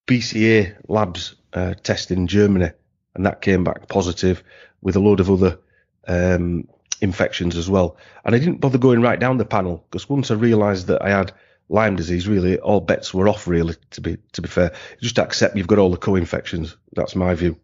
BCA 0.06 0.76
Labs 0.88 1.34
uh, 1.52 1.74
test 1.82 2.10
in 2.10 2.26
Germany, 2.26 2.70
and 3.14 3.26
that 3.26 3.42
came 3.42 3.64
back 3.64 3.88
positive 3.88 4.42
with 4.80 4.96
a 4.96 5.00
load 5.00 5.20
of 5.20 5.30
other 5.30 5.58
um, 6.06 6.66
infections 7.00 7.56
as 7.56 7.68
well. 7.68 7.96
And 8.24 8.34
I 8.34 8.38
didn't 8.38 8.60
bother 8.60 8.78
going 8.78 9.02
right 9.02 9.20
down 9.20 9.36
the 9.36 9.44
panel 9.44 9.84
because 9.90 10.08
once 10.08 10.30
I 10.30 10.34
realised 10.34 10.86
that 10.86 11.02
I 11.02 11.10
had 11.10 11.32
Lyme 11.68 11.96
disease, 11.96 12.26
really 12.26 12.58
all 12.58 12.80
bets 12.80 13.12
were 13.12 13.28
off. 13.28 13.46
Really, 13.46 13.74
to 13.90 14.00
be 14.00 14.16
to 14.32 14.42
be 14.42 14.48
fair, 14.48 14.72
just 15.00 15.18
accept 15.18 15.56
you've 15.56 15.66
got 15.66 15.78
all 15.78 15.90
the 15.90 15.96
co-infections. 15.96 16.76
That's 16.94 17.14
my 17.14 17.34
view. 17.34 17.58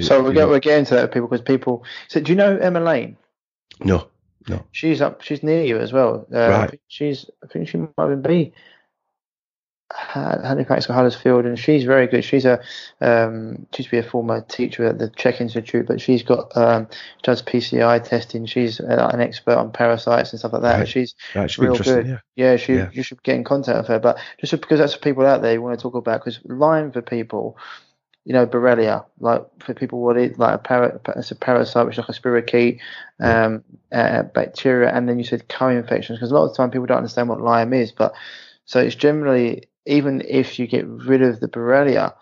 So 0.00 0.22
we 0.22 0.34
we're 0.34 0.60
getting 0.60 0.84
to 0.86 0.94
that 0.94 1.12
people 1.12 1.28
because 1.28 1.42
people. 1.42 1.84
So 2.08 2.20
do 2.20 2.32
you 2.32 2.36
know 2.36 2.56
Emma 2.56 2.80
Lane? 2.80 3.16
No, 3.80 4.08
no. 4.48 4.64
She's 4.72 5.00
up. 5.00 5.22
She's 5.22 5.42
near 5.42 5.64
you 5.64 5.78
as 5.78 5.92
well. 5.92 6.26
Uh, 6.32 6.48
right. 6.48 6.80
She's. 6.88 7.26
I 7.42 7.46
think 7.46 7.68
she 7.68 7.78
might 7.78 7.90
even 8.06 8.22
be 8.22 8.52
Halifax 9.94 10.88
or 10.88 10.94
Huddersfield, 10.94 11.44
and 11.44 11.58
she's 11.58 11.84
very 11.84 12.06
good. 12.06 12.24
She's 12.24 12.44
a 12.44 12.60
um, 13.00 13.66
she 13.72 13.82
used 13.82 13.90
to 13.90 13.96
be 13.96 13.98
a 13.98 14.02
former 14.02 14.40
teacher 14.42 14.86
at 14.86 14.98
the 14.98 15.10
CHEK 15.10 15.40
Institute, 15.40 15.86
but 15.86 16.00
she's 16.00 16.22
got 16.22 16.56
um, 16.56 16.88
does 17.22 17.42
PCI 17.42 18.02
testing. 18.04 18.46
She's 18.46 18.80
an 18.80 19.20
expert 19.20 19.56
on 19.56 19.72
parasites 19.72 20.32
and 20.32 20.38
stuff 20.38 20.52
like 20.52 20.62
that. 20.62 20.78
Right. 20.78 20.88
She's 20.88 21.14
right, 21.34 21.58
real 21.58 21.76
good. 21.76 22.06
Yeah, 22.06 22.18
yeah, 22.36 22.56
she, 22.56 22.74
yeah. 22.74 22.90
you 22.92 23.02
should 23.02 23.22
get 23.22 23.36
in 23.36 23.44
contact 23.44 23.78
with 23.78 23.88
her. 23.88 23.98
But 23.98 24.18
just 24.38 24.52
because 24.52 24.78
that's 24.78 24.96
people 24.96 25.26
out 25.26 25.42
there 25.42 25.52
you 25.52 25.62
want 25.62 25.78
to 25.78 25.82
talk 25.82 25.94
about, 25.94 26.20
because 26.20 26.40
Lyme 26.44 26.92
for 26.92 27.02
people, 27.02 27.56
you 28.24 28.32
know, 28.32 28.46
Borrelia, 28.46 29.04
like 29.18 29.44
for 29.60 29.74
people 29.74 30.00
what 30.00 30.16
it 30.16 30.38
like 30.38 30.54
a 30.54 30.58
para, 30.58 31.00
it's 31.16 31.30
a 31.30 31.34
parasite, 31.34 31.86
which 31.86 31.98
is 31.98 31.98
like 31.98 32.08
a 32.08 32.12
spirochete, 32.12 32.80
um, 33.20 33.64
uh, 33.90 34.22
bacteria, 34.22 34.94
and 34.94 35.08
then 35.08 35.18
you 35.18 35.24
said 35.24 35.48
co-infections, 35.48 36.18
because 36.18 36.30
a 36.30 36.34
lot 36.34 36.44
of 36.44 36.50
the 36.50 36.56
time 36.56 36.70
people 36.70 36.86
don't 36.86 36.98
understand 36.98 37.28
what 37.28 37.40
Lyme 37.40 37.72
is, 37.72 37.90
but 37.90 38.14
so 38.64 38.80
it's 38.80 38.94
generally 38.94 39.64
even 39.86 40.22
if 40.28 40.58
you 40.58 40.66
get 40.66 40.86
rid 40.86 41.22
of 41.22 41.40
the 41.40 41.48
Borrelia, 41.48 42.14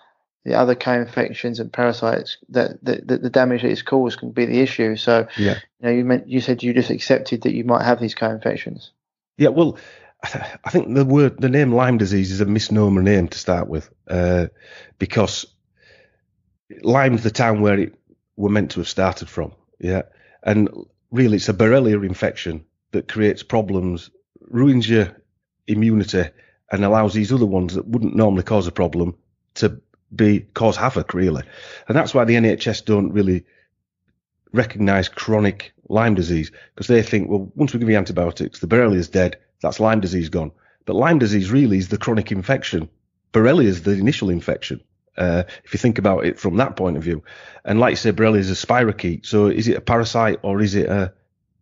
the 0.45 0.55
other 0.55 0.75
co-infections 0.75 1.61
and 1.61 1.71
parasites 1.71 2.39
that 2.49 2.83
the, 2.83 3.03
the, 3.05 3.19
the, 3.19 3.31
damage 3.31 3.61
that 3.61 3.71
it's 3.71 3.83
caused 3.83 4.19
can 4.19 4.31
be 4.31 4.47
the 4.47 4.61
issue. 4.61 4.97
So, 4.97 5.27
yeah. 5.37 5.59
you 5.81 5.87
know, 5.87 5.91
you 5.91 6.05
meant 6.05 6.29
you 6.29 6.41
said 6.41 6.63
you 6.63 6.73
just 6.73 6.89
accepted 6.89 7.43
that 7.43 7.53
you 7.53 7.65
might 7.65 7.85
have 7.85 8.01
these 8.01 8.15
co-infections. 8.15 8.93
Yeah, 9.37 9.49
well, 9.49 9.77
I 10.23 10.71
think 10.71 10.95
the 10.95 11.05
word 11.05 11.41
the 11.41 11.49
name 11.49 11.73
Lyme 11.73 11.99
disease 11.99 12.31
is 12.31 12.41
a 12.41 12.47
misnomer 12.47 13.03
name 13.03 13.29
to 13.29 13.39
start 13.39 13.69
with, 13.69 13.91
uh, 14.09 14.47
because 14.99 15.47
Lyme's 16.83 17.23
the 17.23 17.31
town 17.31 17.61
where 17.61 17.79
it 17.79 17.95
were 18.37 18.51
meant 18.51 18.73
to 18.73 18.81
have 18.81 18.89
started 18.89 19.29
from. 19.29 19.53
Yeah, 19.79 20.03
and 20.43 20.69
really, 21.11 21.37
it's 21.37 21.49
a 21.49 21.55
Borrelia 21.55 22.05
infection 22.05 22.65
that 22.93 23.09
creates 23.09 23.43
problems, 23.43 24.11
ruins 24.41 24.89
your 24.89 25.17
immunity 25.67 26.25
and 26.71 26.85
allows 26.85 27.15
these 27.15 27.33
other 27.33 27.47
ones 27.47 27.75
that 27.75 27.87
wouldn't 27.87 28.17
normally 28.17 28.43
cause 28.43 28.67
a 28.67 28.73
problem 28.73 29.17
to 29.55 29.81
be 30.15 30.41
cause 30.41 30.77
havoc 30.77 31.15
really. 31.15 31.43
And 31.89 31.97
that's 31.97 32.15
why 32.15 32.25
the 32.25 32.35
NHS 32.35 32.85
don't 32.85 33.13
really 33.13 33.45
recognise 34.53 35.09
chronic 35.09 35.73
Lyme 35.89 36.15
disease 36.15 36.51
because 36.75 36.87
they 36.87 37.03
think, 37.03 37.29
well, 37.29 37.51
once 37.55 37.73
we 37.73 37.81
give 37.81 37.89
you 37.91 37.97
antibiotics, 37.97 38.61
the 38.61 38.67
Borrelia 38.67 38.97
is 38.97 39.09
dead, 39.09 39.39
That's 39.61 39.81
Lyme 39.81 40.01
disease 40.01 40.29
gone. 40.29 40.53
But 40.87 40.97
Lyme 40.97 41.19
disease 41.19 41.51
really 41.51 41.79
is 41.79 41.89
the 41.89 41.99
chronic 41.99 42.33
infection. 42.33 42.89
Borrelia 43.33 43.65
is 43.65 43.83
the 43.83 43.93
initial 43.93 44.31
infection. 44.31 44.81
Uh, 45.17 45.43
if 45.65 45.75
you 45.75 45.79
think 45.79 45.99
about 45.99 46.25
it 46.25 46.39
from 46.39 46.57
that 46.57 46.77
point 46.77 46.97
of 46.97 47.03
view, 47.03 47.23
and 47.65 47.79
like 47.81 47.93
you 47.93 47.97
say, 47.97 48.13
Borrelia 48.13 48.39
is 48.39 48.51
a 48.51 48.67
spirochete. 48.67 49.27
So 49.27 49.47
is 49.47 49.69
it 49.69 49.77
a 49.77 49.81
parasite 49.81 50.41
or 50.43 50.61
is 50.61 50.75
it 50.75 50.89
a 50.89 51.13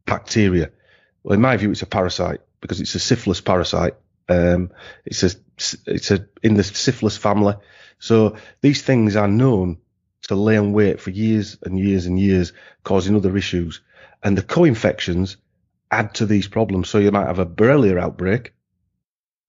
bacteria? 0.06 0.70
Well, 1.22 1.34
in 1.34 1.40
my 1.40 1.56
view, 1.56 1.70
it's 1.70 1.82
a 1.82 1.86
parasite 1.86 2.40
because 2.60 2.80
it's 2.80 2.94
a 2.94 3.00
syphilis 3.00 3.40
parasite. 3.40 3.94
Um, 4.28 4.70
it's 5.04 5.22
a 5.22 5.30
it's 5.86 6.10
a 6.10 6.26
in 6.42 6.54
the 6.54 6.64
syphilis 6.64 7.16
family. 7.16 7.54
So 7.98 8.36
these 8.60 8.82
things 8.82 9.16
are 9.16 9.28
known 9.28 9.78
to 10.28 10.34
lay 10.34 10.56
on 10.56 10.72
wait 10.72 11.00
for 11.00 11.10
years 11.10 11.58
and 11.62 11.78
years 11.78 12.06
and 12.06 12.18
years, 12.18 12.52
causing 12.84 13.16
other 13.16 13.36
issues. 13.36 13.80
And 14.22 14.36
the 14.36 14.42
co-infections 14.42 15.36
add 15.90 16.14
to 16.14 16.26
these 16.26 16.48
problems. 16.48 16.88
So 16.88 16.98
you 16.98 17.10
might 17.10 17.26
have 17.26 17.38
a 17.38 17.46
Borrelia 17.46 17.98
outbreak, 17.98 18.52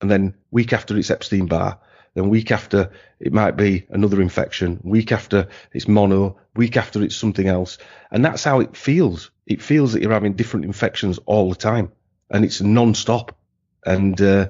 and 0.01 0.09
then 0.09 0.35
week 0.51 0.73
after 0.73 0.97
it's 0.97 1.11
Epstein 1.11 1.47
Barr, 1.47 1.79
then 2.14 2.30
week 2.30 2.51
after 2.51 2.91
it 3.20 3.34
might 3.34 3.51
be 3.51 3.86
another 3.89 4.22
infection, 4.22 4.80
week 4.84 5.12
after 5.12 5.47
it's 5.74 5.88
mono, 5.88 6.38
week 6.55 6.78
after 6.78 7.01
it's 7.03 7.16
something 7.16 7.47
else. 7.47 7.78
And 8.12 8.24
that's 8.24 8.43
how 8.43 8.60
it 8.60 8.76
feels. 8.76 9.32
It 9.45 9.62
feels 9.62 9.93
that 9.93 10.01
you're 10.01 10.12
having 10.12 10.34
different 10.34 10.66
infections 10.66 11.20
all 11.26 11.49
the 11.49 11.55
time 11.55 11.91
and 12.30 12.45
it's 12.45 12.62
non-stop. 12.62 13.38
And 13.86 14.20
uh, 14.22 14.49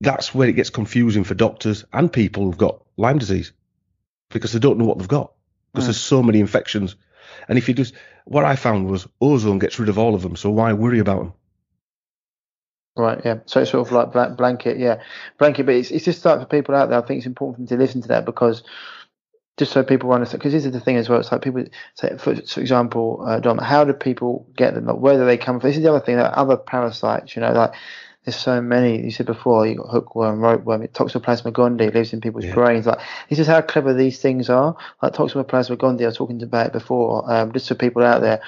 that's 0.00 0.34
where 0.34 0.48
it 0.48 0.56
gets 0.56 0.70
confusing 0.70 1.24
for 1.24 1.34
doctors 1.34 1.84
and 1.92 2.12
people 2.12 2.44
who've 2.44 2.58
got 2.58 2.82
Lyme 2.96 3.18
disease 3.18 3.52
because 4.30 4.52
they 4.52 4.58
don't 4.58 4.78
know 4.78 4.84
what 4.84 4.98
they've 4.98 5.08
got 5.08 5.32
because 5.72 5.84
mm. 5.84 5.88
there's 5.88 6.00
so 6.00 6.22
many 6.22 6.40
infections. 6.40 6.96
And 7.48 7.58
if 7.58 7.68
you 7.68 7.74
just, 7.74 7.94
what 8.24 8.44
I 8.44 8.56
found 8.56 8.88
was 8.88 9.06
ozone 9.20 9.58
gets 9.58 9.78
rid 9.78 9.88
of 9.88 9.98
all 9.98 10.14
of 10.14 10.22
them. 10.22 10.36
So 10.36 10.50
why 10.50 10.72
worry 10.72 10.98
about 10.98 11.18
them? 11.18 11.32
Right, 12.96 13.20
yeah. 13.24 13.40
So 13.46 13.60
it's 13.60 13.72
sort 13.72 13.88
of 13.88 13.92
like 13.92 14.36
blanket, 14.36 14.78
yeah, 14.78 15.02
blanket. 15.38 15.66
But 15.66 15.74
it's, 15.74 15.90
it's 15.90 16.04
just 16.04 16.24
like 16.24 16.38
for 16.38 16.46
people 16.46 16.76
out 16.76 16.90
there. 16.90 17.02
I 17.02 17.06
think 17.06 17.18
it's 17.18 17.26
important 17.26 17.56
for 17.56 17.60
them 17.74 17.78
to 17.78 17.82
listen 17.84 18.02
to 18.02 18.08
that 18.08 18.24
because 18.24 18.62
just 19.56 19.72
so 19.72 19.82
people 19.82 20.12
understand. 20.12 20.40
Because 20.40 20.52
this 20.52 20.64
is 20.64 20.72
the 20.72 20.80
thing 20.80 20.96
as 20.96 21.08
well. 21.08 21.18
It's 21.18 21.32
like 21.32 21.42
people 21.42 21.64
say, 21.94 22.16
for, 22.18 22.36
for 22.36 22.60
example, 22.60 23.24
uh, 23.26 23.40
Dom, 23.40 23.58
how 23.58 23.84
do 23.84 23.92
people 23.92 24.46
get 24.56 24.74
them? 24.74 24.86
Like, 24.86 24.98
where 24.98 25.16
do 25.16 25.24
they 25.24 25.36
come 25.36 25.58
from? 25.58 25.68
This 25.68 25.76
is 25.76 25.82
the 25.82 25.90
other 25.90 26.04
thing. 26.04 26.16
That 26.16 26.34
other 26.34 26.56
parasites, 26.56 27.34
you 27.34 27.42
know, 27.42 27.52
like 27.52 27.72
there's 28.24 28.36
so 28.36 28.60
many. 28.62 29.02
You 29.02 29.10
said 29.10 29.26
before, 29.26 29.66
you 29.66 29.76
got 29.76 29.88
hookworm, 29.88 30.38
ropeworm, 30.38 30.88
Toxoplasma 30.88 31.52
gondii 31.52 31.92
lives 31.92 32.12
in 32.12 32.20
people's 32.20 32.44
yeah. 32.44 32.54
brains. 32.54 32.86
Like 32.86 33.00
this 33.28 33.40
is 33.40 33.46
how 33.46 33.60
clever 33.60 33.92
these 33.92 34.20
things 34.20 34.48
are. 34.48 34.76
Like 35.02 35.14
Toxoplasma 35.14 35.76
gondii, 35.76 36.02
I 36.02 36.06
was 36.06 36.16
talking 36.16 36.42
about 36.42 36.68
it 36.68 36.72
before. 36.72 37.30
Um, 37.30 37.52
just 37.52 37.68
for 37.68 37.74
people 37.74 38.02
out 38.02 38.20
there, 38.20 38.40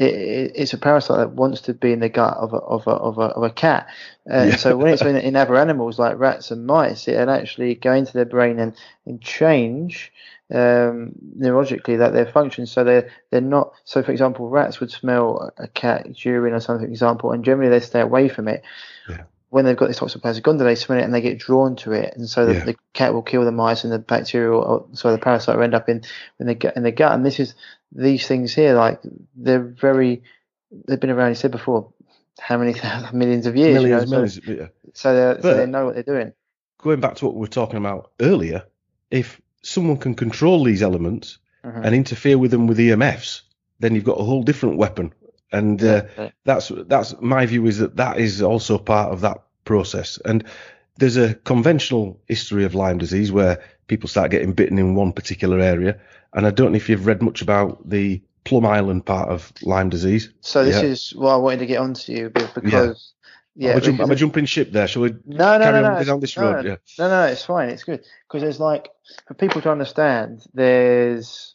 it, 0.00 0.14
it, 0.14 0.52
it's 0.54 0.72
a 0.72 0.78
parasite 0.78 1.18
that 1.18 1.32
wants 1.32 1.60
to 1.62 1.74
be 1.74 1.92
in 1.92 2.00
the 2.00 2.08
gut 2.08 2.36
of 2.38 2.54
a 2.54 2.56
of 2.56 2.86
a 2.86 2.90
of 2.90 3.18
a, 3.18 3.26
of 3.36 3.42
a 3.42 3.50
cat. 3.50 3.86
And 4.26 4.50
yeah. 4.50 4.56
so 4.56 4.76
when 4.76 4.92
it's 4.92 5.02
in, 5.02 5.16
in 5.16 5.36
other 5.36 5.56
animals 5.56 5.98
like 5.98 6.18
rats 6.18 6.50
and 6.50 6.66
mice, 6.66 7.06
it'll 7.06 7.28
actually 7.28 7.74
go 7.74 7.92
into 7.92 8.14
their 8.14 8.24
brain 8.24 8.58
and, 8.58 8.74
and 9.04 9.20
change 9.20 10.10
um, 10.50 11.12
neurologically 11.38 11.98
that 11.98 12.14
their 12.14 12.26
function. 12.26 12.64
So 12.66 12.82
they're 12.82 13.10
they're 13.30 13.42
not. 13.42 13.74
So 13.84 14.02
for 14.02 14.10
example, 14.10 14.48
rats 14.48 14.80
would 14.80 14.90
smell 14.90 15.52
a 15.58 15.68
cat 15.68 16.24
urine 16.24 16.54
or 16.54 16.60
something. 16.60 16.86
For 16.86 16.90
example, 16.90 17.32
and 17.32 17.44
generally 17.44 17.70
they 17.70 17.80
stay 17.80 18.00
away 18.00 18.28
from 18.28 18.48
it. 18.48 18.62
Yeah. 19.08 19.24
When 19.50 19.64
they've 19.64 19.76
got 19.76 19.88
this 19.88 19.98
toxoplasma 19.98 20.42
gondii, 20.42 20.60
they 20.60 20.76
smell 20.76 21.00
it 21.00 21.02
and 21.02 21.12
they 21.12 21.20
get 21.20 21.40
drawn 21.40 21.74
to 21.76 21.90
it, 21.90 22.14
and 22.16 22.28
so 22.28 22.46
the, 22.46 22.54
yeah. 22.54 22.64
the 22.66 22.76
cat 22.92 23.12
will 23.12 23.22
kill 23.22 23.44
the 23.44 23.50
mice 23.50 23.82
and 23.82 23.92
the 23.92 23.98
bacteria, 23.98 24.52
or, 24.52 24.86
so 24.92 25.10
the 25.10 25.18
parasite 25.18 25.56
will 25.56 25.64
end 25.64 25.74
up 25.74 25.88
in 25.88 26.04
in 26.38 26.46
the 26.46 26.54
gut. 26.54 26.76
In 26.76 26.84
the 26.84 26.92
gut, 26.92 27.12
and 27.12 27.26
this 27.26 27.40
is 27.40 27.54
these 27.92 28.26
things 28.26 28.54
here, 28.54 28.74
like 28.74 29.00
they're 29.34 29.62
very, 29.62 30.22
they've 30.86 31.00
been 31.00 31.10
around. 31.10 31.30
You 31.30 31.34
said 31.34 31.50
before, 31.50 31.92
how 32.38 32.58
many 32.58 32.74
millions 33.12 33.46
of 33.46 33.56
years? 33.56 33.74
Millions, 33.74 34.04
you 34.04 34.10
know? 34.10 34.16
millions. 34.16 34.40
So, 34.44 34.52
yeah. 34.52 34.66
so, 34.94 35.38
so 35.40 35.56
they 35.56 35.66
know 35.66 35.86
what 35.86 35.94
they're 35.94 36.02
doing. 36.02 36.32
Going 36.78 37.00
back 37.00 37.16
to 37.16 37.26
what 37.26 37.34
we 37.34 37.40
were 37.40 37.46
talking 37.46 37.76
about 37.76 38.12
earlier, 38.20 38.64
if 39.10 39.40
someone 39.62 39.98
can 39.98 40.14
control 40.14 40.64
these 40.64 40.82
elements 40.82 41.38
mm-hmm. 41.64 41.84
and 41.84 41.94
interfere 41.94 42.38
with 42.38 42.50
them 42.50 42.66
with 42.66 42.78
EMFs, 42.78 43.42
then 43.80 43.94
you've 43.94 44.04
got 44.04 44.20
a 44.20 44.24
whole 44.24 44.42
different 44.42 44.76
weapon. 44.76 45.12
And 45.52 45.82
uh, 45.82 46.02
that's 46.44 46.70
that's 46.86 47.20
my 47.20 47.44
view 47.44 47.66
is 47.66 47.78
that 47.78 47.96
that 47.96 48.18
is 48.18 48.40
also 48.40 48.78
part 48.78 49.12
of 49.12 49.20
that 49.22 49.42
process. 49.64 50.18
And 50.24 50.44
there's 50.98 51.16
a 51.16 51.34
conventional 51.34 52.20
history 52.28 52.64
of 52.64 52.74
Lyme 52.74 52.98
disease 52.98 53.32
where 53.32 53.60
people 53.88 54.08
start 54.08 54.30
getting 54.30 54.52
bitten 54.52 54.78
in 54.78 54.94
one 54.94 55.12
particular 55.12 55.58
area. 55.58 55.98
And 56.32 56.46
I 56.46 56.50
don't 56.50 56.72
know 56.72 56.76
if 56.76 56.88
you've 56.88 57.06
read 57.06 57.22
much 57.22 57.42
about 57.42 57.88
the 57.88 58.22
Plum 58.44 58.64
Island 58.64 59.04
part 59.04 59.28
of 59.28 59.52
Lyme 59.62 59.90
disease. 59.90 60.32
So 60.40 60.64
this 60.64 60.82
yeah. 60.82 60.88
is 60.88 61.10
what 61.14 61.32
I 61.32 61.36
wanted 61.36 61.58
to 61.58 61.66
get 61.66 61.78
onto 61.78 62.12
you 62.12 62.30
because 62.30 63.12
yeah. 63.56 63.72
Am, 63.72 63.80
jump, 63.80 64.00
am 64.00 64.10
I 64.10 64.14
jumping 64.14 64.46
ship 64.46 64.72
there? 64.72 64.86
Shall 64.86 65.02
we 65.02 65.10
no, 65.26 65.58
no, 65.58 65.64
carry 65.64 65.82
no, 65.82 65.88
on 65.88 65.94
no, 65.94 66.04
down 66.04 66.20
this 66.20 66.36
no, 66.36 66.52
road? 66.52 66.64
Yeah. 66.64 66.76
No, 66.98 67.08
no, 67.08 67.24
it's 67.24 67.44
fine. 67.44 67.68
It's 67.68 67.84
good 67.84 68.04
because 68.26 68.42
there's 68.42 68.60
like 68.60 68.88
for 69.26 69.34
people 69.34 69.60
to 69.62 69.70
understand. 69.70 70.46
There's 70.54 71.54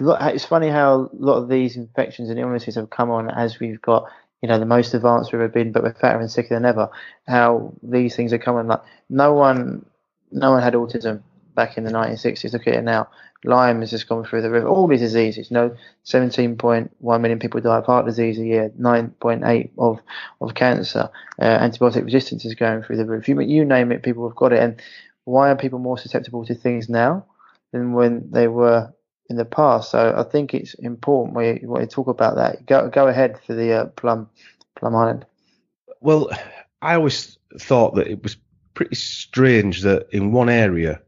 it's 0.00 0.44
funny 0.44 0.68
how 0.68 0.94
a 0.94 1.08
lot 1.12 1.36
of 1.36 1.48
these 1.48 1.76
infections 1.76 2.30
and 2.30 2.38
illnesses 2.38 2.74
have 2.74 2.90
come 2.90 3.10
on 3.10 3.30
as 3.30 3.60
we've 3.60 3.80
got 3.82 4.10
you 4.42 4.48
know 4.48 4.58
the 4.58 4.66
most 4.66 4.94
advanced 4.94 5.32
we've 5.32 5.40
ever 5.40 5.48
been, 5.48 5.72
but 5.72 5.82
we're 5.82 5.92
fatter 5.92 6.18
and 6.18 6.30
sicker 6.30 6.54
than 6.54 6.64
ever. 6.64 6.90
How 7.28 7.74
these 7.82 8.16
things 8.16 8.32
are 8.32 8.38
coming 8.38 8.66
like 8.66 8.82
no 9.08 9.34
one, 9.34 9.84
no 10.32 10.52
one 10.52 10.62
had 10.62 10.74
autism 10.74 11.22
back 11.54 11.76
in 11.76 11.84
the 11.84 11.90
1960s. 11.90 12.52
Look 12.52 12.66
at 12.66 12.74
it 12.74 12.82
now. 12.82 13.08
Lyme 13.44 13.80
has 13.80 13.90
just 13.90 14.08
gone 14.08 14.24
through 14.24 14.42
the 14.42 14.50
roof. 14.50 14.66
All 14.66 14.86
these 14.86 15.00
diseases, 15.00 15.50
you 15.50 15.54
know, 15.54 15.74
17.1 16.04 16.90
million 17.20 17.38
people 17.38 17.60
die 17.60 17.78
of 17.78 17.86
heart 17.86 18.04
disease 18.04 18.38
a 18.38 18.44
year, 18.44 18.70
9.8 18.78 19.70
of 19.78 20.00
of 20.40 20.54
cancer. 20.54 21.10
Uh, 21.38 21.58
antibiotic 21.58 22.04
resistance 22.04 22.44
is 22.44 22.54
going 22.54 22.82
through 22.82 22.98
the 22.98 23.06
roof. 23.06 23.28
You, 23.28 23.40
you 23.40 23.64
name 23.64 23.92
it, 23.92 24.02
people 24.02 24.28
have 24.28 24.36
got 24.36 24.52
it. 24.52 24.62
And 24.62 24.80
why 25.24 25.50
are 25.50 25.56
people 25.56 25.78
more 25.78 25.98
susceptible 25.98 26.44
to 26.46 26.54
things 26.54 26.88
now 26.88 27.24
than 27.72 27.92
when 27.94 28.30
they 28.30 28.48
were 28.48 28.92
in 29.30 29.36
the 29.36 29.46
past? 29.46 29.90
So 29.90 30.14
I 30.16 30.22
think 30.30 30.52
it's 30.52 30.74
important 30.74 31.34
when 31.34 31.58
you, 31.62 31.70
when 31.70 31.80
you 31.80 31.88
talk 31.88 32.08
about 32.08 32.36
that. 32.36 32.66
Go 32.66 32.88
go 32.90 33.08
ahead 33.08 33.40
for 33.46 33.54
the 33.54 33.72
uh, 33.72 33.84
Plum 33.86 34.28
Plum 34.76 34.94
Island. 34.94 35.24
Well, 36.02 36.30
I 36.82 36.94
always 36.94 37.38
thought 37.58 37.94
that 37.94 38.06
it 38.06 38.22
was 38.22 38.36
pretty 38.74 38.94
strange 38.94 39.82
that 39.82 40.08
in 40.10 40.32
one 40.32 40.48
area 40.48 41.00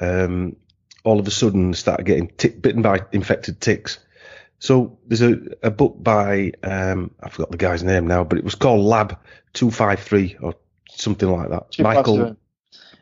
um, 0.00 0.56
all 1.04 1.20
of 1.20 1.26
a 1.26 1.30
sudden 1.30 1.74
started 1.74 2.06
getting 2.06 2.28
tick, 2.28 2.60
bitten 2.60 2.82
by 2.82 3.00
infected 3.12 3.60
ticks. 3.60 3.98
So 4.58 4.98
there's 5.06 5.22
a, 5.22 5.38
a 5.62 5.70
book 5.70 5.96
by 6.02 6.52
um, 6.62 7.10
I 7.22 7.28
forgot 7.28 7.50
the 7.50 7.58
guy's 7.58 7.82
name 7.82 8.06
now, 8.06 8.24
but 8.24 8.38
it 8.38 8.44
was 8.44 8.54
called 8.54 8.84
Lab 8.84 9.18
Two 9.52 9.70
Five 9.70 10.00
Three 10.00 10.36
or 10.40 10.54
something 10.90 11.30
like 11.30 11.50
that. 11.50 11.70
Two 11.72 11.82
Michael 11.82 12.36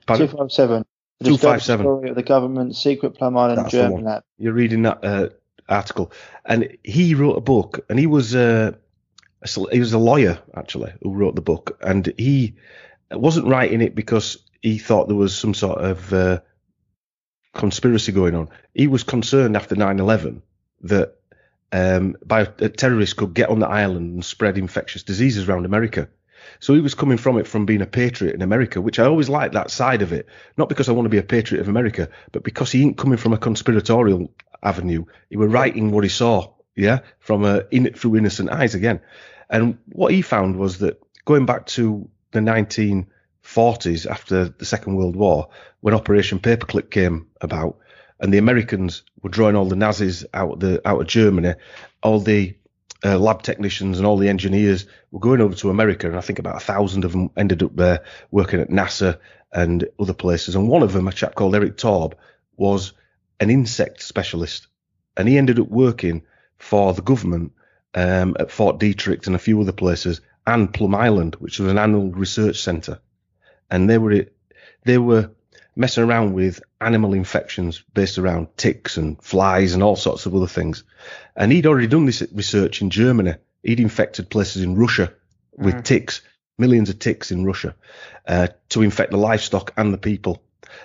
Two 0.07 0.29
Five 0.29 0.53
Seven. 0.53 0.85
Two 1.23 1.39
Five 1.39 1.63
Seven. 1.63 2.15
The 2.15 2.23
government 2.23 2.77
secret 2.77 3.15
Plum 3.15 3.37
Island 3.37 3.59
That's 3.59 3.71
Germ 3.71 4.03
lab. 4.03 4.25
You're 4.37 4.53
reading 4.53 4.83
that 4.83 5.05
uh, 5.05 5.29
article, 5.69 6.13
and 6.45 6.77
he 6.83 7.15
wrote 7.15 7.37
a 7.37 7.41
book, 7.41 7.87
and 7.89 7.99
he 7.99 8.07
was 8.07 8.35
uh, 8.35 8.73
a, 9.43 9.49
he 9.73 9.79
was 9.79 9.93
a 9.93 9.99
lawyer 9.99 10.39
actually 10.57 10.93
who 11.03 11.13
wrote 11.13 11.37
the 11.37 11.43
book, 11.43 11.79
and 11.81 12.13
he 12.19 12.55
wasn't 13.11 13.47
writing 13.47 13.81
it 13.81 13.95
because 13.95 14.39
he 14.61 14.79
thought 14.79 15.07
there 15.07 15.17
was 15.17 15.37
some 15.37 15.55
sort 15.55 15.79
of 15.79 16.13
uh, 16.13 16.41
conspiracy 17.55 18.13
going 18.13 18.35
on. 18.35 18.49
He 18.75 18.87
was 18.87 19.03
concerned 19.03 19.57
after 19.57 19.75
9/11 19.75 20.43
that 20.83 21.17
um, 21.73 22.17
bio- 22.25 22.45
terrorists 22.45 23.15
could 23.15 23.35
get 23.35 23.49
on 23.49 23.59
the 23.59 23.69
island 23.69 24.15
and 24.15 24.25
spread 24.25 24.59
infectious 24.59 25.03
diseases 25.03 25.49
around 25.49 25.65
America. 25.65 26.09
So 26.61 26.75
he 26.75 26.81
was 26.81 26.95
coming 26.95 27.17
from 27.17 27.39
it 27.39 27.47
from 27.47 27.67
being 27.67 27.83
a 27.83 27.87
patriot 27.87 28.35
in 28.35 28.43
America, 28.43 28.81
which 28.81 28.99
I 28.99 29.07
always 29.07 29.29
liked 29.29 29.55
that 29.55 29.71
side 29.71 30.03
of 30.03 30.13
it. 30.13 30.29
Not 30.57 30.69
because 30.69 30.89
I 30.89 30.93
want 30.93 31.07
to 31.07 31.11
be 31.11 31.19
a 31.19 31.23
patriot 31.23 31.61
of 31.61 31.69
America, 31.69 32.11
but 32.33 32.45
because 32.45 32.71
he 32.71 32.83
ain't 32.83 32.99
coming 32.99 33.19
from 33.19 33.33
a 33.33 33.39
conspiratorial 33.39 34.31
avenue. 34.63 35.05
He 35.31 35.37
were 35.37 35.49
writing 35.49 35.91
what 35.91 36.05
he 36.05 36.11
saw, 36.11 36.53
yeah, 36.77 37.01
from 37.19 37.45
a 37.45 37.65
in 37.71 37.93
through 37.95 38.17
innocent 38.17 38.51
eyes 38.51 38.75
again. 38.75 39.01
And 39.49 39.79
what 39.87 40.13
he 40.13 40.23
found 40.23 40.57
was 40.57 40.79
that 40.79 41.01
going 41.25 41.47
back 41.47 41.67
to 41.67 42.09
the 42.33 42.41
19 42.41 43.07
40s 43.45 44.11
after 44.11 44.49
the 44.49 44.65
Second 44.65 44.97
World 44.97 45.17
War 45.17 45.49
when 45.81 45.95
Operation 45.95 46.39
Paperclip 46.41 46.91
came 46.91 47.29
about 47.41 47.79
and 48.21 48.33
the 48.33 48.39
Americans 48.39 49.03
were 49.23 49.31
drawing 49.31 49.55
all 49.55 49.67
the 49.67 49.77
Nazis 49.77 50.25
out 50.33 50.53
of 50.53 50.61
the 50.61 50.89
out 50.89 51.01
of 51.01 51.07
Germany, 51.07 51.55
all 52.03 52.21
the 52.21 52.57
uh, 53.05 53.19
lab 53.19 53.43
technicians 53.43 53.99
and 53.99 54.07
all 54.07 54.17
the 54.17 54.29
engineers 54.29 54.87
were 55.11 55.21
going 55.21 55.41
over 55.41 55.55
to 55.55 55.71
America, 55.71 56.07
and 56.07 56.17
I 56.17 56.23
think 56.23 56.39
about 56.39 56.57
a 56.57 56.65
thousand 56.65 57.05
of 57.05 57.13
them 57.13 57.31
ended 57.37 57.63
up 57.63 57.77
there 57.77 58.03
working 58.31 58.61
at 58.61 58.71
NASA 58.71 59.19
and 59.53 59.87
other 59.99 60.15
places. 60.15 60.55
And 60.55 60.69
one 60.69 60.83
of 60.83 60.93
them, 60.93 61.07
a 61.07 61.13
chap 61.13 61.35
called 61.35 61.55
Erich 61.55 61.77
Traub, 61.77 62.15
was 62.57 62.93
an 63.41 63.51
insect 63.51 64.03
specialist, 64.03 64.69
and 65.17 65.29
he 65.29 65.37
ended 65.37 65.59
up 65.59 65.69
working 65.69 66.23
for 66.57 66.95
the 66.95 67.03
government 67.03 67.53
um, 67.95 68.37
at 68.41 68.51
Fort 68.51 68.79
Detrick 68.79 69.27
and 69.27 69.37
a 69.37 69.41
few 69.41 69.61
other 69.61 69.73
places, 69.73 70.23
and 70.47 70.73
Plum 70.73 70.95
Island, 70.95 71.37
which 71.37 71.59
was 71.59 71.71
an 71.71 71.79
animal 71.79 72.11
research 72.11 72.63
centre 72.63 73.01
and 73.75 73.91
they 73.91 73.99
were 73.99 74.27
they 74.85 74.99
were 74.99 75.31
messing 75.75 76.05
around 76.05 76.33
with 76.33 76.63
animal 76.81 77.13
infections 77.13 77.83
based 77.93 78.19
around 78.19 78.47
ticks 78.57 78.97
and 78.97 79.21
flies 79.21 79.75
and 79.75 79.83
all 79.83 79.97
sorts 79.97 80.27
of 80.27 80.35
other 80.35 80.47
things. 80.47 80.85
And 81.35 81.51
he'd 81.51 81.67
already 81.67 81.89
done 81.89 82.07
this 82.07 82.23
research 82.33 82.81
in 82.81 82.91
Germany. 82.91 83.35
He'd 83.65 83.81
infected 83.81 84.31
places 84.31 84.63
in 84.63 84.77
Russia 84.77 85.13
with 85.57 85.75
mm. 85.75 85.85
ticks, 85.85 86.23
millions 86.57 86.89
of 86.91 87.01
ticks 87.01 87.33
in 87.33 87.45
Russia 87.45 87.75
uh, 88.29 88.49
to 88.69 88.83
infect 88.83 89.11
the 89.11 89.17
livestock 89.17 89.73
and 89.77 89.93
the 89.93 89.99
people. 89.99 90.41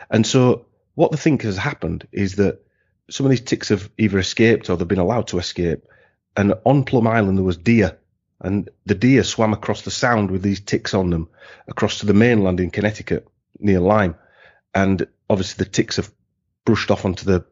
And 0.10 0.26
so 0.26 0.66
what 0.96 1.12
they 1.12 1.18
think 1.18 1.44
has 1.44 1.58
happened 1.58 2.08
is 2.12 2.38
that 2.38 2.66
some 3.12 3.28
of 3.28 3.30
these 3.30 3.42
ticks 3.42 3.70
have 3.70 3.90
either 4.00 4.18
escaped 4.18 4.70
or 4.70 4.78
they've 4.78 4.88
been 4.88 4.98
allowed 4.98 5.28
to 5.28 5.38
escape. 5.38 5.86
And 6.36 6.56
on 6.66 6.84
Plum 6.86 7.06
Island 7.06 7.38
there 7.38 7.46
was 7.46 7.58
deer, 7.58 8.00
and 8.42 8.70
the 8.86 8.96
deer 8.96 9.24
swam 9.24 9.54
across 9.54 9.82
the 9.82 9.92
Sound 9.92 10.32
with 10.32 10.42
these 10.42 10.62
ticks 10.62 10.94
on 10.94 11.10
them 11.10 11.30
across 11.68 12.00
to 12.00 12.06
the 12.06 12.14
mainland 12.14 12.60
in 12.60 12.72
Connecticut 12.72 13.28
near 13.60 13.80
Lyme, 13.80 14.16
and 14.74 15.08
obviously 15.30 15.64
the 15.64 15.70
ticks 15.70 15.98
have 15.98 16.12
brushed 16.66 16.92
off 16.92 17.06
onto 17.06 17.26
the 17.26 17.46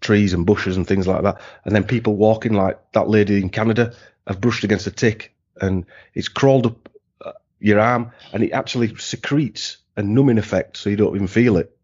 trees 0.00 0.32
and 0.32 0.46
bushes 0.46 0.76
and 0.76 0.86
things 0.86 1.06
like 1.06 1.22
that. 1.22 1.40
And 1.64 1.74
then 1.74 1.84
people 1.84 2.16
walking 2.16 2.54
like 2.54 2.78
that 2.92 3.08
lady 3.08 3.40
in 3.40 3.50
Canada 3.50 3.94
have 4.26 4.40
brushed 4.40 4.64
against 4.64 4.86
a 4.86 4.90
tick 4.90 5.34
and 5.60 5.84
it's 6.14 6.28
crawled 6.28 6.66
up 6.66 6.88
uh, 7.24 7.32
your 7.58 7.80
arm 7.80 8.12
and 8.32 8.42
it 8.42 8.52
actually 8.52 8.94
secretes 8.96 9.78
a 9.96 10.02
numbing 10.02 10.38
effect 10.38 10.76
so 10.76 10.90
you 10.90 10.96
don't 10.96 11.14
even 11.14 11.26
feel 11.26 11.56
it 11.56 11.76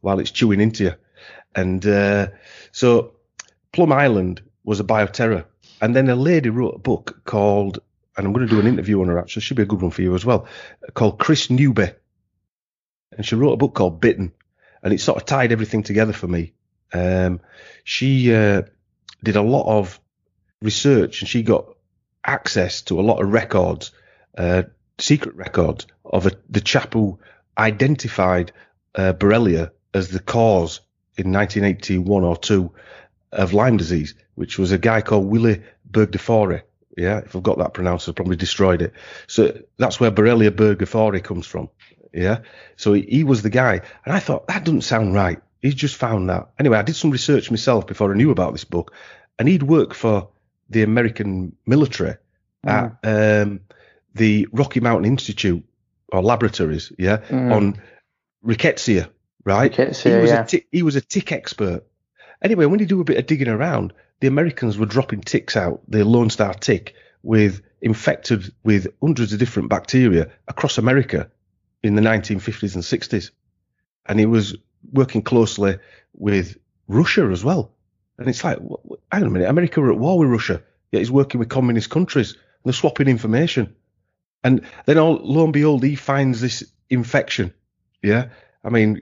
while 0.00 0.18
it's 0.18 0.30
chewing 0.30 0.60
into 0.60 0.84
you. 0.84 0.94
And 1.54 1.84
uh, 1.86 2.28
so 2.72 3.14
Plum 3.72 3.92
Island 3.92 4.42
was 4.64 4.80
a 4.80 4.84
bioterror. 4.84 5.44
And 5.80 5.96
then 5.96 6.08
a 6.08 6.16
lady 6.16 6.50
wrote 6.50 6.74
a 6.74 6.78
book 6.78 7.22
called, 7.24 7.80
and 8.16 8.26
I'm 8.26 8.32
going 8.32 8.46
to 8.46 8.52
do 8.52 8.60
an 8.60 8.66
interview 8.66 9.00
on 9.00 9.08
her 9.08 9.18
actually, 9.18 9.42
should 9.42 9.56
be 9.56 9.62
a 9.62 9.66
good 9.66 9.80
one 9.80 9.90
for 9.90 10.02
you 10.02 10.14
as 10.14 10.24
well, 10.24 10.46
called 10.94 11.18
Kris 11.18 11.50
Newby. 11.50 11.90
And 13.12 13.24
she 13.24 13.34
wrote 13.34 13.52
a 13.52 13.56
book 13.56 13.74
called 13.74 14.00
Bitten. 14.00 14.32
And 14.82 14.92
it 14.92 15.00
sort 15.00 15.18
of 15.18 15.26
tied 15.26 15.52
everything 15.52 15.82
together 15.82 16.12
for 16.12 16.26
me. 16.26 16.52
Um, 16.92 17.40
she 17.84 18.34
uh, 18.34 18.62
did 19.22 19.36
a 19.36 19.42
lot 19.42 19.66
of 19.66 20.00
research 20.62 21.20
and 21.20 21.28
she 21.28 21.42
got 21.42 21.66
access 22.24 22.82
to 22.82 23.00
a 23.00 23.02
lot 23.02 23.22
of 23.22 23.32
records, 23.32 23.92
uh, 24.36 24.64
secret 24.98 25.34
records 25.36 25.86
of 26.04 26.26
a, 26.26 26.32
the 26.48 26.60
chap 26.60 26.94
who 26.94 27.18
identified 27.56 28.52
uh, 28.94 29.12
Borrelia 29.12 29.70
as 29.94 30.08
the 30.08 30.20
cause 30.20 30.80
in 31.16 31.32
1981 31.32 32.24
or 32.24 32.36
two 32.36 32.72
of 33.32 33.52
Lyme 33.52 33.76
disease, 33.76 34.14
which 34.34 34.58
was 34.58 34.72
a 34.72 34.78
guy 34.78 35.00
called 35.00 35.26
Willy 35.26 35.62
Bergdorferi. 35.90 36.62
Yeah, 36.96 37.18
if 37.18 37.36
I've 37.36 37.42
got 37.42 37.58
that 37.58 37.72
pronounced, 37.72 38.08
I've 38.08 38.16
probably 38.16 38.36
destroyed 38.36 38.82
it. 38.82 38.92
So 39.26 39.58
that's 39.78 40.00
where 40.00 40.10
Borrelia 40.10 40.50
burgdorferi 40.50 41.22
comes 41.22 41.46
from. 41.46 41.70
Yeah. 42.12 42.40
So 42.76 42.92
he, 42.92 43.02
he 43.02 43.24
was 43.24 43.42
the 43.42 43.50
guy. 43.50 43.80
And 44.04 44.14
I 44.14 44.18
thought, 44.18 44.48
that 44.48 44.64
doesn't 44.64 44.82
sound 44.82 45.14
right. 45.14 45.40
He's 45.62 45.74
just 45.74 45.96
found 45.96 46.28
that. 46.30 46.50
Anyway, 46.58 46.76
I 46.76 46.82
did 46.82 46.96
some 46.96 47.10
research 47.10 47.50
myself 47.50 47.86
before 47.86 48.12
I 48.12 48.16
knew 48.16 48.30
about 48.30 48.52
this 48.52 48.64
book. 48.64 48.92
And 49.38 49.48
he'd 49.48 49.62
worked 49.62 49.94
for 49.94 50.28
the 50.68 50.82
American 50.82 51.56
military 51.66 52.16
mm. 52.66 52.70
at 53.04 53.42
um, 53.42 53.60
the 54.14 54.48
Rocky 54.52 54.80
Mountain 54.80 55.06
Institute 55.06 55.64
or 56.12 56.22
laboratories, 56.22 56.92
yeah, 56.98 57.18
mm. 57.18 57.54
on 57.54 57.82
rickettsia, 58.44 59.08
right? 59.44 59.72
Rickettsia, 59.72 60.16
he 60.16 60.22
was 60.22 60.30
yeah. 60.30 60.42
a 60.42 60.46
tick, 60.46 60.66
he 60.72 60.82
was 60.82 60.96
a 60.96 61.00
tick 61.00 61.32
expert. 61.32 61.84
Anyway, 62.42 62.66
when 62.66 62.80
you 62.80 62.86
do 62.86 63.00
a 63.00 63.04
bit 63.04 63.18
of 63.18 63.26
digging 63.26 63.48
around, 63.48 63.92
the 64.20 64.28
Americans 64.28 64.78
were 64.78 64.86
dropping 64.86 65.20
ticks 65.20 65.56
out, 65.56 65.82
the 65.88 66.04
Lone 66.04 66.30
Star 66.30 66.54
tick, 66.54 66.94
with 67.22 67.62
infected 67.80 68.52
with 68.62 68.86
hundreds 69.02 69.32
of 69.32 69.38
different 69.38 69.68
bacteria 69.68 70.30
across 70.48 70.78
America 70.78 71.30
in 71.82 71.94
the 71.94 72.02
1950s 72.02 72.74
and 72.74 72.84
60s. 72.84 73.30
And 74.06 74.18
he 74.18 74.26
was 74.26 74.56
working 74.92 75.22
closely 75.22 75.78
with 76.14 76.56
Russia 76.88 77.28
as 77.30 77.44
well. 77.44 77.72
And 78.18 78.28
it's 78.28 78.44
like, 78.44 78.58
hang 79.10 79.22
on 79.22 79.28
a 79.28 79.30
minute, 79.30 79.48
America 79.48 79.80
were 79.80 79.92
at 79.92 79.98
war 79.98 80.18
with 80.18 80.28
Russia, 80.28 80.62
yet 80.92 80.98
he's 80.98 81.10
working 81.10 81.38
with 81.38 81.48
communist 81.48 81.90
countries 81.90 82.32
and 82.32 82.40
they're 82.64 82.72
swapping 82.72 83.08
information. 83.08 83.74
And 84.44 84.66
then 84.86 84.98
all, 84.98 85.20
lo 85.22 85.44
and 85.44 85.52
behold, 85.52 85.82
he 85.82 85.96
finds 85.96 86.40
this 86.40 86.64
infection. 86.88 87.52
Yeah. 88.02 88.28
I 88.64 88.70
mean, 88.70 89.00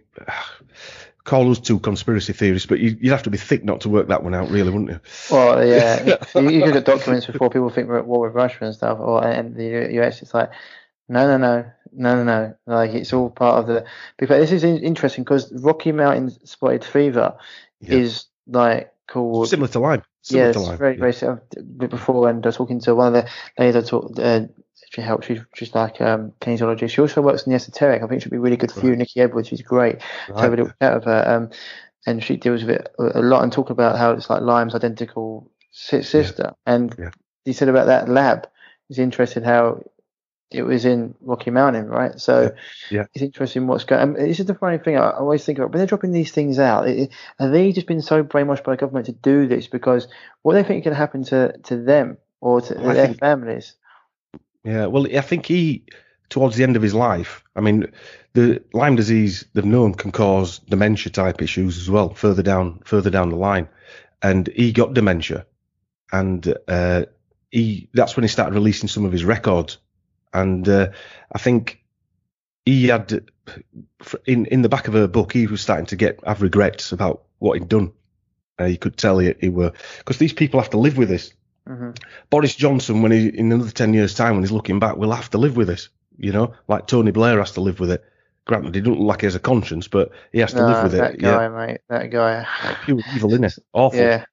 call 1.29 1.51
us 1.51 1.59
two 1.59 1.79
conspiracy 1.79 2.33
theorists, 2.33 2.67
but 2.67 2.81
you, 2.81 2.97
would 3.03 3.11
have 3.11 3.23
to 3.23 3.31
be 3.31 3.37
thick 3.37 3.63
not 3.63 3.83
to 3.83 3.91
work 3.91 4.09
that 4.09 4.25
one 4.25 4.35
out, 4.35 4.49
really, 4.49 4.71
wouldn't 4.71 4.91
you? 4.91 5.01
Well, 5.31 5.65
yeah. 5.65 6.17
you, 6.35 6.49
you 6.49 6.65
look 6.65 6.77
at 6.77 6.85
documents 6.87 7.27
before 7.27 7.51
people 7.51 7.69
think 7.69 7.89
we're 7.89 7.99
at 7.99 8.07
war 8.07 8.27
with 8.27 8.35
Russia 8.35 8.65
and 8.65 8.75
stuff, 8.75 8.99
or 8.99 9.23
and 9.23 9.55
the 9.55 10.01
US. 10.01 10.23
It's 10.23 10.33
like, 10.33 10.51
no, 11.09 11.27
no, 11.27 11.37
no, 11.37 11.71
no, 11.93 12.17
no, 12.17 12.25
no. 12.25 12.55
Like 12.67 12.93
it's 12.93 13.13
all 13.13 13.29
part 13.29 13.61
of 13.61 13.67
the. 13.67 13.85
Because 14.17 14.49
this 14.49 14.63
is 14.63 14.65
interesting 14.65 15.25
because 15.25 15.53
Rocky 15.53 15.93
Mountain 15.93 16.31
spotted 16.47 16.83
fever 16.83 17.37
yeah. 17.81 17.97
is 17.97 18.25
like 18.47 18.93
called 19.07 19.49
similar 19.49 19.69
to 19.69 19.81
Lyme. 19.81 20.03
Similar 20.23 20.47
yes, 20.47 20.55
to 20.55 20.61
Lyme. 20.63 20.79
very, 20.79 20.97
very 20.97 21.13
similar. 21.13 21.43
Before, 21.77 22.31
and 22.31 22.45
I 22.45 22.49
was 22.49 22.57
talking 22.57 22.81
to 22.81 22.95
one 22.95 23.15
of 23.15 23.25
the 23.25 23.31
ladies 23.59 23.77
I 23.77 23.87
talked. 23.87 24.19
Uh, 24.19 24.47
she 24.91 25.01
helps. 25.01 25.27
She's 25.27 25.41
just 25.55 25.75
like 25.75 26.01
um, 26.01 26.33
kinesiologist. 26.41 26.91
She 26.91 27.01
also 27.01 27.21
works 27.21 27.45
in 27.45 27.51
the 27.51 27.57
esoteric. 27.57 28.03
I 28.03 28.07
think 28.07 28.23
she'd 28.23 28.31
be 28.31 28.39
really 28.39 28.57
good 28.57 28.73
for 28.73 28.81
right. 28.81 28.91
you, 28.91 28.97
Nikki 28.97 29.21
Edwards. 29.21 29.49
She's 29.49 29.63
great. 29.63 29.97
Right. 30.29 30.41
Have 30.41 30.53
a 30.53 30.57
little 30.57 30.73
chat 30.81 30.95
with 30.95 31.05
her. 31.05 31.25
Um, 31.27 31.51
and 32.07 32.25
she 32.25 32.37
deals 32.37 32.65
with 32.65 32.77
it 32.77 32.95
a 32.99 33.21
lot 33.21 33.43
and 33.43 33.53
talk 33.53 33.71
about 33.71 33.99
how 33.99 34.13
it's 34.13 34.31
like 34.31 34.41
Lyme's 34.41 34.75
identical 34.75 35.51
sister. 35.73 36.35
Yeah. 36.39 36.51
And 36.67 36.95
yeah. 36.99 37.11
you 37.45 37.53
said 37.53 37.69
about 37.69 37.87
that 37.87 38.09
lab. 38.09 38.49
He's 38.89 38.99
interested 38.99 39.45
how 39.45 39.83
it 40.51 40.63
was 40.63 40.87
in 40.87 41.15
Rocky 41.21 41.51
Mountain, 41.51 41.89
right? 41.89 42.19
So 42.19 42.53
yeah. 42.91 43.05
it's 43.13 43.23
interesting 43.23 43.67
what's 43.67 43.85
going. 43.85 44.01
on. 44.01 44.13
this 44.15 44.41
is 44.41 44.47
the 44.47 44.55
funny 44.55 44.79
thing 44.79 44.97
I 44.97 45.11
always 45.11 45.45
think 45.45 45.59
about 45.59 45.71
when 45.71 45.79
they're 45.79 45.87
dropping 45.87 46.13
these 46.13 46.33
things 46.33 46.59
out. 46.59 46.89
It, 46.89 47.11
are 47.39 47.51
they 47.51 47.73
just 47.73 47.87
been 47.87 48.01
so 48.01 48.25
brainwashed 48.25 48.65
by 48.65 48.73
the 48.73 48.79
government 48.79 49.07
to 49.07 49.13
do 49.13 49.47
this 49.47 49.67
because 49.67 50.09
what 50.43 50.55
they 50.55 50.63
think 50.63 50.85
can 50.85 50.95
happen 50.95 51.25
to 51.25 51.59
to 51.65 51.77
them 51.77 52.17
or 52.41 52.63
to 52.63 52.75
well, 52.75 52.95
their 52.95 53.09
think, 53.09 53.19
families? 53.19 53.75
Yeah, 54.69 54.87
well, 54.87 55.07
I 55.17 55.21
think 55.23 55.47
he 55.47 55.85
towards 56.29 56.57
the 56.57 56.63
end 56.63 56.77
of 56.77 56.83
his 56.83 56.95
life. 56.95 57.43
I 57.57 57.61
mean, 57.61 57.91
the 58.35 58.63
Lyme 58.75 58.97
disease 58.97 59.47
they've 59.55 59.65
known 59.65 59.95
can 59.95 60.13
cause 60.13 60.59
dementia 60.59 61.11
type 61.11 61.41
issues 61.41 61.79
as 61.79 61.89
well 61.89 62.13
further 62.15 62.43
down 62.43 62.81
further 62.85 63.11
down 63.11 63.31
the 63.31 63.37
line, 63.37 63.69
and 64.23 64.49
he 64.49 64.73
got 64.73 64.95
dementia, 64.95 65.47
and 66.13 66.55
uh, 66.69 67.05
he 67.51 67.89
that's 67.95 68.17
when 68.17 68.25
he 68.25 68.29
started 68.29 68.55
releasing 68.55 68.89
some 68.89 69.05
of 69.05 69.13
his 69.13 69.25
records 69.25 69.79
and 70.33 70.69
uh, 70.69 70.89
I 71.33 71.39
think 71.39 71.83
he 72.65 72.89
had 72.89 73.31
in 74.27 74.47
in 74.47 74.63
the 74.63 74.69
back 74.69 74.89
of 74.89 74.95
her 74.95 75.09
book 75.09 75.33
he 75.33 75.47
was 75.47 75.61
starting 75.61 75.87
to 75.87 75.97
get 75.97 76.21
have 76.27 76.43
regrets 76.43 76.93
about 76.93 77.25
what 77.39 77.59
he'd 77.59 77.69
done. 77.69 77.93
Uh, 78.61 78.65
you 78.65 78.79
could 78.79 78.97
tell 78.97 79.19
he, 79.19 79.35
he 79.41 79.49
were 79.49 79.73
because 79.99 80.19
these 80.19 80.33
people 80.33 80.61
have 80.61 80.71
to 80.71 80.79
live 80.79 80.99
with 80.99 81.09
this. 81.09 81.33
Mm-hmm. 81.69 81.91
Boris 82.31 82.55
Johnson, 82.55 83.03
when 83.03 83.13
he 83.13 83.29
in 83.29 83.53
another 83.53 83.71
ten 83.71 83.93
years' 83.93 84.15
time, 84.15 84.35
when 84.35 84.43
he's 84.43 84.53
looking 84.53 84.79
back, 84.79 84.97
will 84.97 85.13
have 85.13 85.31
to 85.31 85.39
live 85.39 85.57
with 85.57 85.69
this. 85.69 85.89
You 86.17 86.33
know, 86.33 86.55
like 86.67 86.87
Tony 86.87 87.11
Blair 87.11 87.39
has 87.39 87.53
to 87.53 87.61
live 87.61 87.79
with 87.79 87.91
it. 87.91 88.05
Granted, 88.47 88.75
he 88.75 88.81
doesn't 88.81 88.99
look 88.99 89.09
like 89.09 89.21
he 89.21 89.27
has 89.27 89.35
a 89.35 89.41
conscience, 89.41 89.87
but 89.87 90.11
he 90.33 90.39
has 90.39 90.53
to 90.55 90.67
live 90.67 90.85
with 90.85 90.93
that 90.93 91.15
it. 91.15 91.21
That 91.21 91.23
guy, 91.23 91.43
yeah, 91.43 91.49
mate, 91.49 91.81
that 91.89 92.11
guy, 92.11 92.47
pure 92.85 93.01
evil, 93.15 93.31
isn't 93.33 93.45
it? 93.45 93.59
Awful. 93.75 94.01
Yeah. 94.01 94.25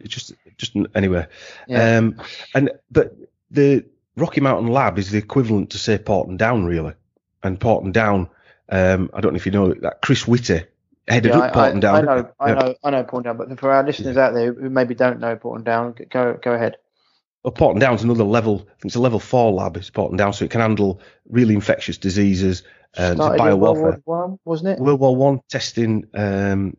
It's 0.00 0.14
just, 0.14 0.34
just 0.56 0.76
anyway. 0.94 1.26
Yeah. 1.68 1.98
Um, 1.98 2.16
and 2.54 2.70
but 2.90 3.14
the 3.50 3.84
Rocky 4.16 4.40
Mountain 4.40 4.72
Lab 4.72 4.98
is 4.98 5.10
the 5.10 5.18
equivalent 5.18 5.70
to 5.70 5.78
say 5.78 5.96
Porton 5.98 6.36
Down, 6.36 6.64
really. 6.64 6.94
And 7.42 7.60
Porton 7.60 7.92
Down, 7.92 8.28
um, 8.68 9.10
I 9.14 9.20
don't 9.20 9.32
know 9.32 9.36
if 9.36 9.46
you 9.46 9.52
know 9.52 9.74
that 9.74 10.02
Chris 10.02 10.26
Whitty 10.26 10.64
headed 11.08 11.32
yeah, 11.32 11.38
up 11.38 11.52
Porton 11.52 11.78
I, 11.78 11.80
Down. 11.80 11.94
I 11.94 12.00
know, 12.00 12.30
I 12.40 12.54
know, 12.54 12.74
I 12.84 12.90
know 12.90 13.04
Porton 13.04 13.24
Down, 13.24 13.36
but 13.36 13.60
for 13.60 13.70
our 13.72 13.84
listeners 13.84 14.16
out 14.16 14.34
there 14.34 14.52
who 14.52 14.70
maybe 14.70 14.94
don't 14.94 15.20
know 15.20 15.36
Porton 15.36 15.64
Down, 15.64 15.94
go 16.10 16.38
go 16.42 16.52
ahead. 16.52 16.76
Well, 17.42 17.52
Porton 17.52 17.80
Down's 17.80 18.02
another 18.02 18.24
level. 18.24 18.56
I 18.56 18.72
think 18.72 18.86
it's 18.86 18.96
a 18.96 19.00
level 19.00 19.18
four 19.18 19.52
lab. 19.52 19.76
It's 19.76 19.90
Porton 19.90 20.16
Down, 20.16 20.32
so 20.32 20.44
it 20.44 20.50
can 20.50 20.60
handle 20.60 21.00
really 21.28 21.54
infectious 21.54 21.96
diseases. 21.96 22.62
Uh, 22.96 23.14
bio 23.14 23.56
warfare. 23.56 23.82
World 23.82 24.02
War 24.04 24.28
One, 24.28 24.38
wasn't 24.44 24.68
it? 24.70 24.78
World 24.82 25.00
War 25.00 25.16
One 25.16 25.40
testing 25.48 26.06
um, 26.14 26.76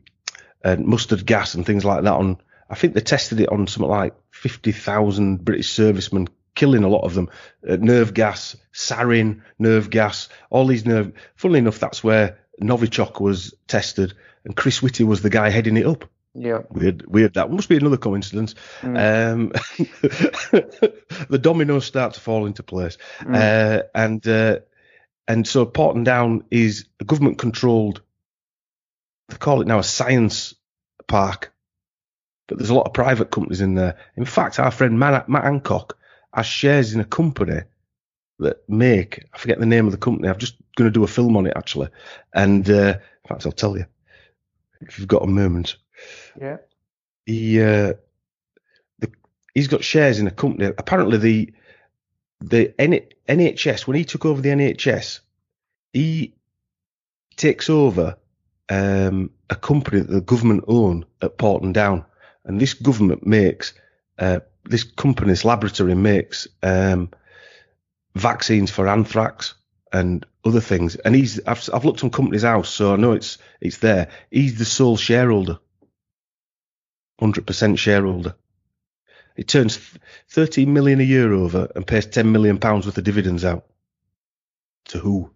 uh, 0.64 0.76
mustard 0.78 1.26
gas 1.26 1.56
and 1.56 1.66
things 1.66 1.86
like 1.86 2.04
that. 2.04 2.14
On 2.14 2.38
I 2.70 2.76
think 2.76 2.94
they 2.94 3.02
tested 3.02 3.40
it 3.40 3.50
on 3.50 3.66
something 3.68 3.90
like 3.90 4.14
fifty 4.32 4.72
thousand 4.72 5.44
British 5.44 5.70
servicemen 5.72 6.28
killing 6.54 6.84
a 6.84 6.90
lot 6.90 7.06
of 7.06 7.14
them. 7.14 7.30
Uh, 7.68 7.78
nerve 7.78 8.14
gas, 8.14 8.56
sarin, 8.74 9.42
nerve 9.58 9.90
gas, 9.90 10.30
all 10.50 10.68
these 10.68 10.86
nerve. 10.86 11.12
Funnily 11.36 11.60
enough, 11.60 11.80
that's 11.80 12.04
where 12.04 12.38
Novichok 12.62 13.20
was 13.20 13.54
tested, 13.68 14.14
and 14.46 14.56
Chris 14.56 14.82
Whitty 14.82 15.04
was 15.04 15.22
the 15.22 15.30
guy 15.30 15.50
heading 15.50 15.78
it 15.78 15.86
up. 15.86 16.10
Yeah. 16.34 16.62
Weird, 16.70 17.06
weird. 17.08 17.34
That 17.34 17.52
must 17.52 17.68
be 17.68 17.78
another 17.78 17.98
coincidence. 17.98 18.56
Mm. 18.82 19.34
Um, 19.34 19.50
the 21.30 21.40
dominoes 21.40 21.86
start 21.86 22.14
to 22.14 22.22
fall 22.22 22.46
into 22.46 22.64
place, 22.64 22.98
mm. 23.20 23.36
uh, 23.36 23.84
and 23.94 24.26
uh, 24.28 24.60
and 25.28 25.48
so 25.48 25.66
Porton 25.66 26.04
Down 26.04 26.46
is 26.50 26.86
a 27.00 27.04
government-controlled. 27.04 28.02
They 29.30 29.38
call 29.38 29.62
it 29.62 29.68
now 29.68 29.80
a 29.80 29.84
science 29.84 30.56
park, 31.08 31.54
but 32.48 32.58
there's 32.58 32.70
a 32.70 32.76
lot 32.76 32.88
of 32.88 32.94
private 32.94 33.32
companies 33.32 33.62
in 33.62 33.76
there. 33.76 33.98
In 34.16 34.26
fact, 34.26 34.60
our 34.60 34.72
friend 34.72 35.00
Matt, 35.00 35.28
Matt 35.28 35.44
Hancock 35.44 35.98
has 36.34 36.46
shares 36.46 36.94
in 36.94 37.02
a 37.02 37.06
company 37.06 37.62
that 38.42 38.68
make 38.70 39.24
I 39.34 39.38
forget 39.38 39.60
the 39.60 39.66
name 39.66 39.86
of 39.86 39.92
the 39.92 39.98
company. 39.98 40.28
I'm 40.28 40.38
just 40.38 40.56
going 40.76 40.90
to 40.90 40.94
do 40.94 41.04
a 41.04 41.08
film 41.08 41.38
on 41.38 41.46
it 41.46 41.54
actually, 41.56 41.90
and 42.34 42.70
uh, 42.70 42.98
in 43.24 43.28
fact 43.28 43.46
I'll 43.46 43.52
tell 43.52 43.78
you 43.78 43.86
if 44.82 45.00
you've 45.00 45.08
got 45.08 45.24
a 45.24 45.28
moment. 45.28 45.78
Yeah. 46.40 46.58
He 47.26 47.62
uh, 47.62 47.94
the, 49.00 49.12
he's 49.54 49.68
got 49.68 49.84
shares 49.84 50.20
in 50.20 50.28
a 50.28 50.32
company. 50.32 50.66
Apparently 50.78 51.18
the 51.18 51.54
the 52.42 52.74
N- 52.80 53.08
NHS 53.30 53.88
when 53.88 53.96
he 53.96 54.04
took 54.04 54.26
over 54.26 54.42
the 54.42 54.50
NHS, 54.50 55.20
he 55.94 56.34
takes 57.38 57.70
over 57.70 58.18
um, 58.70 59.30
a 59.50 59.56
company 59.56 60.02
that 60.02 60.12
the 60.12 60.22
government 60.22 60.64
own 60.68 61.06
at 61.22 61.38
Porton 61.38 61.72
Down, 61.72 62.04
and 62.46 62.60
this 62.60 62.74
government 62.74 63.26
makes 63.26 63.74
uh, 64.18 64.40
this 64.66 64.84
company's 64.84 65.46
laboratory 65.46 65.96
makes 65.96 66.48
um, 66.64 67.10
vaccines 68.16 68.72
for 68.72 68.88
anthrax 68.88 69.54
and 69.92 70.26
other 70.46 70.62
things. 70.62 70.96
And 70.96 71.16
he's 71.16 71.40
I've, 71.46 71.68
I've 71.74 71.86
looked 71.86 72.04
on 72.04 72.10
Companies 72.10 72.44
House, 72.44 72.70
so 72.70 72.94
I 72.94 72.98
know 72.98 73.14
it's 73.14 73.38
it's 73.60 73.78
there. 73.78 74.10
He's 74.30 74.58
the 74.58 74.66
sole 74.66 74.98
shareholder, 74.98 75.60
hundred 77.20 77.46
percent 77.48 77.80
shareholder. 77.80 78.36
He 79.36 79.44
turns 79.44 79.80
13 80.30 80.72
million 80.72 81.00
a 81.00 81.04
year 81.04 81.32
over 81.32 81.72
and 81.76 81.88
pays 81.88 82.06
10 82.06 82.32
million 82.32 82.58
pounds 82.58 82.86
worth 82.86 82.98
of 82.98 83.04
dividends 83.04 83.46
out. 83.46 83.66
To 84.90 85.00
who? 85.00 85.32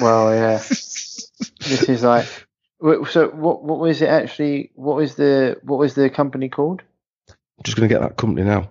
Well, 0.00 0.34
yeah. 0.34 0.58
this 0.58 1.88
is 1.88 2.02
like. 2.02 2.26
So 3.10 3.28
what? 3.28 3.62
What 3.62 3.78
was 3.78 4.00
it 4.02 4.08
actually? 4.08 4.72
What 4.74 4.96
was 4.96 5.14
the 5.14 5.58
what 5.62 5.78
was 5.78 5.94
the 5.94 6.10
company 6.10 6.48
called? 6.48 6.82
I'm 7.28 7.62
just 7.62 7.76
going 7.76 7.88
to 7.88 7.94
get 7.94 8.00
that 8.00 8.16
company 8.16 8.46
now. 8.46 8.70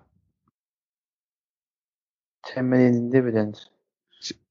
Ten 2.53 2.69
million 2.69 2.95
in 2.95 3.09
dividends. 3.11 3.69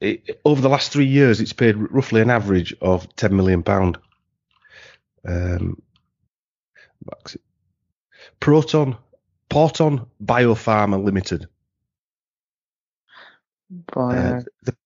It, 0.00 0.40
over 0.44 0.60
the 0.60 0.68
last 0.68 0.92
three 0.92 1.06
years, 1.06 1.40
it's 1.40 1.52
paid 1.52 1.76
roughly 1.76 2.20
an 2.20 2.30
average 2.30 2.74
of 2.80 3.14
10 3.16 3.36
million 3.36 3.62
pound. 3.62 3.98
Um, 5.26 5.82
Proton, 8.40 8.96
Porton 9.48 10.06
Biopharma 10.24 11.02
Limited. 11.02 11.48
Bio. 13.92 14.16
Uh, 14.16 14.42
the, 14.62 14.76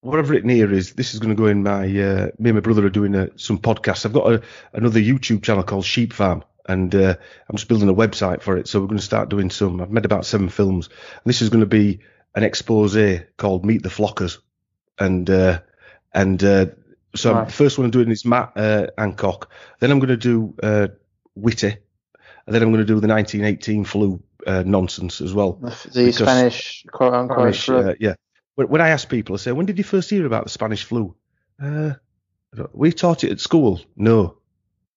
whatever 0.00 0.34
it 0.34 0.44
near 0.44 0.72
is, 0.72 0.94
this 0.94 1.12
is 1.12 1.20
going 1.20 1.36
to 1.36 1.40
go 1.40 1.46
in 1.46 1.62
my. 1.62 1.84
Uh, 1.84 2.30
me 2.38 2.50
and 2.50 2.54
my 2.54 2.60
brother 2.60 2.86
are 2.86 2.90
doing 2.90 3.14
uh, 3.14 3.28
some 3.36 3.58
podcasts. 3.58 4.06
I've 4.06 4.12
got 4.12 4.32
a, 4.32 4.42
another 4.72 4.98
YouTube 5.00 5.42
channel 5.42 5.62
called 5.62 5.84
Sheep 5.84 6.12
Farm, 6.12 6.42
and 6.66 6.94
uh, 6.94 7.16
I'm 7.48 7.56
just 7.56 7.68
building 7.68 7.88
a 7.88 7.94
website 7.94 8.42
for 8.42 8.56
it. 8.56 8.66
So 8.66 8.80
we're 8.80 8.88
going 8.88 8.98
to 8.98 9.04
start 9.04 9.28
doing 9.28 9.50
some. 9.50 9.80
I've 9.80 9.90
made 9.90 10.06
about 10.06 10.26
seven 10.26 10.48
films. 10.48 10.88
And 10.88 11.22
this 11.26 11.42
is 11.42 11.50
going 11.50 11.60
to 11.60 11.66
be 11.66 12.00
an 12.36 12.44
expose 12.44 12.96
called 13.38 13.64
Meet 13.66 13.82
the 13.82 13.88
Flockers, 13.88 14.38
and 14.98 15.28
uh, 15.28 15.60
and 16.14 16.42
uh, 16.44 16.66
so 17.14 17.32
Right. 17.32 17.46
the 17.46 17.52
first 17.52 17.78
one 17.78 17.86
I'm 17.86 17.90
doing 17.90 18.10
is 18.10 18.24
Matt 18.24 18.52
uh, 18.56 18.86
Hancock. 18.98 19.50
Then 19.80 19.90
I'm 19.90 19.98
going 19.98 20.08
to 20.10 20.16
do 20.16 20.54
uh, 20.62 20.88
Whitty, 21.34 21.68
and 22.46 22.54
then 22.54 22.62
I'm 22.62 22.68
going 22.70 22.84
to 22.86 22.92
do 22.94 23.00
the 23.00 23.08
1918 23.08 23.84
flu 23.84 24.22
uh, 24.46 24.62
nonsense 24.66 25.20
as 25.20 25.34
well. 25.34 25.54
The, 25.54 25.88
the 25.92 26.12
Spanish 26.12 26.84
quote 26.92 27.14
unquote. 27.14 27.38
Spanish, 27.54 27.64
flu. 27.64 27.76
uh, 27.90 27.94
yeah. 27.98 28.14
When, 28.54 28.68
when 28.68 28.80
I 28.80 28.90
ask 28.90 29.08
people, 29.08 29.34
I 29.34 29.38
say, 29.38 29.52
when 29.52 29.66
did 29.66 29.78
you 29.78 29.84
first 29.84 30.10
hear 30.10 30.26
about 30.26 30.44
the 30.44 30.50
Spanish 30.50 30.84
flu? 30.84 31.14
Uh, 31.60 31.94
we 32.72 32.92
taught 32.92 33.24
it 33.24 33.32
at 33.32 33.40
school. 33.40 33.80
No. 33.96 34.36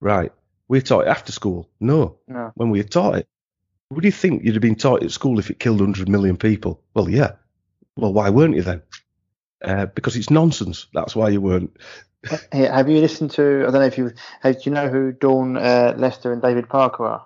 Right. 0.02 0.32
We 0.68 0.82
taught 0.82 1.02
it 1.02 1.07
after 1.07 1.32
school. 1.32 1.70
No. 1.80 2.18
no. 2.28 2.52
When 2.56 2.70
we 2.70 2.78
had 2.80 2.91
taught 2.91 3.16
it. 3.16 3.28
Would 3.91 4.06
you 4.06 4.11
think 4.11 4.44
you'd 4.44 4.53
have 4.53 4.61
been 4.61 4.76
taught 4.76 5.03
at 5.03 5.11
school 5.11 5.40
if 5.40 5.49
it 5.49 5.60
killed 5.60 5.80
100 5.80 6.07
million 6.07 6.38
people? 6.38 6.82
Well, 6.94 7.10
yeah. 7.10 7.32
Well, 7.95 8.14
why 8.14 8.30
weren't 8.30 8.56
you 8.56 8.61
then? 8.61 8.82
Uh, 9.64 9.88
because 9.88 10.16
it's 10.16 10.30
nonsense. 10.30 10.88
That's 10.94 11.16
why 11.16 11.30
you 11.30 11.41
weren't. 11.41 11.76
Hey, 12.52 12.66
have 12.66 12.90
you 12.90 12.99
listened 12.99 13.32
to? 13.32 13.60
I 13.61 13.72
don't 13.72 13.76
know 13.76 13.82
if 13.84 13.98
you. 13.98 14.11
Have, 14.41 14.56
do 14.56 14.70
you 14.70 14.74
know 14.74 14.90
who 14.90 15.14
Dawn 15.14 15.56
uh, 15.56 15.94
Lester 15.98 16.34
and 16.34 16.41
David 16.41 16.68
Parker 16.68 17.06
are? 17.06 17.26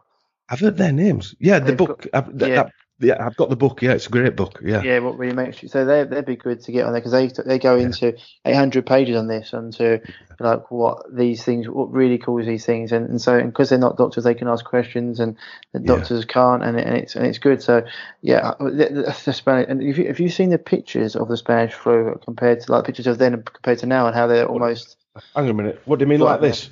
I've 0.50 0.60
heard 0.60 0.78
their 0.78 0.92
names. 0.92 1.34
Yeah, 1.40 1.58
the 1.58 1.66
They've 1.66 1.78
book. 1.78 2.06
I've, 2.14 2.38
that, 2.38 2.50
yeah. 2.50 2.56
that- 2.64 2.72
yeah, 3.00 3.26
I've 3.26 3.36
got 3.36 3.50
the 3.50 3.56
book. 3.56 3.82
Yeah, 3.82 3.94
it's 3.94 4.08
a 4.08 4.10
great 4.10 4.36
book. 4.36 4.60
Yeah. 4.64 4.82
Yeah, 4.84 5.00
what 5.00 5.18
really 5.18 5.36
makes 5.36 5.62
you 5.62 5.70
so 5.70 5.86
they 5.86 6.04
they'd 6.04 6.26
be 6.26 6.36
good 6.36 6.62
to 6.62 6.72
get 6.72 6.86
on 6.86 6.94
there 6.94 7.02
because 7.02 7.12
they 7.12 7.28
they 7.46 7.60
go 7.60 7.78
into 7.78 8.16
800 8.46 8.86
pages 8.86 9.16
on 9.18 9.28
this 9.28 9.54
and 9.54 9.74
to 9.74 10.02
like 10.40 10.70
what 10.72 11.04
these 11.16 11.44
things 11.44 11.68
what 11.70 11.92
really 11.92 12.18
causes 12.18 12.48
these 12.48 12.66
things 12.66 12.92
and, 12.92 13.10
and 13.10 13.22
so 13.22 13.42
because 13.44 13.70
they're 13.70 13.80
not 13.80 13.98
doctors 13.98 14.24
they 14.24 14.34
can 14.34 14.48
ask 14.48 14.66
questions 14.66 15.20
and 15.20 15.38
the 15.74 15.80
Yeah. 15.80 15.86
doctors 15.96 16.26
can't 16.26 16.64
and, 16.64 16.78
it, 16.80 16.86
and 16.88 16.98
it's 16.98 17.16
and 17.16 17.26
it's 17.26 17.38
good 17.38 17.62
so 17.62 17.84
yeah 18.22 18.50
uh, 18.50 18.56
the, 18.66 18.90
the, 18.90 19.22
the 19.26 19.34
Spanish 19.34 19.68
and 19.70 19.82
if 19.82 19.98
you, 19.98 20.06
if 20.06 20.20
you've 20.20 20.34
seen 20.34 20.50
the 20.50 20.58
pictures 20.58 21.16
of 21.16 21.28
the 21.28 21.38
Spanish 21.38 21.74
flu 21.74 22.20
compared 22.26 22.62
to 22.62 22.72
like 22.72 22.86
pictures 22.86 23.08
of 23.08 23.18
then 23.20 23.44
compared 23.44 23.80
to 23.80 23.86
now 23.86 24.08
and 24.08 24.16
how 24.16 24.28
they're 24.28 24.48
almost 24.48 24.98
Hang 25.36 25.46
on 25.46 25.50
a 25.50 25.54
minute. 25.54 25.82
What 25.86 26.00
do 26.00 26.04
you 26.04 26.10
mean 26.10 26.20
like 26.20 26.42
this? 26.42 26.70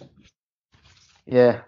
yeah 1.26 1.62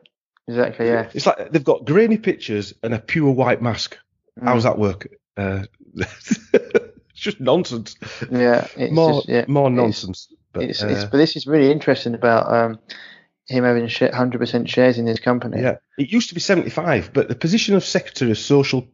exactly 0.47 0.87
yeah 0.87 1.09
It's 1.13 1.25
like 1.25 1.51
they've 1.51 1.63
got 1.63 1.85
grainy 1.85 2.17
pictures 2.17 2.73
and 2.83 2.93
a 2.93 2.99
pure 2.99 3.31
white 3.31 3.61
mask. 3.61 3.97
Mm. 4.39 4.53
does 4.53 4.63
that 4.63 4.77
work? 4.77 5.07
Uh, 5.37 5.63
it's 5.95 6.39
just 7.13 7.39
nonsense. 7.39 7.95
yeah 8.31 8.67
it's 8.75 8.93
more 8.93 9.13
just, 9.13 9.29
yeah 9.29 9.45
more 9.47 9.67
it's- 9.67 9.77
nonsense. 9.77 10.27
But, 10.53 10.63
it's, 10.65 10.83
it's, 10.83 11.03
uh, 11.05 11.07
but 11.11 11.17
this 11.17 11.35
is 11.35 11.47
really 11.47 11.71
interesting 11.71 12.13
about 12.13 12.53
um, 12.53 12.77
him 13.47 13.63
having 13.63 13.85
100% 13.85 14.67
shares 14.67 14.99
in 14.99 15.07
his 15.07 15.19
company. 15.19 15.59
yeah, 15.61 15.77
it 15.97 16.11
used 16.11 16.29
to 16.29 16.35
be 16.35 16.39
75, 16.39 17.09
but 17.11 17.27
the 17.27 17.33
position 17.33 17.73
of 17.75 17.83
Secretary 17.83 18.29
of 18.29 18.37
Social 18.37 18.87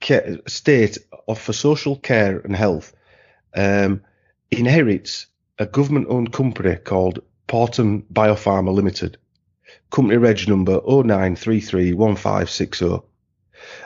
Care, 0.00 0.36
State 0.46 0.98
of 1.26 1.40
for 1.40 1.54
Social 1.54 1.96
Care 1.96 2.38
and 2.40 2.54
Health 2.54 2.92
um, 3.54 4.02
inherits 4.50 5.26
a 5.58 5.64
government-owned 5.64 6.34
company 6.34 6.76
called 6.76 7.20
Porton 7.46 8.02
Biopharma 8.12 8.74
Limited, 8.74 9.16
company 9.90 10.18
reg 10.18 10.46
number 10.48 10.80
09331560, 10.80 13.02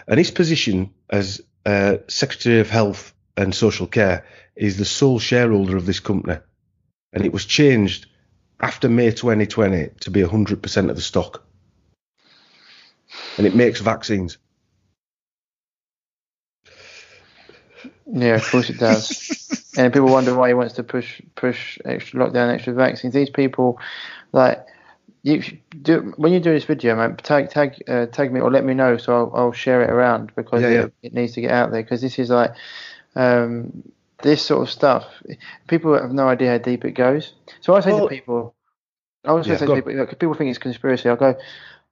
and 0.09 0.19
his 0.19 0.32
position 0.32 0.91
as 1.11 1.43
uh, 1.66 1.97
Secretary 2.09 2.61
of 2.61 2.70
Health 2.70 3.12
and 3.37 3.55
Social 3.55 3.87
Care 3.87 4.24
is 4.57 4.78
the 4.78 4.85
sole 4.85 5.19
shareholder 5.19 5.77
of 5.77 5.87
this 5.87 6.01
company, 6.01 6.39
and 7.12 7.24
it 7.24 7.32
was 7.32 7.45
changed 7.45 8.07
after 8.61 8.89
May 8.89 9.11
2020 9.11 9.91
to 10.01 10.11
be 10.11 10.20
100% 10.20 10.91
of 10.91 10.97
the 10.97 11.03
stock, 11.03 11.45
and 13.37 13.47
it 13.47 13.55
makes 13.55 13.81
vaccines. 13.81 14.39
Yeah, 18.12 18.35
of 18.35 18.51
course 18.51 18.70
it 18.70 18.78
does. 18.78 19.73
and 19.77 19.93
people 19.93 20.09
wonder 20.09 20.35
why 20.35 20.49
he 20.49 20.55
wants 20.55 20.74
to 20.74 20.82
push 20.82 21.20
push 21.37 21.78
extra 21.85 22.20
lockdown, 22.20 22.53
extra 22.53 22.73
vaccines. 22.73 23.15
These 23.15 23.31
people, 23.31 23.78
like, 24.32 24.66
you 25.22 25.42
do 25.82 26.12
when 26.16 26.32
you 26.32 26.40
do 26.40 26.52
this 26.52 26.64
video, 26.64 26.97
man. 26.97 27.16
Tag 27.16 27.51
tag 27.51 27.82
uh, 27.88 28.06
tag 28.06 28.32
me 28.32 28.40
or 28.40 28.51
let 28.51 28.64
me 28.64 28.74
know 28.74 28.97
so 28.97 29.14
I'll, 29.14 29.32
I'll 29.34 29.52
share 29.52 29.82
it 29.82 29.90
around 29.90 30.32
because 30.34 30.62
Yeah, 30.62 30.68
it, 30.68 30.74
yeah. 30.74 30.86
it 31.09 31.14
needs 31.14 31.32
to 31.34 31.40
get 31.40 31.51
out 31.51 31.70
there 31.70 31.82
because 31.82 32.01
this 32.01 32.18
is 32.18 32.30
like 32.30 32.52
um, 33.16 33.82
this 34.22 34.42
sort 34.42 34.62
of 34.62 34.70
stuff. 34.70 35.05
People 35.68 35.94
have 36.01 36.12
no 36.12 36.28
idea 36.28 36.52
how 36.52 36.59
deep 36.59 36.84
it 36.84 36.92
goes. 36.92 37.34
So 37.60 37.74
I 37.74 37.80
say 37.80 37.90
Well- 37.90 38.02
to 38.02 38.09
people, 38.09 38.55
I 39.24 39.32
was 39.32 39.47
Yeah, 39.47 39.52
going 39.52 39.59
to 39.59 39.66
say 39.66 39.66
to 39.66 39.82
people, 39.82 40.01
like, 40.01 40.18
people 40.18 40.34
think 40.34 40.51
it's 40.51 40.59
conspiracy. 40.59 41.09
I'll 41.09 41.16
go 41.16 41.36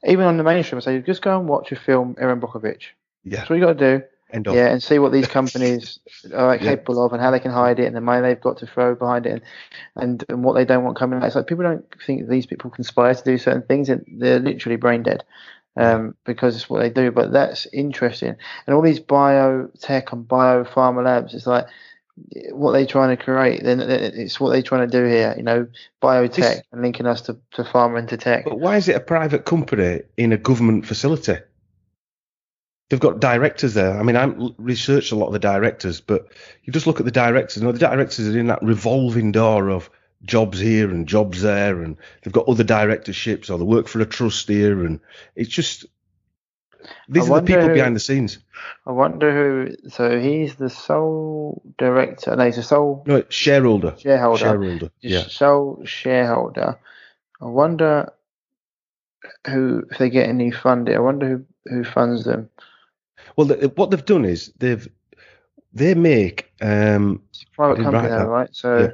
even 0.06 0.24
on 0.24 0.36
the 0.36 0.44
mainstream. 0.44 0.78
I 0.78 0.80
say 0.80 1.00
just 1.00 1.22
go 1.22 1.38
and 1.38 1.48
watch 1.48 1.72
a 1.72 1.76
film, 1.76 2.16
Erin 2.18 2.40
Brockovich. 2.40 2.92
Yeah, 3.24 3.38
That's 3.38 3.50
what 3.50 3.56
you 3.56 3.64
got 3.64 3.78
to 3.78 3.98
do. 3.98 4.04
End 4.30 4.48
of. 4.48 4.54
Yeah, 4.54 4.66
and 4.68 4.82
see 4.82 4.98
what 4.98 5.12
these 5.12 5.26
companies 5.26 5.98
are 6.34 6.54
Yeah. 6.60 6.70
capable 6.76 7.04
of 7.04 7.12
and 7.12 7.22
how 7.22 7.30
they 7.30 7.40
can 7.40 7.50
hide 7.50 7.78
it 7.80 7.86
and 7.86 7.96
the 7.96 8.00
money 8.00 8.22
they've 8.22 8.40
got 8.40 8.58
to 8.58 8.66
throw 8.66 8.94
behind 8.94 9.26
it 9.26 9.32
and, 9.32 9.42
and, 9.96 10.24
and 10.28 10.44
what 10.44 10.54
they 10.54 10.64
don't 10.64 10.84
want 10.84 10.98
coming 10.98 11.18
out. 11.18 11.26
It's 11.26 11.36
like 11.36 11.46
people 11.46 11.64
don't 11.64 11.84
think 12.06 12.28
these 12.28 12.46
people 12.46 12.70
conspire 12.70 13.14
to 13.14 13.24
do 13.24 13.38
certain 13.38 13.62
things 13.62 13.88
and 13.88 14.04
they're 14.18 14.38
literally 14.38 14.76
brain 14.76 15.02
dead 15.02 15.24
um, 15.76 16.14
because 16.24 16.56
it's 16.56 16.68
what 16.68 16.80
they 16.80 16.90
do. 16.90 17.10
But 17.10 17.32
that's 17.32 17.66
interesting. 17.72 18.36
And 18.66 18.74
all 18.74 18.82
these 18.82 19.00
biotech 19.00 20.12
and 20.12 20.26
biopharma 20.28 21.04
labs, 21.04 21.34
it's 21.34 21.46
like 21.46 21.66
what 22.50 22.72
they're 22.72 22.86
trying 22.86 23.16
to 23.16 23.22
create. 23.22 23.62
Then 23.62 23.80
it's 23.80 24.40
what 24.40 24.50
they're 24.50 24.62
trying 24.62 24.88
to 24.88 24.98
do 24.98 25.06
here. 25.06 25.34
You 25.36 25.44
know, 25.44 25.68
biotech 26.02 26.62
and 26.72 26.82
linking 26.82 27.06
us 27.06 27.22
to, 27.22 27.38
to 27.52 27.62
pharma 27.62 27.98
and 28.00 28.08
to 28.08 28.16
tech. 28.16 28.44
But 28.44 28.58
why 28.58 28.76
is 28.76 28.88
it 28.88 28.96
a 28.96 29.00
private 29.00 29.44
company 29.44 30.02
in 30.16 30.32
a 30.32 30.36
government 30.36 30.86
facility? 30.86 31.36
They've 32.88 32.98
got 33.00 33.20
directors 33.20 33.74
there. 33.74 33.98
I 33.98 34.02
mean, 34.02 34.16
I've 34.16 34.34
researched 34.56 35.12
a 35.12 35.16
lot 35.16 35.26
of 35.26 35.34
the 35.34 35.38
directors, 35.38 36.00
but 36.00 36.28
you 36.64 36.72
just 36.72 36.86
look 36.86 37.00
at 37.00 37.04
the 37.04 37.12
directors. 37.12 37.58
You 37.58 37.64
know, 37.64 37.72
the 37.72 37.78
directors 37.78 38.28
are 38.28 38.38
in 38.38 38.46
that 38.46 38.62
revolving 38.62 39.30
door 39.32 39.68
of 39.68 39.90
jobs 40.24 40.58
here 40.58 40.90
and 40.90 41.06
jobs 41.06 41.42
there, 41.42 41.82
and 41.82 41.96
they've 42.22 42.32
got 42.32 42.48
other 42.48 42.64
directorships, 42.64 43.50
or 43.50 43.58
they 43.58 43.64
work 43.64 43.88
for 43.88 44.00
a 44.00 44.06
trust 44.06 44.48
here, 44.48 44.84
and 44.84 45.00
it's 45.36 45.50
just 45.50 45.84
these 47.08 47.28
I 47.30 47.34
are 47.34 47.40
the 47.40 47.46
people 47.46 47.68
who- 47.68 47.74
behind 47.74 47.94
the 47.94 48.00
scenes. 48.00 48.38
I 48.86 48.92
wonder 48.92 49.32
who. 49.32 49.88
So 49.90 50.18
he's 50.18 50.54
the 50.56 50.70
sole 50.70 51.62
director. 51.76 52.34
No, 52.36 52.46
he's 52.46 52.56
the 52.56 52.62
sole 52.62 53.04
No, 53.06 53.22
shareholder. 53.28 53.94
shareholder. 53.98 54.38
Shareholder. 54.38 54.90
Yeah. 55.02 55.24
sole 55.28 55.82
shareholder. 55.84 56.78
I 57.40 57.44
wonder 57.44 58.12
who 59.46 59.84
if 59.90 59.98
they 59.98 60.08
get 60.10 60.28
any 60.28 60.50
funding. 60.50 60.96
I 60.96 61.00
wonder 61.00 61.28
who 61.28 61.44
who 61.70 61.84
funds 61.84 62.24
them. 62.24 62.48
Well, 63.38 63.46
what 63.76 63.90
they've 63.92 64.04
done 64.04 64.24
is 64.24 64.52
they've 64.58 64.86
they 65.72 65.94
make 65.94 66.50
um 66.60 67.22
It's 67.30 67.44
a 67.44 67.54
private 67.54 67.82
company, 67.84 68.08
right? 68.08 68.48
So 68.52 68.78
Yeah. 68.78 68.88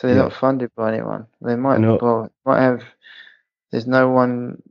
so 0.00 0.06
they're 0.06 0.16
Yeah. 0.16 0.22
not 0.22 0.32
funded 0.32 0.70
by 0.74 0.94
anyone. 0.94 1.26
They 1.42 1.56
might 1.56 1.78
No. 1.78 1.98
well 2.00 2.32
might 2.46 2.62
have. 2.62 2.82
There's 3.70 3.86
no 3.86 4.08
one 4.08 4.62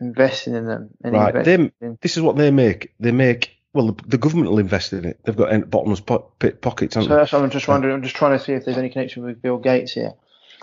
investing 0.00 0.54
in 0.54 0.64
them. 0.64 0.88
Right, 1.04 1.44
them- 1.44 1.72
in- 1.82 1.98
this 2.00 2.16
is 2.16 2.22
what 2.22 2.36
they 2.36 2.50
make. 2.50 2.94
They 2.98 3.12
make 3.12 3.50
well, 3.74 3.92
the, 3.92 4.02
the 4.08 4.18
government 4.18 4.50
will 4.50 4.58
invest 4.58 4.92
in 4.94 5.04
it. 5.04 5.20
They've 5.24 5.36
got 5.36 5.70
bottomless 5.70 6.00
po- 6.00 6.32
pit 6.40 6.60
pockets, 6.60 6.94
So 6.94 7.04
that's 7.04 7.30
what 7.32 7.42
I'm 7.42 7.50
just 7.50 7.68
wondering. 7.68 7.94
I'm 7.94 8.02
just 8.02 8.16
trying 8.16 8.36
to 8.36 8.42
see 8.44 8.52
if 8.52 8.64
there's 8.64 8.78
any 8.78 8.88
connection 8.88 9.22
with 9.24 9.40
Bill 9.40 9.58
Gates 9.58 9.92
here. 9.92 10.14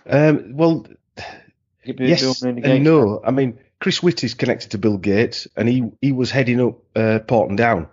Um, 0.10 0.58
well, 0.58 0.86
yes 1.86 2.42
and 2.42 2.84
no. 2.84 3.22
I 3.24 3.32
mean, 3.32 3.60
Chris 3.80 4.02
Witt 4.04 4.24
is 4.26 4.34
connected 4.34 4.72
to 4.72 4.78
Bill 4.78 4.98
Gates, 4.98 5.48
and 5.56 5.70
he 5.70 5.90
he 6.02 6.12
was 6.12 6.32
heading 6.32 6.60
up 6.60 6.80
uh, 6.96 7.20
Porton 7.20 7.56
Down. 7.56 7.88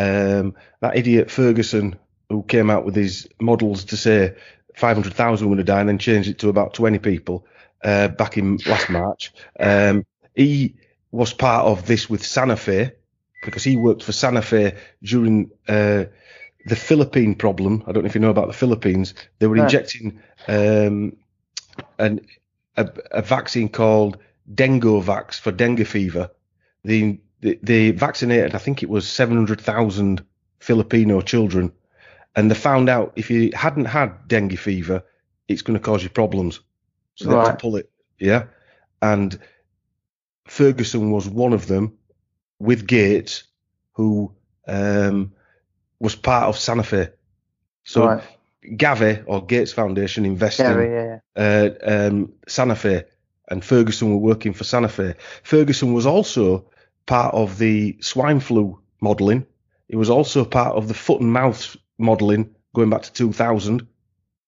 Um, 0.00 0.54
that 0.80 0.96
idiot 0.96 1.30
Ferguson, 1.30 1.96
who 2.28 2.42
came 2.42 2.70
out 2.70 2.84
with 2.84 2.96
his 2.96 3.28
models 3.40 3.84
to 3.86 3.96
say 3.96 4.34
500,000 4.76 5.46
were 5.46 5.56
going 5.56 5.66
to 5.66 5.72
die, 5.72 5.80
and 5.80 5.88
then 5.88 5.98
changed 5.98 6.28
it 6.30 6.38
to 6.38 6.48
about 6.48 6.74
20 6.74 6.98
people 6.98 7.46
uh, 7.84 8.08
back 8.08 8.38
in 8.38 8.58
last 8.66 8.88
March. 8.90 9.32
Um, 9.58 10.06
he 10.34 10.76
was 11.10 11.32
part 11.32 11.66
of 11.66 11.86
this 11.86 12.08
with 12.08 12.22
Sanofi 12.22 12.92
because 13.42 13.64
he 13.64 13.76
worked 13.76 14.02
for 14.02 14.12
Sanofi 14.12 14.76
during 15.02 15.50
uh, 15.68 16.04
the 16.66 16.76
Philippine 16.76 17.34
problem. 17.34 17.82
I 17.86 17.92
don't 17.92 18.04
know 18.04 18.08
if 18.08 18.14
you 18.14 18.20
know 18.20 18.30
about 18.30 18.46
the 18.48 18.52
Philippines. 18.54 19.14
They 19.38 19.46
were 19.46 19.56
No. 19.56 19.62
injecting 19.64 20.20
um, 20.48 21.16
an, 21.98 22.20
a, 22.76 22.88
a 23.10 23.22
vaccine 23.22 23.68
called 23.68 24.18
Dengovax 24.52 25.40
for 25.40 25.52
dengue 25.52 25.86
fever. 25.86 26.30
The, 26.84 27.18
the 27.40 27.58
they 27.62 27.90
vaccinated, 27.90 28.54
I 28.54 28.58
think 28.58 28.82
it 28.82 28.88
was 28.88 29.08
700,000 29.08 30.24
Filipino 30.58 31.20
children, 31.20 31.72
and 32.36 32.50
they 32.50 32.54
found 32.54 32.88
out 32.88 33.12
if 33.16 33.30
you 33.30 33.50
hadn't 33.54 33.86
had 33.86 34.28
dengue 34.28 34.58
fever, 34.58 35.02
it's 35.48 35.62
going 35.62 35.78
to 35.78 35.84
cause 35.84 36.02
you 36.02 36.10
problems. 36.10 36.60
So 37.16 37.28
they 37.28 37.36
had 37.36 37.52
to 37.52 37.56
pull 37.56 37.76
it. 37.76 37.90
Yeah, 38.18 38.44
and 39.02 39.38
Ferguson 40.46 41.10
was 41.10 41.28
one 41.28 41.52
of 41.52 41.66
them 41.66 41.96
with 42.58 42.86
Gates, 42.86 43.44
who 43.92 44.32
um, 44.66 45.32
was 45.98 46.14
part 46.14 46.44
of 46.44 46.56
Sanofi. 46.56 47.12
So 47.84 48.06
right. 48.06 48.22
Gavi 48.64 49.24
or 49.26 49.44
Gates 49.44 49.72
Foundation 49.72 50.24
invested 50.26 50.64
Gary, 50.64 50.86
in 50.86 50.92
yeah, 50.92 51.18
yeah. 51.36 51.68
uh, 51.86 52.08
um, 52.08 52.32
Sanofi, 52.46 53.04
and 53.48 53.64
Ferguson 53.64 54.10
were 54.10 54.18
working 54.18 54.52
for 54.52 54.64
Sanofi. 54.64 55.14
Ferguson 55.42 55.94
was 55.94 56.06
also 56.06 56.66
part 57.06 57.34
of 57.34 57.58
the 57.58 57.96
swine 58.00 58.40
flu 58.40 58.80
modelling. 59.00 59.46
He 59.88 59.96
was 59.96 60.10
also 60.10 60.44
part 60.44 60.76
of 60.76 60.88
the 60.88 60.94
foot 60.94 61.20
and 61.20 61.32
mouth 61.32 61.76
modelling 61.98 62.54
going 62.74 62.90
back 62.90 63.02
to 63.02 63.12
2000. 63.12 63.86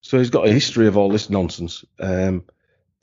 So 0.01 0.19
he's 0.19 0.31
got 0.31 0.47
a 0.47 0.53
history 0.53 0.87
of 0.87 0.97
all 0.97 1.11
this 1.11 1.31
nonsense, 1.31 1.85
um, 2.01 2.45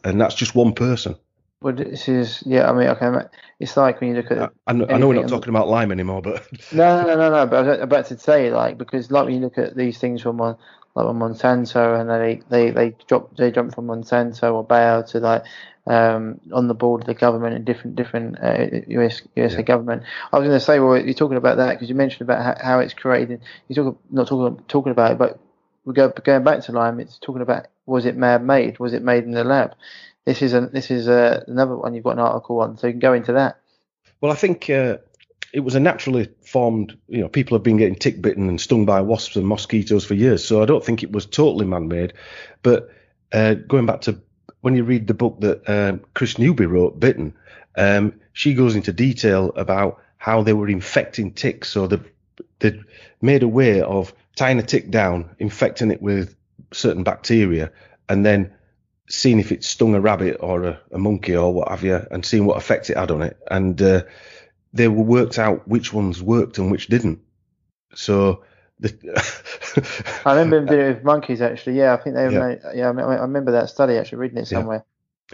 and 0.03 0.19
that's 0.19 0.35
just 0.35 0.55
one 0.55 0.73
person. 0.73 1.15
But 1.61 1.77
this 1.77 2.07
is, 2.07 2.41
yeah. 2.45 2.69
I 2.69 2.73
mean, 2.73 2.87
okay. 2.87 3.27
It's 3.59 3.75
like 3.75 3.99
when 3.99 4.11
you 4.11 4.15
look 4.17 4.31
at 4.31 4.39
I, 4.39 4.49
I 4.67 4.73
know, 4.73 4.85
I 4.89 4.97
know 4.97 5.07
we're 5.09 5.15
not 5.15 5.27
talking 5.27 5.49
about 5.49 5.67
Lyme 5.67 5.91
anymore, 5.91 6.21
but 6.21 6.45
No, 6.71 7.05
no, 7.05 7.15
no, 7.15 7.29
no. 7.29 7.45
But 7.47 7.65
I 7.65 7.69
was 7.69 7.79
about 7.81 8.05
to 8.07 8.17
say, 8.17 8.51
like, 8.51 8.77
because 8.77 9.11
like 9.11 9.25
when 9.25 9.35
you 9.35 9.41
look 9.41 9.57
at 9.57 9.75
these 9.75 9.97
things 9.97 10.21
from 10.21 10.37
Mon- 10.37 10.57
like 10.99 11.07
on 11.07 11.19
Monsanto, 11.19 11.99
and 11.99 12.09
they 12.09 12.41
they 12.49 12.71
they 12.71 12.95
drop 13.07 13.35
they 13.37 13.51
jump 13.51 13.73
from 13.75 13.87
Monsanto 13.87 14.53
or 14.53 14.63
Bayer 14.63 15.03
to 15.09 15.19
like 15.19 15.43
um, 15.87 16.39
on 16.53 16.67
the 16.67 16.73
board 16.73 17.01
of 17.01 17.07
the 17.07 17.13
government 17.13 17.55
and 17.55 17.65
different 17.65 17.95
different 17.95 18.37
uh, 18.41 18.67
US 18.87 19.21
USA 19.35 19.57
Yeah. 19.57 19.61
government. 19.63 20.03
I 20.31 20.37
was 20.37 20.47
going 20.47 20.59
to 20.59 20.65
say, 20.65 20.79
well, 20.79 20.97
you're 20.97 21.13
talking 21.13 21.37
about 21.37 21.57
that 21.57 21.71
because 21.73 21.89
you 21.89 21.95
mentioned 21.95 22.21
about 22.29 22.43
how, 22.43 22.63
how 22.63 22.79
it's 22.79 22.93
created. 22.93 23.41
You 23.67 23.75
talk 23.75 23.99
not 24.11 24.27
talking 24.27 24.63
talking 24.67 24.91
about 24.91 25.13
it, 25.13 25.17
but 25.17 25.39
we 25.85 25.93
go 25.93 26.09
going 26.09 26.43
back 26.43 26.61
to 26.63 26.71
Lyme. 26.71 26.99
It's 26.99 27.17
talking 27.17 27.41
about 27.41 27.67
was 27.85 28.05
it 28.05 28.15
man 28.15 28.45
made? 28.45 28.79
Was 28.79 28.93
it 28.93 29.01
made 29.01 29.23
in 29.23 29.31
the 29.31 29.43
lab? 29.43 29.73
This 30.25 30.41
is 30.41 30.53
a 30.53 30.61
this 30.61 30.91
is 30.91 31.07
a, 31.07 31.43
another 31.47 31.75
one 31.75 31.95
you've 31.95 32.03
got 32.03 32.11
an 32.13 32.19
article 32.19 32.59
on, 32.61 32.77
so 32.77 32.87
you 32.87 32.93
can 32.93 32.99
go 32.99 33.13
into 33.13 33.33
that. 33.33 33.59
Well, 34.21 34.31
I 34.31 34.35
think 34.35 34.69
uh, 34.69 34.97
it 35.53 35.61
was 35.61 35.75
a 35.75 35.79
naturally 35.79 36.29
formed. 36.41 36.97
You 37.07 37.21
know, 37.21 37.29
people 37.29 37.57
have 37.57 37.63
been 37.63 37.77
getting 37.77 37.95
tick 37.95 38.21
bitten 38.21 38.49
and 38.49 38.59
stung 38.59 38.85
by 38.85 39.01
wasps 39.01 39.35
and 39.35 39.47
mosquitoes 39.47 40.05
for 40.05 40.13
years, 40.13 40.43
so 40.43 40.61
I 40.61 40.65
don't 40.65 40.83
think 40.83 41.03
it 41.03 41.11
was 41.11 41.25
totally 41.25 41.65
man-made. 41.65 42.13
But 42.63 42.89
uh, 43.31 43.55
going 43.55 43.85
back 43.85 44.01
to 44.01 44.19
when 44.61 44.75
you 44.75 44.83
read 44.83 45.07
the 45.07 45.13
book 45.13 45.39
that 45.41 45.67
um, 45.69 46.01
Kris 46.13 46.37
Newby 46.37 46.65
wrote, 46.65 46.99
Bitten, 46.99 47.33
um, 47.75 48.19
she 48.33 48.53
goes 48.53 48.75
into 48.75 48.91
detail 48.91 49.51
about 49.55 50.01
how 50.17 50.43
they 50.43 50.53
were 50.53 50.69
infecting 50.69 51.33
ticks. 51.33 51.69
So 51.69 51.87
they 51.87 51.99
they 52.59 52.79
made 53.21 53.43
a 53.43 53.47
way 53.47 53.81
of 53.81 54.13
tying 54.35 54.59
a 54.59 54.63
tick 54.63 54.91
down, 54.91 55.35
infecting 55.39 55.91
it 55.91 56.01
with 56.01 56.35
certain 56.71 57.03
bacteria, 57.03 57.71
and 58.07 58.25
then 58.25 58.53
seeing 59.09 59.39
if 59.39 59.51
it 59.51 59.63
stung 59.63 59.95
a 59.95 59.99
rabbit 59.99 60.37
or 60.39 60.63
a, 60.63 60.79
a 60.91 60.97
monkey 60.99 61.35
or 61.35 61.53
what 61.53 61.69
have 61.69 61.83
you, 61.83 62.05
and 62.11 62.25
seeing 62.25 62.45
what 62.45 62.57
effect 62.57 62.89
it 62.89 62.97
had 62.97 63.11
on 63.11 63.21
it. 63.21 63.37
And 63.49 63.81
uh, 63.81 64.03
they 64.73 64.87
were 64.87 65.03
worked 65.03 65.39
out 65.39 65.67
which 65.67 65.93
ones 65.93 66.21
worked 66.21 66.57
and 66.57 66.71
which 66.71 66.87
didn't. 66.87 67.19
So 67.95 68.43
the 68.79 68.93
I 70.25 70.39
remember 70.39 70.73
doing 70.73 70.85
it 70.85 70.95
with 70.95 71.03
monkeys 71.03 71.41
actually. 71.41 71.77
Yeah, 71.77 71.93
I 71.93 71.97
think 71.97 72.15
they. 72.15 72.31
Yeah. 72.31 72.47
Made, 72.47 72.59
yeah, 72.75 72.89
I, 72.89 72.91
mean, 72.91 73.05
I 73.05 73.15
remember 73.15 73.51
that 73.53 73.69
study 73.69 73.95
actually 73.95 74.19
reading 74.19 74.37
it 74.37 74.47
somewhere. 74.47 74.85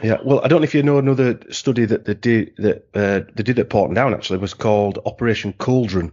Yeah, 0.04 0.18
well, 0.26 0.42
I 0.44 0.48
don't 0.48 0.60
know 0.60 0.66
if 0.66 0.76
you 0.76 0.84
know 0.84 0.98
another 0.98 1.40
study 1.52 1.86
that 1.86 2.06
they 2.06 2.16
did 2.16 2.54
that 2.58 2.88
uh, 2.94 3.32
they 3.34 3.44
did 3.44 3.60
at 3.60 3.70
Porton 3.70 3.96
Down 3.96 4.14
actually 4.14 4.40
was 4.40 4.54
called 4.54 5.00
Operation 5.06 5.54
Cauldron. 5.54 6.12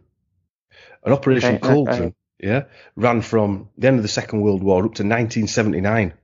An 1.04 1.12
Operation 1.12 1.56
Okay, 1.56 1.66
okay. 1.66 1.74
Cauldron, 1.74 2.14
yeah, 2.38 2.64
ran 2.94 3.22
from 3.22 3.68
the 3.76 3.88
end 3.88 3.96
of 3.96 4.02
the 4.02 4.08
Second 4.08 4.42
World 4.42 4.62
War 4.62 4.78
up 4.78 4.94
to 4.94 5.02
1979, 5.02 6.14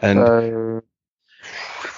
and 0.00 0.18
so 0.18 0.82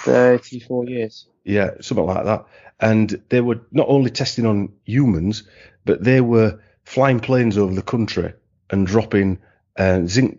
thirty-four 0.05 0.86
years. 0.86 1.27
yeah, 1.44 1.70
something 1.81 2.06
like 2.06 2.24
that. 2.24 2.44
And 2.81 3.22
they 3.28 3.40
were 3.40 3.60
not 3.72 3.89
only 3.89 4.10
testing 4.10 4.47
on 4.47 4.72
humans, 4.85 5.44
but 5.85 6.02
they 6.02 6.20
were 6.20 6.60
flying 6.85 7.20
planes 7.20 7.59
over 7.59 7.74
the 7.74 7.82
country 7.82 8.32
and 8.70 8.86
dropping 8.86 9.39
uh, 9.77 10.01
zinc 10.06 10.39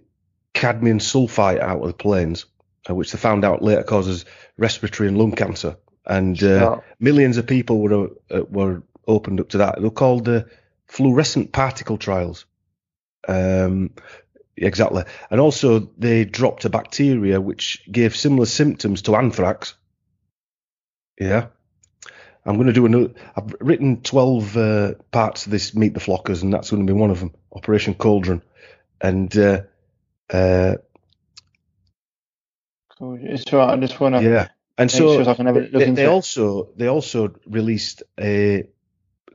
cadmium 0.53 0.99
sulfite 0.99 1.59
out 1.59 1.81
of 1.81 1.87
the 1.87 1.93
planes, 1.93 2.45
uh, 2.89 2.95
which 2.95 3.11
they 3.11 3.17
found 3.17 3.45
out 3.45 3.61
later 3.61 3.83
causes 3.83 4.25
respiratory 4.57 5.07
and 5.09 5.17
lung 5.17 5.33
cancer. 5.33 5.77
And 6.05 6.41
uh, 6.43 6.79
millions 6.99 7.37
of 7.37 7.45
people 7.45 7.79
were 7.79 8.09
uh, 8.31 8.43
were 8.49 8.81
opened 9.07 9.39
up 9.39 9.49
to 9.49 9.59
that. 9.59 9.75
They 9.75 9.83
were 9.83 9.91
called 9.91 10.25
the 10.25 10.47
fluorescent 10.87 11.51
particle 11.51 11.97
trials. 11.97 12.45
Um, 13.27 13.91
exactly, 14.67 15.03
and 15.29 15.41
also 15.41 15.91
they 15.97 16.25
dropped 16.25 16.65
a 16.65 16.69
bacteria 16.69 17.41
which 17.41 17.83
gave 17.91 18.15
similar 18.15 18.45
symptoms 18.45 19.03
to 19.03 19.15
anthrax. 19.15 19.75
Yeah, 21.19 21.47
I'm 22.45 22.55
going 22.55 22.67
to 22.67 22.73
do 22.73 22.85
another. 22.85 23.13
I've 23.35 23.55
written 23.59 24.01
twelve 24.01 24.55
uh, 24.55 24.93
parts 25.11 25.45
of 25.45 25.51
this 25.51 25.75
Meet 25.75 25.93
the 25.93 25.99
Flockers, 25.99 26.41
and 26.43 26.53
that's 26.53 26.71
going 26.71 26.85
to 26.85 26.93
be 26.93 26.97
one 26.97 27.11
of 27.11 27.19
them, 27.19 27.33
Operation 27.53 27.93
Cauldron, 27.93 28.41
and 29.01 29.35
uh, 29.37 29.61
uh, 30.29 30.75
Cool. 33.01 33.17
It's 33.19 33.51
right. 33.51 33.73
I 33.73 33.77
just 33.77 33.99
want 33.99 34.13
to 34.13 34.21
yeah, 34.21 34.49
and 34.77 34.91
so 34.91 35.23
sure 35.23 35.27
I 35.27 35.33
can 35.33 35.47
have 35.47 35.57
a 35.57 35.61
look 35.61 35.71
they, 35.71 35.89
they 35.89 36.05
also 36.05 36.69
they 36.75 36.85
also 36.85 37.33
released 37.47 38.03
a 38.19 38.67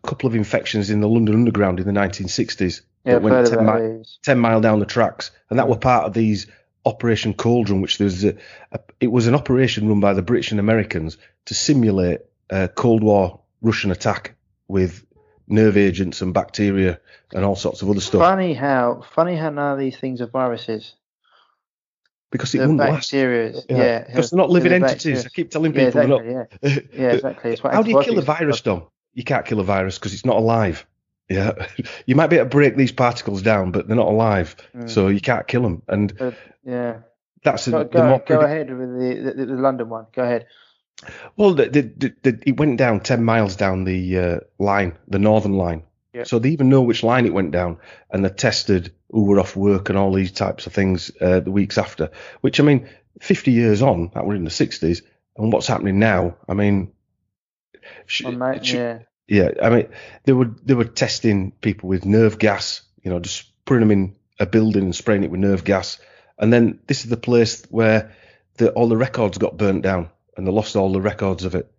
couple 0.05 0.28
of 0.28 0.36
infections 0.36 0.89
in 0.89 1.01
the 1.01 1.09
London 1.09 1.35
Underground 1.35 1.81
in 1.81 1.86
the 1.86 1.93
1960s 1.93 2.82
Yeah, 3.07 3.15
that 3.15 3.23
went 3.23 3.47
10, 3.47 3.65
mi- 3.65 4.05
10 4.23 4.39
mile 4.39 4.61
down 4.61 4.81
the 4.81 4.87
tracks, 4.87 5.31
and 5.49 5.59
that 5.59 5.69
were 5.69 5.77
part 5.78 6.05
of 6.07 6.12
these 6.12 6.47
Operation 6.85 7.35
Cauldron, 7.35 7.81
which 7.81 7.99
there's 7.99 8.24
a, 8.24 8.37
a, 8.73 8.81
it 9.01 9.09
was 9.09 9.27
an 9.27 9.35
operation 9.35 9.89
run 9.89 10.01
by 10.01 10.12
the 10.12 10.23
British 10.23 10.51
and 10.51 10.61
Americans 10.61 11.16
to 11.47 11.55
simulate 11.55 12.20
a 12.51 12.69
Cold 12.69 13.03
War 13.03 13.41
Russian 13.61 13.91
attack 13.91 14.35
with 14.69 15.05
nerve 15.49 15.77
agents 15.77 16.20
and 16.23 16.35
bacteria 16.35 17.01
and 17.33 17.45
all 17.45 17.57
sorts 17.57 17.83
of 17.83 17.89
other 17.91 18.01
stuff 18.01 18.20
Funny 18.20 18.53
how 18.55 19.05
funny 19.15 19.37
how 19.37 19.51
none 19.51 19.73
of 19.73 19.78
these 19.78 19.97
things 19.97 20.20
are 20.20 20.27
viruses. 20.27 20.95
because 22.31 22.55
it 22.55 22.59
The 22.59 22.65
wouldn't 22.65 22.81
last. 22.81 23.11
bacteria, 23.12 23.55
yeah, 23.69 24.05
because 24.05 24.31
they're 24.31 24.39
not 24.39 24.51
living 24.51 24.73
entities. 24.73 25.24
I 25.24 25.28
keep 25.28 25.51
telling 25.51 25.73
Yeah, 25.74 25.87
people 25.87 26.01
they're 26.01 26.09
not. 26.09 26.24
Yeah, 26.24 26.78
yeah, 26.93 27.12
exactly. 27.12 27.57
How 27.62 27.83
do 27.83 27.91
you 27.91 28.01
kill 28.03 28.19
a 28.19 28.23
virus, 28.23 28.61
Dom? 28.61 28.85
You 29.15 29.24
can't 29.24 29.47
kill 29.47 29.61
a 29.61 29.65
virus 29.65 29.99
because 29.99 30.15
it's 30.15 30.24
not 30.24 30.37
alive. 30.37 30.87
Yeah, 31.28 31.66
you 32.07 32.15
might 32.15 32.28
be 32.28 32.36
able 32.36 32.47
to 32.47 32.51
break 32.51 32.77
these 32.77 32.93
particles 32.93 33.43
down, 33.43 33.73
but 33.73 33.86
they're 33.89 33.97
not 33.97 34.09
alive, 34.09 34.57
Mm. 34.74 34.89
so 34.89 35.09
you 35.09 35.20
can't 35.20 35.47
kill 35.48 35.62
them. 35.62 35.82
And 35.89 36.16
But, 36.16 36.35
yeah. 36.65 36.98
that's 37.43 37.66
a, 37.66 37.70
Go, 37.73 37.78
the 37.85 37.89
go, 37.90 38.23
go 38.27 38.40
ahead 38.40 38.70
with 38.77 38.89
the, 38.98 39.32
the, 39.36 39.47
the 39.47 39.55
London 39.55 39.89
one. 39.89 40.07
Go 40.15 40.23
ahead. 40.23 40.47
well, 41.36 41.55
the, 41.55 41.66
the, 41.69 41.82
the, 41.82 42.15
the, 42.23 42.39
it 42.47 42.57
went 42.59 42.78
down 42.78 43.01
ten 43.01 43.24
miles 43.24 43.57
down 43.57 43.85
the 43.85 44.19
uh, 44.19 44.39
line, 44.59 44.97
the 45.09 45.19
northern 45.19 45.53
line. 45.55 45.82
Yeah. 46.15 46.24
So 46.24 46.39
they 46.39 46.48
even 46.51 46.70
know 46.70 46.81
which 46.81 47.03
line 47.03 47.27
it 47.27 47.35
went 47.35 47.51
down, 47.51 47.78
and 48.11 48.24
they 48.24 48.31
tested 48.31 48.93
who 49.11 49.24
were 49.27 49.39
off 49.39 49.55
work 49.57 49.89
and 49.90 49.98
all 49.98 50.12
these 50.12 50.32
types 50.32 50.66
of 50.66 50.73
things 50.73 51.11
uh, 51.20 51.40
the 51.40 51.51
weeks 51.51 51.77
after. 51.77 52.11
Which 52.40 52.59
I 52.61 52.62
mean, 52.62 52.89
fifty 53.20 53.53
years 53.53 53.82
on, 53.82 54.11
that 54.15 54.24
were 54.24 54.35
in 54.35 54.44
the 54.44 54.51
sixties, 54.51 55.03
and 55.36 55.53
what's 55.53 55.66
happening 55.66 55.98
now? 55.98 56.36
I 56.48 56.55
mean, 56.55 56.93
sh- 58.07 58.23
that, 58.24 58.65
sh- 58.65 58.74
yeah. 58.74 58.98
Yeah, 59.28 59.51
I 59.62 59.70
mean, 59.70 59.89
they 60.24 60.32
were 60.32 60.51
they 60.65 60.74
were 60.74 60.85
testing 60.85 61.51
people 61.61 61.89
with 61.89 62.05
nerve 62.05 62.39
gas, 62.39 62.82
you 63.03 63.11
know, 63.11 63.19
just 63.19 63.44
putting 63.65 63.81
them 63.81 63.90
in 63.90 64.16
a 64.39 64.47
building 64.47 64.85
and 64.85 64.94
spraying 64.94 65.24
it 65.24 65.31
with 65.31 65.40
nerve 65.40 65.65
gas, 65.65 65.98
and 66.39 66.53
then 66.53 66.78
this 66.86 67.05
is 67.05 67.11
the 67.11 67.16
place 67.16 67.65
where 67.70 68.12
the, 68.59 68.70
all 68.73 68.89
the 68.89 68.97
records 68.97 69.39
got 69.39 69.57
burnt 69.57 69.82
down, 69.82 70.11
and 70.36 70.47
they 70.47 70.53
lost 70.53 70.77
all 70.77 70.93
the 70.93 71.01
records 71.01 71.44
of 71.44 71.55
it. 71.55 71.70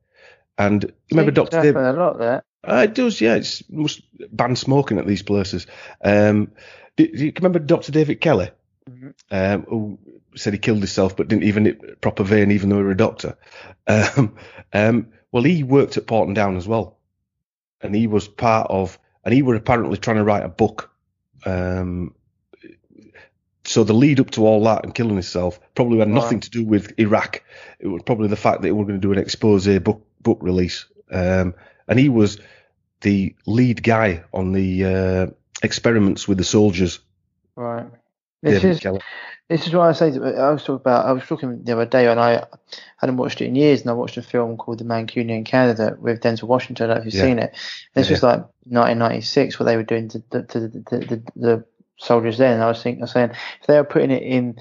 And 0.58 0.92
remember, 1.12 1.32
Doctor 1.32 1.62
David. 1.62 1.78
a 1.84 1.94
lot 1.94 2.18
there. 2.18 2.44
Uh, 2.68 2.82
it 2.84 2.96
does, 2.96 3.22
yeah. 3.22 3.36
It's 3.36 3.64
must 3.70 4.02
ban 4.36 4.56
smoking 4.56 4.98
at 4.98 5.08
these 5.08 5.22
places. 5.24 5.68
Um, 6.04 6.52
do, 6.98 7.08
do 7.08 7.26
you 7.26 7.32
remember 7.38 7.60
Dr. 7.60 7.92
David 7.92 8.20
Kelly, 8.20 8.50
Mhm. 8.90 9.14
um, 9.32 9.62
who 9.70 10.00
said 10.36 10.54
he 10.54 10.60
killed 10.60 10.80
himself 10.80 11.16
but 11.16 11.28
didn't 11.28 11.44
even 11.44 11.66
hit 11.66 12.02
proper 12.02 12.24
vein, 12.24 12.52
even 12.52 12.70
though 12.70 12.78
he 12.78 12.84
was 12.84 12.94
a 12.94 12.96
doctor? 12.96 13.38
Um, 13.88 14.36
um, 14.74 15.08
well, 15.32 15.44
he 15.44 15.64
worked 15.64 15.96
at 15.96 16.08
Porton 16.08 16.34
Down 16.34 16.58
as 16.58 16.68
well, 16.68 16.97
and 17.82 17.96
he 17.96 18.08
was 18.08 18.28
part 18.28 18.68
of, 18.70 19.00
and 19.24 19.34
he 19.34 19.42
were 19.42 19.56
apparently 19.56 19.98
trying 19.98 20.18
to 20.18 20.24
write 20.24 20.44
a 20.44 20.50
book. 20.50 20.92
Um, 21.46 22.14
so 23.64 23.84
the 23.84 23.94
lead 23.94 24.20
up 24.20 24.32
to 24.32 24.46
all 24.46 24.64
that 24.64 24.86
and 24.86 24.96
killing 24.96 25.16
himself 25.16 25.60
probably 25.76 26.00
had 26.00 26.08
nothing 26.08 26.40
to 26.40 26.50
do 26.50 26.64
with 26.64 26.98
Iraq. 26.98 27.44
It 27.80 27.88
was 27.88 28.02
probably 28.04 28.30
the 28.30 28.38
fact 28.38 28.62
that 28.62 28.68
they 28.68 28.72
were 28.72 28.86
going 28.86 29.00
to 29.00 29.02
do 29.02 29.12
an 29.12 29.20
expose 29.20 29.68
book 29.80 30.06
book 30.22 30.40
release, 30.42 30.86
um, 31.12 31.54
and 31.88 32.00
he 32.00 32.10
was 32.10 32.40
the 33.02 33.36
lead 33.46 33.84
guy 33.84 34.24
on 34.34 34.54
the 34.54 34.86
uh, 34.86 35.28
experiments 35.62 36.28
with 36.28 36.38
the 36.38 36.44
soldiers. 36.44 37.00
Right. 37.56 37.88
This 38.42 38.62
David 38.62 38.70
is 38.70 38.80
Kelly. 38.80 39.02
This 39.50 39.66
is 39.66 39.74
what 39.74 39.88
I 39.88 39.94
say. 39.94 40.10
Uh, 40.12 40.32
I 40.34 40.52
was 40.52 40.64
talking 40.64 40.76
about. 40.82 41.06
I 41.06 41.12
was 41.14 41.24
talking 41.26 41.64
the 41.64 41.72
other 41.74 41.86
day, 41.86 42.08
and 42.08 42.20
I 42.20 42.46
hadn't 42.98 43.18
watched 43.18 43.40
it 43.42 43.46
in 43.46 43.56
years, 43.56 43.82
and 43.82 43.90
I 43.90 43.94
watched 43.94 44.18
a 44.18 44.22
film 44.22 44.58
called 44.58 44.80
The 44.80 44.84
Manchurian 44.84 45.46
Candidate 45.46 46.00
with 46.00 46.22
Denzel 46.22 46.44
Washington. 46.50 46.90
I 46.90 46.96
don't 46.96 46.96
know 46.98 47.00
if 47.02 47.14
you've 47.14 47.14
Yeah. 47.14 47.22
seen 47.30 47.40
it. 47.40 47.52
And 47.96 48.02
it's 48.02 48.10
Yeah, 48.10 48.16
just 48.16 48.24
like 48.24 48.40
1996, 48.66 49.60
what 49.60 49.66
they 49.66 49.78
were 49.78 49.84
doing 49.84 50.10
to, 50.10 50.24
the 50.32 50.44
to 50.44 50.60
the, 50.60 50.68
the, 50.68 50.98
the, 51.00 51.24
the 51.38 51.66
soldiers 51.98 52.38
then. 52.38 52.56
And 52.56 52.64
I 52.64 52.68
was 52.68 52.84
thinking, 52.84 53.02
I 53.02 53.06
was 53.06 53.12
saying, 53.12 53.32
if 53.62 53.68
they 53.68 53.78
were 53.78 53.86
putting 53.86 54.12
it 54.12 54.24
in 54.24 54.58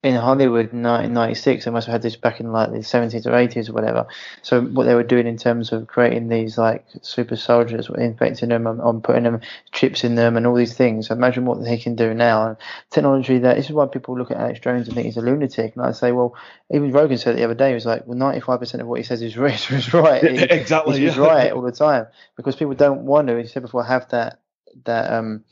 in 0.00 0.14
Hollywood 0.14 0.72
in 0.72 0.82
1996, 0.82 1.64
they 1.64 1.70
must 1.72 1.88
have 1.88 1.94
had 1.94 2.02
this 2.02 2.14
back 2.14 2.38
in 2.38 2.52
like 2.52 2.70
the 2.70 2.78
70s 2.78 3.26
or 3.26 3.32
80s 3.32 3.68
or 3.68 3.72
whatever. 3.72 4.06
So 4.42 4.60
what 4.62 4.84
they 4.84 4.94
were 4.94 5.02
doing 5.02 5.26
in 5.26 5.36
terms 5.36 5.72
of 5.72 5.88
creating 5.88 6.28
these 6.28 6.56
like 6.56 6.86
super 7.02 7.34
soldiers, 7.34 7.90
infecting 7.98 8.50
them 8.50 8.68
and, 8.68 9.02
putting 9.02 9.24
them 9.24 9.40
chips 9.72 10.04
in 10.04 10.14
them 10.14 10.36
and 10.36 10.46
all 10.46 10.54
these 10.54 10.74
things. 10.74 11.10
Imagine 11.10 11.46
what 11.46 11.64
they 11.64 11.78
can 11.78 11.96
do 11.96 12.14
now. 12.14 12.46
And 12.46 12.56
technology 12.90 13.38
that 13.38 13.56
this 13.56 13.66
is 13.66 13.72
why 13.72 13.86
people 13.86 14.16
look 14.16 14.30
at 14.30 14.36
Alex 14.36 14.60
Jones 14.60 14.86
and 14.86 14.94
think 14.94 15.06
he's 15.06 15.16
a 15.16 15.20
lunatic. 15.20 15.74
And 15.74 15.84
I 15.84 15.90
say, 15.90 16.12
well, 16.12 16.36
even 16.70 16.92
Rogan 16.92 17.18
said 17.18 17.34
it 17.34 17.38
the 17.38 17.44
other 17.44 17.54
day. 17.54 17.68
He 17.68 17.74
was 17.74 17.86
like, 17.86 18.06
well, 18.06 18.16
95% 18.16 18.80
of 18.80 18.86
what 18.86 19.00
he 19.00 19.04
says 19.04 19.20
is 19.20 19.36
right. 19.36 19.70
Is 19.72 19.92
right. 19.92 20.22
He- 20.22 20.44
exactly. 20.44 21.00
He's 21.00 21.16
yeah. 21.16 21.26
right 21.26 21.52
all 21.52 21.62
the 21.62 21.72
time 21.72 22.06
because 22.36 22.54
people 22.54 22.74
don't 22.74 23.02
want 23.02 23.26
to. 23.26 23.36
As 23.36 23.42
you 23.42 23.48
said 23.48 23.62
before, 23.62 23.82
have 23.82 24.08
that 24.10 24.38
that 24.84 25.12
um 25.12 25.42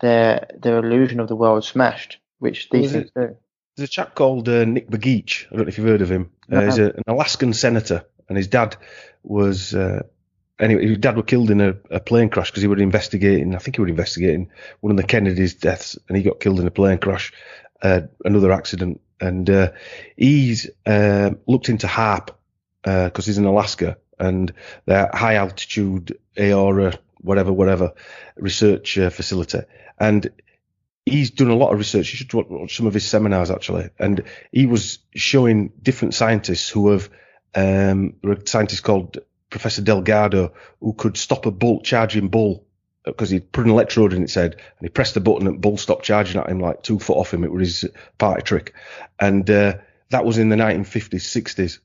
their 0.00 0.46
their 0.58 0.78
illusion 0.78 1.20
of 1.20 1.28
the 1.28 1.36
world 1.36 1.62
smashed, 1.62 2.18
which 2.38 2.70
these 2.70 2.92
things 2.92 3.10
do. 3.14 3.36
There's 3.76 3.88
a 3.88 3.92
chap 3.92 4.14
called 4.14 4.48
uh, 4.48 4.64
Nick 4.64 4.90
Begich. 4.90 5.46
I 5.46 5.56
don't 5.56 5.64
know 5.64 5.68
if 5.68 5.78
you've 5.78 5.86
heard 5.86 6.02
of 6.02 6.10
him. 6.10 6.30
Uh, 6.50 6.60
No. 6.60 6.64
he's 6.66 6.78
a, 6.78 6.84
an 6.86 7.02
Alaskan 7.06 7.52
senator, 7.54 8.04
and 8.28 8.36
his 8.36 8.48
dad 8.48 8.76
was. 9.22 9.74
Uh, 9.74 10.02
anyway, 10.60 10.86
his 10.86 10.98
dad 10.98 11.16
was 11.16 11.24
killed 11.26 11.50
in 11.50 11.60
a, 11.60 11.74
a 11.90 12.00
plane 12.00 12.28
crash 12.28 12.50
because 12.50 12.62
he 12.62 12.68
was 12.68 12.80
investigating. 12.80 13.54
I 13.54 13.58
think 13.58 13.76
he 13.76 13.82
was 13.82 13.90
investigating 13.90 14.50
one 14.80 14.90
of 14.90 14.96
the 14.96 15.04
Kennedys' 15.04 15.54
deaths, 15.54 15.98
and 16.08 16.16
he 16.16 16.22
got 16.22 16.40
killed 16.40 16.60
in 16.60 16.66
a 16.66 16.70
plane 16.70 16.98
crash, 16.98 17.32
uh, 17.82 18.02
another 18.24 18.52
accident. 18.52 19.00
And 19.20 19.48
uh, 19.48 19.70
he's 20.16 20.68
uh, 20.84 21.30
looked 21.46 21.68
into 21.68 21.86
HAARP 21.86 22.30
because 22.82 23.24
he's 23.24 23.38
in 23.38 23.44
Alaska, 23.44 23.96
and 24.18 24.52
their 24.84 25.08
high 25.14 25.36
altitude 25.36 26.18
AORA, 26.36 26.98
whatever, 27.20 27.52
whatever, 27.52 27.92
research 28.36 28.98
uh, 28.98 29.10
facility. 29.10 29.60
And 29.98 30.28
he's 31.06 31.30
done 31.30 31.50
a 31.50 31.56
lot 31.56 31.72
of 31.72 31.78
research. 31.78 32.12
You 32.12 32.16
should 32.18 32.32
watch- 32.32 32.76
some 32.76 32.86
of 32.86 32.94
his 32.94 33.06
seminars 33.08 33.50
actually, 33.50 33.90
and 33.98 34.22
he 34.52 34.66
was 34.66 34.98
showing 35.14 35.72
different 35.82 36.14
scientists 36.14 36.68
who 36.68 36.90
have. 36.90 37.08
Um, 37.54 38.14
there 38.22 38.30
were 38.30 38.40
a 38.42 38.46
scientist 38.48 38.82
called 38.82 39.18
Professor 39.50 39.82
Delgado 39.82 40.54
who 40.80 40.94
could 40.94 41.18
stop 41.18 41.44
a 41.44 41.50
bolt 41.50 41.84
charging 41.84 42.28
bull 42.28 42.64
because 43.04 43.28
he 43.28 43.40
put 43.40 43.66
an 43.66 43.70
electrode 43.70 44.14
in 44.14 44.22
its 44.22 44.32
head 44.34 44.52
and 44.54 44.80
he 44.80 44.88
pressed 44.88 45.12
the 45.12 45.20
button 45.20 45.46
and 45.46 45.60
bull 45.60 45.76
stopped 45.76 46.04
charging 46.04 46.40
at 46.40 46.48
him 46.48 46.60
like 46.60 46.82
two 46.82 46.98
foot 46.98 47.18
off 47.18 47.34
him. 47.34 47.44
It 47.44 47.52
was 47.52 47.80
his 47.82 47.90
party 48.16 48.40
trick, 48.42 48.72
and 49.20 49.48
uh, 49.50 49.74
that 50.10 50.24
was 50.24 50.38
in 50.38 50.48
the 50.48 50.56
1950s, 50.56 51.20
60s. 51.42 51.78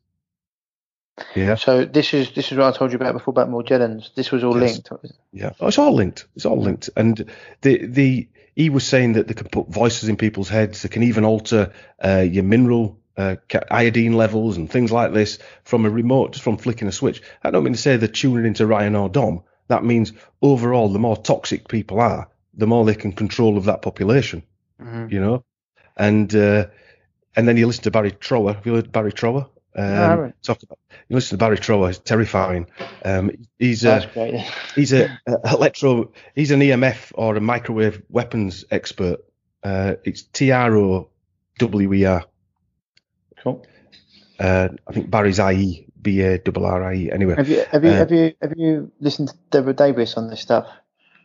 Yeah, 1.35 1.55
So 1.55 1.83
this 1.83 2.13
is 2.13 2.31
this 2.31 2.51
is 2.51 2.57
what 2.57 2.73
I 2.73 2.77
told 2.77 2.91
you 2.91 2.97
about 2.97 3.13
before 3.13 3.31
about 3.31 3.49
Morgellons. 3.49 4.13
This 4.13 4.31
was 4.31 4.43
all 4.43 4.59
Yes. 4.61 4.73
linked. 4.89 4.91
Yeah, 5.33 5.51
oh, 5.59 5.67
it's 5.67 5.79
all 5.79 5.93
linked. 5.95 6.27
It's 6.35 6.45
all 6.45 6.61
linked. 6.61 6.91
And 6.95 7.25
the 7.61 7.87
the 7.87 8.27
he 8.57 8.71
was 8.71 8.87
saying 8.87 9.13
that 9.13 9.27
they 9.27 9.35
can 9.35 9.47
put 9.49 9.67
voices 9.69 10.09
in 10.09 10.17
people's 10.17 10.49
heads. 10.49 10.81
They 10.81 10.89
can 10.89 11.03
even 11.03 11.23
alter 11.23 11.71
uh, 12.03 12.25
your 12.27 12.43
mineral 12.43 12.97
uh, 13.15 13.35
iodine 13.69 14.13
levels 14.13 14.57
and 14.57 14.67
things 14.67 14.91
like 14.91 15.13
this 15.13 15.37
from 15.63 15.85
a 15.85 15.91
remote, 15.91 16.31
just 16.31 16.43
from 16.43 16.57
flicking 16.57 16.87
a 16.87 16.91
switch. 16.91 17.21
I 17.43 17.51
don't 17.51 17.63
mean 17.63 17.73
to 17.73 17.79
say 17.79 17.97
they're 17.97 18.07
tuning 18.07 18.47
into 18.47 18.65
Ryan 18.65 18.95
or 18.95 19.09
Dom. 19.09 19.43
That 19.67 19.83
means 19.85 20.11
overall, 20.41 20.89
the 20.89 20.97
more 20.97 21.15
toxic 21.15 21.67
people 21.67 21.99
are, 21.99 22.29
the 22.55 22.65
more 22.65 22.83
they 22.83 22.95
can 22.95 23.11
control 23.11 23.57
of 23.59 23.65
that 23.65 23.83
population. 23.83 24.41
Mhm. 24.81 25.11
You 25.11 25.21
know, 25.21 25.43
and 25.95 26.33
uh, 26.35 26.65
and 27.35 27.47
then 27.47 27.57
you 27.57 27.67
listen 27.67 27.83
to 27.83 27.91
Barry 27.91 28.11
Trower. 28.11 28.53
Have 28.55 28.65
you 28.65 28.73
heard 28.73 28.91
Barry 28.91 29.13
Trower? 29.13 29.47
Um, 29.75 30.33
talk 30.41 30.63
about 30.63 30.79
you 31.07 31.15
listen 31.15 31.37
to 31.37 31.43
Barry 31.43 31.57
Trower. 31.57 31.89
It's 31.89 31.99
terrifying. 31.99 32.67
Um, 33.05 33.31
he's 33.59 33.83
a 33.83 33.87
That's 33.87 34.05
great. 34.07 34.33
He's 34.75 34.91
a, 34.93 35.19
a 35.27 35.53
electro. 35.53 36.11
He's 36.35 36.51
an 36.51 36.61
EMF 36.61 37.11
or 37.15 37.35
a 37.35 37.39
microwave 37.41 38.01
weapons 38.09 38.65
expert. 38.71 39.19
Uh, 39.63 39.95
it's 40.03 40.23
T 40.23 40.51
R 40.51 40.75
O 40.77 41.09
W 41.59 41.93
E 41.93 42.05
R. 42.05 42.23
cool. 43.43 43.65
Uh, 44.39 44.69
I 44.87 44.93
think 44.93 45.09
Barry's 45.09 45.39
I 45.39 45.53
E 45.53 45.87
B 46.01 46.21
A 46.21 46.39
R 46.55 46.65
R 46.65 46.83
I 46.83 46.95
E. 46.95 47.11
Anyway, 47.11 47.35
Have 47.35 47.49
you 47.49 47.63
have 47.71 47.83
you 47.83 47.91
Uh, 47.91 47.95
have 47.95 48.11
you 48.11 48.33
have 48.41 48.53
you 48.57 48.91
listened 48.99 49.29
to 49.29 49.35
Deborah 49.51 49.73
Davis 49.73 50.15
on 50.17 50.29
this 50.29 50.41
stuff? 50.41 50.67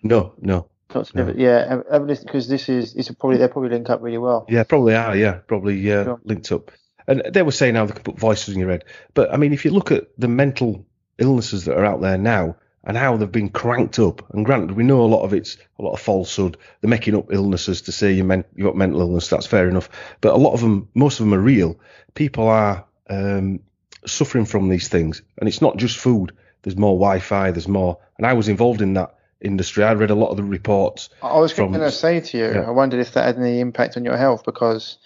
no, 0.02 0.34
no. 0.40 0.68
No. 0.94 1.02
Deborah- 1.04 1.34
Yeah, 1.38 1.68
have, 1.68 1.84
have 1.90 2.02
listened 2.06 2.26
because 2.26 2.48
this 2.48 2.68
is 2.68 2.94
it's 2.96 3.10
probably 3.12 3.38
they 3.38 3.48
probably 3.48 3.70
link 3.70 3.88
up 3.88 4.02
really 4.02 4.18
well. 4.18 4.44
Yeah, 4.48 4.64
probably 4.64 4.94
are. 4.94 5.16
Yeah, 5.16 5.38
probably 5.46 5.90
uh, 5.90 6.04
Sure. 6.04 6.20
linked 6.24 6.52
up. 6.52 6.70
And 7.06 7.22
they 7.30 7.42
were 7.42 7.52
saying 7.52 7.74
how 7.74 7.86
they 7.86 7.94
can 7.94 8.02
put 8.02 8.18
voices 8.18 8.54
in 8.54 8.60
your 8.60 8.70
head. 8.70 8.84
But 9.14 9.32
I 9.32 9.36
mean, 9.36 9.52
if 9.52 9.64
you 9.64 9.70
look 9.70 9.90
at 9.90 10.08
the 10.18 10.28
mental 10.28 10.84
illnesses 11.18 11.64
that 11.64 11.76
are 11.76 11.84
out 11.84 12.00
there 12.00 12.18
now 12.18 12.56
and 12.84 12.96
how 12.96 13.16
they've 13.16 13.30
been 13.30 13.48
cranked 13.48 13.98
up, 13.98 14.28
and 14.32 14.44
granted, 14.44 14.72
we 14.72 14.82
know 14.82 15.02
a 15.02 15.06
lot 15.06 15.22
of 15.22 15.32
it's 15.32 15.56
a 15.78 15.82
lot 15.82 15.92
of 15.92 16.00
falsehood. 16.00 16.56
They're 16.80 16.90
making 16.90 17.14
up 17.14 17.32
illnesses 17.32 17.82
to 17.82 17.92
say 17.92 18.12
you 18.12 18.24
men- 18.24 18.44
you 18.54 18.64
got 18.64 18.76
mental 18.76 19.00
illness. 19.00 19.28
That's 19.28 19.46
fair 19.46 19.68
enough. 19.68 19.88
But 20.20 20.34
a 20.34 20.38
lot 20.38 20.54
of 20.54 20.60
them, 20.60 20.88
most 20.94 21.20
of 21.20 21.26
them 21.26 21.34
are 21.34 21.42
real. 21.42 21.78
People 22.14 22.48
are 22.48 22.84
um, 23.08 23.60
suffering 24.06 24.44
from 24.44 24.68
these 24.68 24.88
things, 24.88 25.22
and 25.38 25.48
it's 25.48 25.62
not 25.62 25.76
just 25.76 25.96
food. 25.96 26.32
There's 26.62 26.76
more 26.76 26.94
Wi-Fi. 26.94 27.50
There's 27.50 27.68
more, 27.68 27.98
and 28.18 28.26
I 28.26 28.32
was 28.32 28.48
involved 28.48 28.82
in 28.82 28.94
that 28.94 29.14
industry. 29.40 29.84
I 29.84 29.92
read 29.94 30.10
a 30.10 30.14
lot 30.14 30.30
of 30.30 30.36
the 30.36 30.44
reports. 30.44 31.10
I 31.22 31.38
was 31.38 31.52
going 31.52 31.72
to 31.74 31.90
say 31.90 32.20
to 32.20 32.38
you, 32.38 32.46
yeah. 32.46 32.62
I 32.62 32.70
wondered 32.70 33.00
if 33.00 33.12
that 33.12 33.24
had 33.24 33.38
any 33.38 33.60
impact 33.60 33.96
on 33.96 34.04
your 34.04 34.16
health 34.16 34.44
because 34.44 34.98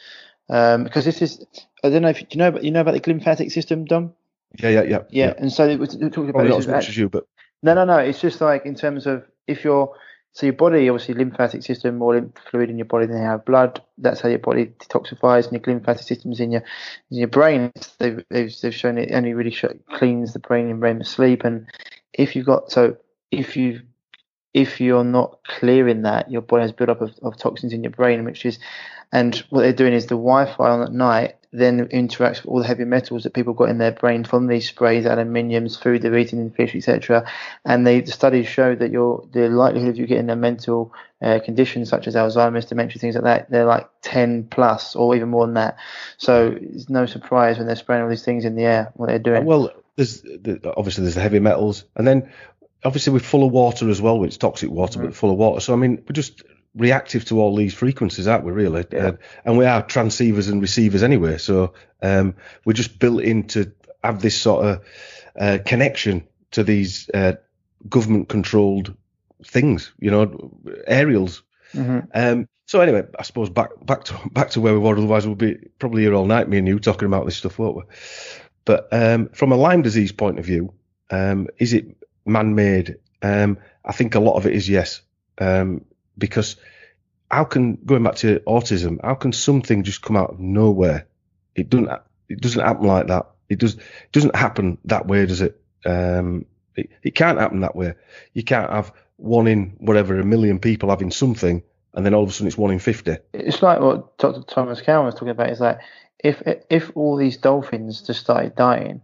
um, 0.49 0.85
because 0.85 1.05
this 1.05 1.23
is 1.23 1.45
I 1.85 1.91
don't 1.91 2.03
know 2.03 2.09
if 2.09 2.21
you, 2.21 2.27
know 2.37 2.49
about 2.49 2.65
you 2.65 2.71
know 2.71 2.81
about 2.81 2.95
the 2.95 3.01
glymphatic 3.01 3.53
system, 3.53 3.85
Dom. 3.85 4.15
Yeah, 4.59 4.71
yeah, 4.71 4.83
yeah. 4.83 5.03
Yeah, 5.11 5.35
and 5.37 5.53
so 5.53 5.67
we 5.67 5.77
we're 5.77 5.87
talking 5.87 6.31
about 6.31 6.47
not 6.47 6.59
as 6.59 6.69
much 6.69 6.89
as 6.89 6.97
you, 6.97 7.09
but 7.09 7.27
No, 7.63 7.75
no, 7.75 7.85
no. 7.85 7.99
It's 7.99 8.21
just 8.21 8.41
like 8.41 8.65
in 8.65 8.75
terms 8.75 9.07
of 9.07 9.25
if 9.47 9.65
you're 9.65 9.95
so 10.37 10.45
your 10.45 10.53
body, 10.53 10.87
obviously, 10.91 11.15
lymphatic 11.15 11.63
system, 11.63 11.97
more 11.97 12.15
lymph 12.15 12.35
fluid 12.51 12.69
in 12.69 12.77
your 12.77 12.85
body 12.85 13.07
than 13.07 13.17
you 13.17 13.25
have 13.25 13.47
blood. 13.47 13.83
That's 13.97 14.21
how 14.21 14.29
your 14.29 14.39
body 14.39 14.67
detoxifies, 14.67 15.45
and 15.45 15.53
your 15.53 15.63
lymphatic 15.75 16.07
system's 16.07 16.41
in 16.41 16.53
your 16.53 16.63
in 17.11 17.19
your 17.19 17.29
brain. 17.29 17.73
They've 17.99 18.23
they've, 18.29 18.61
they've 18.61 18.75
shown 18.75 18.99
it 18.99 19.13
only 19.13 19.33
really 19.33 19.51
show, 19.51 19.75
cleans 19.95 20.35
the 20.35 20.39
brain 20.39 20.69
in 20.69 20.81
REM 20.81 21.05
sleep. 21.05 21.45
And 21.45 21.67
if 22.13 22.37
you've 22.37 22.45
got 22.45 22.71
so 22.71 22.99
if 23.31 23.57
you 23.57 23.81
if 24.53 24.79
you're 24.81 25.05
not 25.05 25.39
clearing 25.45 26.03
that, 26.03 26.31
your 26.31 26.43
body 26.43 26.63
has 26.63 26.73
built 26.73 26.91
up 26.91 27.01
of, 27.01 27.15
of 27.23 27.37
toxins 27.37 27.73
in 27.73 27.83
your 27.83 27.91
brain, 27.91 28.25
which 28.25 28.45
is, 28.45 28.59
and 29.13 29.37
what 29.51 29.63
they're 29.63 29.73
doing 29.73 29.93
is 29.93 30.07
the 30.07 30.17
Wi-Fi 30.17 30.69
on 30.69 30.83
at 30.83 30.93
night 30.93 31.36
then 31.53 31.87
interacts 31.89 32.43
with 32.43 32.47
all 32.47 32.59
the 32.59 32.67
heavy 32.67 32.85
metals 32.85 33.25
that 33.25 33.35
people 33.35 33.55
got 33.55 33.69
in 33.69 33.79
their 33.79 33.93
brain 33.93 34.25
from 34.25 34.47
these 34.47 34.69
sprays, 34.69 35.05
aluminiums, 35.05 35.81
food 35.81 36.03
they're 36.03 36.17
eating 36.17 36.41
in 36.41 36.51
fish, 36.51 36.75
etc. 36.75 37.31
And 37.65 37.87
they, 37.87 38.01
the 38.01 38.13
studies 38.13 38.49
show 38.49 38.75
that 38.75 38.91
your 38.91 39.27
the 39.33 39.49
likelihood 39.49 39.91
of 39.91 39.97
you 39.99 40.07
getting 40.07 40.31
a 40.31 40.37
mental 40.37 40.93
uh, 41.23 41.39
condition 41.45 41.87
such 41.87 42.07
as 42.07 42.15
Alzheimer's, 42.15 42.67
dementia, 42.67 43.01
things 43.01 43.15
like 43.15 43.25
that, 43.25 43.51
they're 43.51 43.65
like 43.65 43.89
10 44.03 44.49
plus 44.51 44.95
or 44.97 45.17
even 45.17 45.29
more 45.29 45.47
than 45.47 45.55
that. 45.55 45.77
So 46.19 46.57
it's 46.61 46.91
no 46.91 47.07
surprise 47.07 47.59
when 47.59 47.67
they're 47.67 47.77
spraying 47.77 48.03
all 48.03 48.09
these 48.11 48.25
things 48.25 48.45
in 48.45 48.57
the 48.57 48.65
air, 48.65 48.93
what 48.95 49.07
they're 49.07 49.19
doing. 49.19 49.45
Well, 49.45 49.73
there's 49.97 50.21
the, 50.23 50.73
obviously 50.77 51.03
there's 51.03 51.15
the 51.15 51.23
heavy 51.23 51.41
metals, 51.41 51.85
and 51.97 52.07
then 52.07 52.31
obviously 52.85 53.13
we're 53.13 53.21
full 53.21 53.47
of 53.47 53.53
water 53.53 53.89
as 53.89 54.01
well. 54.01 54.23
It's 54.25 54.37
toxic 54.37 54.71
water, 54.71 55.01
but 55.03 55.15
full 55.15 55.31
of 55.31 55.39
water. 55.39 55.61
So 55.61 55.73
I 55.73 55.77
mean, 55.77 56.03
we're 56.07 56.13
just 56.13 56.43
reactive 56.77 57.25
to 57.27 57.41
all 57.41 57.57
these 57.57 57.75
frequencies, 57.75 58.27
aren't 58.29 58.45
we? 58.45 58.53
Really, 58.53 58.85
Yeah. 58.93 59.07
uh, 59.07 59.13
and 59.45 59.59
we 59.59 59.65
are 59.67 59.83
transceivers 59.83 60.51
and 60.51 60.61
receivers 60.61 61.03
anyway. 61.03 61.39
So 61.39 61.73
um, 62.03 62.35
we're 62.65 62.75
just 62.75 62.99
built 62.99 63.23
in 63.23 63.45
to 63.49 63.73
have 64.05 64.21
this 64.21 64.37
sort 64.41 64.65
of 64.67 64.85
uh, 65.39 65.59
connection 65.65 66.25
to 66.53 66.63
these 66.63 67.11
uh, 67.15 67.33
government-controlled 67.89 68.95
things. 69.45 69.93
You 69.99 70.11
know, 70.11 70.61
aerials. 70.87 71.43
hmm 71.73 72.01
Um, 72.15 72.49
so 72.67 72.81
anyway, 72.81 73.05
I 73.19 73.23
suppose 73.23 73.49
back 73.51 73.71
back 73.85 74.05
to 74.05 74.15
back 74.33 74.51
to 74.51 74.61
where 74.61 74.73
we 74.75 74.79
were. 74.81 74.97
Otherwise, 74.97 75.27
we'll 75.27 75.37
be 75.37 75.57
probably 75.79 76.03
here 76.03 76.15
all 76.15 76.27
night, 76.27 76.49
me 76.49 76.59
and 76.59 76.69
you, 76.69 76.79
talking 76.79 77.07
about 77.07 77.25
this 77.25 77.37
stuff, 77.37 77.59
won't 77.59 77.77
we? 77.77 77.83
But 78.65 78.89
um, 78.93 79.29
from 79.29 79.53
a 79.53 79.57
Lyme 79.57 79.83
disease 79.83 80.13
point 80.13 80.39
of 80.39 80.45
view, 80.45 80.73
um, 81.11 81.47
is 81.59 81.73
it 81.73 81.97
man-made? 82.25 82.97
Um, 83.23 83.59
I 83.85 83.93
think 83.93 84.15
a 84.17 84.21
lot 84.21 84.35
of 84.37 84.47
it 84.47 84.55
is 84.55 84.69
yes, 84.69 85.03
um, 85.39 85.85
because 86.19 86.57
how 87.31 87.45
can 87.45 87.77
going 87.85 88.03
back 88.03 88.17
to 88.17 88.41
autism? 88.41 88.99
How 89.03 89.15
can 89.15 89.33
something 89.33 89.83
just 89.83 90.03
come 90.03 90.17
out 90.17 90.31
of 90.31 90.41
nowhere? 90.41 91.07
It 91.55 91.71
doesn't. 91.71 91.91
It 92.29 92.41
doesn't 92.41 92.63
happen 92.63 92.87
like 92.87 93.07
that. 93.09 93.31
It 93.49 93.59
does. 93.59 93.75
It 93.75 94.13
doesn't 94.13 94.37
happen 94.37 94.79
that 94.85 95.07
way, 95.07 95.27
does 95.27 95.41
it? 95.41 95.61
Um, 95.85 96.47
it, 96.75 96.91
it 97.03 97.15
can't 97.15 97.39
happen 97.39 97.61
that 97.61 97.77
way. 97.77 97.95
You 98.35 98.43
can't 98.43 98.71
have 98.71 98.93
one 99.17 99.47
in 99.47 99.77
whatever 99.79 100.19
a 100.19 100.25
million 100.25 100.59
people 100.59 100.91
having 100.91 101.11
something, 101.11 101.63
and 101.95 102.05
then 102.05 102.15
all 102.15 102.23
of 102.23 102.31
a 102.31 102.33
sudden 102.33 102.47
it's 102.47 102.59
one 102.59 102.73
in 102.73 102.79
fifty. 102.79 103.17
It's 103.33 103.63
like 103.63 103.81
what 103.81 104.19
Dr. 104.19 104.43
Thomas 104.43 104.81
Cowan 104.81 105.07
was 105.07 105.15
talking 105.15 105.31
about. 105.31 105.51
Is 105.51 105.61
that 105.61 105.81
if 106.19 106.43
if 106.71 106.91
all 106.95 107.17
these 107.17 107.37
dolphins 107.37 108.03
just 108.03 108.21
started 108.21 108.55
dying 108.55 109.01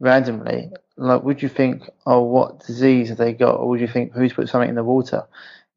randomly, 0.00 0.70
like 0.96 1.22
would 1.22 1.42
you 1.42 1.48
think, 1.48 1.82
oh, 2.06 2.22
what 2.22 2.66
disease 2.66 3.08
have 3.08 3.18
they 3.18 3.32
got, 3.32 3.56
or 3.56 3.68
would 3.68 3.80
you 3.80 3.88
think 3.88 4.12
who's 4.12 4.32
put 4.32 4.48
something 4.48 4.68
in 4.68 4.74
the 4.76 4.84
water? 4.84 5.26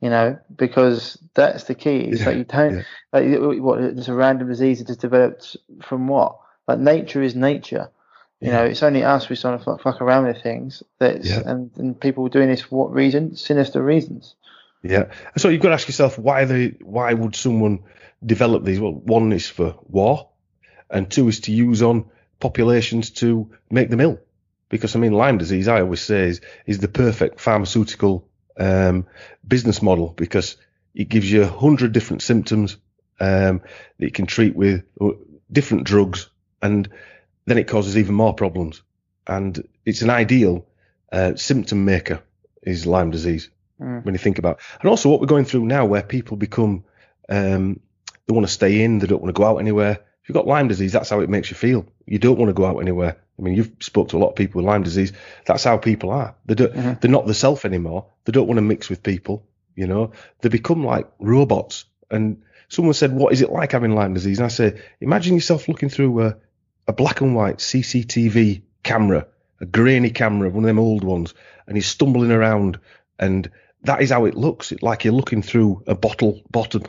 You 0.02 0.10
know, 0.10 0.40
because 0.56 1.18
that's 1.36 1.66
the 1.66 1.76
key. 1.76 2.00
It's 2.00 2.22
Yeah, 2.22 2.26
like 2.26 2.38
you 2.38 2.44
don't 2.44 2.74
yeah. 2.78 2.84
like 3.14 3.62
what 3.62 3.82
it's 3.82 4.08
a 4.08 4.14
random 4.14 4.48
disease 4.48 4.80
that 4.80 4.88
just 4.88 5.00
developed 5.02 5.56
from 5.84 6.08
what? 6.08 6.40
Like 6.68 6.80
nature 6.80 7.22
is 7.22 7.36
nature. 7.36 7.92
You 8.40 8.50
know, 8.50 8.64
it's 8.64 8.82
only 8.82 9.04
us 9.04 9.26
who's 9.26 9.40
trying 9.40 9.60
to 9.60 9.64
fuck, 9.64 9.82
fuck 9.84 10.02
around 10.02 10.26
with 10.26 10.42
things. 10.42 10.82
That's 10.98 11.30
Yeah. 11.30 11.44
and, 11.46 11.70
and 11.78 12.00
people 12.00 12.28
doing 12.28 12.50
this 12.50 12.62
for 12.62 12.76
what 12.86 12.92
reason? 12.92 13.36
Sinister 13.36 13.84
reasons. 13.84 14.34
Yeah. 14.82 15.12
So 15.38 15.50
you've 15.50 15.62
got 15.62 15.68
to 15.70 15.76
ask 15.76 15.88
yourself 15.88 16.18
why 16.18 16.46
they 16.46 16.70
why 16.82 17.14
would 17.14 17.36
someone 17.36 17.84
develop 18.26 18.64
these? 18.66 18.80
Well, 18.80 18.94
one 18.94 19.32
is 19.32 19.48
for 19.48 19.76
war, 19.88 20.30
and 20.90 21.12
two 21.12 21.28
is 21.28 21.42
to 21.42 21.52
use 21.52 21.84
on 21.84 22.06
populations 22.40 23.12
to 23.12 23.52
make 23.70 23.92
them 23.92 24.02
ill. 24.02 24.20
Because 24.70 24.96
I 24.96 25.00
mean, 25.00 25.14
Lyme 25.14 25.38
disease, 25.38 25.68
I 25.68 25.82
always 25.82 26.02
say, 26.02 26.24
is 26.30 26.42
is 26.66 26.80
the 26.80 26.88
perfect 26.88 27.40
pharmaceutical 27.40 28.28
um, 28.58 29.08
business 29.48 29.82
model 29.82 30.10
because 30.16 30.58
it 30.94 31.10
gives 31.10 31.32
you 31.32 31.44
a 31.44 31.48
hundred 31.48 31.92
different 31.92 32.22
symptoms 32.22 32.78
um, 33.20 33.62
that 33.98 34.06
you 34.06 34.12
can 34.12 34.26
treat 34.26 34.56
with 34.56 34.84
uh, 35.00 35.10
different 35.52 35.84
drugs, 35.86 36.30
and 36.62 36.90
then 37.46 37.58
it 37.58 37.68
causes 37.68 37.98
even 37.98 38.16
more 38.16 38.34
problems. 38.34 38.82
And 39.28 39.68
it's 39.86 40.02
an 40.02 40.10
ideal 40.10 40.66
uh, 41.12 41.36
symptom 41.36 41.86
maker 41.86 42.22
is 42.64 42.86
Lyme 42.86 43.12
disease 43.12 43.50
Mm. 43.82 44.06
when 44.06 44.14
you 44.14 44.20
think 44.20 44.38
about 44.38 44.60
and 44.80 44.88
also 44.88 45.10
what 45.10 45.20
we're 45.20 45.26
going 45.26 45.46
through 45.46 45.66
now 45.66 45.86
where 45.86 46.04
people 46.04 46.38
become 46.38 46.84
um 47.30 47.80
they 48.28 48.34
want 48.34 48.46
to 48.46 48.54
stay 48.54 48.84
in 48.84 49.00
they 49.00 49.08
don't 49.08 49.24
want 49.24 49.34
to 49.36 49.40
go 49.40 49.44
out 49.44 49.58
anywhere 49.58 49.94
if 50.22 50.30
you've 50.30 50.36
got 50.36 50.46
lyme 50.46 50.68
disease 50.68 50.92
that's 50.92 51.10
how 51.10 51.20
it 51.22 51.32
makes 51.32 51.50
you 51.50 51.56
feel 51.58 51.84
you 52.06 52.20
don't 52.20 52.38
want 52.38 52.50
to 52.50 52.54
go 52.54 52.66
out 52.66 52.78
anywhere 52.78 53.18
i 53.42 53.44
mean 53.44 53.56
you've 53.56 53.72
spoke 53.80 54.10
to 54.10 54.18
a 54.18 54.20
lot 54.20 54.30
of 54.30 54.36
people 54.36 54.60
with 54.62 54.66
lyme 54.68 54.84
disease 54.84 55.12
that's 55.46 55.64
how 55.64 55.78
people 55.78 56.12
are 56.12 56.36
they 56.46 56.56
don't 56.56 56.74
Mhm. 56.74 57.02
they're 57.02 57.12
not 57.12 57.26
the 57.28 57.34
self 57.34 57.66
anymore 57.66 58.06
they 58.26 58.32
don't 58.32 58.48
want 58.48 58.58
to 58.58 58.62
mix 58.62 58.90
with 58.90 59.02
people 59.04 59.44
you 59.76 59.88
know 59.88 60.12
they 60.42 60.50
become 60.50 60.86
like 60.86 61.08
robots 61.20 61.86
and 62.10 62.42
someone 62.70 62.94
said 62.94 63.12
what 63.14 63.34
is 63.34 63.42
it 63.42 63.52
like 63.52 63.72
having 63.74 63.96
lyme 63.96 64.14
disease 64.14 64.38
and 64.40 64.46
i 64.46 64.50
say 64.50 64.80
imagine 65.02 65.34
yourself 65.36 65.68
looking 65.68 65.90
through 65.90 66.22
a, 66.22 66.38
a 66.88 66.94
black 66.94 67.22
and 67.22 67.36
white 67.36 67.58
cctv 67.58 68.62
camera 68.84 69.28
a 69.60 69.66
grainy 69.66 70.10
camera 70.10 70.50
one 70.50 70.64
of 70.64 70.68
them 70.68 70.80
old 70.80 71.04
ones 71.04 71.34
and 71.68 71.76
he's 71.78 71.88
stumbling 71.88 72.32
around 72.32 72.80
and 73.20 73.50
that 73.84 74.02
is 74.04 74.12
how 74.12 74.26
it 74.26 74.36
looks. 74.36 74.72
It, 74.72 74.84
like 74.84 75.06
you're 75.06 75.14
looking 75.14 75.42
through 75.42 75.82
a 75.88 75.96
bottle 75.96 76.40
bottom 76.52 76.84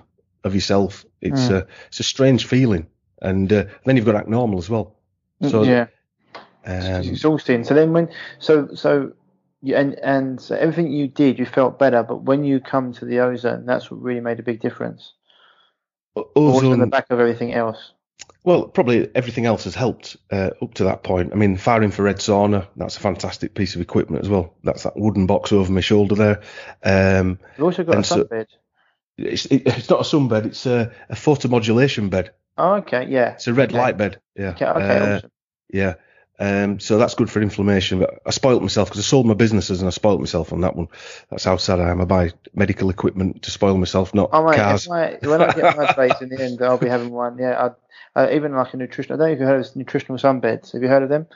of 0.45 0.55
yourself. 0.55 1.07
It's 1.23 1.49
Mm. 1.49 1.51
a 1.53 1.67
it's 1.89 2.01
a 2.01 2.03
strange 2.03 2.45
feeling, 2.47 2.87
and 3.23 3.51
uh, 3.51 3.65
then 3.87 3.97
you've 3.97 4.05
got 4.05 4.13
to 4.13 4.19
act 4.19 4.29
normal 4.29 4.59
as 4.59 4.69
well. 4.69 4.97
So 5.49 5.63
yeah. 5.63 5.85
it's 5.85 5.93
um, 6.67 7.03
exhausting. 7.03 7.65
So 7.65 7.75
then 7.75 7.93
when 7.93 8.09
so 8.39 8.69
so 8.75 9.13
you, 9.63 9.77
and 9.77 9.95
and 10.01 10.41
so 10.41 10.57
everything 10.57 10.93
you 10.93 11.09
did, 11.09 11.39
you 11.39 11.47
felt 11.47 11.79
better. 11.79 12.03
But 12.03 12.23
when 12.23 12.45
you 12.45 12.61
come 12.61 12.93
to 12.95 13.05
the 13.05 13.21
ozone, 13.21 13.67
that's 13.67 13.91
what 13.91 14.03
really 14.03 14.21
made 14.21 14.39
a 14.41 14.43
big 14.43 14.61
difference. 14.61 15.13
In 16.15 16.79
the 16.79 16.87
back 16.87 17.07
of 17.11 17.21
everything 17.21 17.55
else. 17.55 17.93
Well, 18.45 18.67
probably 18.67 19.09
everything 19.15 19.47
else 19.47 19.65
has 19.65 19.75
helped 19.75 20.17
uh, 20.31 20.51
up 20.61 20.75
to 20.75 20.85
that 20.85 21.05
point. 21.05 21.33
I 21.33 21.37
mean, 21.37 21.57
far 21.57 21.83
infrared 21.83 22.17
sauna. 22.17 22.67
That's 22.77 22.97
a 22.97 23.01
fantastic 23.01 23.55
piece 23.55 23.75
of 23.77 23.81
equipment 23.81 24.23
as 24.25 24.29
well. 24.29 24.53
That's 24.65 24.83
that 24.83 24.97
wooden 24.97 25.27
box 25.27 25.53
over 25.53 25.73
my 25.73 25.81
shoulder 25.81 26.15
there. 26.15 26.41
Um, 26.83 27.39
You've 27.57 27.65
also 27.67 27.85
got 27.85 27.99
a 27.99 28.05
so- 28.05 28.25
sunbed. 28.25 28.47
it's 29.17 29.47
it, 29.47 29.63
it's 29.67 29.89
not 29.89 30.01
a 30.01 30.03
sunbed. 30.03 30.45
It's 30.47 30.67
a, 30.67 30.93
a 31.09 31.15
photomodulation 31.15 32.11
bed. 32.11 32.33
Oh, 32.59 32.75
okay, 32.75 33.07
yeah. 33.09 33.33
It's 33.35 33.47
a 33.47 33.55
red 33.55 33.71
Okay. 33.71 33.79
light 33.79 33.97
bed. 33.97 34.21
Yeah. 34.37 34.51
Okay, 34.51 34.67
okay, 34.67 34.99
Uh, 34.99 35.17
awesome. 35.17 35.31
Yeah. 35.73 35.95
Um, 36.43 36.81
so 36.81 36.99
that's 36.99 37.15
good 37.15 37.31
for 37.31 37.41
inflammation. 37.41 38.01
But 38.01 38.21
I 38.27 38.31
spoilt 38.31 38.63
myself 38.63 38.89
because 38.89 38.99
I 38.99 39.09
sold 39.09 39.27
my 39.27 39.35
businesses 39.35 39.81
and 39.81 39.87
I 39.87 39.91
spoilt 39.91 40.19
myself 40.19 40.53
on 40.53 40.63
that 40.63 40.75
one. 40.75 40.89
That's 41.31 41.45
how 41.45 41.57
sad 41.57 41.79
I 41.79 41.91
am. 41.91 42.01
I 42.01 42.05
buy 42.05 42.33
medical 42.53 42.91
equipment 42.91 43.43
to 43.45 43.53
spoil 43.53 43.79
myself, 43.79 44.13
not 44.13 44.31
Oh, 44.33 44.45
mate, 44.45 44.57
cars. 44.57 44.87
if 44.87 44.91
I, 44.91 45.19
when 45.23 45.41
I 45.41 45.53
get 45.53 45.77
my 45.77 45.93
base 45.97 46.21
in 46.21 46.31
the 46.31 46.43
end, 46.43 46.61
I'll 46.61 46.79
be 46.79 46.89
having 46.89 47.11
one. 47.11 47.39
Yeah, 47.39 47.67
I'd, 47.67 47.75
uh, 48.15 48.29
even 48.33 48.55
like 48.55 48.75
a 48.75 48.77
nutritional. 48.77 49.17
I 49.17 49.19
don't 49.19 49.29
know 49.29 49.33
if 49.35 49.41
you've 49.41 49.49
heard 49.49 49.67
of 49.67 49.77
nutritional 49.77 50.19
sunbeds. 50.19 50.73
Have 50.73 50.83
you 50.83 50.89
heard 50.89 51.03
of 51.03 51.09
them? 51.09 51.27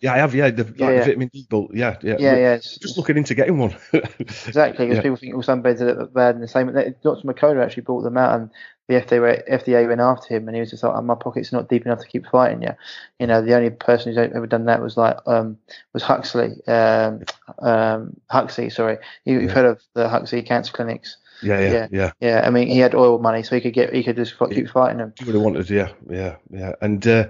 Yeah, 0.00 0.12
I 0.12 0.18
have. 0.18 0.34
Yeah, 0.34 0.50
the, 0.50 0.64
like 0.64 0.76
Yeah, 0.78 0.86
the 0.86 0.94
yeah. 0.94 1.04
vitamin 1.04 1.28
D 1.32 1.46
bulk. 1.48 1.70
Yeah, 1.72 1.96
yeah. 2.02 2.16
Yeah, 2.18 2.36
yeah. 2.36 2.54
It's, 2.54 2.76
Just 2.76 2.98
looking 2.98 3.16
into 3.16 3.34
getting 3.34 3.56
one. 3.58 3.74
exactly 3.92 4.86
because 4.86 4.96
Yeah. 4.96 5.02
people 5.02 5.16
think 5.16 5.34
all 5.34 5.42
sunbeds 5.42 5.80
are 5.80 6.06
bad 6.06 6.34
and 6.34 6.44
the 6.44 6.48
same. 6.48 6.66
Dr. 6.66 7.26
Makoda 7.26 7.64
actually 7.64 7.84
brought 7.84 8.02
them 8.02 8.18
out, 8.18 8.38
and 8.38 8.50
the 8.88 8.94
FDA 8.94 9.48
FDA 9.50 9.88
went 9.88 10.00
after 10.02 10.36
him, 10.36 10.46
and 10.48 10.54
he 10.54 10.60
was 10.60 10.70
just 10.70 10.82
like, 10.82 10.92
oh, 10.94 11.00
"My 11.00 11.14
pocket's 11.14 11.52
not 11.52 11.68
deep 11.70 11.86
enough 11.86 12.00
to 12.00 12.08
keep 12.08 12.26
fighting 12.26 12.62
you." 12.62 12.74
You 13.18 13.26
know, 13.26 13.40
the 13.40 13.54
only 13.54 13.70
person 13.70 14.12
who's 14.12 14.18
ever 14.18 14.46
done 14.46 14.66
that 14.66 14.82
was 14.82 14.98
like 14.98 15.16
um 15.26 15.56
was 15.94 16.02
Huxley. 16.02 16.62
Um, 16.68 17.22
um, 17.60 18.20
Hoxsey, 18.30 18.70
sorry. 18.70 18.98
You, 19.24 19.40
You've 19.40 19.52
heard 19.52 19.64
of 19.66 19.82
the 19.94 20.08
Hoxsey 20.08 20.44
cancer 20.46 20.72
clinics? 20.72 21.16
Yeah, 21.42 21.60
yeah, 21.60 21.72
Yeah. 21.72 21.88
yeah. 21.90 22.12
Yeah, 22.20 22.42
I 22.46 22.50
mean, 22.50 22.68
he 22.68 22.78
had 22.78 22.94
oil 22.94 23.18
money, 23.18 23.42
so 23.42 23.54
he 23.54 23.60
could 23.60 23.74
get 23.74 23.94
he 23.94 24.02
could 24.02 24.16
just 24.16 24.34
keep 24.50 24.68
fighting 24.68 24.98
them. 24.98 25.12
Do 25.16 25.26
what 25.26 25.34
I 25.34 25.38
wanted. 25.38 25.70
Yeah, 25.70 25.90
yeah, 26.08 26.36
yeah. 26.50 26.72
And 26.80 27.06
uh, 27.06 27.28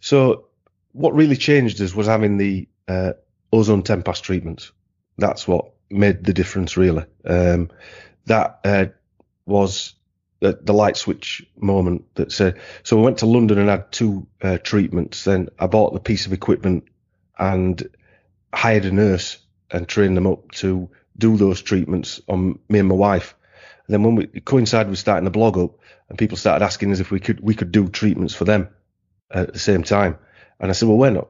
so 0.00 0.46
what 0.92 1.14
really 1.14 1.36
changed 1.36 1.80
us 1.80 1.94
was 1.94 2.06
having 2.06 2.36
the 2.38 2.68
uh, 2.88 3.12
ozone 3.52 3.82
ten 3.82 4.02
pass 4.02 4.20
treatments. 4.20 4.72
That's 5.18 5.48
what 5.48 5.72
made 5.90 6.24
the 6.24 6.32
difference, 6.32 6.76
really. 6.76 7.04
Um, 7.24 7.70
that 8.26 8.60
uh, 8.64 8.86
was 9.46 9.94
the, 10.40 10.58
the 10.62 10.74
light 10.74 10.96
switch 10.96 11.46
moment 11.58 12.04
that 12.16 12.32
said. 12.32 12.60
So 12.82 12.96
we 12.96 13.02
went 13.02 13.18
to 13.18 13.26
London 13.26 13.58
and 13.58 13.68
had 13.68 13.90
two 13.92 14.26
uh, 14.42 14.58
treatments. 14.58 15.24
Then 15.24 15.48
I 15.58 15.66
bought 15.66 15.94
the 15.94 16.00
piece 16.00 16.26
of 16.26 16.32
equipment 16.32 16.84
and 17.38 17.82
hired 18.52 18.84
a 18.84 18.92
nurse 18.92 19.38
and 19.70 19.88
trained 19.88 20.16
them 20.16 20.26
up 20.26 20.50
to 20.52 20.88
do 21.18 21.36
those 21.36 21.62
treatments 21.62 22.20
on 22.28 22.58
me 22.68 22.78
and 22.78 22.88
my 22.88 22.94
wife. 22.94 23.34
And 23.86 23.94
then 23.94 24.02
when 24.02 24.14
we 24.16 24.28
it 24.32 24.44
coincided 24.44 24.90
with 24.90 24.98
starting 24.98 25.24
the 25.24 25.30
blog 25.30 25.56
up, 25.58 25.78
and 26.08 26.18
people 26.18 26.36
started 26.36 26.64
asking 26.64 26.92
us 26.92 27.00
if 27.00 27.10
we 27.10 27.20
could 27.20 27.40
we 27.40 27.54
could 27.54 27.72
do 27.72 27.88
treatments 27.88 28.34
for 28.34 28.44
them 28.44 28.68
at 29.30 29.52
the 29.52 29.58
same 29.58 29.82
time. 29.82 30.18
And 30.60 30.70
I 30.70 30.72
said, 30.72 30.88
well, 30.88 30.98
we're 30.98 31.10
not. 31.10 31.28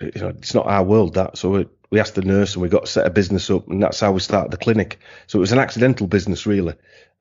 You 0.00 0.20
know, 0.20 0.28
it's 0.28 0.54
not 0.54 0.66
our 0.66 0.82
world 0.82 1.14
that. 1.14 1.36
So 1.38 1.50
we, 1.50 1.66
we 1.90 2.00
asked 2.00 2.14
the 2.14 2.22
nurse, 2.22 2.54
and 2.54 2.62
we 2.62 2.68
got 2.68 2.88
set 2.88 3.06
a 3.06 3.10
business 3.10 3.50
up, 3.50 3.68
and 3.68 3.82
that's 3.82 4.00
how 4.00 4.12
we 4.12 4.20
started 4.20 4.50
the 4.50 4.56
clinic. 4.56 4.98
So 5.26 5.38
it 5.38 5.40
was 5.40 5.52
an 5.52 5.58
accidental 5.58 6.06
business, 6.06 6.46
really. 6.46 6.74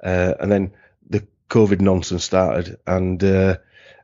Uh, 0.04 0.34
and 0.40 0.52
then 0.52 0.74
the 1.10 1.28
COVID 1.50 1.82
nonsense 1.82 2.24
started, 2.24 2.78
and 2.88 3.24
uh, 3.24 3.58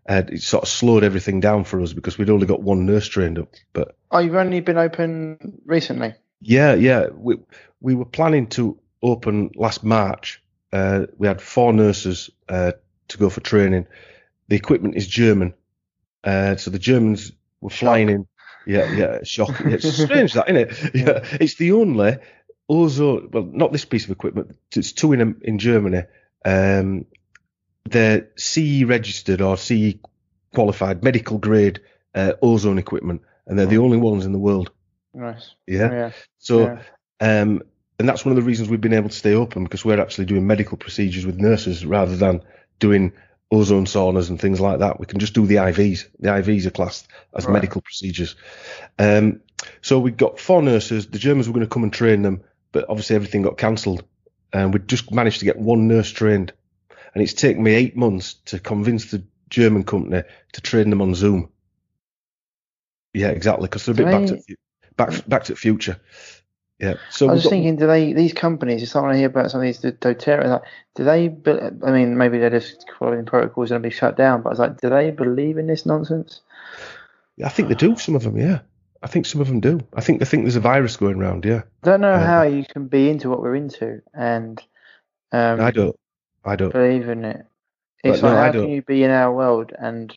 uh, 0.07 0.23
it 0.27 0.41
sort 0.41 0.63
of 0.63 0.69
slowed 0.69 1.03
everything 1.03 1.39
down 1.39 1.63
for 1.63 1.81
us 1.81 1.93
because 1.93 2.17
we'd 2.17 2.29
only 2.29 2.45
got 2.45 2.61
one 2.61 2.85
nurse 2.85 3.07
trained 3.07 3.39
up. 3.39 3.49
But 3.73 3.95
Oh, 4.11 4.19
you've 4.19 4.35
only 4.35 4.59
been 4.59 4.77
open 4.77 5.59
recently. 5.65 6.13
yeah, 6.41 6.73
yeah. 6.75 7.07
We 7.13 7.37
we 7.79 7.95
were 7.95 8.05
planning 8.05 8.47
to 8.47 8.77
open 9.01 9.51
last 9.55 9.83
March. 9.83 10.41
Uh, 10.71 11.05
we 11.17 11.27
had 11.27 11.41
four 11.41 11.73
nurses 11.73 12.29
uh, 12.49 12.73
to 13.07 13.17
go 13.17 13.29
for 13.29 13.41
training. 13.41 13.87
The 14.49 14.55
equipment 14.55 14.95
is 14.95 15.07
German, 15.07 15.53
uh, 16.23 16.55
so 16.55 16.71
the 16.71 16.79
Germans 16.79 17.31
were 17.61 17.69
flying 17.69 18.09
in. 18.09 18.27
Yeah, 18.65 18.91
yeah, 18.91 19.19
shock. 19.23 19.61
It's 19.61 19.87
strange 20.03 20.33
that, 20.33 20.49
isn't 20.49 20.69
it? 20.69 20.95
Yeah, 20.95 21.37
it's 21.39 21.55
the 21.55 21.71
only 21.71 22.17
ozone. 22.67 23.29
Well, 23.31 23.47
not 23.51 23.71
this 23.71 23.85
piece 23.85 24.05
of 24.05 24.11
equipment. 24.11 24.57
It's 24.75 24.91
two 24.91 25.13
in 25.13 25.39
in 25.41 25.57
Germany. 25.57 26.03
Um, 26.43 27.05
they're 27.85 28.27
CE 28.35 28.83
registered 28.83 29.41
or 29.41 29.57
CE 29.57 29.95
qualified 30.53 31.03
medical 31.03 31.37
grade 31.37 31.81
uh, 32.13 32.33
ozone 32.41 32.77
equipment, 32.77 33.21
and 33.45 33.57
they're 33.57 33.65
the 33.65 33.77
only 33.77 33.97
ones 33.97 34.25
in 34.25 34.31
the 34.31 34.39
world. 34.39 34.71
Nice. 35.13 35.55
Yeah. 35.65 35.91
Yeah. 35.91 36.11
So, 36.37 36.79
yeah. 37.21 37.41
um, 37.41 37.63
and 37.99 38.07
that's 38.07 38.23
one 38.23 38.31
of 38.31 38.35
the 38.35 38.47
reasons 38.47 38.69
we've 38.69 38.81
been 38.81 38.93
able 38.93 39.09
to 39.09 39.15
stay 39.15 39.33
open 39.33 39.63
because 39.63 39.83
we're 39.83 40.01
actually 40.01 40.25
doing 40.25 40.45
medical 40.45 40.77
procedures 40.77 41.25
with 41.25 41.39
nurses 41.39 41.85
rather 41.85 42.15
than 42.15 42.43
doing 42.79 43.13
ozone 43.51 43.85
saunas 43.85 44.29
and 44.29 44.39
things 44.39 44.59
like 44.59 44.79
that. 44.79 44.99
We 44.99 45.05
can 45.05 45.19
just 45.19 45.33
do 45.33 45.47
the 45.47 45.55
IVs. 45.55 46.05
The 46.19 46.29
IVs 46.29 46.65
are 46.65 46.71
classed 46.71 47.07
as 47.35 47.45
Right. 47.45 47.53
medical 47.53 47.81
procedures. 47.81 48.35
Um, 48.99 49.41
so 49.81 49.99
we 49.99 50.11
got 50.11 50.39
four 50.39 50.61
nurses. 50.61 51.07
The 51.07 51.17
Germans 51.17 51.47
were 51.47 51.53
going 51.53 51.65
to 51.65 51.73
come 51.73 51.83
and 51.83 51.93
train 51.93 52.21
them, 52.21 52.43
but 52.71 52.85
obviously 52.89 53.15
everything 53.15 53.41
got 53.41 53.57
cancelled. 53.57 54.03
And 54.53 54.73
we 54.73 54.79
just 54.79 55.11
managed 55.11 55.39
to 55.39 55.45
get 55.45 55.57
one 55.57 55.87
nurse 55.87 56.11
trained. 56.11 56.53
And 57.13 57.23
it's 57.23 57.33
taken 57.33 57.63
me 57.63 57.73
eight 57.73 57.97
months 57.97 58.35
to 58.45 58.59
convince 58.59 59.09
the 59.09 59.23
German 59.49 59.83
company 59.83 60.23
to 60.53 60.61
train 60.61 60.89
them 60.91 61.01
on 61.01 61.15
Zoom. 61.15 61.49
Yeah, 63.13 63.29
exactly. 63.29 63.67
Because 63.67 63.85
they're 63.85 63.93
a 63.93 63.97
bit 63.97 64.05
back 64.05 64.27
to, 64.27 64.55
back, 64.97 65.27
back 65.27 65.43
to 65.45 65.53
the 65.53 65.57
future. 65.57 65.99
Yeah. 66.79 66.95
So 67.09 67.27
I 67.29 67.33
was 67.33 67.43
got- 67.43 67.49
thinking, 67.49 67.75
do 67.75 67.87
they 67.87 68.13
these 68.13 68.33
companies? 68.33 68.83
It's 68.83 68.91
something 68.91 69.11
I 69.11 69.17
hear 69.17 69.27
about 69.27 69.49
some 69.51 69.61
of 69.61 69.65
these 69.65 69.79
doTERRA. 69.79 70.45
Like, 70.47 70.61
do 70.95 71.03
they? 71.03 71.35
I 71.87 71.91
mean, 71.91 72.17
maybe 72.17 72.37
they're 72.37 72.49
just 72.51 72.85
following 72.99 73.25
protocols 73.25 73.71
and 73.71 73.81
be 73.81 73.89
shut 73.89 74.15
down. 74.15 74.41
But 74.43 74.49
I 74.49 74.51
was 74.51 74.59
like, 74.59 74.81
do 74.81 74.89
they 74.89 75.11
believe 75.11 75.57
in 75.57 75.67
this 75.67 75.85
nonsense? 75.85 76.41
I 77.43 77.49
think 77.49 77.69
they 77.69 77.75
do. 77.75 77.95
Some 77.97 78.15
of 78.15 78.23
them, 78.23 78.37
yeah. 78.37 78.59
I 79.03 79.07
think 79.07 79.25
some 79.27 79.41
of 79.41 79.47
them 79.47 79.59
do. 79.59 79.79
I 79.95 80.01
think 80.01 80.19
they 80.19 80.25
think 80.25 80.43
there's 80.43 80.55
a 80.55 80.59
virus 80.59 80.97
going 80.97 81.17
around. 81.17 81.45
Yeah. 81.45 81.61
I 81.83 81.85
don't 81.85 82.01
know 82.01 82.13
Uh, 82.13 82.25
how 82.25 82.41
you 82.43 82.65
can 82.65 82.87
be 82.87 83.09
into 83.09 83.29
what 83.29 83.41
we're 83.41 83.55
into 83.55 84.01
and 84.13 84.59
um, 85.31 85.61
I 85.61 85.71
don't. 85.71 85.95
I 86.45 86.55
don't. 86.55 86.71
believe 86.73 87.07
in 87.09 87.25
it. 87.25 87.45
It's 88.03 88.21
no, 88.21 88.29
like 88.29 88.37
I 88.37 88.45
how 88.45 88.51
can 88.53 88.69
you 88.69 88.81
be 88.81 89.03
in 89.03 89.11
our 89.11 89.31
world 89.33 89.71
and 89.77 90.13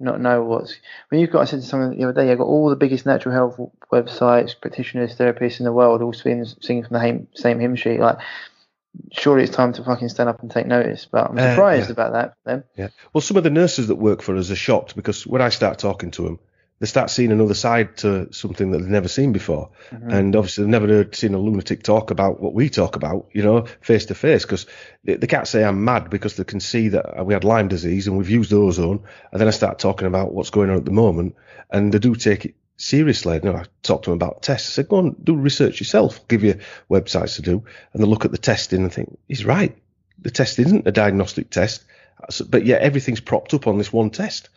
not 0.00 0.20
know 0.20 0.42
what's 0.42 0.74
when 1.08 1.20
you've 1.20 1.30
got? 1.30 1.42
I 1.42 1.44
said 1.44 1.60
to 1.60 1.66
someone 1.66 1.96
the 1.96 2.04
other 2.04 2.12
day, 2.12 2.30
I've 2.30 2.38
got 2.38 2.46
all 2.46 2.70
the 2.70 2.76
biggest 2.76 3.06
natural 3.06 3.34
health 3.34 3.58
websites, 3.92 4.58
practitioners, 4.60 5.16
therapists 5.16 5.60
in 5.60 5.64
the 5.64 5.72
world, 5.72 6.02
all 6.02 6.12
singing, 6.12 6.44
singing 6.60 6.84
from 6.84 6.94
the 6.94 7.00
same, 7.00 7.28
same 7.34 7.60
hymn 7.60 7.76
sheet. 7.76 8.00
Like, 8.00 8.18
surely 9.12 9.44
it's 9.44 9.54
time 9.54 9.72
to 9.74 9.84
fucking 9.84 10.08
stand 10.08 10.28
up 10.28 10.40
and 10.40 10.50
take 10.50 10.66
notice. 10.66 11.06
But 11.10 11.30
I'm 11.30 11.38
Uh, 11.38 11.50
surprised 11.50 11.88
yeah. 11.88 11.92
about 11.92 12.12
that 12.12 12.34
them. 12.44 12.64
Yeah. 12.76 12.88
Well, 13.12 13.20
some 13.20 13.36
of 13.36 13.44
the 13.44 13.50
nurses 13.50 13.88
that 13.88 13.96
work 13.96 14.22
for 14.22 14.36
us 14.36 14.50
are 14.50 14.56
shocked 14.56 14.96
because 14.96 15.26
when 15.26 15.42
I 15.42 15.48
start 15.50 15.78
talking 15.78 16.10
to 16.12 16.22
them, 16.22 16.38
they 16.80 16.86
start 16.86 17.10
seeing 17.10 17.30
another 17.30 17.54
side 17.54 17.98
to 17.98 18.32
something 18.32 18.70
that 18.70 18.78
they've 18.78 18.88
never 18.88 19.06
seen 19.06 19.32
before. 19.32 19.70
Mm-hmm. 19.90 20.10
And 20.10 20.36
obviously, 20.36 20.64
they've 20.64 20.70
never 20.70 20.86
heard, 20.88 21.14
seen 21.14 21.34
a 21.34 21.38
lunatic 21.38 21.82
talk 21.82 22.10
about 22.10 22.40
what 22.40 22.54
we 22.54 22.70
talk 22.70 22.96
about, 22.96 23.28
you 23.32 23.42
know, 23.42 23.66
face 23.82 24.06
to 24.06 24.14
face. 24.14 24.46
Because 24.46 24.64
they, 25.04 25.16
they 25.16 25.26
can't 25.26 25.46
say 25.46 25.62
I'm 25.62 25.84
mad 25.84 26.08
because 26.08 26.36
they 26.36 26.44
can 26.44 26.58
see 26.58 26.88
that 26.88 27.26
we 27.26 27.34
had 27.34 27.44
Lyme 27.44 27.68
disease 27.68 28.06
and 28.06 28.16
we've 28.16 28.30
used 28.30 28.52
ozone. 28.54 29.04
And 29.30 29.40
then 29.40 29.46
I 29.46 29.50
start 29.50 29.78
talking 29.78 30.06
about 30.06 30.32
what's 30.32 30.48
going 30.48 30.70
on 30.70 30.76
at 30.76 30.86
the 30.86 30.90
moment. 30.90 31.36
And 31.70 31.92
they 31.92 31.98
do 31.98 32.14
take 32.14 32.46
it 32.46 32.54
seriously. 32.78 33.34
You 33.34 33.52
know, 33.52 33.56
I 33.56 33.64
talk 33.82 34.04
to 34.04 34.10
them 34.10 34.16
about 34.16 34.42
tests. 34.42 34.70
I 34.70 34.72
said, 34.76 34.88
go 34.88 35.00
and 35.00 35.22
do 35.22 35.36
research 35.36 35.80
yourself, 35.80 36.18
I'll 36.18 36.26
give 36.28 36.44
you 36.44 36.60
websites 36.90 37.36
to 37.36 37.42
do. 37.42 37.62
And 37.92 38.02
they 38.02 38.06
look 38.06 38.24
at 38.24 38.32
the 38.32 38.38
testing 38.38 38.82
and 38.82 38.92
think, 38.92 39.18
he's 39.28 39.44
right. 39.44 39.76
The 40.22 40.30
test 40.30 40.58
isn't 40.58 40.88
a 40.88 40.92
diagnostic 40.92 41.50
test. 41.50 41.84
But 42.48 42.64
yet 42.64 42.80
everything's 42.80 43.20
propped 43.20 43.52
up 43.52 43.66
on 43.66 43.76
this 43.76 43.92
one 43.92 44.08
test. 44.08 44.48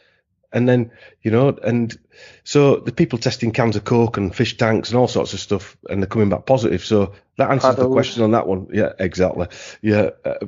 And 0.54 0.70
then, 0.70 0.92
you 1.24 1.32
know, 1.32 1.50
and 1.50 1.98
so 2.44 2.76
the 2.78 2.92
people 2.92 3.18
testing 3.18 3.52
cans 3.52 3.76
of 3.76 3.84
Coke 3.84 4.18
and 4.18 4.34
fish 4.34 4.56
tanks 4.56 4.90
and 4.90 5.00
all 5.00 5.08
sorts 5.08 5.34
of 5.34 5.40
stuff, 5.40 5.76
and 5.90 6.02
they're 6.02 6.08
coming 6.08 6.30
back 6.30 6.46
positive. 6.46 6.86
So 6.86 7.14
that 7.38 7.50
answers 7.50 7.76
the 7.76 7.90
question 7.90 8.22
on 8.24 8.32
that 8.32 8.48
one. 8.48 8.68
Yeah, 8.72 8.94
exactly. 9.00 9.48
Yeah. 9.82 10.12
Uh, 10.24 10.46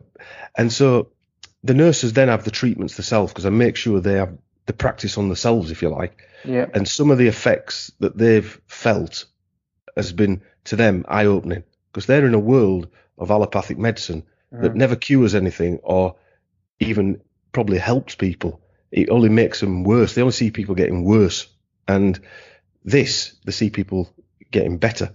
and 0.56 0.72
so 0.72 1.10
the 1.64 1.74
nurses 1.74 2.14
then 2.14 2.28
have 2.28 2.44
the 2.44 2.52
treatments 2.52 2.96
themselves 2.96 3.34
because 3.34 3.48
I 3.48 3.50
make 3.50 3.76
sure 3.76 4.00
they 4.00 4.14
have 4.14 4.38
the 4.68 4.74
practice 4.74 5.18
on 5.18 5.28
themselves, 5.28 5.72
if 5.72 5.82
you 5.82 5.90
like. 5.90 6.20
Yeah. 6.44 6.68
And 6.74 6.88
some 6.88 7.10
of 7.10 7.18
the 7.18 7.28
effects 7.28 7.92
that 8.00 8.16
they've 8.16 8.62
felt 8.68 9.26
has 9.98 10.14
been 10.14 10.42
to 10.66 10.76
them 10.76 11.06
eye 11.08 11.26
opening 11.26 11.64
because 11.92 12.06
they're 12.06 12.28
in 12.28 12.36
a 12.36 12.40
world 12.40 12.90
of 13.18 13.32
allopathic 13.32 13.80
medicine 13.80 14.24
that 14.52 14.74
Mhm. 14.74 14.76
never 14.76 14.96
cures 14.96 15.34
anything 15.34 15.80
or 15.82 16.16
even 16.80 17.22
probably 17.52 17.80
helps 17.80 18.14
people. 18.14 18.62
It 18.92 19.10
only 19.10 19.30
makes 19.30 19.60
them 19.60 19.84
worse. 19.84 20.16
They 20.16 20.22
only 20.22 20.32
see 20.32 20.52
people 20.52 20.76
getting 20.76 21.04
worse. 21.04 21.48
And 21.88 22.20
this, 22.84 23.36
they 23.46 23.52
see 23.52 23.70
people 23.70 24.10
getting 24.52 24.78
better. 24.78 25.14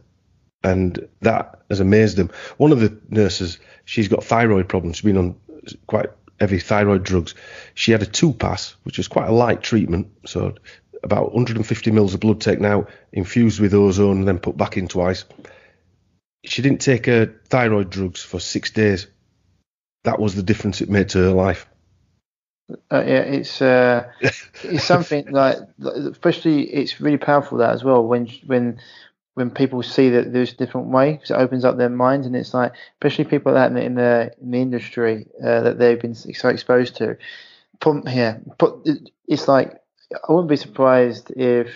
And 0.62 1.08
that 1.22 1.62
has 1.70 1.80
amazed 1.80 2.16
them. 2.16 2.30
One 2.58 2.72
of 2.72 2.80
the 2.80 3.00
nurses, 3.08 3.58
she's 3.84 4.08
got 4.08 4.24
thyroid 4.24 4.68
problems. 4.68 4.96
She's 4.96 5.04
been 5.04 5.16
on 5.16 5.36
quite 5.86 6.10
heavy 6.38 6.58
thyroid 6.58 7.04
drugs. 7.04 7.34
She 7.74 7.92
had 7.92 8.02
a 8.02 8.06
two 8.06 8.32
pass, 8.32 8.74
which 8.82 8.98
is 8.98 9.08
quite 9.08 9.28
a 9.28 9.32
light 9.32 9.62
treatment. 9.62 10.08
So 10.26 10.54
about 11.02 11.32
150 11.32 11.90
mils 11.90 12.14
of 12.14 12.20
blood 12.20 12.40
taken 12.40 12.64
out, 12.64 12.90
infused 13.12 13.60
with 13.60 13.74
ozone, 13.74 14.18
and 14.18 14.28
then 14.28 14.38
put 14.38 14.56
back 14.56 14.76
in 14.76 14.88
twice. 14.88 15.24
She 16.44 16.62
didn't 16.62 16.80
take 16.80 17.06
her 17.06 17.34
thyroid 17.48 17.90
drugs 17.90 18.22
for 18.22 18.40
six 18.40 18.70
days. 18.70 19.06
That 20.04 20.18
was 20.18 20.34
the 20.34 20.42
difference 20.42 20.80
it 20.80 20.88
made 20.88 21.10
to 21.10 21.18
her 21.18 21.30
life. 21.30 21.66
Uh, 22.90 23.04
yeah, 23.06 23.20
it's 23.20 23.62
uh, 23.62 24.10
it's 24.20 24.84
something 24.84 25.30
like, 25.30 25.56
especially 25.82 26.62
it's 26.62 27.00
really 27.00 27.18
powerful 27.18 27.58
that 27.58 27.70
as 27.70 27.84
well 27.84 28.04
when 28.04 28.26
when 28.46 28.80
when 29.34 29.50
people 29.50 29.82
see 29.82 30.10
that 30.10 30.32
there's 30.32 30.52
a 30.52 30.56
different 30.56 30.88
way 30.88 31.12
because 31.12 31.30
it 31.30 31.34
opens 31.34 31.64
up 31.64 31.76
their 31.76 31.88
minds 31.88 32.26
and 32.26 32.36
it's 32.36 32.52
like 32.52 32.72
especially 32.94 33.24
people 33.24 33.54
that 33.54 33.68
in 33.68 33.74
the 33.74 33.82
in 33.82 33.94
the, 33.94 34.32
in 34.40 34.50
the 34.50 34.58
industry 34.58 35.26
uh, 35.42 35.60
that 35.60 35.78
they've 35.78 36.00
been 36.00 36.14
so 36.14 36.48
exposed 36.48 36.96
to. 36.96 37.16
Put, 37.80 38.06
yeah, 38.08 38.38
but 38.58 38.76
it's 39.26 39.48
like 39.48 39.80
I 40.12 40.32
wouldn't 40.32 40.50
be 40.50 40.56
surprised 40.56 41.30
if 41.30 41.72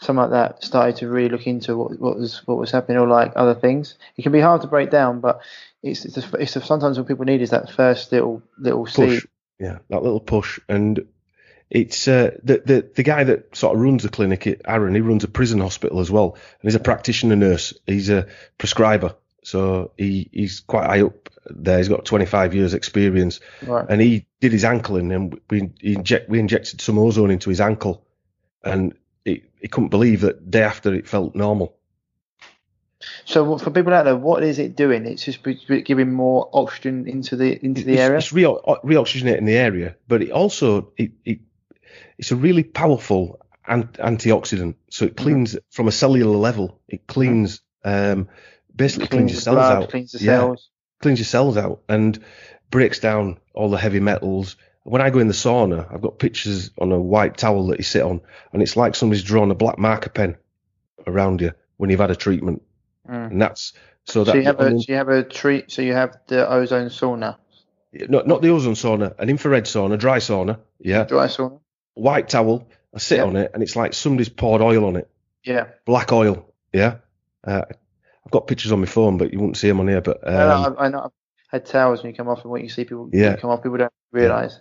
something 0.00 0.22
like 0.22 0.30
that 0.30 0.62
started 0.64 0.96
to 0.96 1.08
really 1.08 1.28
look 1.28 1.46
into 1.46 1.76
what, 1.76 1.98
what 1.98 2.18
was 2.18 2.46
what 2.46 2.58
was 2.58 2.70
happening 2.70 2.98
or 2.98 3.08
like 3.08 3.32
other 3.36 3.54
things. 3.54 3.96
It 4.16 4.22
can 4.22 4.32
be 4.32 4.40
hard 4.40 4.62
to 4.62 4.66
break 4.66 4.90
down, 4.90 5.20
but 5.20 5.40
it's 5.82 6.04
it's, 6.04 6.16
a, 6.16 6.36
it's 6.36 6.56
a, 6.56 6.62
sometimes 6.62 6.98
what 6.98 7.08
people 7.08 7.24
need 7.24 7.42
is 7.42 7.50
that 7.50 7.70
first 7.70 8.12
little 8.12 8.42
little 8.58 8.86
seed. 8.86 9.22
Yeah, 9.58 9.78
that 9.88 10.02
little 10.02 10.20
push. 10.20 10.58
And 10.68 11.06
it's 11.70 12.06
uh, 12.08 12.36
the, 12.42 12.62
the 12.64 12.90
the 12.94 13.02
guy 13.02 13.24
that 13.24 13.56
sort 13.56 13.74
of 13.74 13.80
runs 13.82 14.02
the 14.02 14.08
clinic, 14.08 14.62
Aaron. 14.66 14.94
He 14.94 15.00
runs 15.00 15.24
a 15.24 15.28
prison 15.28 15.60
hospital 15.60 16.00
as 16.00 16.10
well, 16.10 16.34
and 16.34 16.68
he's 16.70 16.74
a 16.74 16.80
practitioner 16.80 17.36
nurse. 17.36 17.74
He's 17.86 18.10
a 18.10 18.26
prescriber, 18.58 19.14
so 19.42 19.92
he 19.96 20.28
he's 20.32 20.60
quite 20.60 20.86
high 20.86 21.02
up 21.02 21.28
there. 21.50 21.78
He's 21.78 21.88
got 21.88 22.04
25 22.04 22.54
years 22.54 22.74
experience, 22.74 23.40
Right. 23.62 23.86
and 23.88 24.00
he 24.00 24.26
did 24.40 24.52
his 24.52 24.64
ankle 24.64 24.96
in, 24.96 25.10
and 25.10 25.40
we 25.50 25.70
he 25.80 25.94
inject 25.94 26.28
we 26.28 26.38
injected 26.38 26.80
some 26.80 26.98
ozone 26.98 27.30
into 27.30 27.50
his 27.50 27.60
ankle, 27.60 28.06
and 28.62 28.94
he, 29.24 29.44
he 29.60 29.68
couldn't 29.68 29.88
believe 29.90 30.20
that 30.22 30.50
day 30.50 30.62
after 30.62 30.94
it 30.94 31.08
felt 31.08 31.34
normal. 31.34 31.76
So 33.26 33.56
for 33.58 33.70
people 33.70 33.92
out 33.94 34.04
there, 34.04 34.16
what 34.16 34.42
is 34.42 34.58
it 34.58 34.76
doing? 34.76 35.06
It's 35.06 35.24
just 35.24 35.40
giving 35.84 36.12
more 36.12 36.48
oxygen 36.52 37.06
into 37.08 37.36
the 37.36 37.64
into 37.64 37.82
the 37.84 37.94
it's, 37.94 38.00
area. 38.02 38.18
It's 38.18 38.32
re- 38.32 38.44
reoxygenating 38.44 39.46
the 39.46 39.56
area, 39.56 39.96
but 40.08 40.22
it 40.22 40.30
also 40.30 40.92
it, 40.96 41.12
it 41.24 41.38
it's 42.18 42.30
a 42.32 42.36
really 42.36 42.62
powerful 42.64 43.40
an- 43.66 43.88
antioxidant. 43.98 44.74
So 44.90 45.06
Mm-hmm. 45.06 45.10
it 45.12 45.16
cleans 45.16 45.56
from 45.70 45.88
a 45.88 45.92
cellular 45.92 46.36
level. 46.36 46.80
It 46.88 47.06
cleans 47.06 47.60
um, 47.84 48.28
basically 48.74 49.08
cleans, 49.08 49.32
your 49.32 49.40
cells 49.40 49.54
blood, 49.56 49.82
out. 49.84 49.90
Cleans 49.90 50.12
the 50.12 50.18
Yeah. 50.24 50.38
cells. 50.38 50.68
cleans 51.00 51.18
your 51.18 51.26
cells 51.26 51.56
out 51.56 51.82
and 51.88 52.18
breaks 52.70 52.98
down 52.98 53.38
all 53.54 53.70
the 53.70 53.78
heavy 53.78 54.00
metals. 54.00 54.56
When 54.84 55.00
I 55.00 55.08
go 55.10 55.18
in 55.18 55.28
the 55.28 55.34
sauna, 55.34 55.90
I've 55.92 56.02
got 56.02 56.18
pictures 56.18 56.70
on 56.78 56.92
a 56.92 57.00
white 57.00 57.36
towel 57.38 57.68
that 57.68 57.78
you 57.78 57.84
sit 57.84 58.02
on, 58.02 58.20
and 58.52 58.60
it's 58.62 58.76
like 58.76 58.94
somebody's 58.94 59.22
drawn 59.24 59.50
a 59.50 59.54
black 59.54 59.78
marker 59.78 60.10
pen 60.10 60.36
around 61.06 61.40
you 61.40 61.52
when 61.78 61.88
you've 61.90 62.00
had 62.00 62.10
a 62.10 62.16
treatment, 62.16 62.62
Mm. 63.08 63.30
and 63.32 63.40
that's 63.42 63.72
so 64.04 64.24
that 64.24 64.32
So 64.32 64.38
you 64.38 64.44
have 64.44 64.60
a 64.60 64.70
so 64.78 64.84
you 64.88 64.94
have 64.94 65.08
a 65.08 65.22
treat. 65.22 65.70
So 65.70 65.82
you 65.82 65.92
have 65.94 66.16
the 66.26 66.48
ozone 66.48 66.88
sauna, 66.88 67.36
not 67.92 68.26
not 68.26 68.42
the 68.42 68.48
ozone 68.50 68.74
sauna, 68.74 69.18
an 69.18 69.28
infrared 69.30 69.64
sauna, 69.64 69.98
dry 69.98 70.18
sauna, 70.18 70.58
yeah, 70.80 71.04
dry 71.04 71.26
sauna. 71.26 71.60
white 71.94 72.28
towel. 72.28 72.68
I 72.94 72.98
sit 72.98 73.18
Yeah. 73.18 73.24
on 73.24 73.36
it, 73.36 73.50
and 73.54 73.62
it's 73.62 73.76
like 73.76 73.92
somebody's 73.92 74.28
poured 74.28 74.62
oil 74.62 74.84
on 74.84 74.96
it, 74.96 75.10
Yeah. 75.44 75.66
black 75.84 76.12
oil, 76.12 76.46
yeah. 76.72 76.96
Uh, 77.42 77.62
I've 78.24 78.30
got 78.30 78.46
pictures 78.46 78.72
on 78.72 78.80
my 78.80 78.86
phone, 78.86 79.18
but 79.18 79.32
you 79.32 79.40
won't 79.40 79.56
see 79.56 79.68
them 79.68 79.80
on 79.80 79.88
here. 79.88 80.00
But 80.00 80.26
um, 80.26 80.34
I, 80.34 80.44
know, 80.68 80.76
I 80.78 80.88
know. 80.88 81.00
I've 81.00 81.10
had 81.50 81.66
towels 81.66 82.02
when 82.02 82.12
you 82.12 82.16
come 82.16 82.28
off, 82.28 82.42
and 82.42 82.50
what 82.50 82.62
you 82.62 82.68
see 82.68 82.84
people 82.84 83.10
Yeah. 83.12 83.36
come 83.36 83.50
off, 83.50 83.62
people 83.62 83.78
don't 83.78 83.92
realise. 84.12 84.60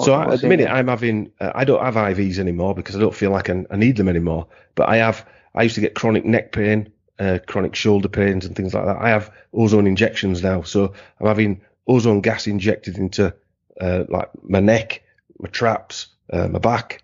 So 0.00 0.12
I, 0.14 0.32
at 0.32 0.40
the 0.40 0.48
minute, 0.48 0.64
there. 0.64 0.74
I'm 0.74 0.88
having. 0.88 1.32
Uh, 1.40 1.52
I 1.54 1.64
don't 1.64 1.82
have 1.82 1.94
IVs 1.94 2.38
anymore 2.38 2.74
because 2.74 2.96
I 2.96 3.00
don't 3.00 3.14
feel 3.14 3.30
like 3.30 3.50
I, 3.50 3.64
I 3.70 3.76
need 3.76 3.96
them 3.96 4.08
anymore. 4.08 4.46
But 4.74 4.88
I 4.88 4.96
have. 4.96 5.26
I 5.54 5.62
used 5.64 5.74
to 5.76 5.80
get 5.80 5.94
chronic 5.94 6.24
neck 6.24 6.52
pain, 6.52 6.90
uh, 7.18 7.38
chronic 7.46 7.74
shoulder 7.74 8.08
pains, 8.08 8.44
and 8.44 8.54
things 8.54 8.74
like 8.74 8.84
that. 8.84 8.96
I 8.98 9.08
have 9.10 9.32
ozone 9.52 9.86
injections 9.86 10.42
now, 10.42 10.62
so 10.62 10.92
I'm 11.20 11.26
having 11.26 11.60
ozone 11.86 12.20
gas 12.20 12.46
injected 12.46 12.98
into 12.98 13.34
uh, 13.80 14.04
like 14.08 14.28
my 14.42 14.60
neck, 14.60 15.02
my 15.38 15.48
traps, 15.48 16.08
uh, 16.32 16.48
my 16.48 16.58
back, 16.58 17.02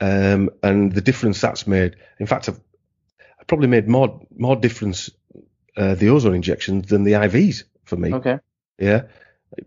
um, 0.00 0.50
and 0.62 0.92
the 0.92 1.00
difference 1.00 1.40
that's 1.40 1.66
made. 1.66 1.96
In 2.18 2.26
fact, 2.26 2.48
I've, 2.48 2.60
I've 3.40 3.46
probably 3.46 3.68
made 3.68 3.88
more 3.88 4.20
more 4.36 4.56
difference 4.56 5.10
uh, 5.76 5.94
the 5.94 6.08
ozone 6.08 6.34
injections 6.34 6.88
than 6.88 7.04
the 7.04 7.12
IVs 7.12 7.64
for 7.84 7.96
me. 7.96 8.12
Okay. 8.14 8.38
Yeah. 8.78 9.02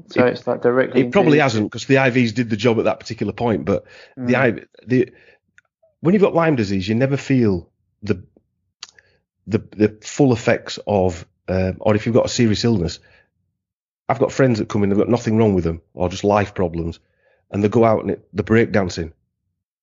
So 0.08 0.26
it's 0.26 0.46
like 0.46 0.62
directly. 0.62 1.02
It 1.02 1.12
probably 1.12 1.40
hasn't 1.40 1.66
because 1.66 1.86
the 1.86 1.96
IVs 1.96 2.34
did 2.34 2.50
the 2.50 2.58
job 2.58 2.78
at 2.80 2.86
that 2.86 3.00
particular 3.00 3.34
point. 3.34 3.66
But 3.66 3.86
the 4.18 4.34
Mm. 4.34 4.58
IV, 4.60 4.68
the 4.86 5.12
when 6.02 6.14
you've 6.14 6.22
got 6.22 6.36
Lyme 6.36 6.56
disease, 6.56 6.88
you 6.88 6.96
never 6.96 7.18
feel 7.18 7.70
the 8.04 8.24
the 9.50 9.60
the 9.76 9.98
full 10.02 10.32
effects 10.34 10.80
of, 10.88 11.26
um, 11.48 11.78
or 11.80 11.96
if 11.96 12.06
you've 12.06 12.16
got 12.16 12.26
a 12.26 12.30
serious 12.30 12.64
illness. 12.64 13.00
I've 14.08 14.20
got 14.20 14.32
friends 14.32 14.58
that 14.58 14.70
come 14.70 14.84
in, 14.84 14.90
they've 14.90 14.98
got 14.98 15.08
nothing 15.10 15.38
wrong 15.38 15.54
with 15.54 15.64
them 15.64 15.82
or 15.94 16.10
just 16.10 16.24
life 16.24 16.56
problems, 16.56 17.00
and 17.52 17.64
they 17.64 17.70
go 17.70 17.86
out 17.86 18.02
and 18.02 18.12
it, 18.12 18.28
they're 18.34 18.44
breakdancing. 18.44 19.12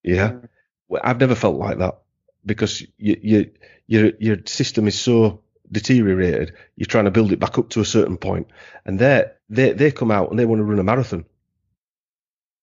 Yeah, 0.03 0.31
Mm. 0.31 0.49
well, 0.89 1.01
I've 1.05 1.21
never 1.21 1.35
felt 1.37 1.57
like 1.57 1.79
that 1.79 1.99
because 2.45 2.81
you, 2.99 3.17
you, 3.23 3.51
your 3.87 4.13
your 4.19 4.37
system 4.47 4.89
is 4.89 4.99
so 4.99 5.43
deteriorated. 5.71 6.55
You're 6.77 6.87
trying 6.87 7.05
to 7.07 7.11
build 7.13 7.33
it 7.33 7.39
back 7.41 7.59
up 7.59 7.69
to 7.71 7.81
a 7.81 7.85
certain 7.85 8.17
point, 8.17 8.49
and 8.85 8.99
they 8.99 9.27
they 9.49 9.73
they 9.73 9.91
come 9.93 10.11
out 10.11 10.31
and 10.31 10.39
they 10.39 10.47
want 10.47 10.59
to 10.61 10.65
run 10.65 10.79
a 10.81 10.85
marathon. 10.85 11.25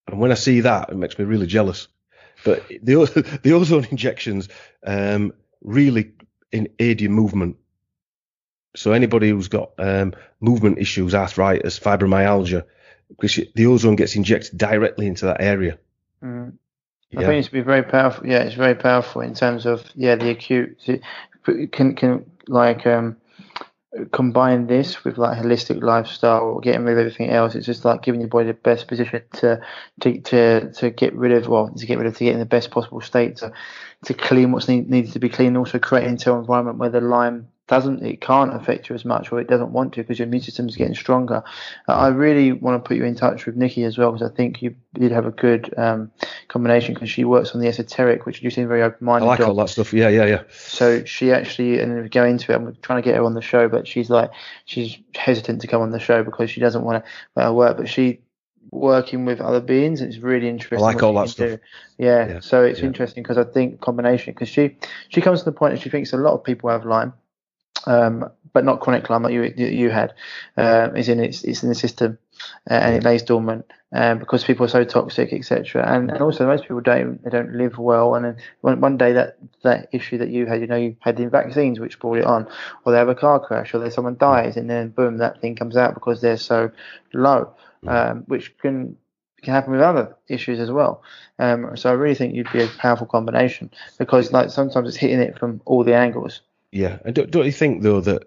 And 0.07 0.19
when 0.19 0.31
I 0.31 0.35
see 0.35 0.61
that, 0.61 0.89
it 0.89 0.97
makes 0.97 1.17
me 1.17 1.25
really 1.25 1.47
jealous. 1.47 1.87
But 2.43 2.67
the 2.67 3.39
the 3.43 3.53
ozone 3.53 3.85
injections 3.85 4.49
um, 4.85 5.33
really 5.61 6.11
in 6.53 6.69
aid 6.79 7.01
your 7.01 7.11
movement. 7.11 7.57
So 8.75 8.93
anybody 8.93 9.29
who's 9.29 9.49
got 9.49 9.71
um, 9.77 10.13
movement 10.39 10.79
issues, 10.79 11.13
arthritis, 11.13 11.79
fibromyalgia, 11.79 12.63
because 13.09 13.39
the 13.53 13.65
ozone 13.65 13.95
gets 13.95 14.15
injected 14.15 14.57
directly 14.57 15.07
into 15.07 15.25
that 15.25 15.41
area. 15.41 15.77
Mm. 16.23 16.53
I 17.15 17.25
think 17.25 17.39
it's 17.39 17.49
be 17.49 17.61
very 17.61 17.83
powerful. 17.83 18.25
Yeah, 18.25 18.39
it's 18.39 18.55
very 18.55 18.73
powerful 18.73 19.21
in 19.21 19.35
terms 19.35 19.67
of 19.67 19.83
yeah 19.93 20.15
the 20.15 20.31
acute 20.31 20.79
can 21.71 21.95
can 21.95 22.25
like 22.47 22.87
um 22.87 23.17
combine 24.11 24.67
this 24.67 25.03
with 25.03 25.17
like 25.17 25.37
holistic 25.37 25.81
lifestyle, 25.81 26.41
or 26.41 26.61
getting 26.61 26.83
rid 26.83 26.93
of 26.93 26.99
everything 26.99 27.29
else. 27.29 27.55
It's 27.55 27.65
just 27.65 27.85
like 27.85 28.01
giving 28.01 28.21
your 28.21 28.29
body 28.29 28.47
the 28.47 28.53
best 28.53 28.87
position 28.87 29.21
to 29.33 29.61
to 30.01 30.21
to, 30.21 30.73
to 30.73 30.89
get 30.89 31.13
rid 31.13 31.31
of 31.31 31.47
well 31.47 31.69
to 31.69 31.85
get 31.85 31.97
rid 31.97 32.07
of 32.07 32.17
to 32.17 32.23
get 32.23 32.33
in 32.33 32.39
the 32.39 32.45
best 32.45 32.71
possible 32.71 33.01
state 33.01 33.37
to 33.37 33.53
to 34.05 34.13
clean 34.13 34.51
what's 34.51 34.67
need, 34.67 34.89
needs 34.89 35.13
to 35.13 35.19
be 35.19 35.29
cleaned. 35.29 35.57
Also 35.57 35.79
create 35.79 36.05
an 36.05 36.11
internal 36.11 36.39
environment 36.39 36.77
where 36.77 36.89
the 36.89 37.01
Lyme 37.01 37.47
doesn't 37.67 38.03
it 38.03 38.19
can't 38.19 38.53
affect 38.53 38.89
you 38.89 38.95
as 38.95 39.05
much 39.05 39.31
or 39.31 39.39
it 39.39 39.47
doesn't 39.47 39.71
want 39.71 39.93
to 39.93 40.01
because 40.01 40.19
your 40.19 40.27
immune 40.27 40.41
system 40.41 40.67
is 40.67 40.75
getting 40.75 40.93
stronger. 40.93 41.43
Uh, 41.87 41.93
I 41.93 42.09
really 42.09 42.51
want 42.51 42.83
to 42.83 42.87
put 42.87 42.97
you 42.97 43.05
in 43.05 43.15
touch 43.15 43.45
with 43.45 43.55
Nikki 43.55 43.83
as 43.85 43.97
well 43.97 44.11
because 44.11 44.29
I 44.29 44.35
think 44.35 44.61
you 44.61 44.75
did 44.93 45.11
have 45.11 45.25
a 45.25 45.31
good 45.31 45.73
um, 45.77 46.11
combination 46.49 46.93
because 46.93 47.09
she 47.09 47.23
works 47.23 47.51
on 47.55 47.61
the 47.61 47.67
esoteric, 47.67 48.25
which 48.25 48.41
you 48.41 48.49
seem 48.49 48.67
very 48.67 48.81
open 48.81 49.05
minded. 49.05 49.25
I 49.25 49.29
like 49.29 49.39
all 49.39 49.55
that 49.55 49.69
stuff. 49.69 49.93
Yeah, 49.93 50.09
yeah, 50.09 50.25
yeah. 50.25 50.43
So 50.51 51.05
she 51.05 51.31
actually 51.31 51.79
and 51.79 51.97
if 51.97 52.03
we 52.03 52.09
go 52.09 52.25
into 52.25 52.51
it, 52.51 52.55
I'm 52.55 52.75
trying 52.81 53.01
to 53.01 53.05
get 53.05 53.15
her 53.15 53.23
on 53.23 53.33
the 53.33 53.41
show, 53.41 53.69
but 53.69 53.87
she's 53.87 54.09
like 54.09 54.31
she's 54.65 54.97
hesitant 55.15 55.61
to 55.61 55.67
come 55.67 55.81
on 55.81 55.91
the 55.91 55.99
show 55.99 56.23
because 56.23 56.51
she 56.51 56.59
doesn't 56.59 56.83
want 56.83 57.05
to 57.35 57.47
uh, 57.47 57.51
work, 57.53 57.77
but 57.77 57.87
she 57.87 58.19
working 58.71 59.23
with 59.23 59.39
other 59.39 59.61
beings. 59.61 60.01
It's 60.01 60.17
really 60.17 60.49
interesting. 60.49 60.79
I 60.79 60.81
like 60.81 61.01
all 61.01 61.13
that 61.13 61.29
stuff. 61.29 61.59
Yeah, 61.97 62.27
yeah, 62.27 62.39
so 62.41 62.63
it's 62.63 62.79
yeah. 62.79 62.87
interesting 62.87 63.23
because 63.23 63.37
I 63.37 63.45
think 63.45 63.79
combination 63.79 64.33
because 64.33 64.49
she 64.49 64.75
she 65.07 65.21
comes 65.21 65.39
to 65.39 65.45
the 65.45 65.53
point 65.53 65.75
that 65.75 65.81
she 65.81 65.89
thinks 65.89 66.11
a 66.11 66.17
lot 66.17 66.33
of 66.33 66.43
people 66.43 66.69
have 66.69 66.85
Lyme 66.85 67.13
um, 67.85 68.29
but 68.53 68.63
not 68.63 68.79
chronic 68.79 69.09
Lyme 69.09 69.23
like 69.23 69.33
you 69.33 69.43
you 69.55 69.89
had. 69.89 70.13
Uh, 70.57 70.89
is 70.95 71.09
in 71.09 71.19
it's 71.19 71.43
it's 71.43 71.63
in 71.63 71.69
the 71.69 71.75
system 71.75 72.17
uh, 72.69 72.73
and 72.73 72.95
it 72.95 73.03
lays 73.03 73.23
dormant 73.23 73.65
uh, 73.93 74.15
because 74.15 74.43
people 74.43 74.65
are 74.65 74.69
so 74.69 74.83
toxic, 74.83 75.33
etc. 75.33 75.83
And, 75.85 76.09
and 76.09 76.21
also 76.21 76.47
most 76.47 76.63
people 76.63 76.81
don't 76.81 77.23
they 77.23 77.29
don't 77.29 77.53
live 77.53 77.77
well. 77.77 78.15
And 78.15 78.25
then 78.25 78.37
one, 78.61 78.79
one 78.79 78.97
day 78.97 79.13
that 79.13 79.37
that 79.63 79.89
issue 79.91 80.17
that 80.19 80.29
you 80.29 80.45
had, 80.45 80.61
you 80.61 80.67
know, 80.67 80.75
you 80.75 80.95
had 80.99 81.17
the 81.17 81.29
vaccines 81.29 81.79
which 81.79 81.99
brought 81.99 82.19
it 82.19 82.25
on, 82.25 82.47
or 82.85 82.91
they 82.91 82.97
have 82.97 83.09
a 83.09 83.15
car 83.15 83.39
crash, 83.39 83.73
or 83.73 83.79
there's 83.79 83.93
someone 83.93 84.17
dies, 84.17 84.57
and 84.57 84.69
then 84.69 84.89
boom, 84.89 85.17
that 85.17 85.41
thing 85.41 85.55
comes 85.55 85.77
out 85.77 85.93
because 85.93 86.21
they're 86.21 86.37
so 86.37 86.71
low, 87.13 87.53
um, 87.87 88.23
which 88.27 88.57
can 88.59 88.97
can 89.41 89.53
happen 89.53 89.71
with 89.71 89.81
other 89.81 90.15
issues 90.29 90.59
as 90.59 90.71
well. 90.71 91.03
Um, 91.37 91.75
so 91.75 91.89
I 91.89 91.93
really 91.93 92.15
think 92.15 92.33
you'd 92.33 92.51
be 92.53 92.63
a 92.63 92.67
powerful 92.67 93.07
combination 93.07 93.71
because 93.97 94.31
like 94.31 94.49
sometimes 94.49 94.87
it's 94.87 94.97
hitting 94.97 95.19
it 95.19 95.37
from 95.37 95.61
all 95.65 95.83
the 95.83 95.95
angles. 95.95 96.41
Yeah, 96.73 96.97
and 97.05 97.13
don't, 97.13 97.29
don't 97.29 97.45
you 97.45 97.51
think 97.51 97.83
though 97.83 98.01
that 98.01 98.23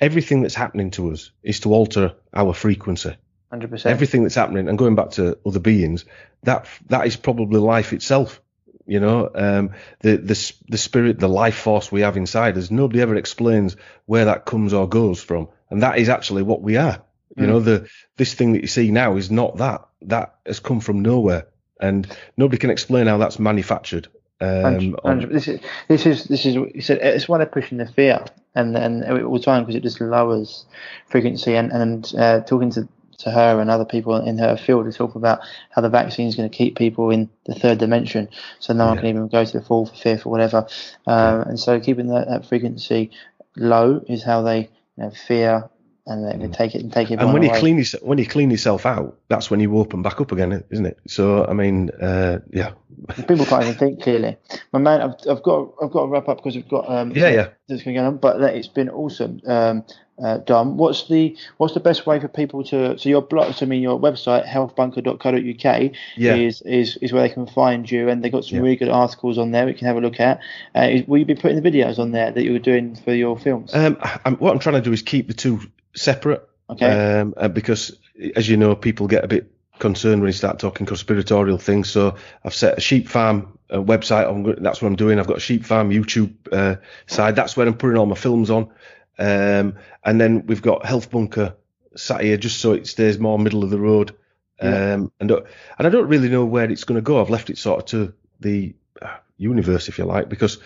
everything 0.00 0.42
that's 0.42 0.54
happening 0.54 0.92
to 0.92 1.10
us 1.10 1.32
is 1.42 1.60
to 1.60 1.74
alter 1.74 2.14
our 2.32 2.54
frequency? 2.54 3.16
Hundred 3.50 3.70
percent. 3.70 3.92
Everything 3.92 4.22
that's 4.22 4.36
happening, 4.36 4.68
and 4.68 4.78
going 4.78 4.94
back 4.94 5.10
to 5.12 5.36
other 5.44 5.58
beings, 5.58 6.04
that 6.44 6.66
that 6.86 7.06
is 7.06 7.16
probably 7.16 7.58
life 7.58 7.92
itself. 7.92 8.40
You 8.86 9.00
know, 9.00 9.30
um, 9.34 9.70
the 10.00 10.16
the 10.16 10.52
the 10.68 10.78
spirit, 10.78 11.18
the 11.18 11.28
life 11.28 11.56
force 11.56 11.90
we 11.90 12.02
have 12.02 12.16
inside 12.16 12.56
us. 12.56 12.70
Nobody 12.70 13.00
ever 13.00 13.16
explains 13.16 13.76
where 14.06 14.26
that 14.26 14.44
comes 14.44 14.72
or 14.72 14.88
goes 14.88 15.20
from, 15.20 15.48
and 15.68 15.82
that 15.82 15.98
is 15.98 16.08
actually 16.08 16.42
what 16.42 16.62
we 16.62 16.76
are. 16.76 17.02
You 17.36 17.44
mm. 17.44 17.48
know, 17.48 17.60
the 17.60 17.88
this 18.16 18.32
thing 18.32 18.52
that 18.52 18.62
you 18.62 18.68
see 18.68 18.92
now 18.92 19.16
is 19.16 19.28
not 19.30 19.56
that. 19.56 19.88
That 20.02 20.36
has 20.46 20.60
come 20.60 20.78
from 20.78 21.02
nowhere, 21.02 21.48
and 21.80 22.06
nobody 22.36 22.58
can 22.58 22.70
explain 22.70 23.08
how 23.08 23.18
that's 23.18 23.40
manufactured. 23.40 24.06
Um, 24.40 24.96
this 25.32 25.48
is 25.48 25.60
this 25.88 26.06
is 26.06 26.24
this 26.24 26.46
is 26.46 26.56
he 26.72 26.80
said 26.80 26.98
it's 26.98 27.28
one 27.28 27.40
of 27.40 27.50
pushing 27.50 27.78
the 27.78 27.86
fear 27.86 28.24
and 28.54 28.76
and 28.76 29.04
all 29.22 29.32
the 29.32 29.40
time 29.40 29.64
because 29.64 29.74
it 29.74 29.82
just 29.82 30.00
lowers 30.00 30.64
frequency 31.08 31.56
and 31.56 31.72
and 31.72 32.12
uh, 32.16 32.40
talking 32.42 32.70
to 32.70 32.88
to 33.18 33.32
her 33.32 33.60
and 33.60 33.68
other 33.68 33.84
people 33.84 34.16
in 34.16 34.38
her 34.38 34.56
field 34.56 34.84
to 34.84 34.96
talk 34.96 35.14
about 35.16 35.40
how 35.70 35.82
the 35.82 35.88
vaccine 35.88 36.28
is 36.28 36.36
going 36.36 36.48
to 36.48 36.56
keep 36.56 36.76
people 36.76 37.10
in 37.10 37.28
the 37.46 37.54
third 37.54 37.78
dimension, 37.78 38.28
so 38.60 38.72
no 38.72 38.84
yeah. 38.84 38.90
one 38.90 38.98
can 38.98 39.06
even 39.06 39.28
go 39.28 39.44
to 39.44 39.58
the 39.58 39.64
fourth, 39.64 39.98
fifth, 39.98 40.24
or 40.24 40.30
whatever. 40.30 40.66
Um, 41.06 41.42
and 41.42 41.58
so 41.58 41.80
keeping 41.80 42.06
that, 42.08 42.28
that, 42.28 42.46
frequency 42.46 43.10
low 43.56 44.04
is 44.08 44.22
how 44.22 44.42
they 44.42 44.70
you 44.96 45.04
know, 45.04 45.10
fear 45.10 45.68
and 46.08 46.24
then 46.24 46.40
mm. 46.40 46.52
take 46.52 46.74
it 46.74 46.82
and 46.82 46.92
take 46.92 47.10
it. 47.10 47.16
Back. 47.16 47.24
And 47.24 47.34
when 47.34 47.42
you 47.42 47.50
clean 47.50 47.76
yourself, 47.76 48.02
when 48.02 48.18
you 48.18 48.26
clean 48.26 48.50
yourself 48.50 48.86
out, 48.86 49.18
that's 49.28 49.50
when 49.50 49.60
you 49.60 49.76
open 49.78 50.02
back 50.02 50.20
up 50.20 50.32
again, 50.32 50.64
isn't 50.70 50.86
it? 50.86 50.98
So 51.06 51.44
I 51.46 51.52
mean, 51.52 51.90
uh, 51.90 52.40
yeah. 52.50 52.72
People 53.28 53.44
can't 53.44 53.62
even 53.62 53.76
think 53.76 54.02
clearly. 54.02 54.36
My 54.72 54.78
man, 54.78 55.02
I've, 55.02 55.14
I've 55.30 55.42
got 55.42 55.74
I've 55.82 55.90
got 55.90 56.02
to 56.02 56.08
wrap 56.08 56.28
up 56.28 56.38
because 56.38 56.56
we've 56.56 56.68
got 56.68 56.90
um, 56.90 57.12
yeah 57.12 57.28
yeah 57.28 57.48
that's 57.68 57.82
going 57.82 57.98
on. 57.98 58.16
But 58.16 58.40
it's 58.40 58.68
been 58.68 58.88
awesome. 58.88 59.40
Um, 59.46 59.84
uh, 60.22 60.38
Dom, 60.38 60.76
what's 60.78 61.08
the 61.08 61.36
what's 61.58 61.74
the 61.74 61.80
best 61.80 62.06
way 62.06 62.18
for 62.18 62.26
people 62.26 62.64
to 62.64 62.98
so 62.98 63.08
your 63.08 63.22
blog? 63.22 63.54
So 63.54 63.66
I 63.66 63.68
mean, 63.68 63.82
your 63.82 64.00
website 64.00 64.46
healthbunker.co.uk 64.46 65.92
yeah. 66.16 66.34
is, 66.34 66.62
is 66.62 66.96
is 66.96 67.12
where 67.12 67.22
they 67.22 67.32
can 67.32 67.46
find 67.46 67.88
you, 67.88 68.08
and 68.08 68.24
they've 68.24 68.32
got 68.32 68.44
some 68.44 68.56
yeah. 68.56 68.62
really 68.62 68.76
good 68.76 68.88
articles 68.88 69.38
on 69.38 69.52
there 69.52 69.66
we 69.66 69.74
can 69.74 69.86
have 69.86 69.96
a 69.96 70.00
look 70.00 70.18
at. 70.18 70.40
Uh, 70.74 70.88
will 71.06 71.18
you 71.18 71.26
be 71.26 71.34
putting 71.34 71.62
the 71.62 71.70
videos 71.70 71.98
on 71.98 72.10
there 72.12 72.32
that 72.32 72.42
you 72.42 72.52
were 72.52 72.58
doing 72.58 72.96
for 72.96 73.14
your 73.14 73.38
films? 73.38 73.72
Um, 73.74 73.96
I'm, 74.24 74.36
what 74.36 74.52
I'm 74.52 74.58
trying 74.58 74.76
to 74.76 74.80
do 74.80 74.92
is 74.92 75.02
keep 75.02 75.28
the 75.28 75.34
two 75.34 75.60
separate. 75.98 76.48
Okay. 76.70 77.20
Um, 77.20 77.34
uh, 77.36 77.48
because 77.48 77.96
as 78.36 78.48
you 78.48 78.56
know, 78.56 78.74
people 78.74 79.06
get 79.06 79.24
a 79.24 79.28
bit 79.28 79.50
concerned 79.78 80.20
when 80.20 80.28
you 80.28 80.32
start 80.32 80.58
talking 80.58 80.86
conspiratorial 80.86 81.58
things. 81.58 81.88
So 81.88 82.16
I've 82.44 82.54
set 82.54 82.78
a 82.78 82.80
sheep 82.80 83.08
farm 83.08 83.58
uh, 83.70 83.78
website. 83.78 84.28
On, 84.28 84.62
that's 84.62 84.82
what 84.82 84.88
I'm 84.88 84.96
doing. 84.96 85.18
I've 85.18 85.26
got 85.26 85.38
a 85.38 85.40
sheep 85.40 85.64
farm 85.64 85.90
YouTube 85.90 86.34
uh, 86.52 86.76
side. 87.06 87.36
That's 87.36 87.56
where 87.56 87.66
I'm 87.66 87.76
putting 87.76 87.96
all 87.96 88.06
my 88.06 88.16
films 88.16 88.50
on. 88.50 88.70
Um, 89.18 89.74
and 90.04 90.20
then 90.20 90.46
we've 90.46 90.62
got 90.62 90.86
Health 90.86 91.10
Bunker 91.10 91.54
sat 91.96 92.20
here 92.20 92.36
just 92.36 92.60
so 92.60 92.72
it 92.72 92.86
stays 92.86 93.18
more 93.18 93.38
middle 93.38 93.64
of 93.64 93.70
the 93.70 93.80
road. 93.80 94.14
Yeah. 94.62 94.94
Um, 94.94 95.12
and 95.20 95.30
uh, 95.30 95.40
and 95.78 95.86
I 95.86 95.90
don't 95.90 96.08
really 96.08 96.28
know 96.28 96.44
where 96.44 96.70
it's 96.70 96.84
going 96.84 96.98
to 96.98 97.02
go. 97.02 97.20
I've 97.20 97.30
left 97.30 97.50
it 97.50 97.58
sort 97.58 97.80
of 97.80 97.86
to 97.86 98.14
the 98.40 98.74
uh, 99.00 99.16
universe, 99.36 99.88
if 99.88 99.98
you 99.98 100.04
like, 100.04 100.28
because 100.28 100.58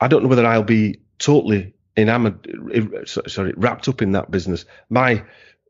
I 0.00 0.08
don't 0.08 0.22
know 0.22 0.28
whether 0.28 0.46
I'll 0.46 0.62
be 0.62 1.00
totally 1.18 1.74
enamored, 1.96 3.06
sorry, 3.06 3.52
wrapped 3.56 3.88
up 3.88 4.02
in 4.02 4.12
that 4.12 4.30
business. 4.30 4.64
My 4.88 5.24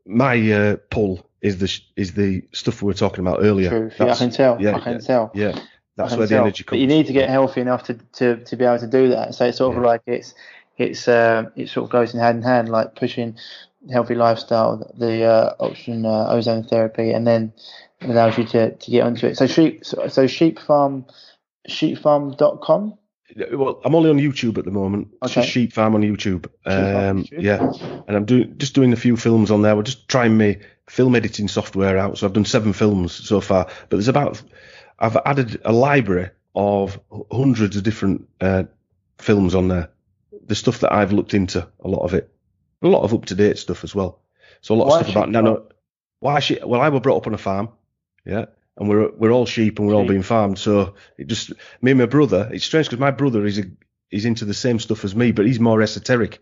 my 0.05 0.51
uh, 0.51 0.75
pull 0.89 1.27
is 1.41 1.57
the 1.59 1.81
is 1.95 2.13
the 2.13 2.43
stuff 2.53 2.81
we 2.81 2.87
were 2.87 2.93
talking 2.93 3.25
about 3.25 3.39
earlier. 3.41 3.69
True. 3.69 3.91
Yeah, 3.99 4.13
I 4.13 4.15
can 4.15 4.31
tell. 4.31 4.61
Yeah, 4.61 4.75
I 4.75 4.79
can 4.79 4.93
yeah, 4.93 4.99
tell. 4.99 5.31
Yeah, 5.33 5.59
that's 5.95 6.15
where 6.15 6.27
the 6.27 6.37
energy 6.37 6.63
comes. 6.63 6.77
But 6.77 6.79
you 6.79 6.87
need 6.87 7.07
to 7.07 7.13
get 7.13 7.29
healthy 7.29 7.61
enough 7.61 7.83
to, 7.83 7.95
to, 8.13 8.43
to 8.43 8.55
be 8.55 8.65
able 8.65 8.79
to 8.79 8.87
do 8.87 9.09
that. 9.09 9.35
So 9.35 9.45
it's 9.45 9.57
sort 9.57 9.75
of 9.75 9.83
like 9.83 10.01
it's 10.05 10.33
it's 10.77 11.07
uh, 11.07 11.49
it 11.55 11.69
sort 11.69 11.85
of 11.85 11.91
goes 11.91 12.13
in 12.13 12.19
hand 12.19 12.37
in 12.37 12.43
hand, 12.43 12.69
like 12.69 12.95
pushing 12.95 13.37
healthy 13.91 14.15
lifestyle, 14.15 14.91
the 14.97 15.23
uh, 15.23 15.55
oxygen 15.59 16.05
uh, 16.05 16.27
ozone 16.29 16.63
therapy, 16.63 17.11
and 17.11 17.25
then 17.25 17.53
allows 18.01 18.37
you 18.37 18.45
to, 18.45 18.75
to 18.75 18.91
get 18.91 19.05
onto 19.05 19.27
it. 19.27 19.37
So 19.37 19.47
sheep 19.47 19.85
so, 19.85 20.07
so 20.07 20.27
sheep 20.27 20.59
farm 20.59 21.05
sheepfarm.com 21.69 22.97
well, 23.51 23.81
I'm 23.83 23.95
only 23.95 24.09
on 24.09 24.17
YouTube 24.17 24.57
at 24.57 24.65
the 24.65 24.71
moment. 24.71 25.09
It's 25.21 25.33
just 25.33 25.49
Sheep 25.49 25.73
Farm 25.73 25.95
on 25.95 26.01
YouTube. 26.01 26.47
Um, 26.65 27.25
yeah, 27.31 27.71
and 28.07 28.17
I'm 28.17 28.25
doing 28.25 28.57
just 28.57 28.75
doing 28.75 28.93
a 28.93 28.97
few 28.97 29.17
films 29.17 29.51
on 29.51 29.61
there. 29.61 29.75
We're 29.75 29.83
just 29.83 30.07
trying 30.07 30.37
my 30.37 30.59
film 30.87 31.15
editing 31.15 31.47
software 31.47 31.97
out. 31.97 32.17
So 32.17 32.27
I've 32.27 32.33
done 32.33 32.45
seven 32.45 32.73
films 32.73 33.13
so 33.13 33.41
far, 33.41 33.65
but 33.65 33.97
there's 33.97 34.07
about 34.07 34.41
I've 34.99 35.17
added 35.25 35.61
a 35.65 35.71
library 35.71 36.29
of 36.55 36.99
hundreds 37.31 37.77
of 37.77 37.83
different 37.83 38.27
uh, 38.39 38.63
films 39.17 39.55
on 39.55 39.67
there. 39.67 39.89
The 40.45 40.55
stuff 40.55 40.79
that 40.79 40.93
I've 40.93 41.13
looked 41.13 41.33
into, 41.33 41.67
a 41.79 41.87
lot 41.87 42.03
of 42.03 42.13
it, 42.13 42.29
a 42.81 42.87
lot 42.87 43.03
of 43.03 43.13
up 43.13 43.25
to 43.25 43.35
date 43.35 43.57
stuff 43.57 43.83
as 43.83 43.95
well. 43.95 44.19
So 44.61 44.75
a 44.75 44.77
lot 44.77 44.87
Why 44.87 44.99
of 44.99 45.05
stuff 45.05 45.15
about 45.15 45.31
nano. 45.31 45.67
Why 46.19 46.39
she? 46.39 46.59
Well, 46.63 46.81
I 46.81 46.89
was 46.89 47.01
brought 47.01 47.17
up 47.17 47.27
on 47.27 47.33
a 47.33 47.37
farm. 47.37 47.69
Yeah, 48.25 48.45
and 48.77 48.89
we're 48.89 49.11
we're 49.11 49.31
all 49.31 49.45
sheep 49.45 49.79
and 49.79 49.87
we're 49.87 49.93
all 49.93 50.07
being 50.07 50.23
farmed. 50.23 50.57
So 50.57 50.95
it 51.17 51.27
just 51.27 51.51
me 51.81 51.91
and 51.91 51.99
my 51.99 52.05
brother. 52.05 52.49
It's 52.51 52.65
strange 52.65 52.87
because 52.87 52.99
my 52.99 53.11
brother 53.11 53.45
is 53.45 53.59
a, 53.59 53.63
is 54.09 54.25
into 54.25 54.45
the 54.45 54.53
same 54.53 54.79
stuff 54.79 55.03
as 55.03 55.15
me, 55.15 55.31
but 55.31 55.45
he's 55.45 55.59
more 55.59 55.81
esoteric. 55.81 56.41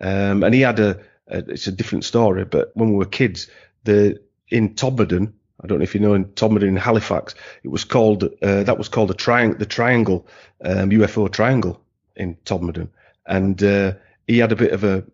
Um, 0.00 0.42
and 0.42 0.54
he 0.54 0.62
had 0.62 0.80
a, 0.80 1.00
a, 1.28 1.38
it's 1.48 1.66
a 1.66 1.72
different 1.72 2.04
story, 2.04 2.44
but 2.44 2.72
when 2.74 2.90
we 2.90 2.96
were 2.96 3.06
kids, 3.06 3.48
the 3.84 4.20
in 4.48 4.74
Todmorden, 4.74 5.32
I 5.62 5.66
don't 5.66 5.78
know 5.78 5.84
if 5.84 5.94
you 5.94 6.00
know 6.00 6.14
in 6.14 6.26
Todmorden 6.26 6.68
in 6.68 6.76
Halifax, 6.76 7.34
it 7.62 7.68
was 7.68 7.84
called 7.84 8.24
uh, 8.42 8.64
that 8.64 8.78
was 8.78 8.88
called 8.88 9.10
a 9.10 9.14
triangle, 9.14 9.58
the 9.58 9.66
triangle 9.66 10.26
um, 10.64 10.90
UFO 10.90 11.30
triangle 11.30 11.80
in 12.16 12.36
Todmorden, 12.44 12.88
and 13.26 13.62
uh, 13.62 13.92
he 14.26 14.38
had 14.38 14.52
a 14.52 14.56
bit 14.56 14.72
of 14.72 14.84
a, 14.84 15.04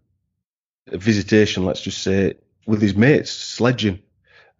a 0.88 0.98
visitation, 0.98 1.64
let's 1.64 1.82
just 1.82 1.98
say, 1.98 2.34
with 2.66 2.80
his 2.80 2.94
mates 2.94 3.30
sledging 3.30 4.00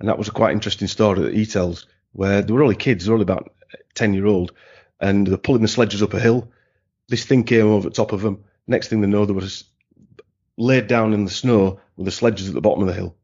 and 0.01 0.09
that 0.09 0.19
was 0.19 0.29
a 0.29 0.33
quite 0.33 0.53
interesting 0.53 0.89
story 0.89 1.21
that 1.21 1.35
he 1.35 1.47
tells, 1.47 1.87
where 2.13 2.43
they 2.43 2.53
were 2.53 2.63
only 2.63 2.75
kids, 2.75 3.05
they 3.05 3.11
were 3.11 3.15
only 3.15 3.25
about 3.25 3.53
10 3.95 4.15
year 4.15 4.27
old, 4.27 4.53
and 4.99 5.27
they're 5.27 5.37
pulling 5.37 5.63
the 5.63 5.69
sledges 5.69 6.03
up 6.03 6.15
a 6.15 6.21
hill. 6.21 6.51
This 7.09 7.25
thing 7.25 7.45
came 7.45 7.67
over 7.67 7.89
the 7.89 7.95
top 7.95 8.13
of 8.13 8.23
them. 8.23 8.45
Next 8.67 8.89
thing 8.89 9.03
they 9.03 9.07
know, 9.07 9.27
they 9.27 9.35
were 9.35 9.47
laid 10.57 10.87
down 10.87 11.13
in 11.13 11.25
the 11.25 11.31
snow 11.31 11.81
with 11.97 12.07
the 12.07 12.11
sledges 12.11 12.49
at 12.49 12.55
the 12.55 12.61
bottom 12.61 12.83
of 12.83 12.89
the 12.89 12.95
hill. 12.95 13.15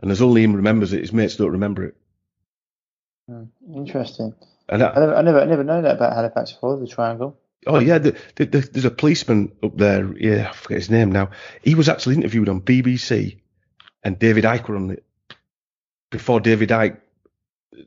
And 0.00 0.10
as 0.10 0.22
only 0.22 0.44
him 0.44 0.54
remembers 0.54 0.92
it, 0.92 1.00
his 1.00 1.12
mates 1.12 1.36
don't 1.36 1.52
remember 1.52 1.84
it. 1.84 1.96
Hmm, 3.28 3.44
interesting. 3.74 4.34
And 4.68 4.82
I, 4.82 4.90
I, 4.90 5.00
never, 5.00 5.14
I 5.16 5.22
never, 5.22 5.40
I 5.40 5.44
never 5.44 5.64
known 5.64 5.82
that 5.84 5.96
about 5.96 6.12
Halifax 6.14 6.52
before, 6.52 6.78
the 6.78 6.86
triangle. 6.86 7.38
Oh 7.66 7.80
yeah, 7.80 7.98
the, 7.98 8.16
the, 8.36 8.44
the, 8.44 8.60
there's 8.60 8.84
a 8.84 8.90
policeman 8.90 9.50
up 9.62 9.76
there. 9.76 10.16
Yeah, 10.18 10.50
I 10.50 10.52
forget 10.52 10.78
his 10.78 10.90
name 10.90 11.10
now. 11.10 11.30
He 11.62 11.74
was 11.74 11.88
actually 11.88 12.14
interviewed 12.14 12.48
on 12.48 12.60
BBC, 12.60 13.40
and 14.04 14.18
David 14.18 14.44
Icke 14.44 14.68
were 14.68 14.76
on 14.76 14.90
it 14.90 15.05
before 16.10 16.40
David 16.40 16.70
Icke 16.70 16.98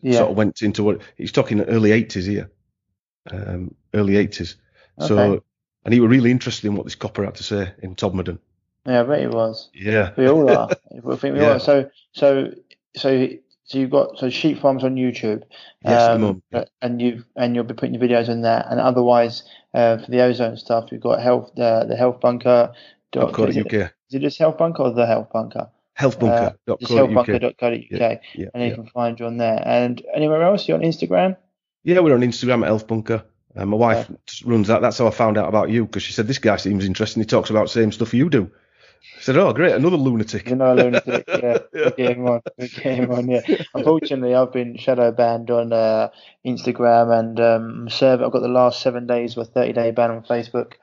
Yeah. 0.01 0.19
sort 0.19 0.31
of 0.31 0.37
went 0.37 0.61
into 0.61 0.83
what 0.83 1.01
he's 1.15 1.31
talking 1.31 1.61
early 1.61 1.91
80s 1.91 2.25
here, 2.27 2.51
um, 3.31 3.73
early 3.93 4.13
80s. 4.17 4.55
So, 4.99 5.41
and 5.85 5.93
he 5.93 5.99
was 5.99 6.09
really 6.09 6.31
interested 6.31 6.67
in 6.67 6.75
what 6.75 6.85
this 6.85 6.95
copper 6.95 7.23
had 7.23 7.35
to 7.35 7.43
say 7.43 7.71
in 7.81 7.95
Todmorden. 7.95 8.39
Yeah, 8.85 9.01
I 9.01 9.03
bet 9.03 9.21
it 9.21 9.31
was. 9.31 9.69
Yeah, 9.73 10.11
We 10.17 10.27
all 10.27 10.49
are. 10.49 10.69
I 10.91 11.15
think 11.15 11.35
we 11.35 11.39
Yeah. 11.41 11.53
are. 11.53 11.59
So, 11.59 11.89
so, 12.13 12.53
so, 12.95 13.27
so 13.63 13.77
you've 13.77 13.89
got 13.91 14.17
so 14.17 14.29
sheep 14.29 14.59
farms 14.59 14.83
on 14.83 14.95
YouTube, 14.95 15.43
Yes, 15.83 16.07
um, 16.07 16.41
and 16.81 17.01
you 17.01 17.23
and 17.35 17.55
you'll 17.55 17.63
be 17.65 17.73
putting 17.75 17.93
your 17.93 18.03
videos 18.03 18.29
on 18.29 18.41
that. 18.41 18.67
And 18.69 18.79
otherwise, 18.79 19.43
uh, 19.73 19.97
for 19.97 20.09
the 20.11 20.21
ozone 20.21 20.57
stuff, 20.57 20.89
we've 20.91 20.99
got 21.01 21.21
health, 21.21 21.57
uh, 21.57 21.85
the 21.85 21.95
health 21.95 22.19
bunker. 22.19 22.73
Dot, 23.11 23.37
is, 23.49 23.57
it, 23.57 23.73
is 23.73 23.89
it 24.11 24.19
just 24.19 24.37
health 24.37 24.57
bunker 24.57 24.83
or 24.83 24.91
the 24.91 25.05
health 25.05 25.29
bunker? 25.31 25.69
Healthbunker. 25.99 26.55
Uh, 26.67 26.75
healthbunker.co.uk, 26.77 27.61
Yeah, 27.91 28.19
yeah, 28.35 28.47
and 28.53 28.63
you 28.63 28.69
yeah. 28.69 28.75
can 28.75 28.87
find 28.87 29.19
you 29.19 29.25
on 29.25 29.37
there. 29.37 29.61
And 29.65 30.01
anywhere 30.13 30.41
else? 30.43 30.67
You're 30.67 30.77
on 30.77 30.83
Instagram? 30.83 31.37
Yeah, 31.83 31.99
we're 31.99 32.13
on 32.15 32.21
Instagram 32.21 32.65
at 32.65 32.71
Healthbunker. 32.71 33.23
And 33.55 33.69
my 33.69 33.77
wife 33.77 34.09
runs 34.45 34.67
that. 34.67 34.81
That's 34.81 34.97
how 34.99 35.07
I 35.07 35.11
found 35.11 35.37
out 35.37 35.49
about 35.49 35.69
you 35.69 35.85
because 35.85 36.03
she 36.03 36.13
said 36.13 36.27
this 36.27 36.37
guy 36.37 36.57
seems 36.57 36.85
interesting. 36.85 37.21
He 37.21 37.25
talks 37.27 37.49
about 37.49 37.63
the 37.63 37.69
same 37.73 37.91
stuff 37.91 38.13
you 38.13 38.29
do. 38.29 38.51
I 39.17 39.21
said, 39.21 39.37
"Oh, 39.37 39.51
great, 39.53 39.73
another 39.73 39.97
lunatic." 39.97 40.49
You 40.49 40.55
know, 40.55 40.73
lunatic. 40.73 41.25
Yeah, 41.39 41.57
Yeah. 41.73 41.89
get 41.91 42.17
on. 42.17 42.41
Him 42.57 43.11
on. 43.11 43.29
Yeah. 43.29 43.41
Unfortunately, 43.73 44.35
I've 44.35 44.51
been 44.51 44.77
shadow 44.77 45.11
banned 45.11 45.49
on 45.51 45.71
uh, 45.73 46.09
Instagram 46.45 47.17
and 47.17 47.39
um, 47.39 47.89
server. 47.89 48.25
I've 48.25 48.31
got 48.31 48.41
the 48.41 48.47
last 48.47 48.81
seven 48.81 49.07
days 49.07 49.37
or 49.37 49.45
thirty 49.45 49.73
day 49.73 49.91
ban 49.91 50.11
on 50.11 50.23
Facebook. 50.23 50.73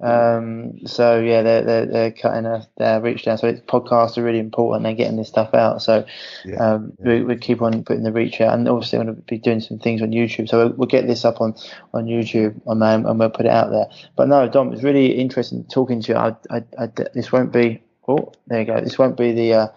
Um, 0.00 0.86
so 0.86 1.20
yeah, 1.20 1.42
they're 1.42 1.62
they're, 1.62 1.86
they're 1.86 2.10
cutting 2.12 2.46
a, 2.46 2.66
their 2.76 3.00
reach 3.00 3.24
down. 3.24 3.38
So 3.38 3.48
it's, 3.48 3.60
podcasts 3.60 4.18
are 4.18 4.22
really 4.22 4.38
important. 4.38 4.84
They're 4.84 4.94
getting 4.94 5.16
this 5.16 5.28
stuff 5.28 5.54
out. 5.54 5.82
So 5.82 6.06
Yeah, 6.44 6.56
um, 6.56 6.92
we, 6.98 7.22
we 7.22 7.36
keep 7.36 7.62
on 7.62 7.84
putting 7.84 8.02
the 8.04 8.12
reach 8.12 8.40
out, 8.40 8.54
and 8.54 8.68
obviously 8.68 8.98
I'm 8.98 9.06
going 9.06 9.16
to 9.16 9.22
be 9.22 9.38
doing 9.38 9.60
some 9.60 9.78
things 9.78 10.02
on 10.02 10.10
YouTube. 10.10 10.48
So 10.48 10.58
we'll, 10.58 10.76
we'll 10.76 10.88
get 10.88 11.06
this 11.06 11.24
up 11.24 11.40
on 11.40 11.54
on 11.94 12.06
YouTube, 12.06 12.60
on 12.66 12.78
man, 12.78 13.06
and 13.06 13.18
we'll 13.18 13.30
put 13.30 13.46
it 13.46 13.52
out 13.52 13.70
there. 13.70 13.86
But 14.16 14.28
no, 14.28 14.48
Dom, 14.48 14.72
it's 14.72 14.82
really 14.82 15.12
interesting 15.18 15.64
talking 15.64 16.02
to 16.02 16.12
you. 16.12 16.18
I, 16.18 16.36
I, 16.50 16.62
I, 16.78 16.88
this 17.14 17.32
won't 17.32 17.52
be. 17.52 17.75
Oh, 18.08 18.32
there 18.46 18.60
you 18.60 18.66
go. 18.66 18.80
This 18.80 18.98
won't 18.98 19.16
be 19.16 19.32
the 19.32 19.54
uh, 19.54 19.68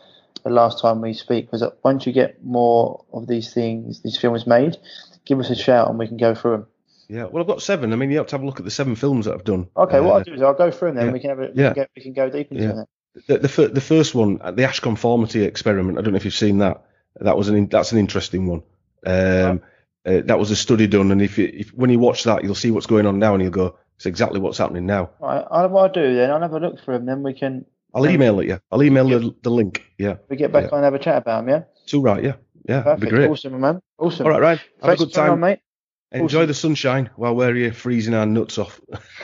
the 0.43 0.49
last 0.49 0.81
time 0.81 1.01
we 1.01 1.13
speak 1.13 1.45
because 1.45 1.63
once 1.83 2.05
you 2.05 2.13
get 2.13 2.43
more 2.43 3.03
of 3.11 3.27
these 3.27 3.53
things, 3.53 4.01
these 4.01 4.17
films 4.17 4.45
made, 4.47 4.77
give 5.25 5.39
us 5.39 5.49
a 5.49 5.55
shout 5.55 5.89
and 5.89 5.97
we 5.99 6.07
can 6.07 6.17
go 6.17 6.35
through 6.35 6.51
them. 6.51 6.67
Yeah, 7.07 7.23
well, 7.25 7.41
I've 7.41 7.47
got 7.47 7.61
seven. 7.61 7.91
I 7.91 7.95
mean, 7.95 8.11
you 8.11 8.17
have 8.17 8.27
to 8.27 8.35
have 8.35 8.43
a 8.43 8.45
look 8.45 8.59
at 8.59 8.65
the 8.65 8.71
seven 8.71 8.95
films 8.95 9.25
that 9.25 9.33
I've 9.33 9.43
done. 9.43 9.67
Okay, 9.75 9.99
what 9.99 10.11
Uh, 10.11 10.17
I'll 10.17 10.23
do 10.23 10.33
is 10.35 10.41
I'll 10.43 10.53
go 10.53 10.69
through 10.69 10.89
them. 10.89 10.97
Then 10.97 11.05
yeah. 11.07 11.11
we 11.11 11.19
can 11.19 11.29
have 11.31 11.39
a, 11.39 11.51
we, 11.53 11.61
Yeah. 11.61 11.67
can 11.69 11.73
get, 11.73 11.89
we 11.95 12.01
can 12.03 12.13
go 12.13 12.29
deep 12.29 12.51
into 12.51 12.63
Yeah. 12.63 12.71
them. 12.73 12.85
the, 13.27 13.37
the, 13.39 13.67
the 13.69 13.81
first 13.81 14.13
one, 14.13 14.39
uh, 14.41 14.51
the 14.51 14.63
Asch 14.65 14.79
conformity 14.79 15.43
experiment. 15.43 15.97
I 15.97 16.01
don't 16.01 16.13
know 16.13 16.17
if 16.17 16.25
you've 16.25 16.33
seen 16.35 16.59
that. 16.59 16.85
That 17.19 17.35
was 17.35 17.49
an 17.49 17.67
that's 17.67 17.91
an 17.91 17.97
interesting 17.97 18.45
one. 18.47 18.61
Um, 19.05 19.61
uh, 20.05 20.21
that 20.25 20.37
was 20.39 20.51
a 20.51 20.55
study 20.55 20.87
done, 20.87 21.11
and 21.11 21.21
if, 21.21 21.37
you, 21.37 21.49
if 21.51 21.69
when 21.73 21.89
you 21.89 21.99
watch 21.99 22.23
that, 22.25 22.43
you'll 22.43 22.55
see 22.55 22.71
what's 22.71 22.85
going 22.85 23.05
on 23.07 23.17
now, 23.19 23.33
and 23.33 23.41
you'll 23.43 23.51
go, 23.51 23.77
"It's 23.97 24.05
exactly 24.05 24.39
what's 24.39 24.57
happening 24.59 24.85
now." 24.85 25.09
All 25.19 25.27
right, 25.27 25.45
I, 25.49 25.65
what 25.65 25.81
I'll 25.83 25.91
do 25.91 26.15
then, 26.15 26.29
I'll 26.31 26.39
have 26.41 26.53
a 26.53 26.59
look 26.59 26.79
for 26.85 26.93
them. 26.93 27.05
Then 27.05 27.23
we 27.23 27.33
can 27.33 27.65
I'll 27.93 28.07
email 28.07 28.39
it 28.39 28.47
you. 28.47 28.59
I'll 28.71 28.83
email 28.83 29.07
the, 29.07 29.35
the 29.41 29.49
link. 29.49 29.83
Yeah, 29.97 30.17
we 30.29 30.35
get 30.37 30.51
back 30.51 30.63
Yeah. 30.65 30.69
on 30.69 30.75
and 30.79 30.83
have 30.85 30.93
a 30.93 30.99
chat 30.99 31.17
about 31.17 31.45
them. 31.45 31.49
Yeah, 31.49 31.63
it's 31.83 31.93
all 31.93 32.01
right. 32.03 32.23
Yeah, 32.23 32.33
yeah, 32.67 32.81
it'd 32.87 32.99
be 32.99 33.07
great. 33.07 33.29
Awesome, 33.29 33.59
man. 33.59 33.81
Awesome. 33.97 34.25
All 34.25 34.31
right, 34.31 34.41
Ryan. 34.41 34.57
Have 34.57 34.67
Thanks 34.81 35.01
a 35.01 35.05
good 35.05 35.11
for 35.13 35.15
coming 35.15 35.31
on, 35.31 35.35
time. 35.37 35.41
mate. 35.41 35.59
Enjoy 36.11 36.39
Awesome. 36.39 36.47
the 36.47 36.53
sunshine 36.55 37.09
while 37.17 37.35
we're 37.35 37.53
here 37.53 37.71
freezing 37.73 38.13
our 38.15 38.25
nuts 38.25 38.57
off. 38.57 38.79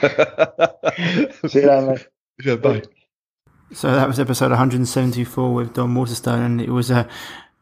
See 1.48 1.60
you 1.60 1.66
later, 1.68 1.86
mate. 1.86 2.06
Yeah, 2.44 2.56
bye. 2.56 2.82
So 3.72 3.90
that 3.90 4.06
was 4.06 4.20
episode 4.20 4.50
174 4.50 5.54
with 5.54 5.72
Dom 5.74 5.94
Waterson, 5.94 6.42
and 6.42 6.60
it 6.60 6.68
was 6.68 6.90
a, 6.90 7.08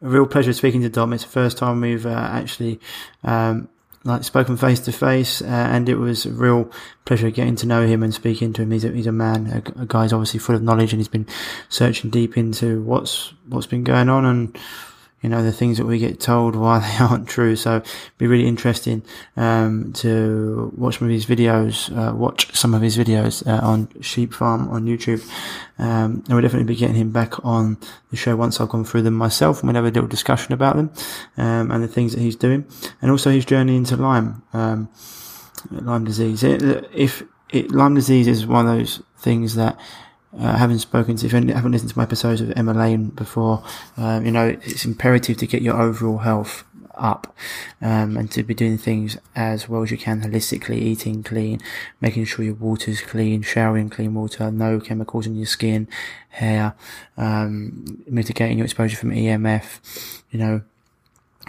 a 0.01 0.09
real 0.09 0.27
pleasure 0.27 0.51
speaking 0.53 0.81
to 0.81 0.89
Dom. 0.89 1.13
It's 1.13 1.23
the 1.23 1.29
first 1.29 1.57
time 1.57 1.79
we've 1.81 2.05
uh, 2.05 2.09
actually 2.09 2.79
um, 3.23 3.69
like 4.05 4.23
spoken 4.23 4.55
face 4.55 4.79
to 4.81 4.91
face, 4.91 5.41
uh, 5.41 5.45
and 5.45 5.89
it 5.89 5.95
was 5.95 6.25
a 6.25 6.31
real 6.31 6.71
pleasure 7.03 7.31
getting 7.31 7.55
to 7.57 7.65
know 7.65 7.85
him 7.85 8.03
and 8.03 8.13
speaking 8.13 8.53
to 8.53 8.61
him. 8.61 8.71
He's 8.71 8.85
a, 8.85 8.89
he's 8.89 9.07
a 9.07 9.11
man, 9.11 9.47
a, 9.47 9.81
a 9.81 9.85
guy's 9.85 10.13
obviously 10.13 10.39
full 10.39 10.55
of 10.55 10.61
knowledge, 10.61 10.93
and 10.93 10.99
he's 10.99 11.07
been 11.07 11.27
searching 11.69 12.11
deep 12.11 12.37
into 12.37 12.81
what's 12.83 13.33
what's 13.49 13.67
been 13.67 13.83
going 13.83 14.07
on 14.07 14.23
and 14.23 14.57
you 15.25 15.29
know, 15.29 15.41
the 15.41 15.51
things 15.51 15.79
that 15.79 15.87
we 15.87 15.97
get 15.97 16.19
told 16.19 16.55
why 16.63 16.77
they 16.77 17.03
aren't 17.03 17.27
true. 17.27 17.55
So 17.55 17.81
be 18.19 18.27
really 18.27 18.47
interesting, 18.47 19.01
um, 19.35 19.91
to 19.93 20.71
watch 20.77 20.99
some 20.99 21.07
of 21.07 21.11
his 21.11 21.25
videos, 21.25 21.89
uh, 21.97 22.15
watch 22.15 22.55
some 22.55 22.75
of 22.75 22.83
his 22.83 22.95
videos, 22.95 23.45
uh, 23.47 23.65
on 23.65 23.89
Sheep 24.01 24.35
Farm 24.35 24.69
on 24.69 24.85
YouTube. 24.85 25.27
Um, 25.79 26.23
and 26.25 26.29
we'll 26.29 26.41
definitely 26.41 26.71
be 26.71 26.75
getting 26.75 26.95
him 26.95 27.09
back 27.09 27.43
on 27.43 27.77
the 28.11 28.17
show 28.17 28.35
once 28.35 28.61
I've 28.61 28.69
gone 28.69 28.85
through 28.85 29.01
them 29.01 29.15
myself 29.15 29.61
and 29.61 29.67
we'll 29.67 29.83
have 29.83 29.85
a 29.85 29.95
little 29.95 30.07
discussion 30.07 30.53
about 30.53 30.75
them, 30.75 30.91
um, 31.37 31.71
and 31.71 31.83
the 31.83 31.87
things 31.87 32.13
that 32.13 32.21
he's 32.21 32.35
doing 32.35 32.63
and 33.01 33.09
also 33.09 33.31
his 33.31 33.45
journey 33.45 33.75
into 33.75 33.97
Lyme, 33.97 34.43
um, 34.53 34.89
Lyme 35.71 36.05
disease. 36.05 36.43
It, 36.43 36.61
if 36.93 37.23
it, 37.49 37.71
Lyme 37.71 37.95
disease 37.95 38.27
is 38.27 38.45
one 38.45 38.67
of 38.67 38.77
those 38.77 39.01
things 39.17 39.55
that 39.55 39.79
uh, 40.37 40.57
having 40.57 40.77
spoken 40.77 41.15
to, 41.17 41.25
if 41.25 41.33
you 41.33 41.53
haven't 41.53 41.71
listened 41.71 41.91
to 41.91 41.97
my 41.97 42.03
episodes 42.03 42.41
of 42.41 42.51
Emma 42.55 42.73
Lane 42.73 43.09
before, 43.09 43.63
um, 43.97 44.25
you 44.25 44.31
know, 44.31 44.57
it's 44.63 44.85
imperative 44.85 45.37
to 45.37 45.47
get 45.47 45.61
your 45.61 45.81
overall 45.81 46.19
health 46.19 46.63
up, 46.95 47.35
um, 47.81 48.17
and 48.17 48.31
to 48.31 48.43
be 48.43 48.53
doing 48.53 48.77
things 48.77 49.17
as 49.35 49.67
well 49.67 49.83
as 49.83 49.91
you 49.91 49.97
can 49.97 50.21
holistically, 50.21 50.77
eating 50.77 51.23
clean, 51.23 51.59
making 52.01 52.25
sure 52.25 52.45
your 52.45 52.53
water's 52.53 53.01
clean, 53.01 53.41
showering 53.41 53.89
clean 53.89 54.13
water, 54.13 54.51
no 54.51 54.79
chemicals 54.79 55.27
in 55.27 55.35
your 55.35 55.45
skin, 55.45 55.87
hair, 56.29 56.75
um, 57.17 58.03
mitigating 58.07 58.57
your 58.57 58.65
exposure 58.65 58.97
from 58.97 59.11
EMF, 59.11 59.79
you 60.31 60.39
know, 60.39 60.61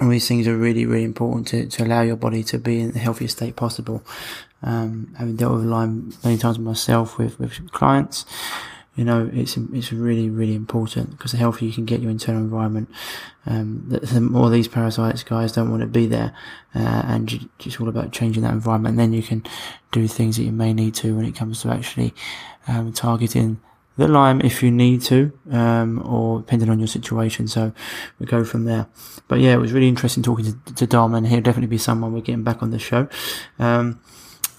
all 0.00 0.08
these 0.08 0.28
things 0.28 0.46
are 0.46 0.56
really, 0.56 0.84
really 0.84 1.04
important 1.04 1.48
to, 1.48 1.66
to 1.66 1.84
allow 1.84 2.02
your 2.02 2.16
body 2.16 2.42
to 2.44 2.58
be 2.58 2.80
in 2.80 2.92
the 2.92 2.98
healthiest 2.98 3.38
state 3.38 3.56
possible. 3.56 4.02
Um, 4.62 5.14
having 5.18 5.36
dealt 5.36 5.54
with 5.54 5.64
Lyme 5.64 6.14
many 6.24 6.38
times 6.38 6.58
myself 6.58 7.18
with, 7.18 7.38
with 7.38 7.72
clients, 7.72 8.26
you 8.96 9.04
know, 9.04 9.30
it's 9.32 9.56
it's 9.56 9.92
really 9.92 10.30
really 10.30 10.54
important 10.54 11.10
because 11.10 11.32
the 11.32 11.38
healthier 11.38 11.68
you 11.68 11.74
can 11.74 11.84
get 11.84 12.00
your 12.00 12.10
internal 12.10 12.40
environment, 12.40 12.88
um, 13.44 13.84
the, 13.88 14.00
the 14.00 14.20
more 14.20 14.48
these 14.50 14.68
parasites 14.68 15.22
guys 15.22 15.52
don't 15.52 15.70
want 15.70 15.82
to 15.82 15.86
be 15.86 16.06
there, 16.06 16.34
uh, 16.74 17.02
and 17.06 17.30
you, 17.30 17.48
it's 17.60 17.78
all 17.78 17.88
about 17.88 18.10
changing 18.10 18.42
that 18.42 18.52
environment. 18.52 18.94
And 18.94 18.98
then 18.98 19.12
you 19.12 19.22
can 19.22 19.44
do 19.92 20.08
things 20.08 20.38
that 20.38 20.44
you 20.44 20.52
may 20.52 20.72
need 20.72 20.94
to 20.96 21.14
when 21.14 21.26
it 21.26 21.36
comes 21.36 21.62
to 21.62 21.70
actually 21.70 22.14
um, 22.66 22.92
targeting 22.92 23.60
the 23.96 24.08
Lyme 24.08 24.40
if 24.42 24.62
you 24.62 24.70
need 24.70 25.02
to, 25.02 25.32
um, 25.50 26.02
or 26.06 26.40
depending 26.40 26.70
on 26.70 26.78
your 26.78 26.88
situation. 26.88 27.48
So 27.48 27.72
we 28.18 28.26
go 28.26 28.44
from 28.44 28.64
there. 28.64 28.86
But 29.28 29.40
yeah, 29.40 29.54
it 29.54 29.58
was 29.58 29.72
really 29.72 29.88
interesting 29.88 30.22
talking 30.22 30.44
to, 30.44 30.74
to 30.74 30.86
Dom, 30.86 31.14
and 31.14 31.26
he'll 31.26 31.40
definitely 31.40 31.68
be 31.68 31.78
someone 31.78 32.12
we're 32.12 32.20
getting 32.20 32.44
back 32.44 32.62
on 32.62 32.70
the 32.70 32.78
show. 32.78 33.08
Um, 33.58 34.00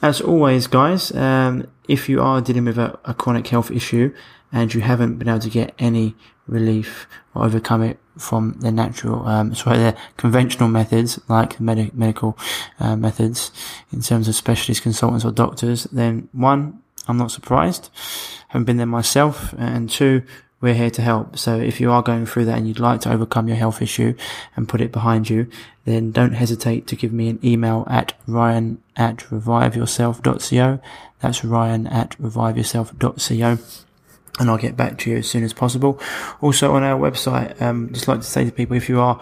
as 0.01 0.21
always, 0.21 0.67
guys, 0.67 1.11
um, 1.13 1.67
if 1.87 2.09
you 2.09 2.21
are 2.21 2.41
dealing 2.41 2.65
with 2.65 2.77
a, 2.77 2.99
a 3.05 3.13
chronic 3.13 3.47
health 3.47 3.71
issue 3.71 4.13
and 4.51 4.73
you 4.73 4.81
haven't 4.81 5.17
been 5.17 5.27
able 5.27 5.39
to 5.39 5.49
get 5.49 5.73
any 5.79 6.15
relief 6.47 7.07
or 7.35 7.45
overcome 7.45 7.83
it 7.83 7.99
from 8.17 8.53
the 8.59 8.71
natural, 8.71 9.27
um, 9.27 9.53
sorry, 9.53 9.77
the 9.77 9.97
conventional 10.15 10.69
methods 10.69 11.19
like 11.27 11.59
medi- 11.59 11.91
medical 11.93 12.37
uh, 12.79 12.95
methods 12.95 13.51
in 13.91 14.01
terms 14.01 14.27
of 14.27 14.35
specialist 14.35 14.81
consultants 14.81 15.25
or 15.25 15.31
doctors, 15.31 15.83
then 15.85 16.29
one, 16.31 16.81
I'm 17.07 17.17
not 17.17 17.31
surprised. 17.31 17.89
Haven't 18.49 18.65
been 18.65 18.77
there 18.77 18.85
myself, 18.85 19.53
and 19.57 19.89
two, 19.89 20.23
we're 20.59 20.73
here 20.73 20.89
to 20.89 21.01
help. 21.01 21.37
So 21.37 21.59
if 21.59 21.79
you 21.79 21.91
are 21.91 22.01
going 22.01 22.25
through 22.25 22.45
that 22.45 22.57
and 22.57 22.67
you'd 22.67 22.79
like 22.79 23.01
to 23.01 23.11
overcome 23.11 23.47
your 23.47 23.57
health 23.57 23.81
issue 23.81 24.15
and 24.55 24.67
put 24.67 24.81
it 24.81 24.91
behind 24.91 25.29
you, 25.29 25.47
then 25.85 26.11
don't 26.11 26.33
hesitate 26.33 26.87
to 26.87 26.95
give 26.95 27.13
me 27.13 27.29
an 27.29 27.39
email 27.43 27.85
at 27.89 28.13
ryan 28.25 28.81
at 28.95 29.17
reviveyourself.co. 29.17 30.79
That's 31.19 31.43
ryan 31.43 31.87
at 31.87 32.17
reviveyourself.co 32.17 33.57
and 34.39 34.49
I'll 34.49 34.57
get 34.57 34.77
back 34.77 34.97
to 34.99 35.11
you 35.11 35.17
as 35.17 35.29
soon 35.29 35.43
as 35.43 35.53
possible. 35.53 35.99
Also 36.41 36.73
on 36.73 36.83
our 36.83 36.99
website, 36.99 37.59
um, 37.61 37.91
just 37.91 38.07
like 38.07 38.19
to 38.19 38.25
say 38.25 38.45
to 38.45 38.51
people, 38.51 38.77
if 38.77 38.89
you 38.89 38.99
are 38.99 39.19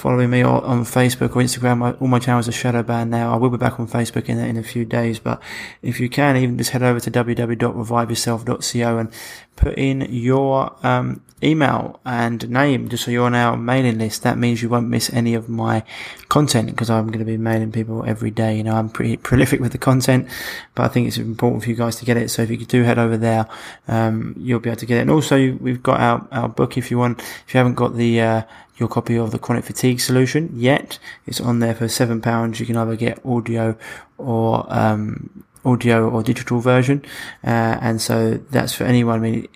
following 0.00 0.30
me 0.30 0.42
on 0.42 0.84
Facebook 0.84 1.36
or 1.36 1.42
Instagram, 1.42 2.00
all 2.00 2.08
my 2.08 2.18
channels 2.18 2.48
are 2.48 2.52
shadow 2.52 2.82
banned 2.82 3.10
now. 3.10 3.32
I 3.32 3.36
will 3.36 3.50
be 3.50 3.58
back 3.58 3.78
on 3.78 3.86
Facebook 3.86 4.28
in, 4.28 4.38
in 4.38 4.56
a 4.56 4.62
few 4.62 4.84
days, 4.86 5.18
but 5.18 5.42
if 5.82 6.00
you 6.00 6.08
can, 6.08 6.36
even 6.36 6.56
just 6.56 6.70
head 6.70 6.82
over 6.82 7.00
to 7.00 7.10
www.reviveyourself.co 7.10 8.98
and 8.98 9.12
put 9.60 9.78
in 9.78 10.06
your 10.10 10.74
um, 10.82 11.22
email 11.42 12.00
and 12.04 12.48
name 12.48 12.88
just 12.88 13.04
so 13.04 13.10
you're 13.10 13.26
on 13.26 13.34
our 13.34 13.56
mailing 13.56 13.98
list. 13.98 14.22
That 14.22 14.38
means 14.38 14.62
you 14.62 14.70
won't 14.70 14.88
miss 14.88 15.12
any 15.12 15.34
of 15.34 15.48
my 15.48 15.84
content 16.28 16.70
because 16.70 16.88
I'm 16.88 17.08
going 17.08 17.18
to 17.18 17.24
be 17.26 17.36
mailing 17.36 17.70
people 17.70 18.02
every 18.06 18.30
day. 18.30 18.56
You 18.56 18.64
know, 18.64 18.74
I'm 18.74 18.88
pretty 18.88 19.16
prolific 19.28 19.60
with 19.60 19.72
the 19.72 19.78
content, 19.78 20.28
but 20.74 20.84
I 20.84 20.88
think 20.88 21.08
it's 21.08 21.18
important 21.18 21.62
for 21.62 21.70
you 21.70 21.76
guys 21.76 21.96
to 21.96 22.06
get 22.06 22.16
it. 22.16 22.30
So 22.30 22.42
if 22.42 22.50
you 22.50 22.56
do 22.56 22.82
head 22.82 22.98
over 22.98 23.18
there, 23.18 23.46
um, 23.86 24.34
you'll 24.38 24.60
be 24.60 24.70
able 24.70 24.80
to 24.80 24.86
get 24.86 24.96
it. 24.96 25.02
And 25.02 25.10
also 25.10 25.52
we've 25.60 25.82
got 25.82 26.00
our, 26.00 26.26
our 26.32 26.48
book 26.48 26.78
if 26.78 26.90
you 26.90 26.98
want, 26.98 27.20
if 27.20 27.54
you 27.54 27.58
haven't 27.58 27.74
got 27.74 27.96
the, 27.96 28.20
uh, 28.20 28.42
your 28.78 28.88
copy 28.88 29.18
of 29.18 29.30
the 29.30 29.38
chronic 29.38 29.64
fatigue 29.64 30.00
solution 30.00 30.50
yet. 30.54 30.98
It's 31.26 31.38
on 31.38 31.58
there 31.58 31.74
for 31.74 31.86
seven 31.86 32.22
pounds. 32.22 32.58
You 32.58 32.64
can 32.64 32.76
either 32.78 32.96
get 32.96 33.24
audio 33.26 33.76
or 34.16 34.64
um, 34.72 35.44
audio 35.64 36.08
or 36.08 36.22
digital 36.22 36.60
version. 36.60 37.04
Uh, 37.44 37.78
and 37.80 38.00
so 38.00 38.34
that's 38.50 38.72
for 38.72 38.84
anyone, 38.84 39.18
I 39.18 39.22
mean, 39.22 39.48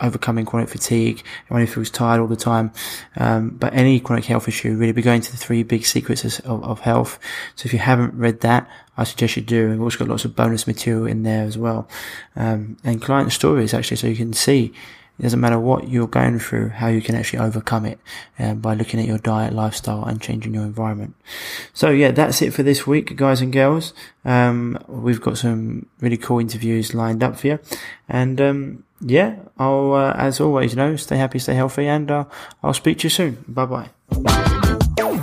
overcoming 0.00 0.44
chronic 0.44 0.68
fatigue, 0.68 1.22
anyone 1.48 1.66
who 1.66 1.72
feels 1.72 1.90
tired 1.90 2.20
all 2.20 2.26
the 2.26 2.36
time. 2.36 2.72
Um, 3.16 3.50
but 3.50 3.72
any 3.74 4.00
chronic 4.00 4.24
health 4.24 4.48
issue, 4.48 4.76
really 4.76 4.92
be 4.92 5.02
going 5.02 5.20
to 5.20 5.30
the 5.30 5.38
three 5.38 5.62
big 5.62 5.84
secrets 5.84 6.24
of, 6.40 6.64
of 6.64 6.80
health. 6.80 7.18
So 7.56 7.66
if 7.66 7.72
you 7.72 7.78
haven't 7.78 8.14
read 8.14 8.40
that, 8.40 8.68
I 8.96 9.04
suggest 9.04 9.36
you 9.36 9.42
do. 9.42 9.70
We've 9.70 9.80
also 9.80 9.98
got 9.98 10.08
lots 10.08 10.24
of 10.24 10.36
bonus 10.36 10.66
material 10.66 11.06
in 11.06 11.22
there 11.22 11.44
as 11.44 11.56
well. 11.56 11.88
Um, 12.36 12.76
and 12.84 13.00
client 13.00 13.32
stories 13.32 13.72
actually, 13.72 13.96
so 13.96 14.06
you 14.06 14.16
can 14.16 14.32
see 14.32 14.72
it 15.22 15.26
doesn't 15.26 15.38
matter 15.38 15.60
what 15.60 15.88
you're 15.88 16.08
going 16.08 16.40
through, 16.40 16.70
how 16.70 16.88
you 16.88 17.00
can 17.00 17.14
actually 17.14 17.38
overcome 17.38 17.86
it 17.86 18.00
um, 18.40 18.58
by 18.58 18.74
looking 18.74 18.98
at 18.98 19.06
your 19.06 19.18
diet, 19.18 19.52
lifestyle, 19.52 20.04
and 20.04 20.20
changing 20.20 20.52
your 20.52 20.64
environment. 20.64 21.14
So 21.72 21.90
yeah, 21.90 22.10
that's 22.10 22.42
it 22.42 22.52
for 22.52 22.64
this 22.64 22.88
week, 22.88 23.14
guys 23.14 23.40
and 23.40 23.52
girls. 23.52 23.94
Um, 24.24 24.76
we've 24.88 25.20
got 25.20 25.38
some 25.38 25.86
really 26.00 26.16
cool 26.16 26.40
interviews 26.40 26.92
lined 26.92 27.22
up 27.22 27.36
for 27.36 27.46
you, 27.46 27.60
and 28.08 28.40
um, 28.40 28.84
yeah, 29.00 29.36
I'll 29.58 29.92
uh, 29.92 30.12
as 30.16 30.40
always, 30.40 30.72
you 30.72 30.76
know, 30.78 30.96
stay 30.96 31.18
happy, 31.18 31.38
stay 31.38 31.54
healthy, 31.54 31.86
and 31.86 32.10
uh, 32.10 32.24
I'll 32.60 32.74
speak 32.74 32.98
to 32.98 33.04
you 33.04 33.10
soon. 33.10 33.44
Bye 33.46 33.66
bye. 33.66 35.22